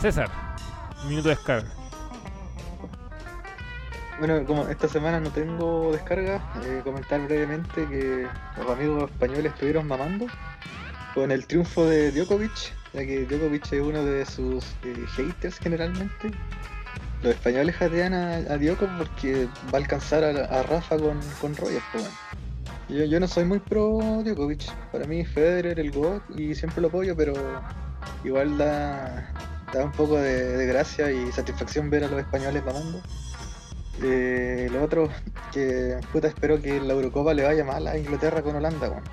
César, 0.00 0.28
minuto 1.06 1.28
de 1.28 1.34
descarga. 1.34 1.68
Bueno, 4.18 4.44
como 4.44 4.68
esta 4.68 4.86
semana 4.86 5.18
no 5.20 5.30
tengo 5.30 5.92
descarga, 5.92 6.42
eh, 6.64 6.82
comentar 6.84 7.20
brevemente 7.26 7.86
que 7.86 8.26
los 8.58 8.70
amigos 8.70 9.10
españoles 9.10 9.52
estuvieron 9.52 9.86
mamando 9.88 10.26
con 11.14 11.30
el 11.30 11.46
triunfo 11.46 11.86
de 11.86 12.12
Djokovic, 12.12 12.74
ya 12.92 13.00
que 13.00 13.24
Djokovic 13.24 13.72
es 13.72 13.80
uno 13.80 14.04
de 14.04 14.26
sus 14.26 14.64
eh, 14.84 15.06
haters 15.16 15.58
generalmente. 15.58 16.30
Los 17.22 17.34
españoles 17.34 17.76
jatean 17.76 18.14
a, 18.14 18.34
a 18.36 18.58
Djokovic 18.58 18.96
porque 18.96 19.48
va 19.66 19.74
a 19.74 19.76
alcanzar 19.76 20.24
a, 20.24 20.62
Rafa 20.62 20.96
con, 20.96 21.20
con 21.40 21.54
Rogers, 21.54 21.84
pues, 21.92 22.04
bueno. 22.04 22.16
Yo, 22.88 23.04
yo 23.04 23.20
no 23.20 23.28
soy 23.28 23.44
muy 23.44 23.58
pro 23.58 24.22
Djokovic, 24.24 24.72
para 24.90 25.06
mí 25.06 25.24
Federer 25.24 25.78
el 25.78 25.92
GOAT 25.92 26.22
y 26.36 26.54
siempre 26.54 26.80
lo 26.80 26.88
apoyo, 26.88 27.14
pero 27.14 27.34
igual 28.24 28.58
da, 28.58 29.32
da 29.72 29.84
un 29.84 29.92
poco 29.92 30.16
de, 30.16 30.66
gracia 30.66 31.10
y 31.12 31.30
satisfacción 31.30 31.90
ver 31.90 32.04
a 32.04 32.08
los 32.08 32.20
españoles 32.20 32.64
mamando. 32.64 33.00
Eh, 34.02 34.68
lo 34.72 34.82
otro, 34.82 35.10
que 35.52 35.98
puta, 36.12 36.28
espero 36.28 36.60
que 36.60 36.80
la 36.80 36.94
Eurocopa 36.94 37.34
le 37.34 37.44
vaya 37.44 37.64
mal 37.64 37.86
a 37.86 37.96
Inglaterra 37.98 38.42
con 38.42 38.56
Holanda, 38.56 38.88
weón. 38.88 39.04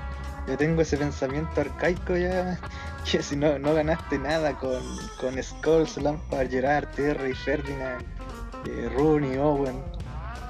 Yo 0.47 0.57
tengo 0.57 0.81
ese 0.81 0.95
pensamiento 0.95 1.59
arcaico 1.59 2.15
ya, 2.15 2.57
que 3.11 3.23
si 3.23 3.37
no, 3.37 3.57
no 3.57 3.73
ganaste 3.73 4.19
nada 4.19 4.53
con, 4.57 4.81
con 5.19 5.35
Lampard, 6.03 6.49
Gerard, 6.49 6.87
Terry, 6.89 7.33
Ferdinand, 7.33 8.03
eh, 8.65 8.89
Rooney, 8.93 9.37
Owen, 9.37 9.81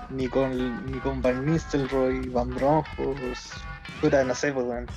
ni 0.10 0.28
con, 0.28 0.92
ni 0.92 0.98
con 1.00 1.22
Van 1.22 1.46
Nistelrooy, 1.46 2.30
Van 2.30 2.50
Bronckhorst, 2.50 3.54
puta, 4.02 4.24
no 4.24 4.34
sé, 4.34 4.52
pues, 4.54 4.66
weón. 4.66 4.88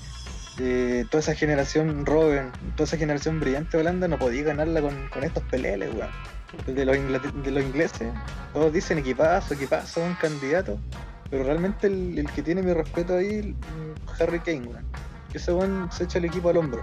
Eh, 0.58 1.04
toda 1.10 1.20
esa 1.20 1.34
generación 1.34 2.04
Robben, 2.04 2.50
toda 2.76 2.84
esa 2.84 2.96
generación 2.96 3.40
brillante 3.40 3.76
de 3.76 3.82
Holanda 3.82 4.08
no 4.08 4.18
podía 4.18 4.42
ganarla 4.42 4.80
con, 4.80 5.08
con 5.08 5.24
estos 5.24 5.42
peleles, 5.44 5.94
weón. 5.94 6.10
De 6.66 6.84
los, 6.84 6.96
de 7.44 7.50
los 7.50 7.62
ingleses, 7.62 8.10
todos 8.54 8.72
dicen 8.72 8.98
equipazo, 8.98 9.54
equipazo, 9.54 10.02
un 10.02 10.14
candidato, 10.14 10.78
pero 11.30 11.44
realmente 11.44 11.86
el, 11.86 12.18
el 12.18 12.30
que 12.30 12.42
tiene 12.42 12.62
mi 12.62 12.72
respeto 12.72 13.16
ahí, 13.16 13.54
mm, 13.54 14.22
Harry 14.22 14.40
Kane, 14.40 14.66
weón. 14.66 14.86
Ese 15.34 15.52
weón 15.52 15.90
se 15.92 16.04
echa 16.04 16.18
el 16.18 16.24
equipo 16.24 16.48
al 16.48 16.56
hombro. 16.56 16.82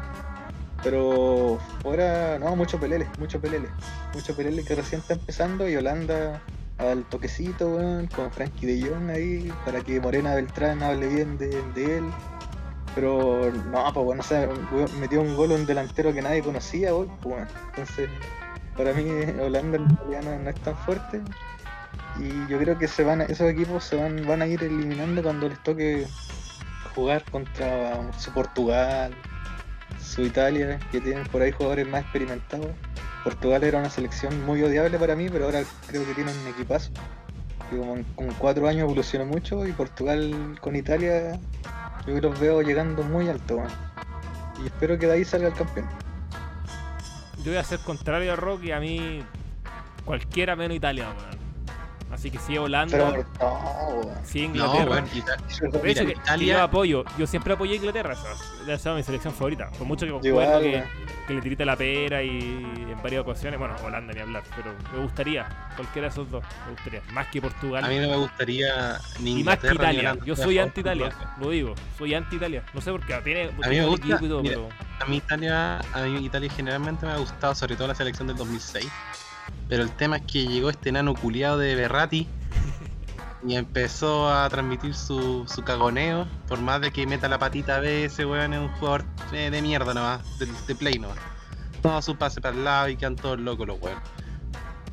Pero 0.83 1.59
fuera, 1.81 2.37
no, 2.39 2.55
mucho 2.55 2.79
pelele, 2.79 3.07
mucho 3.17 3.39
pelele. 3.39 3.69
Mucho 4.13 4.35
pelele 4.35 4.63
que 4.63 4.75
recién 4.75 5.01
está 5.01 5.13
empezando 5.13 5.67
y 5.67 5.75
Holanda 5.75 6.41
al 6.77 7.03
toquecito, 7.05 7.69
weón, 7.69 8.07
con 8.07 8.31
Frankie 8.31 8.67
de 8.67 8.89
Jong 8.89 9.09
ahí, 9.09 9.51
para 9.65 9.81
que 9.81 9.99
Morena 9.99 10.35
Beltrán 10.35 10.83
hable 10.83 11.07
bien 11.07 11.37
de, 11.37 11.97
él. 11.97 12.05
Pero 12.93 13.51
no, 13.71 13.93
pues 13.93 14.05
bueno, 14.05 14.21
o 14.21 14.25
sea, 14.25 14.47
metió 14.99 15.21
un 15.21 15.35
gol 15.35 15.51
a 15.51 15.55
un 15.55 15.65
delantero 15.65 16.13
que 16.13 16.21
nadie 16.21 16.43
conocía, 16.43 16.93
weón, 16.93 17.17
pues. 17.21 17.47
Entonces, 17.69 18.09
para 18.75 18.93
mí 18.93 19.03
Holanda 19.41 19.79
no, 19.79 20.39
no 20.39 20.49
es 20.49 20.55
tan 20.61 20.77
fuerte. 20.77 21.21
Y 22.19 22.49
yo 22.49 22.57
creo 22.59 22.77
que 22.77 22.87
se 22.87 23.03
van 23.03 23.21
esos 23.21 23.49
equipos 23.49 23.83
se 23.83 23.95
van, 23.95 24.25
van 24.25 24.41
a 24.41 24.47
ir 24.47 24.63
eliminando 24.63 25.21
cuando 25.21 25.49
les 25.49 25.61
toque 25.61 26.07
jugar 26.95 27.23
contra 27.29 28.11
su 28.17 28.31
Portugal, 28.31 29.13
su 30.07 30.21
Italia, 30.21 30.79
que 30.91 31.01
tienen 31.01 31.25
por 31.27 31.41
ahí 31.41 31.51
jugadores 31.51 31.87
más 31.87 32.01
experimentados. 32.01 32.67
Portugal 33.23 33.63
era 33.63 33.79
una 33.79 33.89
selección 33.89 34.45
muy 34.45 34.63
odiable 34.63 34.97
para 34.97 35.15
mí, 35.15 35.29
pero 35.29 35.45
ahora 35.45 35.63
creo 35.87 36.05
que 36.05 36.13
tiene 36.13 36.31
un 36.31 36.47
equipazo. 36.47 36.91
Que 37.69 37.77
como 37.77 37.97
con 38.15 38.33
cuatro 38.35 38.67
años 38.67 38.83
evolucionó 38.83 39.25
mucho 39.25 39.67
y 39.67 39.73
Portugal 39.73 40.57
con 40.61 40.75
Italia 40.75 41.37
yo 42.07 42.21
los 42.21 42.39
veo 42.39 42.61
llegando 42.61 43.03
muy 43.03 43.27
alto. 43.27 43.61
Y 44.63 44.67
espero 44.67 44.97
que 44.97 45.07
de 45.07 45.13
ahí 45.13 45.25
salga 45.25 45.49
el 45.49 45.53
campeón. 45.53 45.87
Yo 47.43 47.51
voy 47.51 47.57
a 47.57 47.63
ser 47.63 47.79
contrario 47.79 48.33
a 48.33 48.35
Rocky, 48.35 48.71
a 48.71 48.79
mí 48.79 49.21
cualquiera 50.05 50.55
menos 50.55 50.77
Italia, 50.77 51.09
weón. 51.09 51.46
Así 52.11 52.31
que 52.31 52.39
si 52.39 52.53
es 52.53 52.59
Holanda, 52.59 52.91
Pero 52.97 53.25
no, 53.39 53.87
weón. 53.99 54.15
si 54.23 54.43
es 54.45 54.49
No, 54.49 54.55
Inglaterra. 54.55 54.85
bueno, 54.85 55.07
Ita- 55.13 55.35
de 55.35 55.67
mira, 55.79 55.89
hecho, 55.91 56.05
que, 56.05 56.13
que 56.13 56.19
Italia- 56.19 56.53
yo 56.57 56.63
apoyo, 56.63 57.03
yo 57.17 57.27
siempre 57.27 57.53
apoyé 57.53 57.73
a 57.73 57.75
Inglaterra, 57.75 58.15
ha 58.71 58.77
sido 58.77 58.95
mi 58.95 59.03
selección 59.03 59.33
favorita. 59.33 59.69
Por 59.77 59.85
mucho 59.85 60.05
que 60.05 60.11
concuerdo 60.13 60.59
que, 60.61 60.69
weón. 60.71 60.83
que 61.27 61.33
le 61.33 61.41
tirita 61.41 61.65
la 61.65 61.75
pera 61.75 62.23
y 62.23 62.39
en 62.89 63.01
varias 63.03 63.21
ocasiones, 63.21 63.59
bueno, 63.59 63.75
Holanda 63.83 64.13
ni 64.13 64.21
hablar, 64.21 64.41
pero 64.55 64.73
me 64.93 64.99
gustaría, 65.03 65.47
cualquiera 65.75 66.07
de 66.07 66.11
esos 66.13 66.31
dos, 66.31 66.43
me 66.65 66.71
gustaría. 66.71 67.01
Más 67.11 67.27
que 67.27 67.41
Portugal. 67.41 67.83
a 67.83 67.87
mí 67.89 67.99
no 67.99 68.09
me 68.09 68.17
gustaría 68.17 68.99
ni 69.19 69.41
y 69.41 69.43
más 69.43 69.59
que 69.59 69.67
Inglaterra 69.67 69.91
ni 69.93 69.99
Italia. 69.99 70.25
Yo 70.25 70.35
soy 70.35 70.59
anti-Italia, 70.59 71.09
lo 71.39 71.49
digo. 71.49 71.75
Soy 71.97 72.13
anti-Italia. 72.13 72.63
No 72.73 72.79
sé 72.81 72.91
por 72.91 73.05
qué. 73.05 73.15
Tiene, 73.23 73.49
A 73.63 73.67
mí 73.69 73.75
me 73.79 73.85
gusta, 73.85 74.07
equipo 74.07 74.25
y 74.25 74.29
todo, 74.29 74.41
mira, 74.41 74.55
pero. 74.55 74.69
A 75.01 75.05
mí 75.05 75.17
Italia, 75.17 75.79
a 75.93 76.01
mí 76.03 76.25
Italia 76.25 76.49
generalmente 76.55 77.05
me 77.05 77.11
ha 77.11 77.17
gustado, 77.17 77.53
sobre 77.53 77.75
todo 77.75 77.87
la 77.89 77.95
selección 77.95 78.27
del 78.27 78.37
2006. 78.37 78.87
Pero 79.69 79.83
el 79.83 79.91
tema 79.91 80.17
es 80.17 80.23
que 80.23 80.47
llegó 80.47 80.69
este 80.69 80.89
enano 80.89 81.13
culiado 81.13 81.57
de 81.57 81.75
Berrati 81.75 82.27
y 83.45 83.55
empezó 83.55 84.29
a 84.33 84.47
transmitir 84.49 84.95
su, 84.95 85.45
su 85.47 85.63
cagoneo. 85.63 86.27
Por 86.47 86.59
más 86.61 86.81
de 86.81 86.91
que 86.91 87.05
meta 87.05 87.27
la 87.27 87.37
patita 87.37 87.75
a 87.75 87.79
veces, 87.79 88.25
weón, 88.25 88.53
es 88.53 88.59
un 88.59 88.69
jugador 88.77 89.03
eh, 89.33 89.49
de 89.49 89.61
mierda 89.61 89.93
nomás, 89.93 90.21
de, 90.39 90.47
de 90.67 90.75
play 90.75 90.99
nomás. 90.99 91.17
Todo 91.81 92.01
su 92.01 92.15
pase 92.17 92.41
para 92.41 92.55
el 92.55 92.63
lado 92.63 92.89
y 92.89 92.95
quedan 92.95 93.15
todos 93.15 93.39
locos 93.39 93.67
los 93.67 93.81
weón. 93.81 93.99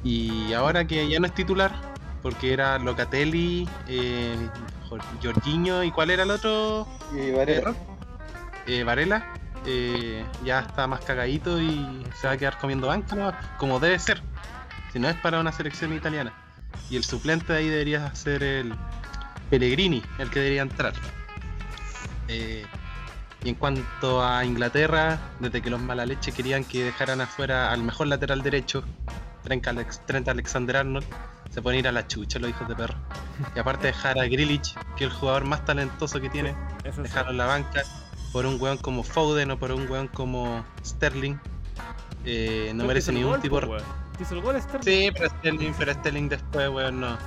Y 0.02 0.52
ahora 0.52 0.86
que 0.86 1.08
ya 1.08 1.18
no 1.18 1.26
es 1.26 1.34
titular, 1.34 1.74
porque 2.22 2.52
era 2.52 2.78
Locatelli, 2.78 3.68
eh, 3.88 4.36
Jor- 4.90 5.02
Jorginho 5.22 5.82
y 5.82 5.90
cuál 5.90 6.10
era 6.10 6.24
el 6.24 6.30
otro 6.30 6.86
Y 7.16 7.30
Varela. 7.30 7.74
eh, 8.66 8.84
Varela 8.84 9.24
eh, 9.66 10.24
ya 10.44 10.60
está 10.60 10.86
más 10.86 11.00
cagadito 11.00 11.60
y 11.60 12.04
se 12.20 12.26
va 12.26 12.34
a 12.34 12.36
quedar 12.36 12.58
comiendo 12.58 12.88
banca, 12.88 13.16
¿no? 13.16 13.32
como 13.56 13.80
debe 13.80 13.98
ser. 13.98 14.22
Si 14.94 14.98
no 14.98 15.08
es 15.10 15.16
para 15.16 15.40
una 15.40 15.52
selección 15.52 15.92
italiana. 15.92 16.32
Y 16.88 16.96
el 16.96 17.04
suplente 17.04 17.52
de 17.52 17.58
ahí 17.58 17.68
debería 17.68 18.14
ser 18.14 18.42
el 18.42 18.74
Pellegrini, 19.50 20.02
el 20.18 20.30
que 20.30 20.38
debería 20.40 20.62
entrar. 20.62 20.94
Eh, 22.28 22.64
Y 23.44 23.50
en 23.50 23.56
cuanto 23.56 24.24
a 24.24 24.42
Inglaterra, 24.46 25.18
desde 25.38 25.60
que 25.60 25.68
los 25.68 25.78
mala 25.78 26.06
leche 26.06 26.32
querían 26.32 26.64
que 26.64 26.82
dejaran 26.84 27.20
afuera 27.20 27.70
al 27.72 27.82
mejor 27.82 28.06
lateral 28.06 28.42
derecho, 28.42 28.82
Trent, 29.42 29.66
Alex- 29.66 30.00
Trent 30.06 30.26
Alexander 30.28 30.78
Arnold, 30.78 31.04
se 31.50 31.60
pueden 31.60 31.80
ir 31.80 31.88
a 31.88 31.92
la 31.92 32.06
chucha 32.06 32.38
los 32.38 32.48
hijos 32.48 32.66
de 32.68 32.74
perro. 32.74 32.94
Y 33.54 33.58
aparte 33.58 33.88
dejar 33.88 34.18
a 34.18 34.24
Grilich, 34.24 34.72
que 34.96 35.04
es 35.04 35.10
el 35.10 35.16
jugador 35.18 35.44
más 35.44 35.62
talentoso 35.66 36.22
que 36.22 36.30
tiene, 36.30 36.54
Eso 36.84 36.96
sí. 36.96 37.02
dejarlo 37.02 37.32
en 37.32 37.36
la 37.36 37.44
banca 37.44 37.82
por 38.32 38.46
un 38.46 38.58
weón 38.58 38.78
como 38.78 39.02
Foden 39.02 39.50
o 39.50 39.58
por 39.58 39.72
un 39.72 39.90
weón 39.90 40.08
como 40.08 40.64
Sterling, 40.82 41.36
eh, 42.24 42.72
no 42.74 42.84
merece 42.86 43.12
ningún 43.12 43.42
tipo 43.42 43.56
po, 43.60 43.66
de 43.66 43.72
weón. 43.72 43.84
Hizo 44.20 44.34
el 44.34 44.40
gol 44.42 44.60
Sterling. 44.60 44.82
Sí, 44.84 45.10
pero 45.12 45.28
Sterling, 45.30 45.72
pero 45.78 45.92
Sterling 45.94 46.28
después, 46.28 46.68
weón, 46.68 47.00
no. 47.00 47.18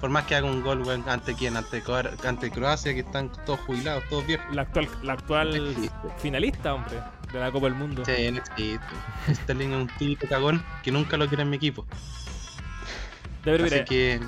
Por 0.00 0.10
más 0.10 0.24
que 0.24 0.34
haga 0.36 0.46
un 0.46 0.62
gol, 0.62 0.82
weón, 0.82 1.02
ante 1.08 1.34
quién, 1.34 1.56
ante, 1.56 1.82
ante 2.24 2.50
Croacia, 2.50 2.92
que 2.94 3.00
están 3.00 3.30
todos 3.44 3.60
jubilados, 3.60 4.04
todos 4.08 4.26
viejos. 4.26 4.46
La 4.54 4.62
actual, 4.62 4.88
la 5.02 5.12
actual 5.14 5.74
finalista, 6.18 6.74
hombre, 6.74 6.98
de 7.32 7.40
la 7.40 7.50
Copa 7.50 7.66
del 7.66 7.74
Mundo. 7.74 8.04
Sí, 8.04 8.30
no 8.30 8.38
existe. 8.38 8.80
Sterling 9.42 9.68
es 9.70 9.76
un 9.76 9.88
típico 9.98 10.26
cagón 10.28 10.62
que 10.82 10.92
nunca 10.92 11.16
lo 11.16 11.26
quiere 11.26 11.42
en 11.42 11.50
mi 11.50 11.56
equipo. 11.56 11.84
De 13.44 13.52
ver, 13.52 13.62
Así 13.62 13.74
mira, 13.74 13.84
que, 13.84 14.20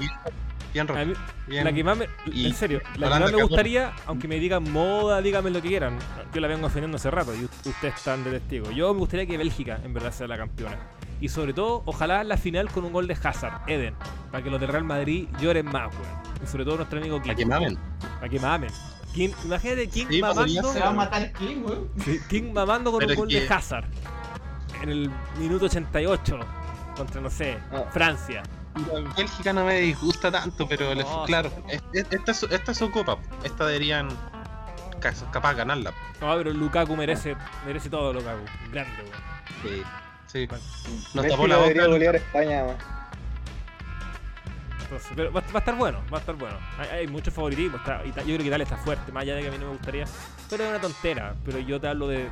bien, 0.72 0.86
bien, 0.86 1.08
mí- 1.08 1.64
la 1.64 1.72
que 1.72 1.84
más 1.84 1.98
me, 1.98 2.08
Y 2.32 2.46
en 2.46 2.54
serio, 2.54 2.80
la 2.96 3.08
que 3.08 3.20
más 3.20 3.32
me 3.32 3.42
gustaría, 3.42 3.92
aunque 4.06 4.26
me 4.28 4.38
digan 4.38 4.64
moda, 4.72 5.20
díganme 5.20 5.50
lo 5.50 5.60
que 5.60 5.68
quieran. 5.68 5.98
Yo 6.32 6.40
la 6.40 6.48
vengo 6.48 6.66
ofendiendo 6.66 6.96
hace 6.96 7.10
rato 7.10 7.34
y 7.34 7.44
ustedes 7.44 7.94
están 7.94 8.24
de 8.24 8.30
testigo. 8.30 8.70
Yo 8.70 8.92
me 8.94 9.00
gustaría 9.00 9.26
que 9.26 9.36
Bélgica 9.36 9.80
en 9.84 9.92
verdad 9.92 10.12
sea 10.12 10.26
la 10.28 10.36
campeona. 10.38 10.76
Y 11.20 11.28
sobre 11.28 11.52
todo, 11.52 11.82
ojalá 11.86 12.22
la 12.24 12.36
final 12.36 12.70
con 12.70 12.84
un 12.84 12.92
gol 12.92 13.06
de 13.08 13.14
Hazard, 13.22 13.62
Eden, 13.66 13.94
para 14.30 14.42
que 14.44 14.50
los 14.50 14.60
del 14.60 14.68
Real 14.70 14.84
Madrid 14.84 15.28
lloren 15.40 15.66
más, 15.66 15.92
weón. 15.92 16.22
Y 16.42 16.46
sobre 16.46 16.64
todo 16.64 16.76
nuestro 16.76 16.98
amigo 17.00 17.20
King. 17.20 17.30
La 17.30 17.34
que 17.34 17.46
mamen. 17.46 17.78
Para 18.16 18.28
que 18.28 18.38
mamen. 18.40 18.70
King- 19.14 19.32
imagínate 19.44 19.88
King 19.88 20.06
Sí, 20.10 20.20
mamando. 20.20 20.72
Se 20.72 20.78
va 20.80 20.88
a 20.88 20.92
matar 20.92 21.32
King, 21.32 21.62
weón. 21.64 21.88
King 22.28 22.52
mamando 22.52 22.90
con 22.92 23.00
Pero 23.00 23.12
un 23.12 23.16
gol 23.18 23.28
que- 23.28 23.40
de 23.40 23.48
Hazard. 23.52 23.84
En 24.82 24.90
el 24.90 25.10
minuto 25.38 25.64
88. 25.66 26.38
Contra, 26.96 27.20
no 27.20 27.30
sé, 27.30 27.58
Ah. 27.72 27.84
Francia. 27.90 28.42
Bélgica 29.16 29.52
no 29.52 29.64
me 29.64 29.80
disgusta 29.80 30.30
tanto, 30.30 30.68
pero 30.68 30.90
claro, 31.26 31.50
es- 31.68 31.82
es- 31.92 32.06
esta, 32.12 32.30
es 32.30 32.36
su- 32.38 32.46
esta 32.46 32.70
es 32.72 32.78
su 32.78 32.90
copa. 32.92 33.18
Esta 33.42 33.66
deberían 33.66 34.08
ca- 35.00 35.12
capaz 35.32 35.54
ganarla. 35.54 35.92
No, 36.20 36.36
pero 36.36 36.52
Lukaku 36.52 36.96
merece, 36.96 37.36
merece 37.66 37.90
todo 37.90 38.12
Lukaku. 38.12 38.44
Grande, 38.72 38.92
weón. 39.02 39.74
Sí, 39.76 39.82
sí. 40.28 40.46
Bueno. 40.46 40.62
Nos 41.14 41.26
tapó 41.26 41.46
la 41.46 41.56
debería 41.58 41.82
boca. 41.82 41.92
golear 41.94 42.14
a 42.14 42.18
España. 42.18 42.64
Entonces, 44.82 45.10
pero 45.14 45.32
va, 45.32 45.40
va 45.40 45.46
a 45.54 45.58
estar 45.58 45.76
bueno, 45.76 45.98
va 46.12 46.16
a 46.16 46.20
estar 46.20 46.34
bueno. 46.34 46.56
Hay, 46.78 46.88
hay 47.00 47.06
mucho 47.08 47.30
favoritismo. 47.30 47.76
Está, 47.76 48.02
yo 48.04 48.12
creo 48.24 48.38
que 48.38 48.44
Italia 48.46 48.62
está 48.64 48.76
fuerte, 48.78 49.12
más 49.12 49.22
allá 49.22 49.34
de 49.36 49.42
que 49.42 49.48
a 49.48 49.50
mí 49.50 49.58
no 49.58 49.66
me 49.66 49.72
gustaría. 49.72 50.04
Pero 50.48 50.64
es 50.64 50.70
una 50.70 50.80
tontera. 50.80 51.34
Pero 51.44 51.58
yo 51.58 51.78
te 51.78 51.88
hablo 51.88 52.08
de, 52.08 52.28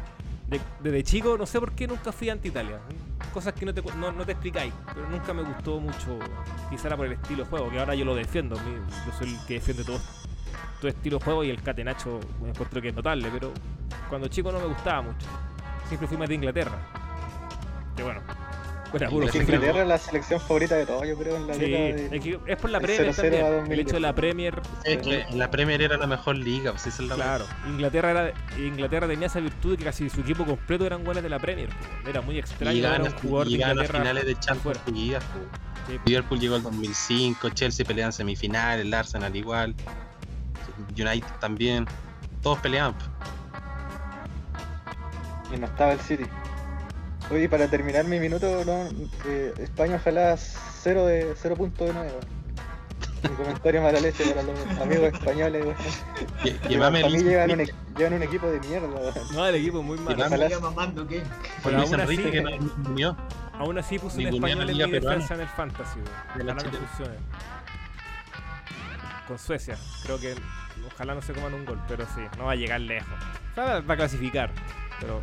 de- 0.48 0.60
desde 0.80 1.02
chico, 1.04 1.36
no 1.36 1.44
sé 1.44 1.60
por 1.60 1.72
qué 1.72 1.86
nunca 1.86 2.12
fui 2.12 2.30
anti-Italia. 2.30 2.78
Cosas 3.34 3.52
que 3.52 3.66
no 3.66 3.74
te, 3.74 3.82
cu- 3.82 3.92
no, 3.98 4.10
no 4.10 4.24
te 4.24 4.32
explicáis. 4.32 4.72
Pero 4.94 5.06
nunca 5.10 5.34
me 5.34 5.42
gustó 5.42 5.78
mucho. 5.80 6.18
Quizá 6.70 6.86
era 6.88 6.96
por 6.96 7.06
el 7.06 7.12
estilo 7.12 7.44
de 7.44 7.50
juego, 7.50 7.70
que 7.70 7.78
ahora 7.78 7.94
yo 7.94 8.06
lo 8.06 8.14
defiendo. 8.14 8.56
mi- 8.60 8.76
Yo 9.06 9.12
soy 9.18 9.34
el 9.34 9.46
que 9.46 9.54
defiende 9.54 9.84
todo, 9.84 10.00
todo 10.80 10.88
estilo 10.88 11.18
de 11.18 11.24
juego 11.24 11.44
y 11.44 11.50
el 11.50 11.62
catenacho 11.62 12.20
me 12.40 12.48
encuentro 12.48 12.80
que 12.80 12.88
es 12.88 12.94
notable. 12.94 13.28
Pero 13.30 13.52
cuando 14.08 14.28
chico 14.28 14.50
no 14.50 14.60
me 14.60 14.66
gustaba 14.66 15.02
mucho. 15.02 15.26
Siempre 15.88 16.08
fui 16.08 16.16
más 16.16 16.28
de 16.28 16.36
Inglaterra. 16.36 16.78
Que 17.96 18.02
bueno. 18.02 18.20
Puro. 19.10 19.26
Inglaterra 19.34 19.82
es 19.82 19.88
la 19.88 19.98
selección 19.98 20.40
favorita 20.40 20.76
de 20.76 20.86
todos, 20.86 21.06
yo 21.06 21.18
creo, 21.18 21.36
en 21.36 21.46
la 21.48 21.54
Sí, 21.54 21.60
de... 21.60 22.06
es, 22.16 22.22
que 22.22 22.38
es 22.46 22.56
por 22.56 22.70
la 22.70 22.80
Premier 22.80 23.08
0-0 23.08 23.12
a 23.12 23.14
también. 23.14 23.42
2010. 23.42 23.70
El 23.70 23.80
hecho 23.80 23.94
de 23.94 24.00
la 24.00 24.14
Premier 24.14 24.62
Es 24.84 24.98
que 24.98 25.26
la 25.34 25.50
Premier 25.50 25.82
era 25.82 25.96
la 25.98 26.06
mejor 26.06 26.36
liga, 26.36 26.70
pues 26.70 26.86
esa 26.86 27.02
es 27.02 27.08
la 27.08 27.14
Claro, 27.16 27.46
Inglaterra 27.66 28.10
era, 28.10 28.32
Inglaterra 28.58 29.06
tenía 29.06 29.26
esa 29.26 29.40
virtud 29.40 29.72
de 29.72 29.76
que 29.78 29.84
casi 29.84 30.08
su 30.08 30.20
equipo 30.20 30.46
completo 30.46 30.86
eran 30.86 31.04
buenos 31.04 31.22
de 31.22 31.28
la 31.28 31.38
Premier. 31.38 31.68
po. 31.68 32.08
Era 32.08 32.22
muy 32.22 32.38
extraño 32.38 32.72
Y 32.72 32.80
ver 32.80 32.90
a 32.90 32.92
gana, 32.92 33.04
un 33.10 33.12
jugador 33.18 33.48
de 33.48 33.52
y 33.52 33.58
gana 33.58 33.72
Inglaterra 33.72 33.98
finales 33.98 34.24
de 34.26 34.34
Champions 34.38 34.78
po. 34.78 34.92
Sí, 34.94 36.00
Liverpool 36.06 36.40
llegó 36.40 36.54
al 36.54 36.62
2005, 36.62 37.50
Chelsea 37.50 37.84
pelean 37.84 38.12
semifinales, 38.12 38.86
el 38.86 38.94
Arsenal 38.94 39.34
igual, 39.36 39.74
United 40.96 41.26
también, 41.40 41.86
todos 42.42 42.58
peleaban. 42.60 42.94
po. 42.94 43.04
Y 45.54 45.58
no 45.58 45.66
estaba 45.66 45.92
el 45.92 46.00
City. 46.00 46.24
Oye, 47.30 47.44
y 47.44 47.48
para 47.48 47.66
terminar 47.68 48.04
mi 48.04 48.20
minuto, 48.20 48.64
no, 48.64 48.88
eh, 49.26 49.52
España 49.58 49.96
ojalá 49.96 50.36
0 50.36 51.06
de 51.06 51.34
0.9. 51.34 52.10
Un 53.28 53.34
comentario 53.34 53.82
mala 53.82 53.98
leche 53.98 54.24
para 54.26 54.42
los 54.44 54.80
amigos 54.80 55.12
españoles, 55.12 55.64
Que 56.42 56.50
Llévame 56.68 57.00
Para 57.00 57.12
el 57.16 57.22
mí 57.24 57.28
llevan 57.28 57.50
un, 57.50 57.60
Enrique, 57.60 57.74
llevan 57.96 58.12
un 58.14 58.22
equipo 58.22 58.46
de 58.46 58.60
mierda, 58.60 58.86
weón. 58.86 59.14
No, 59.32 59.46
el 59.46 59.54
equipo 59.56 59.80
es 59.80 59.84
muy 59.84 59.98
malo. 59.98 60.24
Ojalá- 60.24 60.60
mamando, 60.60 61.06
¿qué? 61.08 61.22
por 61.62 61.72
Luis 61.72 61.90
aún 61.90 62.00
Enrique 62.00 62.22
así- 62.22 62.30
que 62.30 62.42
no 62.42 62.50
no 62.50 62.90
unió. 62.90 63.16
Aún 63.54 63.78
así 63.78 63.98
puso 63.98 64.18
un 64.18 64.26
español 64.26 64.66
la 64.66 64.70
en 64.72 64.78
mi 64.78 64.92
defensa 64.92 65.34
en 65.34 65.40
el 65.40 65.48
Fantasy. 65.48 65.98
funcione. 66.36 67.16
Con 69.26 69.38
Suecia. 69.38 69.76
Creo 70.04 70.20
que 70.20 70.34
ojalá 70.94 71.14
no 71.14 71.22
se 71.22 71.32
coman 71.32 71.54
un 71.54 71.64
gol, 71.64 71.80
pero 71.88 72.04
sí, 72.14 72.20
no 72.38 72.44
va 72.44 72.52
a 72.52 72.56
llegar 72.56 72.80
lejos. 72.80 73.08
O 73.52 73.54
sea, 73.54 73.80
va 73.80 73.94
a 73.94 73.96
clasificar, 73.96 74.50
pero 75.00 75.20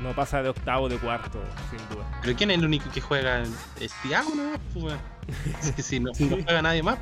no 0.00 0.12
pasa 0.14 0.42
de 0.42 0.48
octavo, 0.48 0.88
de 0.88 0.98
cuarto, 0.98 1.40
sin 1.70 1.78
duda. 1.88 2.04
Pero 2.22 2.36
¿quién 2.36 2.50
es 2.50 2.58
el 2.58 2.64
único 2.66 2.90
que 2.90 3.00
juega? 3.00 3.42
Es 3.80 3.92
Thiago, 4.02 4.34
¿no? 4.34 4.52
Pues, 4.72 4.84
weón. 4.84 4.98
Si, 5.60 5.82
si 5.82 6.00
no, 6.00 6.12
si 6.14 6.24
no 6.24 6.36
Sí. 6.36 6.42
juega 6.44 6.60
nadie 6.62 6.82
más, 6.82 6.98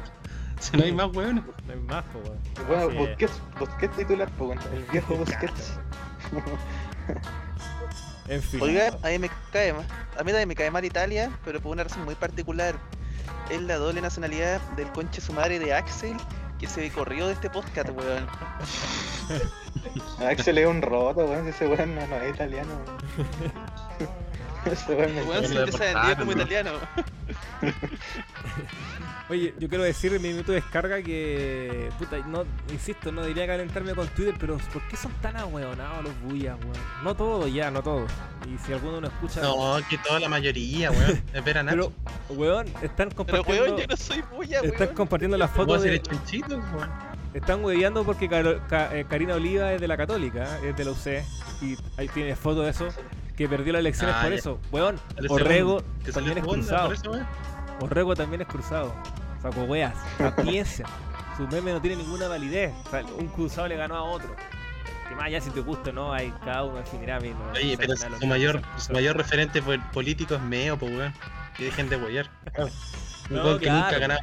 si 0.61 0.77
no 0.77 0.85
hay 0.85 0.93
más 0.93 1.09
weones. 1.15 1.43
No 1.67 1.73
hay 1.73 1.79
más, 1.81 2.05
po, 2.07 2.19
weón. 2.21 2.39
Bueno, 2.69 2.83
Así 2.85 2.93
es. 2.97 2.99
Busquets, 3.09 3.43
Busquets 3.59 3.97
titular, 3.97 4.31
pues, 4.39 4.51
weón. 4.61 4.75
el 4.75 4.85
viejo 4.93 5.15
Busquets. 5.17 5.79
En 8.29 8.41
fin. 8.43 8.61
Oiga, 8.63 8.97
a 9.03 9.09
mí 9.09 9.19
me 9.19 9.31
cae 9.53 9.73
mal. 9.73 9.85
A 10.19 10.23
mí 10.23 10.31
también 10.31 10.49
me 10.49 10.55
cae 10.55 10.71
mal 10.71 10.85
Italia, 10.85 11.31
pero 11.45 11.61
por 11.61 11.73
una 11.73 11.83
razón 11.85 12.05
muy 12.05 12.15
particular. 12.15 12.75
Es 13.51 13.61
la 13.63 13.77
doble 13.77 14.01
nacionalidad 14.01 14.61
del 14.77 14.91
conche 14.93 15.21
su 15.21 15.33
madre 15.33 15.59
de 15.59 15.75
Axel 15.75 16.17
que 16.63 16.69
se 16.69 16.89
corrió 16.93 17.27
de 17.27 17.33
este 17.33 17.51
podcast, 17.51 17.89
weón. 17.89 18.29
Axel 20.25 20.59
es 20.59 20.67
un 20.69 20.81
roto, 20.81 21.25
weón. 21.27 21.49
Ese 21.49 21.67
weón 21.67 21.97
no, 21.97 22.07
no 22.07 22.17
es 22.19 22.33
italiano, 22.33 22.71
weón. 22.87 24.13
Weón 24.89 25.47
se 25.47 25.55
te 25.79 25.85
vendió 25.95 26.17
como 26.19 26.33
¿no? 26.33 26.33
italiano. 26.33 26.71
Oye, 29.29 29.55
yo 29.59 29.69
quiero 29.69 29.85
decir 29.85 30.13
en 30.13 30.21
mi 30.21 30.29
minuto 30.29 30.53
de 30.53 30.61
descarga 30.61 31.01
que. 31.03 31.89
Puta, 31.99 32.19
no, 32.27 32.45
insisto, 32.71 33.11
no 33.13 33.25
diría 33.25 33.47
calentarme 33.47 33.95
con 33.95 34.07
Twitter, 34.09 34.35
pero 34.39 34.59
¿por 34.73 34.83
qué 34.89 34.97
son 34.97 35.13
tan 35.23 35.37
ahueonados 35.37 36.05
los 36.05 36.21
bullas, 36.23 36.59
weón? 36.61 36.77
No 37.05 37.15
todos 37.15 37.53
ya, 37.53 37.71
no 37.71 37.83
todos. 37.83 38.11
Y 38.53 38.59
si 38.67 38.73
alguno 38.73 39.01
no 39.01 39.07
escucha. 39.07 39.41
No, 39.41 39.79
que 39.89 39.97
toda 39.99 40.21
la 40.21 40.29
mayoría, 40.29 40.91
weón. 40.91 41.23
Espera 41.33 41.63
nada. 41.63 41.77
pero, 41.77 41.93
weón, 42.39 42.67
están 42.83 43.09
Pero 43.09 43.17
compartiendo. 43.17 43.65
weón, 43.65 43.77
yo 43.79 43.87
no 43.89 43.97
soy 43.97 44.23
bulla, 44.37 44.61
están 44.61 44.81
weón. 44.81 44.95
compartiendo 44.95 45.37
las 45.39 45.51
¿Puedo 45.51 45.67
fotos 45.69 45.83
de. 45.85 45.95
el 45.95 46.03
chanchito, 46.03 46.57
weón? 46.59 46.91
Están 47.33 47.65
hueveando 47.65 48.05
porque 48.05 48.29
Caro- 48.29 48.61
Ca- 48.69 48.95
eh, 48.95 49.07
Karina 49.09 49.35
Oliva 49.37 49.73
es 49.73 49.81
de 49.81 49.89
la 49.89 49.97
Católica, 49.97 50.59
es 50.63 50.77
de 50.77 50.85
la 50.85 50.91
UC. 50.91 51.07
Y 51.63 51.77
ahí 51.97 52.09
tiene 52.09 52.37
fotos 52.37 52.65
de 52.65 52.71
eso. 52.71 52.89
Que 53.43 53.49
perdió 53.49 53.73
las 53.73 53.81
elecciones 53.81 54.15
Ah, 54.17 54.23
por 54.23 54.31
ya. 54.31 54.37
eso. 54.37 54.61
Weón, 54.71 55.01
Orrego 55.29 55.83
también 56.15 56.39
es 56.39 56.45
cruzado. 56.45 56.93
eso. 56.93 57.13
Orrego 57.81 58.15
también 58.15 58.43
es 58.43 58.47
cruzado. 58.47 58.95
Saco 59.43 59.63
weas. 59.65 59.95
Apiensa. 60.21 60.85
Su 61.37 61.49
meme 61.49 61.73
no 61.73 61.81
tiene 61.81 61.97
ninguna 61.97 62.29
validez. 62.29 62.73
O 62.87 62.91
sea, 62.91 63.05
un 63.19 63.27
cruzado 63.27 63.67
le 63.67 63.75
ganó 63.77 63.97
a 63.97 64.03
otro. 64.05 64.37
Que 65.09 65.17
más 65.17 65.25
allá 65.25 65.41
si 65.41 65.51
te 65.51 65.59
gusta 65.61 65.91
o 65.91 65.93
no, 65.93 66.13
hay 66.13 66.33
cada 66.45 66.63
uno 66.63 66.77
definirá 66.77 67.19
bien. 67.19 67.37
¿no? 67.37 67.51
Oye, 67.51 67.77
pero 67.77 67.95
su 67.97 68.27
mayor, 68.29 68.63
su 68.77 68.93
mayor 68.93 69.17
referente 69.17 69.61
po- 69.61 69.73
político 69.93 70.37
es 70.37 70.41
Meo, 70.43 70.79
pues 70.79 70.93
weón. 70.97 71.13
Que 71.57 71.65
dejen 71.65 71.89
de 71.89 71.97
huellar. 71.97 72.31
Un 73.29 73.37
No, 73.39 73.59
que 73.59 73.65
claro. 73.65 73.85
nunca 73.87 73.99
ganaba. 73.99 74.21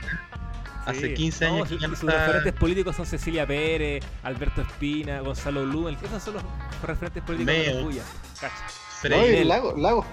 Hace 0.86 1.08
Sí. 1.10 1.14
15 1.14 1.46
años 1.46 1.70
No, 1.70 1.78
que 1.78 1.88
sus- 1.98 2.04
referentes 2.04 2.54
políticos 2.54 2.96
son 2.96 3.06
Cecilia 3.06 3.46
Pérez, 3.46 4.02
Alberto 4.24 4.62
Espina, 4.62 5.20
Gonzalo 5.20 5.64
Blumel. 5.66 5.98
Esos 6.02 6.24
son 6.24 6.36
los 6.36 6.44
referentes 6.84 7.22
políticos 7.22 7.94
de. 7.94 8.02
Cacha. 8.40 8.54
Frey. 9.02 9.44
Lagos, 9.44 9.78
Lagos. 9.80 10.06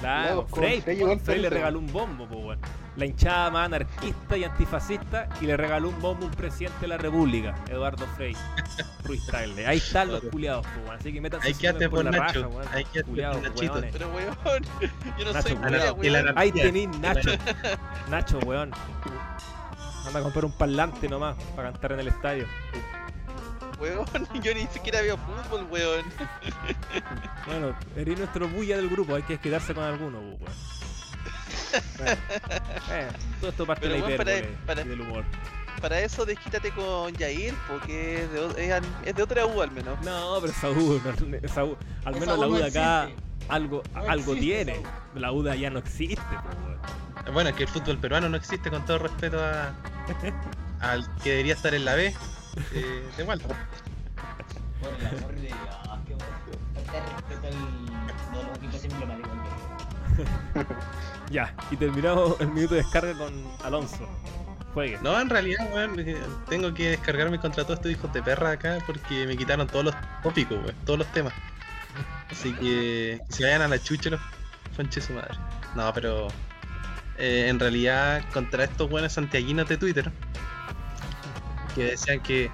Claro, 0.00 0.28
Lagos 0.28 0.50
Frey, 0.50 0.80
Frey 0.80 0.98
po, 0.98 1.18
Frey 1.18 1.40
le 1.40 1.50
regaló 1.50 1.78
un 1.78 1.92
bombo, 1.92 2.26
po, 2.26 2.36
weón. 2.36 2.58
La 2.96 3.06
hinchada 3.06 3.50
más 3.50 3.66
anarquista 3.66 4.36
y 4.36 4.44
antifascista 4.44 5.28
y 5.40 5.46
le 5.46 5.56
regaló 5.56 5.88
un 5.88 6.00
bombo 6.00 6.24
a 6.24 6.28
un 6.28 6.34
presidente 6.34 6.78
de 6.82 6.88
la 6.88 6.96
República, 6.96 7.54
Eduardo 7.68 8.06
Frey. 8.16 8.36
Ruiz 9.04 9.26
Tagle. 9.26 9.66
Ahí 9.66 9.78
están 9.78 10.10
los 10.12 10.22
culiados, 10.22 10.64
po, 10.66 10.80
weón. 10.86 10.96
Así 11.00 11.12
que 11.12 11.20
métanse 11.20 11.48
Ahí 11.48 11.54
quédate 11.54 11.88
por 11.88 12.02
por 12.02 12.04
la 12.04 12.10
Nacho. 12.18 12.42
raja, 12.44 12.54
weón. 12.56 12.68
Ahí 12.72 12.84
quédate 12.84 13.00
por 13.04 13.10
Culiados, 13.10 13.42
Nachito. 13.42 13.72
weones. 13.72 13.92
Pero 13.92 14.08
weón, 14.08 14.36
yo 15.18 15.24
no 15.24 15.32
Nacho, 15.32 15.48
soy 15.48 15.56
weón. 15.58 15.74
El 16.04 16.12
weón. 16.12 16.38
Ahí 16.38 16.52
tenéis 16.52 16.88
Nacho. 17.00 17.30
Nacho, 18.10 18.38
weón. 18.40 18.70
Anda 20.06 20.20
a 20.20 20.22
comprar 20.22 20.44
un 20.44 20.52
parlante 20.52 21.08
nomás 21.08 21.36
para 21.56 21.72
cantar 21.72 21.92
en 21.92 22.00
el 22.00 22.08
estadio. 22.08 22.46
Weón, 23.78 24.06
yo 24.42 24.54
ni 24.54 24.66
siquiera 24.68 25.00
veo 25.02 25.16
fútbol, 25.18 25.66
weón. 25.70 26.04
Bueno, 27.46 27.76
eres 27.96 28.18
nuestro 28.18 28.48
bulla 28.48 28.76
del 28.76 28.88
grupo, 28.88 29.14
hay 29.16 29.22
que 29.22 29.38
quedarse 29.38 29.74
con 29.74 29.84
alguno, 29.84 30.18
po, 30.20 30.26
weón. 30.44 30.54
Bueno, 31.98 32.12
eh, 32.90 33.08
todo 33.40 33.50
esto 33.50 33.66
parte 33.66 33.82
Pero, 33.82 33.94
de 33.94 34.00
la 34.00 34.06
weón, 34.06 34.16
para- 34.16 34.38
hipérbole 34.38 34.58
para- 34.66 34.82
y 34.82 34.88
del 34.88 35.00
humor. 35.00 35.24
para 35.80 36.00
eso 36.00 36.24
desquítate 36.24 36.70
con 36.70 37.14
Jair, 37.16 37.52
porque 37.68 38.22
es 38.24 38.32
de, 38.32 38.66
es, 38.76 38.82
es 39.04 39.14
de 39.14 39.22
otra 39.22 39.44
U 39.46 39.60
al 39.60 39.70
menos. 39.72 40.00
No, 40.02 40.38
pero 40.40 40.52
esa 40.52 40.70
U, 40.70 41.00
no- 41.04 41.36
esa 41.42 41.64
U- 41.64 41.76
al 42.04 42.14
menos 42.14 42.28
Esa 42.28 42.36
la 42.38 42.46
U 42.48 42.54
de 42.54 42.64
acá 42.66 43.04
existe. 43.04 43.22
algo, 43.48 43.82
No 43.92 44.00
algo 44.08 44.34
tiene. 44.34 44.82
La 45.14 45.32
U 45.32 45.42
de 45.42 45.50
allá 45.50 45.68
no 45.70 45.80
existe, 45.80 46.22
weón. 46.32 47.34
Bueno, 47.34 47.50
es 47.50 47.56
que 47.56 47.62
el 47.64 47.68
fútbol 47.68 47.98
peruano 47.98 48.28
no 48.28 48.36
existe 48.36 48.70
con 48.70 48.84
todo 48.86 48.98
respeto 48.98 49.38
a, 49.42 49.74
al 50.80 51.06
que 51.22 51.30
debería 51.30 51.54
estar 51.54 51.74
en 51.74 51.84
la 51.84 51.94
B 51.94 52.14
eh, 52.74 53.08
de 53.16 53.22
Walter. 53.24 53.56
Por 54.80 54.94
el 54.94 55.06
amor 55.06 55.34
de 55.34 55.40
Dios, 55.40 55.58
qué 56.06 56.14
bueno. 56.14 56.34
Ya, 61.30 61.54
y 61.70 61.76
terminamos 61.76 62.40
el 62.40 62.48
minuto 62.48 62.74
de 62.74 62.82
descarga 62.82 63.14
con 63.14 63.32
Alonso. 63.64 64.08
Juegue. 64.74 64.98
No, 65.02 65.20
en 65.20 65.30
realidad, 65.30 65.68
weón, 65.72 65.98
eh, 66.00 66.16
tengo 66.48 66.74
que 66.74 66.90
descargarme 66.90 67.38
contra 67.38 67.64
todos 67.64 67.78
estos 67.78 67.92
hijos 67.92 68.12
de 68.12 68.22
perra 68.22 68.52
acá 68.52 68.78
porque 68.86 69.26
me 69.26 69.36
quitaron 69.36 69.66
todos 69.66 69.86
los 69.86 69.94
tópicos, 70.22 70.58
weón, 70.58 70.74
todos 70.84 70.98
los 70.98 71.08
temas. 71.12 71.32
Así 72.30 72.52
que 72.54 73.20
que 73.28 73.34
se 73.34 73.44
vayan 73.44 73.62
a 73.62 73.68
la 73.68 73.82
chucha 73.82 74.10
los 74.10 74.20
conches 74.76 75.04
su 75.04 75.12
madre. 75.12 75.34
No, 75.74 75.92
pero 75.92 76.28
eh, 77.18 77.46
en 77.48 77.60
realidad 77.60 78.22
contra 78.32 78.64
estos 78.64 78.90
buenos 78.90 79.12
santiaguinos 79.12 79.68
de 79.68 79.76
Twitter 79.76 80.10
que 81.74 81.84
decían 81.84 82.20
que, 82.20 82.50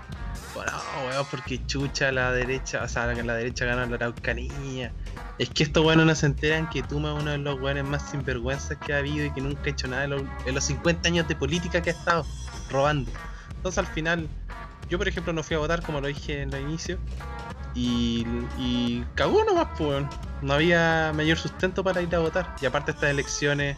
bueno, 0.54 0.72
weón, 1.06 1.26
porque 1.30 1.64
chucha 1.66 2.10
la 2.12 2.32
derecha, 2.32 2.82
o 2.82 2.88
sea, 2.88 3.06
la 3.06 3.34
derecha 3.34 3.64
gana 3.64 3.86
la 3.86 3.96
Araucanía. 3.96 4.92
Es 5.38 5.50
que 5.50 5.62
estos 5.62 5.82
buenos 5.82 6.06
no 6.06 6.14
se 6.14 6.26
enteran 6.26 6.68
que 6.68 6.82
Tuma 6.82 7.14
es 7.14 7.22
uno 7.22 7.30
de 7.30 7.38
los 7.38 7.60
weones 7.60 7.84
más 7.84 8.10
sinvergüenzas 8.10 8.76
que 8.78 8.92
ha 8.92 8.98
habido 8.98 9.26
y 9.26 9.30
que 9.30 9.40
nunca 9.40 9.62
ha 9.64 9.68
hecho 9.68 9.88
nada 9.88 10.04
en 10.04 10.10
los, 10.10 10.22
en 10.44 10.54
los 10.54 10.64
50 10.64 11.08
años 11.08 11.28
de 11.28 11.36
política 11.36 11.80
que 11.80 11.90
ha 11.90 11.92
estado 11.92 12.26
robando. 12.70 13.10
Entonces 13.56 13.78
al 13.78 13.86
final, 13.86 14.28
yo 14.88 14.98
por 14.98 15.08
ejemplo 15.08 15.32
no 15.32 15.42
fui 15.42 15.56
a 15.56 15.58
votar 15.58 15.82
como 15.82 16.00
lo 16.00 16.08
dije 16.08 16.42
en 16.42 16.52
el 16.52 16.62
inicio. 16.62 16.98
Y, 17.74 18.26
y 18.58 19.04
cagó 19.14 19.44
nomás, 19.44 19.68
pues. 19.78 20.04
No 20.42 20.54
había 20.54 21.12
mayor 21.14 21.38
sustento 21.38 21.84
para 21.84 22.02
ir 22.02 22.14
a 22.14 22.18
votar. 22.18 22.56
Y 22.60 22.66
aparte 22.66 22.90
estas 22.92 23.10
elecciones, 23.10 23.76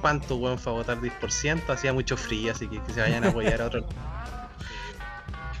¿cuánto 0.00 0.36
weón 0.36 0.58
fue 0.58 0.72
a 0.72 0.76
votar? 0.76 1.00
10%, 1.00 1.68
hacía 1.68 1.92
mucho 1.92 2.16
frío, 2.16 2.52
así 2.52 2.68
que 2.68 2.80
que 2.82 2.92
se 2.92 3.00
vayan 3.00 3.24
a 3.24 3.28
apoyar 3.28 3.62
a 3.62 3.66
otro. 3.66 3.86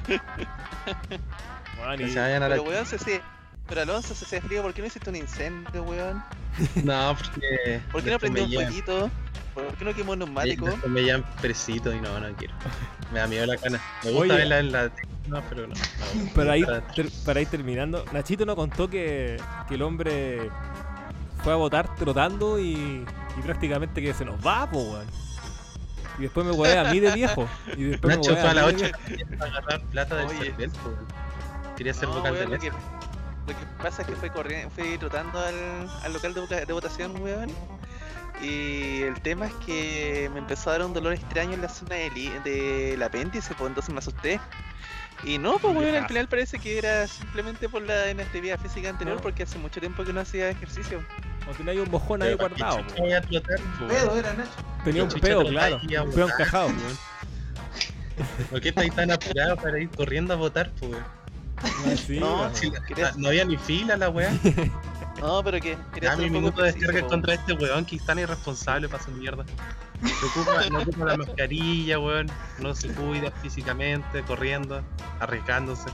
Weón, 1.80 1.96
Que 1.98 2.04
y- 2.04 2.10
se 2.10 2.20
vayan 2.20 2.42
a 2.42 2.48
la... 2.48 2.56
Pero 2.56 2.68
weón, 2.68 2.86
se 2.86 2.98
se- 2.98 3.20
Pero 3.68 3.82
Alonso 3.82 4.14
se 4.14 4.24
hace 4.24 4.40
frío, 4.40 4.62
¿por 4.62 4.72
qué 4.74 4.80
no 4.82 4.86
hiciste 4.88 5.10
un 5.10 5.16
incendio, 5.16 5.82
weón? 5.82 6.22
No, 6.84 7.16
porque... 7.16 7.80
¿Por 7.90 8.02
qué 8.02 8.10
no 8.10 8.18
prendió 8.18 8.44
un 8.44 8.52
fueguito? 8.52 9.10
¿Por 9.54 9.74
qué 9.76 9.84
no 9.84 9.94
quemó 9.94 10.12
un 10.12 10.18
neumático? 10.20 10.66
Me 10.88 11.04
llaman 11.04 11.24
presito 11.40 11.92
y 11.92 12.00
no, 12.00 12.18
no 12.18 12.28
quiero. 12.36 12.54
Me 13.12 13.20
da 13.20 13.26
miedo 13.26 13.46
la 13.46 13.56
cana. 13.56 13.80
Me 14.02 14.10
gusta 14.10 14.34
Oye. 14.34 14.36
verla 14.36 14.58
en 14.58 14.72
la... 14.72 14.90
No, 15.28 15.40
pero 15.48 15.66
no. 15.66 15.74
no. 15.74 16.30
Para 16.34 16.52
ahí, 16.52 16.64
Para- 16.64 16.80
ter- 16.88 17.10
para 17.24 17.40
ir 17.40 17.48
terminando, 17.48 18.04
Nachito 18.12 18.44
nos 18.44 18.56
contó 18.56 18.90
que, 18.90 19.36
que 19.68 19.74
el 19.76 19.82
hombre 19.82 20.50
fue 21.42 21.52
a 21.52 21.56
votar 21.56 21.94
trotando 21.96 22.58
y, 22.58 22.72
y 22.74 23.42
prácticamente 23.42 24.02
que 24.02 24.12
se 24.12 24.24
nos 24.24 24.44
va, 24.44 24.68
po, 24.68 24.78
weón. 24.82 25.06
Y 26.18 26.22
después 26.22 26.46
me 26.46 26.52
huevé 26.52 26.78
a 26.78 26.84
mí 26.92 27.00
de 27.00 27.10
viejo. 27.12 27.48
Y 27.76 27.82
después 27.84 28.16
Nacho 28.16 28.30
me 28.34 28.40
fue 28.40 28.50
a 28.50 28.54
las 28.54 28.66
mí 28.74 28.82
8 28.82 28.84
de 29.08 29.14
viejo. 29.16 29.30
para 29.38 29.50
agarrar 29.50 29.82
plata 29.86 30.16
del. 30.16 30.28
CERVEL. 30.30 30.70
Quería 31.76 31.94
ser 31.94 32.08
No, 32.08 32.14
vocal 32.16 32.34
de 32.38 32.46
lo, 32.46 32.58
que, 32.58 32.68
lo 32.70 33.46
que 33.46 33.66
pasa 33.82 34.02
es 34.02 34.08
que 34.08 34.14
fue 34.14 34.30
corriendo, 34.30 34.70
fui 34.70 34.96
trotando 34.98 35.38
al, 35.40 35.88
al 36.04 36.12
local 36.12 36.34
de, 36.34 36.66
de 36.66 36.72
votación, 36.72 37.20
weón. 37.20 37.50
Y 38.42 39.02
el 39.02 39.20
tema 39.22 39.46
es 39.46 39.52
que 39.66 40.28
me 40.32 40.40
empezó 40.40 40.70
a 40.70 40.72
dar 40.74 40.86
un 40.86 40.92
dolor 40.94 41.12
extraño 41.14 41.52
en 41.54 41.62
la 41.62 41.68
zona 41.68 41.96
del 41.96 42.42
del 42.44 43.02
apéndice, 43.02 43.54
pues 43.54 43.68
entonces 43.68 43.92
me 43.92 43.98
asusté. 43.98 44.40
Y 45.24 45.38
no, 45.38 45.58
pues 45.58 45.74
weón, 45.74 45.92
Ya. 45.92 46.02
al 46.02 46.08
final 46.08 46.28
parece 46.28 46.58
que 46.58 46.76
era 46.78 47.06
simplemente 47.08 47.68
por 47.68 47.82
la 47.82 48.10
inactividad 48.10 48.58
física 48.60 48.90
anterior, 48.90 49.16
No. 49.16 49.22
porque 49.22 49.44
hace 49.44 49.58
mucho 49.58 49.80
tiempo 49.80 50.04
que 50.04 50.12
no 50.12 50.20
hacía 50.20 50.48
ejercicio. 50.50 51.02
O 51.50 51.54
tenía 51.54 51.80
un 51.82 51.90
mojón 51.90 52.22
ahí 52.22 52.34
Pero 52.36 52.38
¿para 52.38 52.54
qué 52.54 52.62
guardado, 52.62 53.88
Pedo 53.88 54.18
era 54.18 54.32
Nacho. 54.34 54.50
Tenía 54.84 55.04
un 55.04 55.08
peo, 55.10 55.44
claro. 55.46 55.76
a 55.76 56.00
a 56.00 56.02
Un 56.02 56.12
peo 56.12 56.26
encajado. 56.28 56.66
weón? 56.68 56.98
¿Por 58.50 58.60
qué 58.60 58.68
estáis 58.68 58.94
tan 58.94 59.10
apurado 59.10 59.56
para 59.56 59.78
ir 59.80 59.88
corriendo 59.90 60.34
a 60.34 60.36
votar, 60.36 60.70
sí, 61.96 62.18
No, 62.20 62.40
weón. 62.42 62.54
Si 62.54 62.70
la- 62.70 63.12
no 63.16 63.28
había 63.28 63.44
ni 63.44 63.56
fila 63.56 63.96
la 63.96 64.08
weá. 64.10 64.30
No, 65.20 65.42
pero 65.44 65.58
que 65.60 65.78
ser 66.02 66.18
mi 66.18 66.28
minuto 66.28 66.60
de 66.60 66.72
descarga 66.72 67.00
po. 67.02 67.06
contra 67.06 67.34
este 67.34 67.52
weón 67.54 67.86
que 67.86 67.96
es 67.96 68.04
tan 68.04 68.18
irresponsable 68.18 68.88
para 68.88 69.02
su 69.02 69.10
mierda. 69.12 69.44
No 70.02 70.10
ocupa, 70.28 70.68
no 70.70 70.78
ocupa 70.80 71.04
la 71.06 71.16
mascarilla, 71.16 71.98
weón. 72.00 72.26
No 72.58 72.74
se 72.74 72.88
cuida 72.88 73.30
físicamente, 73.40 74.22
corriendo, 74.24 74.82
arriesgándose. 75.20 75.88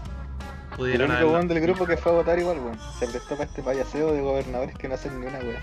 El 0.79 1.03
único 1.03 1.27
weón 1.33 1.47
del 1.49 1.61
grupo 1.61 1.87
que 1.87 1.97
fue 1.99 2.11
a 2.13 2.15
votar 2.17 2.39
igual, 2.39 2.59
weón. 2.59 2.79
Se 2.99 3.07
prestó 3.07 3.37
para 3.37 3.45
este 3.45 3.63
payaseo 3.63 4.13
de 4.13 4.21
gobernadores 4.23 4.75
que 4.77 4.89
no 4.89 4.95
hacen 4.95 5.21
ni 5.21 5.27
una 5.27 5.39
weá. 5.39 5.61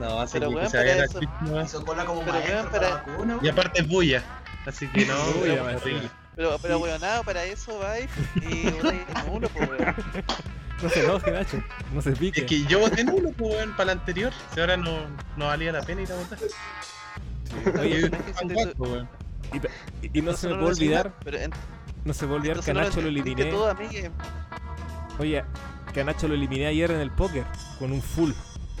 No, 0.00 0.20
hace 0.20 0.38
Pero, 0.38 0.50
que 0.50 0.56
weón, 0.56 0.70
se 0.70 0.76
vaya 0.78 0.96
la 0.96 1.04
eso- 1.04 1.20
chucha 1.20 1.32
nomás. 1.42 1.66
Hizo 1.74 1.84
cola 1.84 2.04
como 2.04 2.20
Pero, 2.20 2.32
maestro 2.32 2.54
weón, 2.56 2.70
para 2.70 2.80
para- 2.80 2.90
la 2.90 2.96
vacuna, 3.12 3.34
Y 3.34 3.44
weón. 3.44 3.52
aparte 3.58 3.80
es 3.82 3.88
bulla. 3.88 4.22
Así 4.66 4.88
que 4.88 5.06
no, 5.06 5.14
weón, 5.40 5.66
me 5.66 5.74
horrible. 5.76 6.10
Pero, 6.34 6.58
pero 6.62 6.78
weón, 6.78 7.00
nada, 7.00 7.22
para 7.22 7.44
eso 7.44 7.78
vais 7.78 8.08
y 8.36 8.64
nulo, 9.30 9.48
pues 9.50 9.68
weón. 9.68 9.94
No 10.82 10.88
se 10.88 11.04
enoje, 11.04 11.30
Nacho. 11.30 11.62
No 11.92 12.02
se 12.02 12.10
pique. 12.12 12.40
Es 12.40 12.46
que 12.46 12.64
yo 12.64 12.80
voté 12.80 13.04
nulo, 13.04 13.30
pues, 13.36 13.54
weón, 13.54 13.70
para 13.76 13.86
la 13.86 13.92
anterior. 13.92 14.32
Si 14.52 14.60
ahora 14.60 14.76
no, 14.76 14.98
no 15.36 15.46
valía 15.46 15.70
la 15.72 15.82
pena 15.82 16.02
ir 16.02 16.10
a 16.12 16.16
votar. 16.16 16.38
Oye, 17.80 18.10
que 18.10 18.72
weón. 18.78 19.08
y, 20.02 20.18
y 20.18 20.22
no 20.22 20.32
se 20.32 20.48
me 20.48 20.54
puede 20.54 20.68
olvidar, 20.72 21.12
no 22.04 22.14
se 22.14 22.22
me 22.22 22.28
puede 22.28 22.40
olvidar 22.40 22.60
que 22.64 22.70
a 22.70 22.74
Nacho 22.74 23.00
lo 23.02 23.08
eliminé. 23.08 23.52
Oye, 25.18 25.44
que 25.92 26.00
a 26.00 26.04
Nacho 26.04 26.26
lo 26.28 26.34
eliminé 26.34 26.66
ayer 26.66 26.90
en 26.90 27.00
el 27.00 27.10
póker 27.10 27.44
con 27.78 27.92
un 27.92 28.00
full 28.02 28.32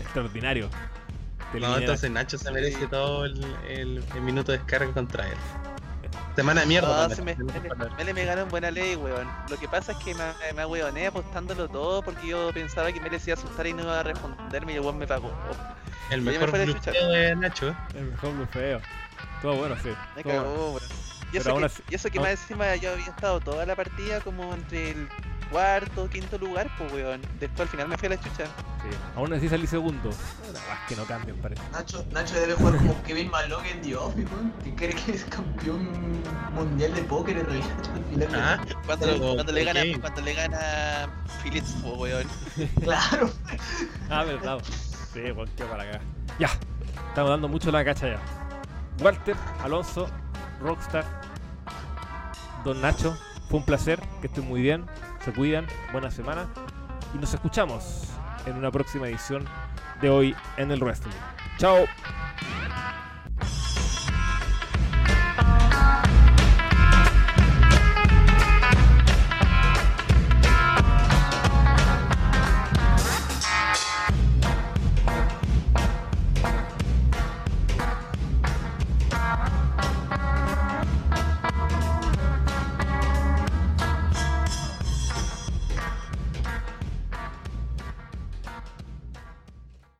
extraordinario. 0.02 0.68
Te 1.52 1.60
No, 1.60 1.76
entonces 1.76 2.10
Nacho 2.10 2.38
se 2.38 2.50
merece 2.50 2.86
todo 2.86 3.24
el, 3.26 3.42
el- 3.68 4.04
el 4.14 4.20
minuto 4.22 4.52
de 4.52 4.58
descarga 4.58 4.92
contra 4.92 5.26
él. 5.28 5.36
Semana 6.34 6.62
de 6.62 6.66
mierda. 6.66 7.08
No, 7.08 7.14
se 7.14 7.20
me, 7.22 7.36
Mele, 7.98 8.14
me 8.14 8.24
ganó 8.24 8.42
en 8.42 8.48
buena 8.48 8.70
ley, 8.70 8.96
weón. 8.96 9.28
Lo 9.50 9.56
que 9.58 9.68
pasa 9.68 9.92
es 9.92 9.98
que 9.98 10.14
me, 10.14 10.24
me 10.54 10.62
ahueoné 10.62 11.06
apostándolo 11.08 11.68
todo 11.68 12.02
porque 12.02 12.26
yo 12.28 12.50
pensaba 12.54 12.90
que 12.90 13.00
Mele 13.00 13.18
se 13.18 13.30
iba 13.30 13.38
a 13.38 13.42
asustar 13.44 13.66
y 13.66 13.74
no 13.74 13.82
iba 13.82 14.00
a 14.00 14.02
responderme 14.02 14.72
y 14.72 14.76
el 14.76 14.80
weón 14.80 14.96
me 14.98 15.06
pagó. 15.06 15.30
El 16.10 16.22
me 16.22 16.32
mejor 16.32 16.48
fue 16.50 16.58
de 16.60 16.64
blufeo 16.66 16.92
chucha. 16.94 17.06
de 17.08 17.36
Nacho, 17.36 17.68
¿eh? 17.68 17.74
El 17.96 18.04
mejor 18.06 18.34
blufeo. 18.34 18.80
Todo 19.42 19.56
bueno, 19.56 19.76
sí. 19.82 19.90
Me 20.16 20.22
todo 20.22 20.32
bueno. 20.32 20.42
cagó, 20.42 20.68
weón. 20.70 20.82
Y 21.32 21.36
eso, 21.36 21.56
que, 21.56 21.64
así- 21.64 21.82
y 21.90 21.94
eso 21.94 22.10
que 22.10 22.18
aún- 22.18 22.28
más 22.28 22.40
encima 22.40 22.76
yo 22.76 22.92
había 22.92 23.06
estado 23.06 23.40
toda 23.40 23.66
la 23.66 23.76
partida 23.76 24.20
como 24.20 24.54
entre 24.54 24.90
el 24.92 25.08
cuarto, 25.52 26.08
quinto 26.10 26.38
lugar, 26.38 26.68
pues 26.78 26.92
weón. 26.92 27.20
Después 27.38 27.60
al 27.60 27.68
final 27.68 27.88
me 27.88 27.96
fui 27.96 28.06
a 28.06 28.10
la 28.10 28.16
chucha. 28.16 28.46
Sí. 28.46 28.96
Aún 29.14 29.32
así 29.32 29.48
salí 29.48 29.66
segundo. 29.66 30.10
Que 30.88 30.96
no 30.96 31.04
cambian, 31.04 31.36
parece. 31.36 31.62
Nacho, 31.70 32.04
Nacho 32.10 32.34
debe 32.34 32.54
jugar 32.54 32.76
como 32.78 33.00
Kevin 33.04 33.30
Malone 33.30 33.70
en 33.70 33.82
The 33.82 33.96
Office, 33.96 34.26
weón. 34.34 34.52
Que 34.64 34.74
cree 34.74 34.94
que 34.94 35.12
es 35.12 35.24
campeón 35.26 35.88
mundial 36.54 36.94
de 36.94 37.02
póker 37.02 37.36
en 37.38 37.46
realidad. 37.46 37.66
Al 37.94 38.04
final 38.04 38.32
de- 38.32 38.38
Ah, 38.40 38.64
Cuando, 38.86 39.52
le 39.52 39.64
gana, 39.64 39.80
cuando 40.00 40.20
le 40.22 40.34
gana 40.34 41.08
Phillips, 41.42 41.76
pues 41.82 41.98
weón. 41.98 42.26
Claro. 42.82 43.30
Ah, 44.10 44.24
verdad. 44.24 44.58
Sí, 45.12 45.20
weón, 45.30 45.48
qué 45.56 45.64
para 45.64 45.82
acá. 45.84 46.00
Ya. 46.38 46.48
Estamos 47.08 47.30
dando 47.30 47.46
mucho 47.48 47.70
la 47.70 47.84
cacha 47.84 48.08
ya. 48.08 48.18
Walter, 49.02 49.36
Alonso, 49.62 50.08
Rockstar, 50.60 51.04
Don 52.64 52.80
Nacho. 52.80 53.16
Fue 53.48 53.58
un 53.58 53.66
placer, 53.66 54.00
que 54.20 54.28
estén 54.28 54.46
muy 54.48 54.62
bien. 54.62 54.86
Se 55.24 55.32
cuidan, 55.32 55.66
buena 55.92 56.10
semana 56.10 56.48
y 57.14 57.18
nos 57.18 57.32
escuchamos 57.32 58.08
en 58.44 58.56
una 58.56 58.72
próxima 58.72 59.08
edición 59.08 59.44
de 60.00 60.10
hoy 60.10 60.36
en 60.56 60.72
el 60.72 60.80
wrestling. 60.80 61.12
Chao. 61.58 61.84